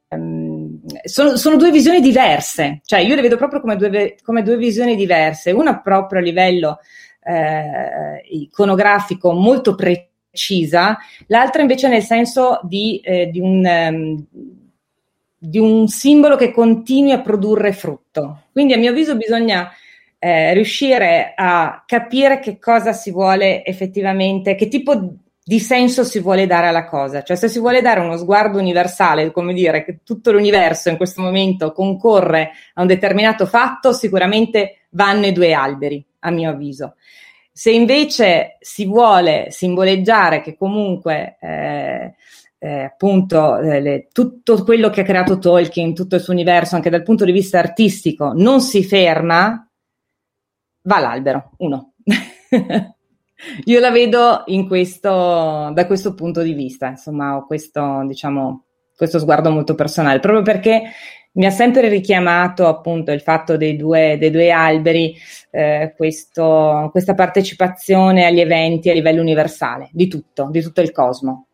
sono, 1.05 1.37
sono 1.37 1.57
due 1.57 1.71
visioni 1.71 2.01
diverse, 2.01 2.81
cioè 2.85 3.01
io 3.01 3.15
le 3.15 3.23
vedo 3.23 3.37
proprio 3.37 3.61
come 3.61 3.77
due, 3.77 4.17
come 4.23 4.43
due 4.43 4.57
visioni 4.57 4.97
diverse, 4.97 5.51
una 5.51 5.81
proprio 5.81 6.21
a 6.21 6.23
livello 6.23 6.79
eh, 7.25 8.23
iconografico 8.31 9.33
molto 9.33 9.75
precisa, 9.75 10.99
l'altra 11.27 11.63
invece 11.63 11.89
nel 11.89 12.03
senso 12.03 12.61
di, 12.63 13.01
eh, 13.03 13.29
di 13.31 13.41
un... 13.41 13.65
ehm, 13.65 14.27
di 15.45 15.59
un 15.59 15.89
simbolo 15.89 16.37
che 16.37 16.53
continui 16.53 17.11
a 17.11 17.21
produrre 17.21 17.73
frutto. 17.73 18.43
Quindi 18.53 18.75
a 18.75 18.79
mio 18.79 18.91
avviso 18.91 19.17
bisogna 19.17 19.69
eh, 20.25 20.55
riuscire 20.55 21.33
a 21.35 21.83
capire 21.85 22.39
che 22.39 22.61
cosa 22.61 22.93
si 22.93 23.11
vuole 23.11 23.65
effettivamente, 23.65 24.55
che 24.55 24.69
tipo 24.69 25.17
di 25.43 25.59
senso 25.59 26.05
si 26.05 26.21
vuole 26.21 26.47
dare 26.47 26.69
alla 26.69 26.85
cosa. 26.85 27.25
Cioè 27.25 27.37
se 27.37 27.49
si 27.49 27.59
vuole 27.59 27.81
dare 27.81 27.99
uno 27.99 28.17
sguardo 28.17 28.61
universale, 28.61 29.33
come 29.33 29.53
dire 29.53 29.85
che 29.85 29.99
tutto 30.05 30.31
l'universo 30.31 30.91
in 30.91 30.97
questo 30.97 31.23
momento 31.23 31.73
concorre 31.73 32.53
a 32.75 32.83
un 32.83 32.87
determinato 32.87 33.47
fatto, 33.47 33.93
sicuramente 33.93 34.87
vanno 34.91 35.27
i 35.27 35.33
due 35.33 35.55
alberi, 35.55 36.05
a 36.21 36.31
mio 36.31 36.51
avviso. 36.51 36.95
Se 37.51 37.73
invece 37.73 38.59
si 38.61 38.87
vuole 38.87 39.47
simboleggiare 39.49 40.41
che 40.41 40.57
comunque 40.57 41.37
eh, 41.41 42.15
eh, 42.59 42.83
appunto 42.85 43.59
eh, 43.59 43.81
le, 43.81 44.09
tutto 44.13 44.63
quello 44.63 44.89
che 44.89 45.01
ha 45.01 45.05
creato 45.05 45.39
Tolkien, 45.39 45.95
tutto 45.95 46.15
il 46.15 46.23
suo 46.23 46.33
universo, 46.33 46.77
anche 46.77 46.91
dal 46.91 47.03
punto 47.03 47.25
di 47.25 47.33
vista 47.33 47.59
artistico, 47.59 48.31
non 48.37 48.61
si 48.61 48.85
ferma, 48.85 49.67
va 50.83 50.97
all'albero, 50.97 51.53
uno. 51.59 51.93
Io 53.65 53.81
la 53.81 53.91
vedo 53.91 54.45
in 54.47 54.69
questo, 54.69 55.71
da 55.73 55.87
questo 55.87 56.15
punto 56.15 56.43
di 56.43 56.53
vista, 56.53 56.89
insomma, 56.89 57.37
ho 57.37 57.47
questo, 57.47 58.05
diciamo, 58.07 58.65
questo 58.97 59.19
sguardo 59.19 59.51
molto 59.51 59.75
personale, 59.75 60.21
proprio 60.21 60.43
perché 60.43 60.83
mi 61.33 61.47
ha 61.47 61.51
sempre 61.51 61.89
richiamato 61.89 62.69
appunto 62.69 63.11
il 63.11 63.21
fatto 63.21 63.57
dei 63.57 63.77
due, 63.77 64.17
dei 64.19 64.31
due 64.31 64.51
alberi, 64.51 65.17
eh, 65.51 65.95
questo, 65.97 66.89
questa 66.93 67.15
partecipazione 67.15 68.27
agli 68.27 68.41
eventi 68.41 68.91
a 68.91 68.95
livello 68.95 69.21
universale, 69.23 69.89
di 69.93 70.09
tutto, 70.09 70.49
di 70.51 70.61
tutto 70.61 70.81
il 70.81 70.93
cosmo. 70.93 71.47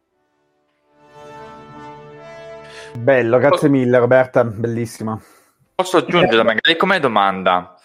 Bello, 2.98 3.38
grazie 3.38 3.68
mille 3.68 3.98
Roberta, 3.98 4.44
bellissima. 4.44 5.18
Posso 5.74 5.98
aggiungere 5.98 6.42
magari 6.42 6.76
come 6.76 6.98
domanda? 6.98 7.77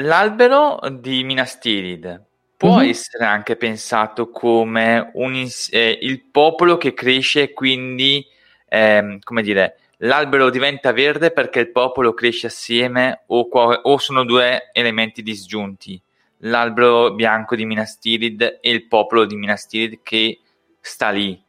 L'albero 0.00 0.78
di 1.00 1.24
Minas 1.24 1.58
Tirith 1.58 2.22
può 2.56 2.78
Mhm. 2.78 2.88
essere 2.88 3.24
anche 3.24 3.56
pensato 3.56 4.30
come 4.30 5.10
un 5.14 5.48
eh, 5.70 5.98
il 6.02 6.22
popolo 6.22 6.76
che 6.76 6.94
cresce 6.94 7.42
e 7.42 7.52
quindi, 7.52 8.24
ehm, 8.68 9.18
come 9.20 9.42
dire, 9.42 9.78
l'albero 9.98 10.50
diventa 10.50 10.92
verde 10.92 11.32
perché 11.32 11.60
il 11.60 11.70
popolo 11.70 12.14
cresce 12.14 12.46
assieme 12.46 13.22
o, 13.26 13.48
qua- 13.48 13.80
o 13.82 13.98
sono 13.98 14.24
due 14.24 14.70
elementi 14.72 15.22
disgiunti? 15.22 16.00
L'albero 16.42 17.12
bianco 17.14 17.56
di 17.56 17.64
Minas 17.64 17.98
Tirith 17.98 18.58
e 18.60 18.70
il 18.70 18.86
popolo 18.86 19.24
di 19.24 19.34
Minas 19.34 19.66
Tirith 19.66 20.00
che 20.04 20.38
sta 20.80 21.10
lì. 21.10 21.40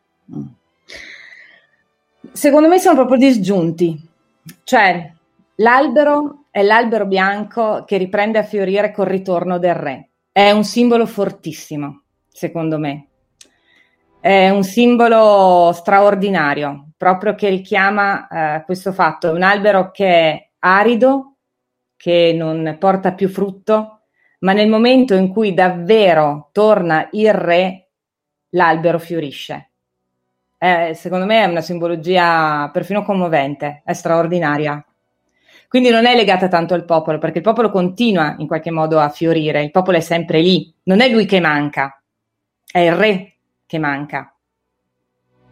Secondo 2.31 2.67
me 2.67 2.79
sono 2.79 2.95
proprio 2.95 3.17
disgiunti, 3.17 3.99
cioè 4.63 5.11
l'albero 5.55 6.45
è 6.59 6.63
l'albero 6.63 7.05
bianco 7.05 7.83
che 7.85 7.97
riprende 7.97 8.37
a 8.37 8.43
fiorire 8.43 8.91
col 8.91 9.05
ritorno 9.05 9.59
del 9.59 9.75
re. 9.75 10.09
È 10.31 10.51
un 10.51 10.65
simbolo 10.65 11.05
fortissimo, 11.05 12.03
secondo 12.27 12.77
me. 12.77 13.07
È 14.19 14.49
un 14.49 14.63
simbolo 14.63 15.71
straordinario, 15.73 16.89
proprio 16.97 17.33
che 17.35 17.47
richiama 17.47 18.27
eh, 18.27 18.63
questo 18.65 18.91
fatto. 18.91 19.29
È 19.29 19.31
un 19.31 19.41
albero 19.41 19.91
che 19.91 20.05
è 20.05 20.49
arido, 20.59 21.35
che 21.95 22.33
non 22.35 22.75
porta 22.77 23.13
più 23.13 23.29
frutto, 23.29 24.01
ma 24.39 24.51
nel 24.51 24.67
momento 24.67 25.13
in 25.13 25.29
cui 25.29 25.53
davvero 25.53 26.49
torna 26.51 27.07
il 27.11 27.33
re, 27.33 27.91
l'albero 28.49 28.99
fiorisce. 28.99 29.71
Eh, 30.57 30.93
secondo 30.93 31.25
me 31.25 31.41
è 31.41 31.47
una 31.47 31.61
simbologia 31.61 32.69
perfino 32.73 33.03
commovente, 33.03 33.81
è 33.85 33.93
straordinaria. 33.93 34.83
Quindi 35.69 35.91
non 35.91 36.07
è 36.07 36.15
legata 36.15 36.47
tanto 36.47 36.73
al 36.73 36.83
popolo, 36.83 37.19
perché 37.19 37.37
il 37.37 37.43
popolo 37.43 37.69
continua 37.69 38.33
in 38.39 38.47
qualche 38.47 38.71
modo 38.71 38.99
a 38.99 39.09
fiorire, 39.09 39.61
il 39.61 39.69
popolo 39.69 39.97
è 39.97 40.01
sempre 40.01 40.41
lì, 40.41 40.73
non 40.85 40.99
è 40.99 41.07
lui 41.07 41.27
che 41.27 41.39
manca, 41.39 42.01
è 42.65 42.79
il 42.79 42.93
re 42.93 43.35
che 43.67 43.77
manca. 43.77 44.33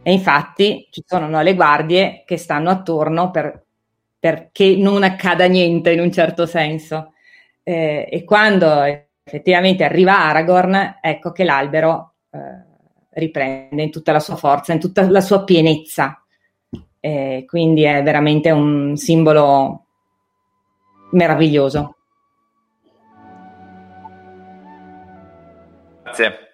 E 0.02 0.12
infatti 0.12 0.88
ci 0.90 1.04
sono 1.06 1.28
no, 1.28 1.44
le 1.44 1.54
guardie 1.54 2.24
che 2.26 2.38
stanno 2.38 2.72
attorno 2.72 3.30
per, 3.30 3.64
perché 4.18 4.76
non 4.76 5.04
accada 5.04 5.46
niente 5.46 5.92
in 5.92 6.00
un 6.00 6.12
certo 6.12 6.48
senso. 6.48 7.14
Eh, 7.62 8.10
e 8.12 8.24
quando 8.24 9.04
effettivamente 9.24 9.84
arriva 9.84 10.18
Aragorn, 10.18 10.98
ecco 11.00 11.32
che 11.32 11.44
l'albero 11.44 12.14
eh, 12.32 12.40
riprende 13.20 13.84
in 13.84 13.92
tutta 13.92 14.12
la 14.14 14.20
sua 14.20 14.36
forza, 14.36 14.74
in 14.74 14.80
tutta 14.80 15.08
la 15.08 15.22
sua 15.22 15.44
pienezza. 15.44 16.24
Eh, 17.00 17.44
quindi 17.46 17.84
è 17.84 18.02
veramente 18.02 18.50
un 18.50 18.98
simbolo 18.98 19.87
meraviglioso. 21.12 21.96
Grazie. 26.04 26.46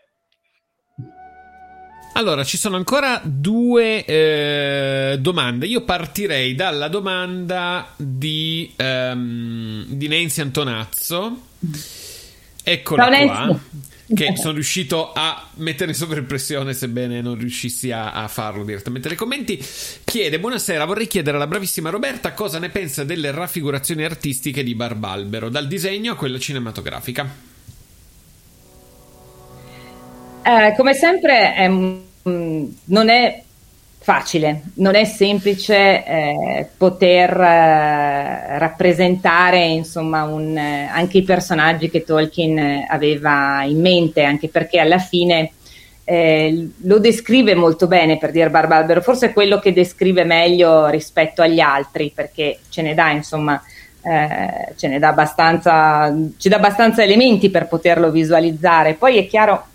Allora, 2.16 2.44
ci 2.44 2.58
sono 2.58 2.76
ancora 2.76 3.20
due 3.24 4.06
eh, 4.06 5.18
domande. 5.20 5.66
Io 5.66 5.82
partirei 5.82 6.54
dalla 6.54 6.88
domanda 6.88 7.88
di, 7.96 8.72
ehm, 8.76 9.86
di 9.88 10.08
Nancy 10.08 10.42
Antonazzo. 10.42 11.38
Eccola 12.64 13.04
Ciao, 13.04 13.26
qua. 13.26 13.46
Nancy. 13.46 13.60
Che 14.06 14.34
sono 14.36 14.54
riuscito 14.54 15.14
a 15.14 15.50
mettere 15.56 15.94
sopra 15.94 16.20
impressione, 16.20 16.74
sebbene 16.74 17.22
non 17.22 17.38
riuscissi 17.38 17.90
a, 17.92 18.12
a 18.12 18.28
farlo 18.28 18.66
direttamente 18.66 19.08
nei 19.08 19.16
commenti. 19.18 19.64
Chiede: 20.04 20.40
Buonasera, 20.40 20.84
vorrei 20.86 21.08
chiedere 21.08 21.38
alla 21.38 21.48
bravissima 21.48 21.90
Roberta 21.90 22.34
cosa 22.34 22.60
ne 22.60 22.70
pensa 22.70 23.06
delle 23.06 23.32
raffigurazioni 23.32 24.04
artistiche 24.04 24.62
di 24.62 24.76
Barbalbero, 24.76 25.50
dal 25.50 25.68
disegno 25.68 26.12
a 26.12 26.16
quella 26.16 26.38
cinematografica. 26.38 27.52
Eh, 30.46 30.74
come 30.76 30.94
sempre 30.94 31.54
è, 31.54 31.70
mm, 31.70 32.66
non 32.86 33.10
è 33.10 33.44
facile, 34.04 34.64
non 34.76 34.96
è 34.96 35.06
semplice 35.06 36.06
eh, 36.06 36.68
poter 36.76 37.30
eh, 37.40 38.58
rappresentare 38.60 39.64
insomma 39.64 40.24
un, 40.24 40.58
eh, 40.58 40.90
anche 40.92 41.20
i 41.20 41.24
personaggi 41.24 41.90
che 41.90 42.04
Tolkien 42.04 42.58
eh, 42.58 42.86
aveva 42.90 43.64
in 43.64 43.80
mente, 43.80 44.24
anche 44.24 44.50
perché 44.50 44.82
alla 44.82 44.98
fine 44.98 45.52
eh, 46.04 46.70
lo 46.82 47.00
descrive 47.00 47.56
molto 47.56 47.88
bene 47.88 48.18
per 48.18 48.32
dire 48.32 48.50
Barbalbero, 48.50 49.02
forse 49.02 49.28
è 49.28 49.34
quello 49.34 49.58
che 49.60 49.72
descrive 49.72 50.26
meglio 50.26 50.88
rispetto 50.88 51.42
agli 51.42 51.62
altri, 51.62 52.12
perché 52.14 52.60
ce 52.68 52.82
ne 52.82 52.94
dà 52.94 53.10
insomma 53.10 53.64
eh, 54.02 54.74
ce 54.76 54.90
ne 54.90 55.00
dà 55.00 55.08
abbastanza, 55.08 56.14
ci 56.38 56.50
dà 56.50 56.58
abbastanza 56.58 57.04
elementi 57.04 57.50
per 57.50 57.68
poterlo 57.68 58.12
visualizzare. 58.12 58.96
Poi 58.96 59.18
è 59.18 59.26
chiaro 59.28 59.68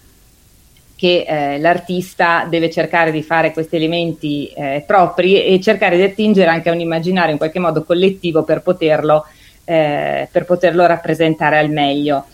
che 0.99 1.25
eh, 1.29 1.61
l'artista 1.61 2.45
deve 2.51 2.69
cercare 2.69 3.13
di 3.13 3.23
fare 3.23 3.53
questi 3.53 3.77
elementi 3.77 4.49
eh, 4.49 4.83
propri 4.85 5.45
e 5.45 5.61
cercare 5.61 5.97
di 5.97 6.03
attingere 6.03 6.51
anche 6.51 6.71
a 6.71 6.73
un 6.73 6.81
immaginario 6.81 7.31
in 7.31 7.39
qualche 7.39 7.61
modo 7.61 7.85
collettivo 7.85 8.43
per 8.43 8.63
poterlo, 8.63 9.25
eh, 9.63 10.27
per 10.29 10.45
poterlo 10.45 10.85
rappresentare 10.87 11.57
al 11.57 11.71
meglio. 11.71 12.25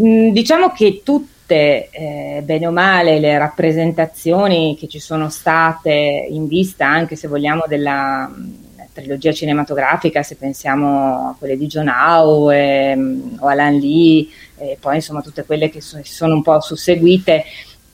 Mm, 0.00 0.30
diciamo 0.30 0.70
che 0.70 1.02
tutte, 1.04 1.90
eh, 1.90 2.40
bene 2.42 2.66
o 2.66 2.70
male, 2.70 3.20
le 3.20 3.36
rappresentazioni 3.36 4.74
che 4.80 4.88
ci 4.88 4.98
sono 4.98 5.28
state 5.28 6.26
in 6.30 6.48
vista, 6.48 6.86
anche 6.86 7.14
se 7.14 7.28
vogliamo, 7.28 7.64
della 7.68 8.26
mh, 8.26 8.56
trilogia 8.94 9.32
cinematografica, 9.32 10.22
se 10.22 10.36
pensiamo 10.36 11.28
a 11.28 11.36
quelle 11.38 11.58
di 11.58 11.66
John 11.66 11.88
Howe 11.88 12.90
ehm, 12.90 13.36
o 13.40 13.48
Alan 13.48 13.76
Lee, 13.76 14.26
e 14.56 14.78
poi 14.80 14.94
insomma 14.94 15.20
tutte 15.20 15.44
quelle 15.44 15.68
che 15.68 15.82
so- 15.82 16.00
sono 16.04 16.32
un 16.32 16.42
po' 16.42 16.58
susseguite, 16.58 17.44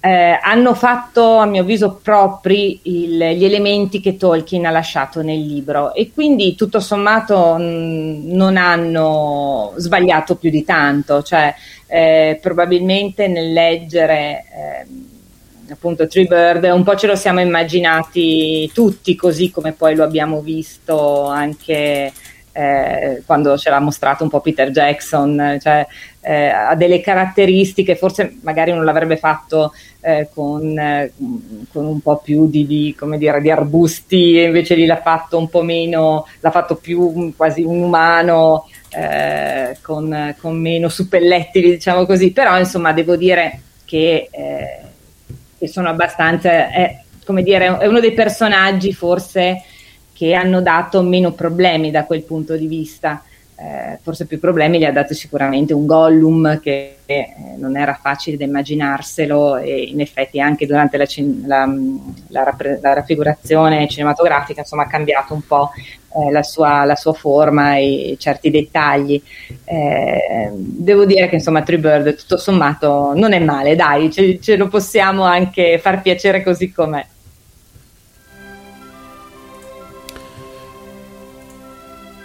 eh, 0.00 0.38
hanno 0.40 0.74
fatto, 0.74 1.36
a 1.38 1.46
mio 1.46 1.62
avviso, 1.62 1.98
propri 2.02 2.80
il- 2.84 3.18
gli 3.36 3.44
elementi 3.44 4.00
che 4.00 4.16
Tolkien 4.16 4.64
ha 4.66 4.70
lasciato 4.70 5.22
nel 5.22 5.40
libro. 5.44 5.92
E 5.94 6.12
quindi 6.12 6.54
tutto 6.54 6.80
sommato 6.80 7.56
mh, 7.56 8.22
non 8.34 8.56
hanno 8.56 9.72
sbagliato 9.76 10.36
più 10.36 10.50
di 10.50 10.64
tanto, 10.64 11.22
cioè 11.22 11.54
eh, 11.86 12.38
probabilmente 12.40 13.26
nel 13.28 13.52
leggere 13.52 14.44
ehm, 14.86 15.06
appunto 15.70 16.06
Tree 16.06 16.24
Bird 16.26 16.64
un 16.64 16.82
po' 16.82 16.96
ce 16.96 17.06
lo 17.06 17.14
siamo 17.16 17.40
immaginati 17.40 18.70
tutti 18.72 19.14
così 19.16 19.50
come 19.50 19.72
poi 19.72 19.94
lo 19.94 20.04
abbiamo 20.04 20.40
visto 20.40 21.26
anche 21.26 22.12
eh, 22.58 23.22
quando 23.24 23.56
ce 23.56 23.70
l'ha 23.70 23.78
mostrato 23.78 24.24
un 24.24 24.30
po' 24.30 24.40
Peter 24.40 24.70
Jackson, 24.70 25.58
cioè 25.62 25.86
eh, 26.20 26.48
ha 26.48 26.74
delle 26.74 27.00
caratteristiche, 27.00 27.94
forse 27.94 28.38
magari 28.42 28.72
non 28.72 28.84
l'avrebbe 28.84 29.16
fatto 29.16 29.72
eh, 30.00 30.28
con, 30.34 30.76
eh, 30.76 31.12
con 31.70 31.86
un 31.86 32.00
po' 32.00 32.16
più 32.16 32.50
di, 32.50 32.66
di, 32.66 32.96
dire, 33.16 33.40
di 33.40 33.50
arbusti, 33.52 34.42
invece 34.42 34.74
lì 34.74 34.86
l'ha 34.86 35.00
fatto 35.00 35.38
un 35.38 35.48
po' 35.48 35.62
meno, 35.62 36.26
l'ha 36.40 36.50
fatto 36.50 36.74
più 36.74 37.32
quasi 37.36 37.62
un 37.62 37.80
umano, 37.80 38.68
eh, 38.88 39.76
con, 39.80 40.34
con 40.40 40.58
meno 40.58 40.88
suppellettili, 40.88 41.70
diciamo 41.70 42.06
così, 42.06 42.32
però 42.32 42.58
insomma 42.58 42.92
devo 42.92 43.14
dire 43.14 43.60
che, 43.84 44.28
eh, 44.32 44.80
che 45.56 45.68
sono 45.68 45.88
abbastanza, 45.90 46.70
è, 46.70 47.02
come 47.24 47.44
dire, 47.44 47.78
è 47.78 47.86
uno 47.86 48.00
dei 48.00 48.14
personaggi 48.14 48.92
forse 48.92 49.62
che 50.18 50.34
hanno 50.34 50.60
dato 50.60 51.00
meno 51.02 51.30
problemi 51.30 51.92
da 51.92 52.04
quel 52.04 52.24
punto 52.24 52.56
di 52.56 52.66
vista. 52.66 53.22
eh, 53.60 53.98
forse 54.02 54.26
più 54.26 54.38
problemi 54.38 54.78
li 54.78 54.84
ha 54.84 54.92
dati 54.92 55.14
sicuramente 55.14 55.74
un 55.74 55.84
Gollum 55.86 56.60
che 56.60 56.98
eh, 57.06 57.34
non 57.56 57.76
era 57.76 57.98
facile 58.00 58.36
da 58.36 58.44
immaginarselo 58.44 59.56
e 59.58 59.82
in 59.82 60.00
effetti 60.00 60.40
anche 60.40 60.66
durante 60.66 60.96
la, 60.96 61.06
la, 61.44 61.72
la, 62.28 62.56
la 62.80 62.92
raffigurazione 62.94 63.88
cinematografica 63.88 64.60
insomma, 64.60 64.84
ha 64.84 64.88
cambiato 64.88 65.34
un 65.34 65.44
po' 65.44 65.70
eh, 65.74 66.32
la, 66.32 66.42
sua, 66.42 66.84
la, 66.84 66.96
sua, 66.96 67.12
forma 67.12 67.76
e 67.76 68.16
certi 68.18 68.50
dettagli. 68.50 69.22
Eh, 69.64 70.50
devo 70.52 71.04
dire 71.04 71.28
che 71.28 71.36
insomma 71.36 71.62
Tree 71.62 71.78
Bird 71.78 72.16
tutto 72.16 72.38
sommato 72.38 73.12
non 73.14 73.32
è 73.32 73.38
male, 73.38 73.76
dai, 73.76 74.10
ce, 74.10 74.40
ce 74.40 74.56
lo 74.56 74.66
possiamo 74.66 75.22
anche 75.22 75.78
far 75.78 76.02
piacere 76.02 76.42
così 76.42 76.72
com'è. 76.72 77.04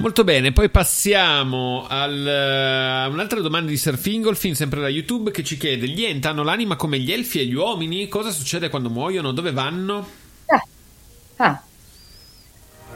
Molto 0.04 0.26
bene, 0.26 0.52
poi 0.52 0.70
passiamo 0.70 1.86
al, 1.88 2.28
a 2.28 3.08
un'altra 3.08 3.40
domanda 3.40 3.70
di 3.70 3.78
Sir 3.78 3.98
Fingolfin, 3.98 4.54
sempre 4.54 4.82
da 4.82 4.90
YouTube, 4.90 5.32
che 5.32 5.46
ci 5.46 5.56
chiede: 5.56 5.88
Gli 5.88 6.04
Ent 6.04 6.26
hanno 6.26 6.44
l'anima 6.44 6.76
come 6.76 7.00
gli 7.00 7.10
elfi 7.10 7.40
e 7.40 7.46
gli 7.46 7.54
uomini? 7.54 8.10
Cosa 8.10 8.30
succede 8.30 8.68
quando 8.68 8.90
muoiono? 8.90 9.32
Dove 9.32 9.54
vanno? 9.54 10.06
Ah, 10.48 10.64
ah. 11.38 11.62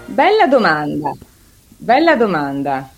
Bella 0.05 0.47
domanda, 0.47 1.13
bella 1.77 2.17
domanda. 2.17 2.89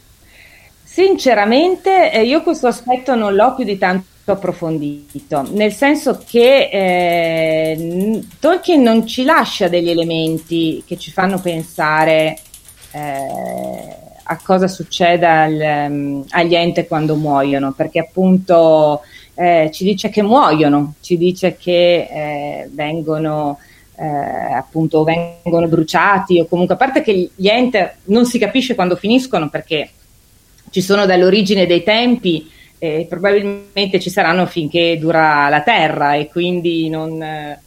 Sinceramente, 0.83 2.11
eh, 2.11 2.23
io 2.23 2.41
questo 2.41 2.65
aspetto 2.65 3.13
non 3.13 3.35
l'ho 3.35 3.53
più 3.53 3.63
di 3.63 3.77
tanto 3.77 4.31
approfondito, 4.31 5.47
nel 5.51 5.71
senso 5.71 6.23
che 6.27 6.67
eh, 6.71 8.23
Tolkien 8.39 8.81
non 8.81 9.05
ci 9.05 9.23
lascia 9.23 9.67
degli 9.67 9.91
elementi 9.91 10.83
che 10.87 10.97
ci 10.97 11.11
fanno 11.11 11.39
pensare 11.39 12.39
eh, 12.91 13.95
a 14.23 14.39
cosa 14.43 14.67
succede 14.67 15.25
al, 15.25 15.89
um, 15.89 16.25
agli 16.29 16.55
enti 16.55 16.85
quando 16.85 17.15
muoiono, 17.15 17.73
perché 17.73 17.99
appunto 17.99 19.01
eh, 19.33 19.69
ci 19.71 19.83
dice 19.83 20.09
che 20.09 20.21
muoiono, 20.21 20.95
ci 21.01 21.17
dice 21.17 21.57
che 21.57 22.07
eh, 22.11 22.69
vengono 22.71 23.57
eh, 23.99 24.53
appunto 24.53 25.03
vengono 25.03 25.67
bruciati 25.67 26.39
o 26.39 26.45
comunque 26.45 26.75
a 26.75 26.77
parte 26.77 27.01
che 27.01 27.31
gli 27.35 27.47
ente 27.47 27.97
non 28.05 28.25
si 28.25 28.39
capisce 28.39 28.73
quando 28.73 28.95
finiscono 28.95 29.49
perché 29.49 29.89
ci 30.69 30.81
sono 30.81 31.05
dall'origine 31.05 31.65
dei 31.65 31.83
tempi 31.83 32.49
e 32.77 33.05
probabilmente 33.09 33.99
ci 33.99 34.09
saranno 34.09 34.45
finché 34.45 34.97
dura 34.97 35.49
la 35.49 35.61
Terra 35.61 36.15
e 36.15 36.27
quindi 36.27 36.87
non, 36.87 37.21
eh, 37.21 37.61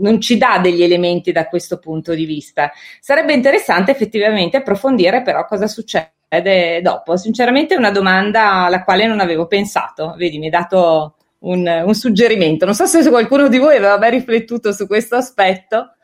non 0.00 0.20
ci 0.20 0.36
dà 0.36 0.58
degli 0.58 0.82
elementi 0.82 1.32
da 1.32 1.46
questo 1.46 1.78
punto 1.78 2.14
di 2.14 2.24
vista. 2.24 2.70
Sarebbe 3.00 3.32
interessante 3.32 3.90
effettivamente 3.90 4.58
approfondire 4.58 5.22
però 5.22 5.44
cosa 5.46 5.66
succede 5.66 6.80
dopo. 6.82 7.16
Sinceramente 7.16 7.74
è 7.74 7.78
una 7.78 7.90
domanda 7.90 8.64
alla 8.64 8.84
quale 8.84 9.06
non 9.06 9.20
avevo 9.20 9.46
pensato. 9.46 10.14
Vedi, 10.16 10.38
mi 10.38 10.46
hai 10.46 10.50
dato 10.50 11.16
un, 11.40 11.66
un 11.84 11.94
suggerimento. 11.94 12.64
Non 12.64 12.74
so 12.74 12.86
se 12.86 13.08
qualcuno 13.08 13.48
di 13.48 13.58
voi 13.58 13.76
aveva 13.76 13.98
mai 13.98 14.10
riflettuto 14.10 14.72
su 14.72 14.86
questo 14.86 15.16
aspetto. 15.16 15.94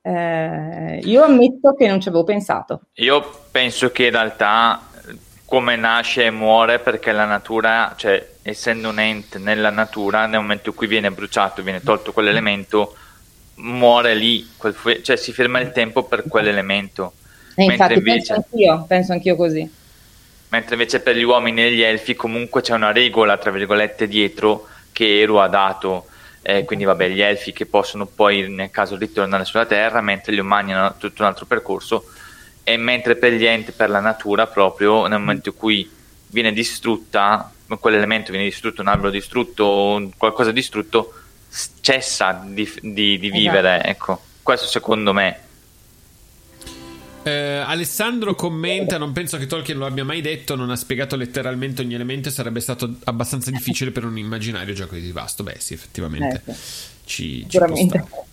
Eh, 0.00 1.00
io 1.02 1.22
ammetto 1.24 1.74
che 1.74 1.88
non 1.88 2.00
ci 2.00 2.08
avevo 2.08 2.24
pensato. 2.24 2.82
Io 2.94 3.46
penso 3.50 3.90
che 3.90 4.06
in 4.06 4.12
realtà 4.12 4.80
come 5.44 5.76
nasce 5.76 6.26
e 6.26 6.30
muore 6.30 6.78
perché 6.78 7.12
la 7.12 7.24
natura, 7.24 7.94
cioè 7.96 8.32
essendo 8.46 8.90
un 8.90 8.98
ente 8.98 9.38
nella 9.38 9.70
natura, 9.70 10.26
nel 10.26 10.40
momento 10.40 10.68
in 10.68 10.76
cui 10.76 10.86
viene 10.86 11.10
bruciato, 11.10 11.62
viene 11.62 11.82
tolto 11.82 12.12
quell'elemento, 12.12 12.94
muore 13.54 14.14
lì, 14.14 14.46
quel, 14.58 14.76
cioè 15.02 15.16
si 15.16 15.32
ferma 15.32 15.60
il 15.60 15.72
tempo 15.72 16.02
per 16.02 16.24
quell'elemento. 16.28 17.14
E 17.54 17.64
infatti 17.64 17.94
invece, 17.94 18.34
penso, 18.34 18.34
anch'io, 18.34 18.84
penso 18.86 19.12
anch'io 19.12 19.36
così. 19.36 19.72
Mentre 20.48 20.74
invece 20.74 21.00
per 21.00 21.16
gli 21.16 21.22
uomini 21.22 21.62
e 21.62 21.72
gli 21.72 21.80
elfi 21.80 22.14
comunque 22.14 22.60
c'è 22.60 22.74
una 22.74 22.92
regola, 22.92 23.38
tra 23.38 23.50
virgolette, 23.50 24.06
dietro 24.06 24.68
che 24.92 25.20
Eru 25.22 25.36
ha 25.36 25.48
dato. 25.48 26.06
Eh, 26.42 26.64
quindi 26.64 26.84
vabbè, 26.84 27.08
gli 27.08 27.22
elfi 27.22 27.54
che 27.54 27.64
possono 27.64 28.04
poi 28.04 28.50
nel 28.50 28.70
caso 28.70 28.96
ritornare 28.96 29.46
sulla 29.46 29.64
Terra, 29.64 30.02
mentre 30.02 30.34
gli 30.34 30.38
umani 30.38 30.74
hanno 30.74 30.96
tutto 30.98 31.22
un 31.22 31.28
altro 31.28 31.46
percorso 31.46 32.04
e 32.62 32.76
mentre 32.76 33.16
per 33.16 33.32
gli 33.32 33.46
enti, 33.46 33.72
per 33.72 33.88
la 33.88 34.00
natura 34.00 34.46
proprio, 34.46 35.06
nel 35.06 35.18
momento 35.18 35.48
in 35.48 35.56
cui 35.56 35.90
viene 36.26 36.52
distrutta, 36.52 37.53
quell'elemento 37.78 38.30
viene 38.30 38.46
distrutto, 38.46 38.80
un 38.80 38.88
albero 38.88 39.10
distrutto, 39.10 40.10
qualcosa 40.16 40.52
distrutto, 40.52 41.12
cessa 41.80 42.44
di, 42.46 42.70
di, 42.80 43.18
di 43.18 43.30
vivere, 43.30 43.74
esatto. 43.76 43.88
ecco, 43.88 44.20
questo 44.42 44.66
secondo 44.66 45.12
me. 45.12 45.40
Eh, 47.22 47.56
Alessandro 47.66 48.34
commenta: 48.34 48.98
Non 48.98 49.12
penso 49.12 49.38
che 49.38 49.46
Tolkien 49.46 49.78
lo 49.78 49.86
abbia 49.86 50.04
mai 50.04 50.20
detto. 50.20 50.56
Non 50.56 50.70
ha 50.70 50.76
spiegato 50.76 51.16
letteralmente 51.16 51.80
ogni 51.80 51.94
elemento. 51.94 52.28
Sarebbe 52.28 52.60
stato 52.60 52.96
abbastanza 53.04 53.50
difficile 53.50 53.90
per 53.90 54.04
un 54.04 54.18
immaginario 54.18 54.74
gioco 54.74 54.94
di 54.94 55.10
vasto. 55.10 55.42
Beh, 55.42 55.56
sì, 55.58 55.72
effettivamente. 55.72 56.42
Eh, 56.44 56.54
ci, 57.04 57.46
ci 57.48 57.58
può 57.58 57.74
stare. 57.74 58.32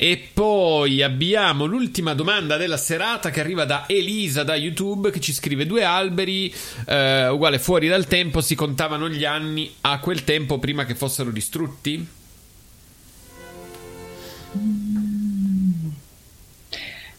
E 0.00 0.28
poi 0.32 1.02
abbiamo 1.02 1.64
l'ultima 1.64 2.14
domanda 2.14 2.56
della 2.56 2.76
serata 2.76 3.30
che 3.30 3.40
arriva 3.40 3.64
da 3.64 3.84
Elisa 3.88 4.44
da 4.44 4.54
YouTube 4.54 5.10
che 5.10 5.18
ci 5.18 5.32
scrive 5.32 5.66
due 5.66 5.82
alberi 5.82 6.54
eh, 6.86 7.26
uguale 7.26 7.58
fuori 7.58 7.88
dal 7.88 8.06
tempo 8.06 8.40
si 8.40 8.54
contavano 8.54 9.08
gli 9.08 9.24
anni 9.24 9.68
a 9.80 9.98
quel 9.98 10.22
tempo 10.22 10.60
prima 10.60 10.84
che 10.84 10.94
fossero 10.94 11.32
distrutti? 11.32 12.06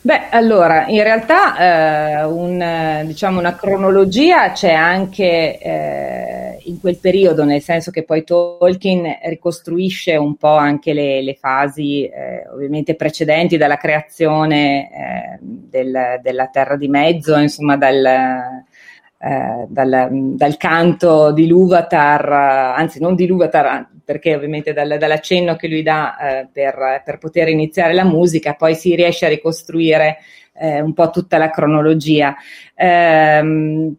Beh, 0.01 0.29
allora, 0.29 0.87
in 0.87 1.03
realtà 1.03 2.21
eh, 2.21 2.23
un, 2.23 3.03
diciamo 3.05 3.37
una 3.37 3.55
cronologia 3.55 4.53
c'è 4.53 4.71
anche 4.71 5.59
eh, 5.59 6.57
in 6.63 6.79
quel 6.79 6.97
periodo, 6.97 7.43
nel 7.43 7.61
senso 7.61 7.91
che 7.91 8.03
poi 8.03 8.23
Tolkien 8.23 9.17
ricostruisce 9.23 10.15
un 10.15 10.37
po' 10.37 10.55
anche 10.55 10.93
le, 10.93 11.21
le 11.21 11.33
fasi 11.35 12.05
eh, 12.05 12.47
ovviamente 12.49 12.95
precedenti 12.95 13.57
dalla 13.57 13.75
creazione 13.75 14.89
eh, 14.89 15.39
del, 15.41 16.19
della 16.21 16.47
Terra 16.47 16.77
di 16.77 16.87
Mezzo, 16.87 17.37
insomma 17.37 17.75
dal, 17.75 18.05
eh, 18.05 19.65
dal, 19.67 20.07
dal, 20.11 20.55
canto 20.55 21.33
di 21.33 21.45
Luvatar, 21.45 22.31
anzi 22.31 23.01
non 23.01 23.15
di 23.15 23.27
Luvatar, 23.27 23.85
perché 24.09 24.33
ovviamente 24.33 24.73
dal, 24.73 24.97
dall'accenno 24.97 25.55
che 25.55 25.67
lui 25.67 25.83
dà 25.83 26.17
eh, 26.17 26.47
per, 26.51 27.03
per, 27.05 27.19
poter 27.19 27.47
iniziare 27.47 27.93
la 27.93 28.03
musica, 28.03 28.55
poi 28.55 28.73
si 28.73 28.95
riesce 28.95 29.27
a 29.27 29.29
ricostruire 29.29 30.17
eh, 30.55 30.81
un 30.81 30.93
po' 30.93 31.11
tutta 31.11 31.37
la 31.37 31.51
cronologia. 31.51 32.35
Ehm, 32.73 33.95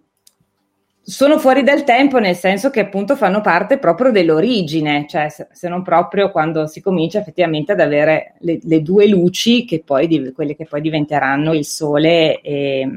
sono 1.00 1.38
fuori 1.38 1.62
dal 1.62 1.84
tempo 1.84 2.18
nel 2.18 2.34
senso 2.34 2.70
che 2.70 2.80
appunto 2.80 3.14
fanno 3.14 3.40
parte 3.40 3.78
proprio 3.78 4.10
dell'origine, 4.10 5.06
cioè 5.08 5.28
se, 5.28 5.68
non 5.68 5.84
proprio 5.84 6.32
quando 6.32 6.66
si 6.66 6.80
comincia 6.80 7.20
effettivamente 7.20 7.70
ad 7.70 7.78
avere 7.78 8.34
le, 8.40 8.58
le 8.64 8.82
due 8.82 9.06
luci 9.06 9.64
che 9.64 9.80
poi, 9.84 10.32
quelle 10.32 10.56
che 10.56 10.66
poi 10.66 10.80
diventeranno 10.80 11.52
il 11.52 11.64
sole 11.64 12.40
e, 12.40 12.88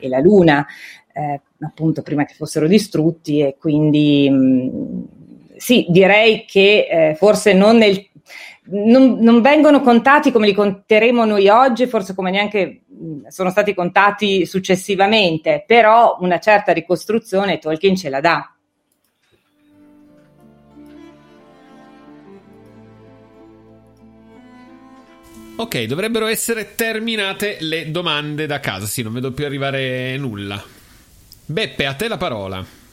e 0.00 0.08
la 0.08 0.18
luna 0.18 0.66
eh, 1.12 1.40
appunto 1.60 2.02
prima 2.02 2.24
che 2.24 2.34
fossero 2.34 2.66
distrutti 2.66 3.38
e 3.38 3.56
quindi 3.56 4.28
mh, 4.28 5.04
sì, 5.64 5.86
direi 5.88 6.44
che 6.44 6.86
eh, 6.90 7.14
forse 7.14 7.54
non, 7.54 7.78
nel, 7.78 8.06
non, 8.64 9.16
non, 9.20 9.40
vengono 9.40 9.80
contati 9.80 10.30
come 10.30 10.46
li 10.46 10.52
conteremo 10.52 11.24
noi 11.24 11.48
oggi, 11.48 11.86
forse 11.86 12.14
come 12.14 12.30
neanche 12.30 12.82
mh, 12.86 13.28
sono 13.28 13.48
stati 13.48 13.72
contati 13.72 14.44
successivamente, 14.44 15.64
però 15.66 16.18
una 16.20 16.38
certa 16.38 16.72
ricostruzione 16.74 17.56
Tolkien 17.56 17.96
ce 17.96 18.10
la 18.10 18.20
dà. 18.20 18.54
Ok, 25.56 25.84
dovrebbero 25.84 26.26
essere 26.26 26.74
terminate 26.74 27.56
le 27.60 27.90
domande 27.90 28.44
da 28.44 28.60
casa. 28.60 28.84
Sì, 28.84 29.00
non 29.02 29.14
vedo 29.14 29.32
più 29.32 29.46
arrivare 29.46 30.14
nulla. 30.18 30.62
Beppe, 31.46 31.86
a 31.86 31.94
te 31.94 32.06
la 32.06 32.18
parola. 32.18 32.83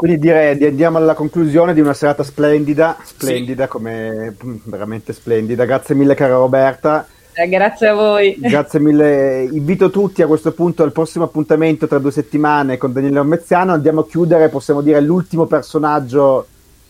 Quindi 0.00 0.18
direi 0.18 0.56
di 0.56 0.64
andiamo 0.64 0.96
alla 0.96 1.12
conclusione 1.12 1.74
di 1.74 1.80
una 1.82 1.92
serata 1.92 2.22
splendida, 2.22 2.96
splendida 3.04 3.64
sì. 3.64 3.68
come 3.68 4.34
mm, 4.42 4.56
veramente 4.64 5.12
splendida. 5.12 5.66
Grazie 5.66 5.94
mille 5.94 6.14
cara 6.14 6.36
Roberta. 6.36 7.06
Eh, 7.34 7.46
grazie 7.50 7.88
a 7.88 7.92
voi. 7.92 8.34
Grazie 8.38 8.80
mille. 8.80 9.46
Invito 9.52 9.90
tutti 9.90 10.22
a 10.22 10.26
questo 10.26 10.52
punto 10.52 10.84
al 10.84 10.92
prossimo 10.92 11.24
appuntamento 11.24 11.86
tra 11.86 11.98
due 11.98 12.12
settimane 12.12 12.78
con 12.78 12.94
Daniele 12.94 13.18
Ormeziano. 13.18 13.74
Andiamo 13.74 14.00
a 14.00 14.06
chiudere, 14.06 14.48
possiamo 14.48 14.80
dire, 14.80 15.02
l'ultimo 15.02 15.44
personaggio, 15.44 16.46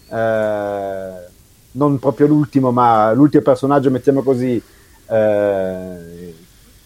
eh, 0.08 1.10
non 1.72 1.98
proprio 1.98 2.28
l'ultimo, 2.28 2.70
ma 2.70 3.10
l'ultimo 3.12 3.42
personaggio, 3.42 3.90
mettiamo 3.90 4.22
così, 4.22 4.62
eh, 5.08 6.34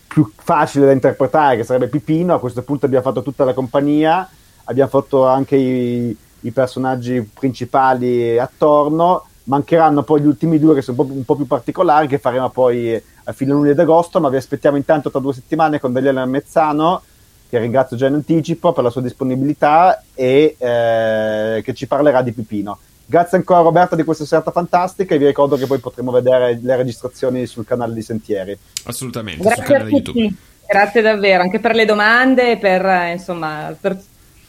più 0.09 0.32
facile 0.34 0.86
da 0.86 0.92
interpretare, 0.92 1.59
che 1.59 1.64
sarebbe 1.64 1.88
Pipino. 1.88 2.32
A 2.32 2.40
questo 2.40 2.62
punto 2.62 2.86
abbiamo 2.86 3.05
fatto 3.05 3.22
tutta 3.22 3.44
la 3.44 3.52
compagnia, 3.52 4.26
abbiamo 4.65 4.91
fatto 4.91 5.27
anche 5.27 5.57
i, 5.57 6.16
i 6.41 6.51
personaggi 6.51 7.23
principali 7.23 8.39
attorno. 8.39 9.27
Mancheranno 9.45 10.03
poi 10.03 10.23
gli 10.23 10.27
ultimi 10.27 10.59
due 10.59 10.74
che 10.74 10.82
sono 10.82 11.03
un 11.03 11.07
po', 11.07 11.15
un 11.15 11.24
po 11.24 11.36
più 11.36 11.47
particolari, 11.47 12.07
che 12.07 12.19
faremo 12.19 12.49
poi 12.51 12.95
a 13.24 13.32
fine 13.32 13.53
luglio 13.53 13.73
ed 13.73 13.78
agosto. 13.78 14.20
Ma 14.20 14.28
vi 14.28 14.36
aspettiamo 14.36 14.77
intanto 14.77 15.11
tra 15.11 15.20
due 15.20 15.35
settimane 15.35 15.78
con 15.81 15.93
Daniele 15.93 16.24
Mezzano. 16.24 17.03
che 17.49 17.59
ringrazio 17.59 17.97
già 17.97 18.07
in 18.07 18.15
anticipo 18.15 18.73
per 18.73 18.85
la 18.85 18.91
sua 18.91 19.03
disponibilità 19.03 20.03
e 20.15 20.57
eh, 20.59 21.62
che 21.62 21.74
ci 21.74 21.86
parlerà 21.86 22.23
di 22.23 22.32
Pipino. 22.32 22.78
Grazie 23.07 23.36
ancora 23.36 23.61
Roberta 23.61 23.95
di 23.95 24.03
questa 24.03 24.24
serata 24.24 24.51
fantastica 24.51 25.15
e 25.15 25.19
vi 25.19 25.27
ricordo 25.27 25.57
che 25.57 25.66
poi 25.66 25.78
potremo 25.78 26.11
vedere 26.11 26.59
le 26.61 26.77
registrazioni 26.77 27.45
sul 27.47 27.66
canale 27.66 27.93
di 27.93 28.01
Sentieri. 28.01 28.59
Assolutamente, 28.85 29.43
sul 29.43 29.53
Grazie 29.53 29.62
a 29.62 29.78
canale 29.78 29.91
YouTube. 29.91 30.23
tutti, 30.23 30.36
grazie 30.66 31.03
davvero, 31.03 31.43
anche 31.43 31.61
per 31.61 31.74
le 31.74 31.85
domande 31.85 32.53
e 32.53 32.57
per, 32.57 32.85
eh, 32.86 33.12
insomma, 33.12 33.77
per 33.78 34.01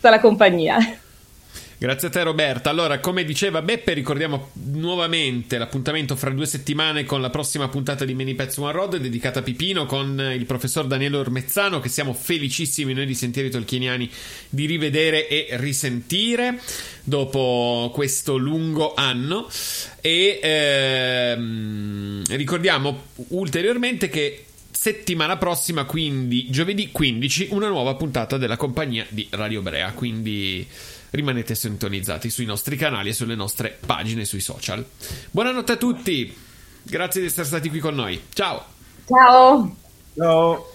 tutta 0.06 0.10
la 0.12 0.20
compagnia. 0.20 0.78
Grazie 1.78 2.08
a 2.08 2.12
te 2.12 2.24
Roberta. 2.24 2.70
Allora, 2.70 3.00
come 3.00 3.26
diceva 3.26 3.62
Beppe, 3.62 3.94
ricordiamo 3.94 4.52
nuovamente 4.54 5.58
l'appuntamento 5.58 6.16
fra 6.16 6.30
due 6.30 6.46
settimane 6.46 7.04
con 7.04 7.22
la 7.22 7.30
prossima 7.30 7.68
puntata 7.68 8.06
di 8.06 8.14
Many 8.14 8.34
Pets 8.34 8.58
One 8.58 8.72
Road 8.72 8.98
dedicata 8.98 9.40
a 9.40 9.42
Pipino 9.42 9.86
con 9.86 10.32
il 10.34 10.46
professor 10.46 10.88
Daniele 10.88 11.18
Ormezzano 11.18 11.80
che 11.80 11.90
siamo 11.90 12.14
felicissimi 12.14 12.94
noi 12.94 13.06
di 13.06 13.14
Sentieri 13.14 13.50
Tolkieniani 13.50 14.10
di 14.48 14.66
rivedere 14.68 15.28
e 15.28 15.48
risentire 15.58 16.60
dopo 17.04 17.92
questo 17.94 18.38
lungo 18.38 18.94
anno 18.96 19.50
e 20.02 20.40
ehm, 20.42 22.24
ricordiamo 22.30 23.02
ulteriormente 23.30 24.08
che 24.08 24.46
settimana 24.86 25.36
prossima, 25.38 25.86
quindi 25.86 26.48
giovedì 26.52 26.92
15, 26.92 27.48
una 27.50 27.70
nuova 27.70 27.96
puntata 27.96 28.38
della 28.38 28.56
compagnia 28.56 29.04
di 29.10 29.28
Radio 29.32 29.64
Brea, 29.64 29.92
quindi 29.94 30.64
rimanete 31.10 31.56
sintonizzati 31.56 32.30
sui 32.30 32.46
nostri 32.46 32.76
canali 32.76 33.10
e 33.10 33.14
sulle 33.14 33.34
nostre 33.34 33.76
pagine 33.84 34.26
sui 34.26 34.42
social. 34.42 34.86
Buonanotte 35.32 35.72
a 35.72 35.78
tutti, 35.78 36.32
grazie 36.84 37.22
di 37.22 37.26
essere 37.26 37.48
stati 37.48 37.70
qui 37.70 37.80
con 37.80 37.96
noi. 37.96 38.26
Ciao! 38.32 38.64
Ciao! 39.08 39.76
Ciao. 40.16 40.75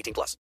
18 0.00 0.14
plus. 0.14 0.36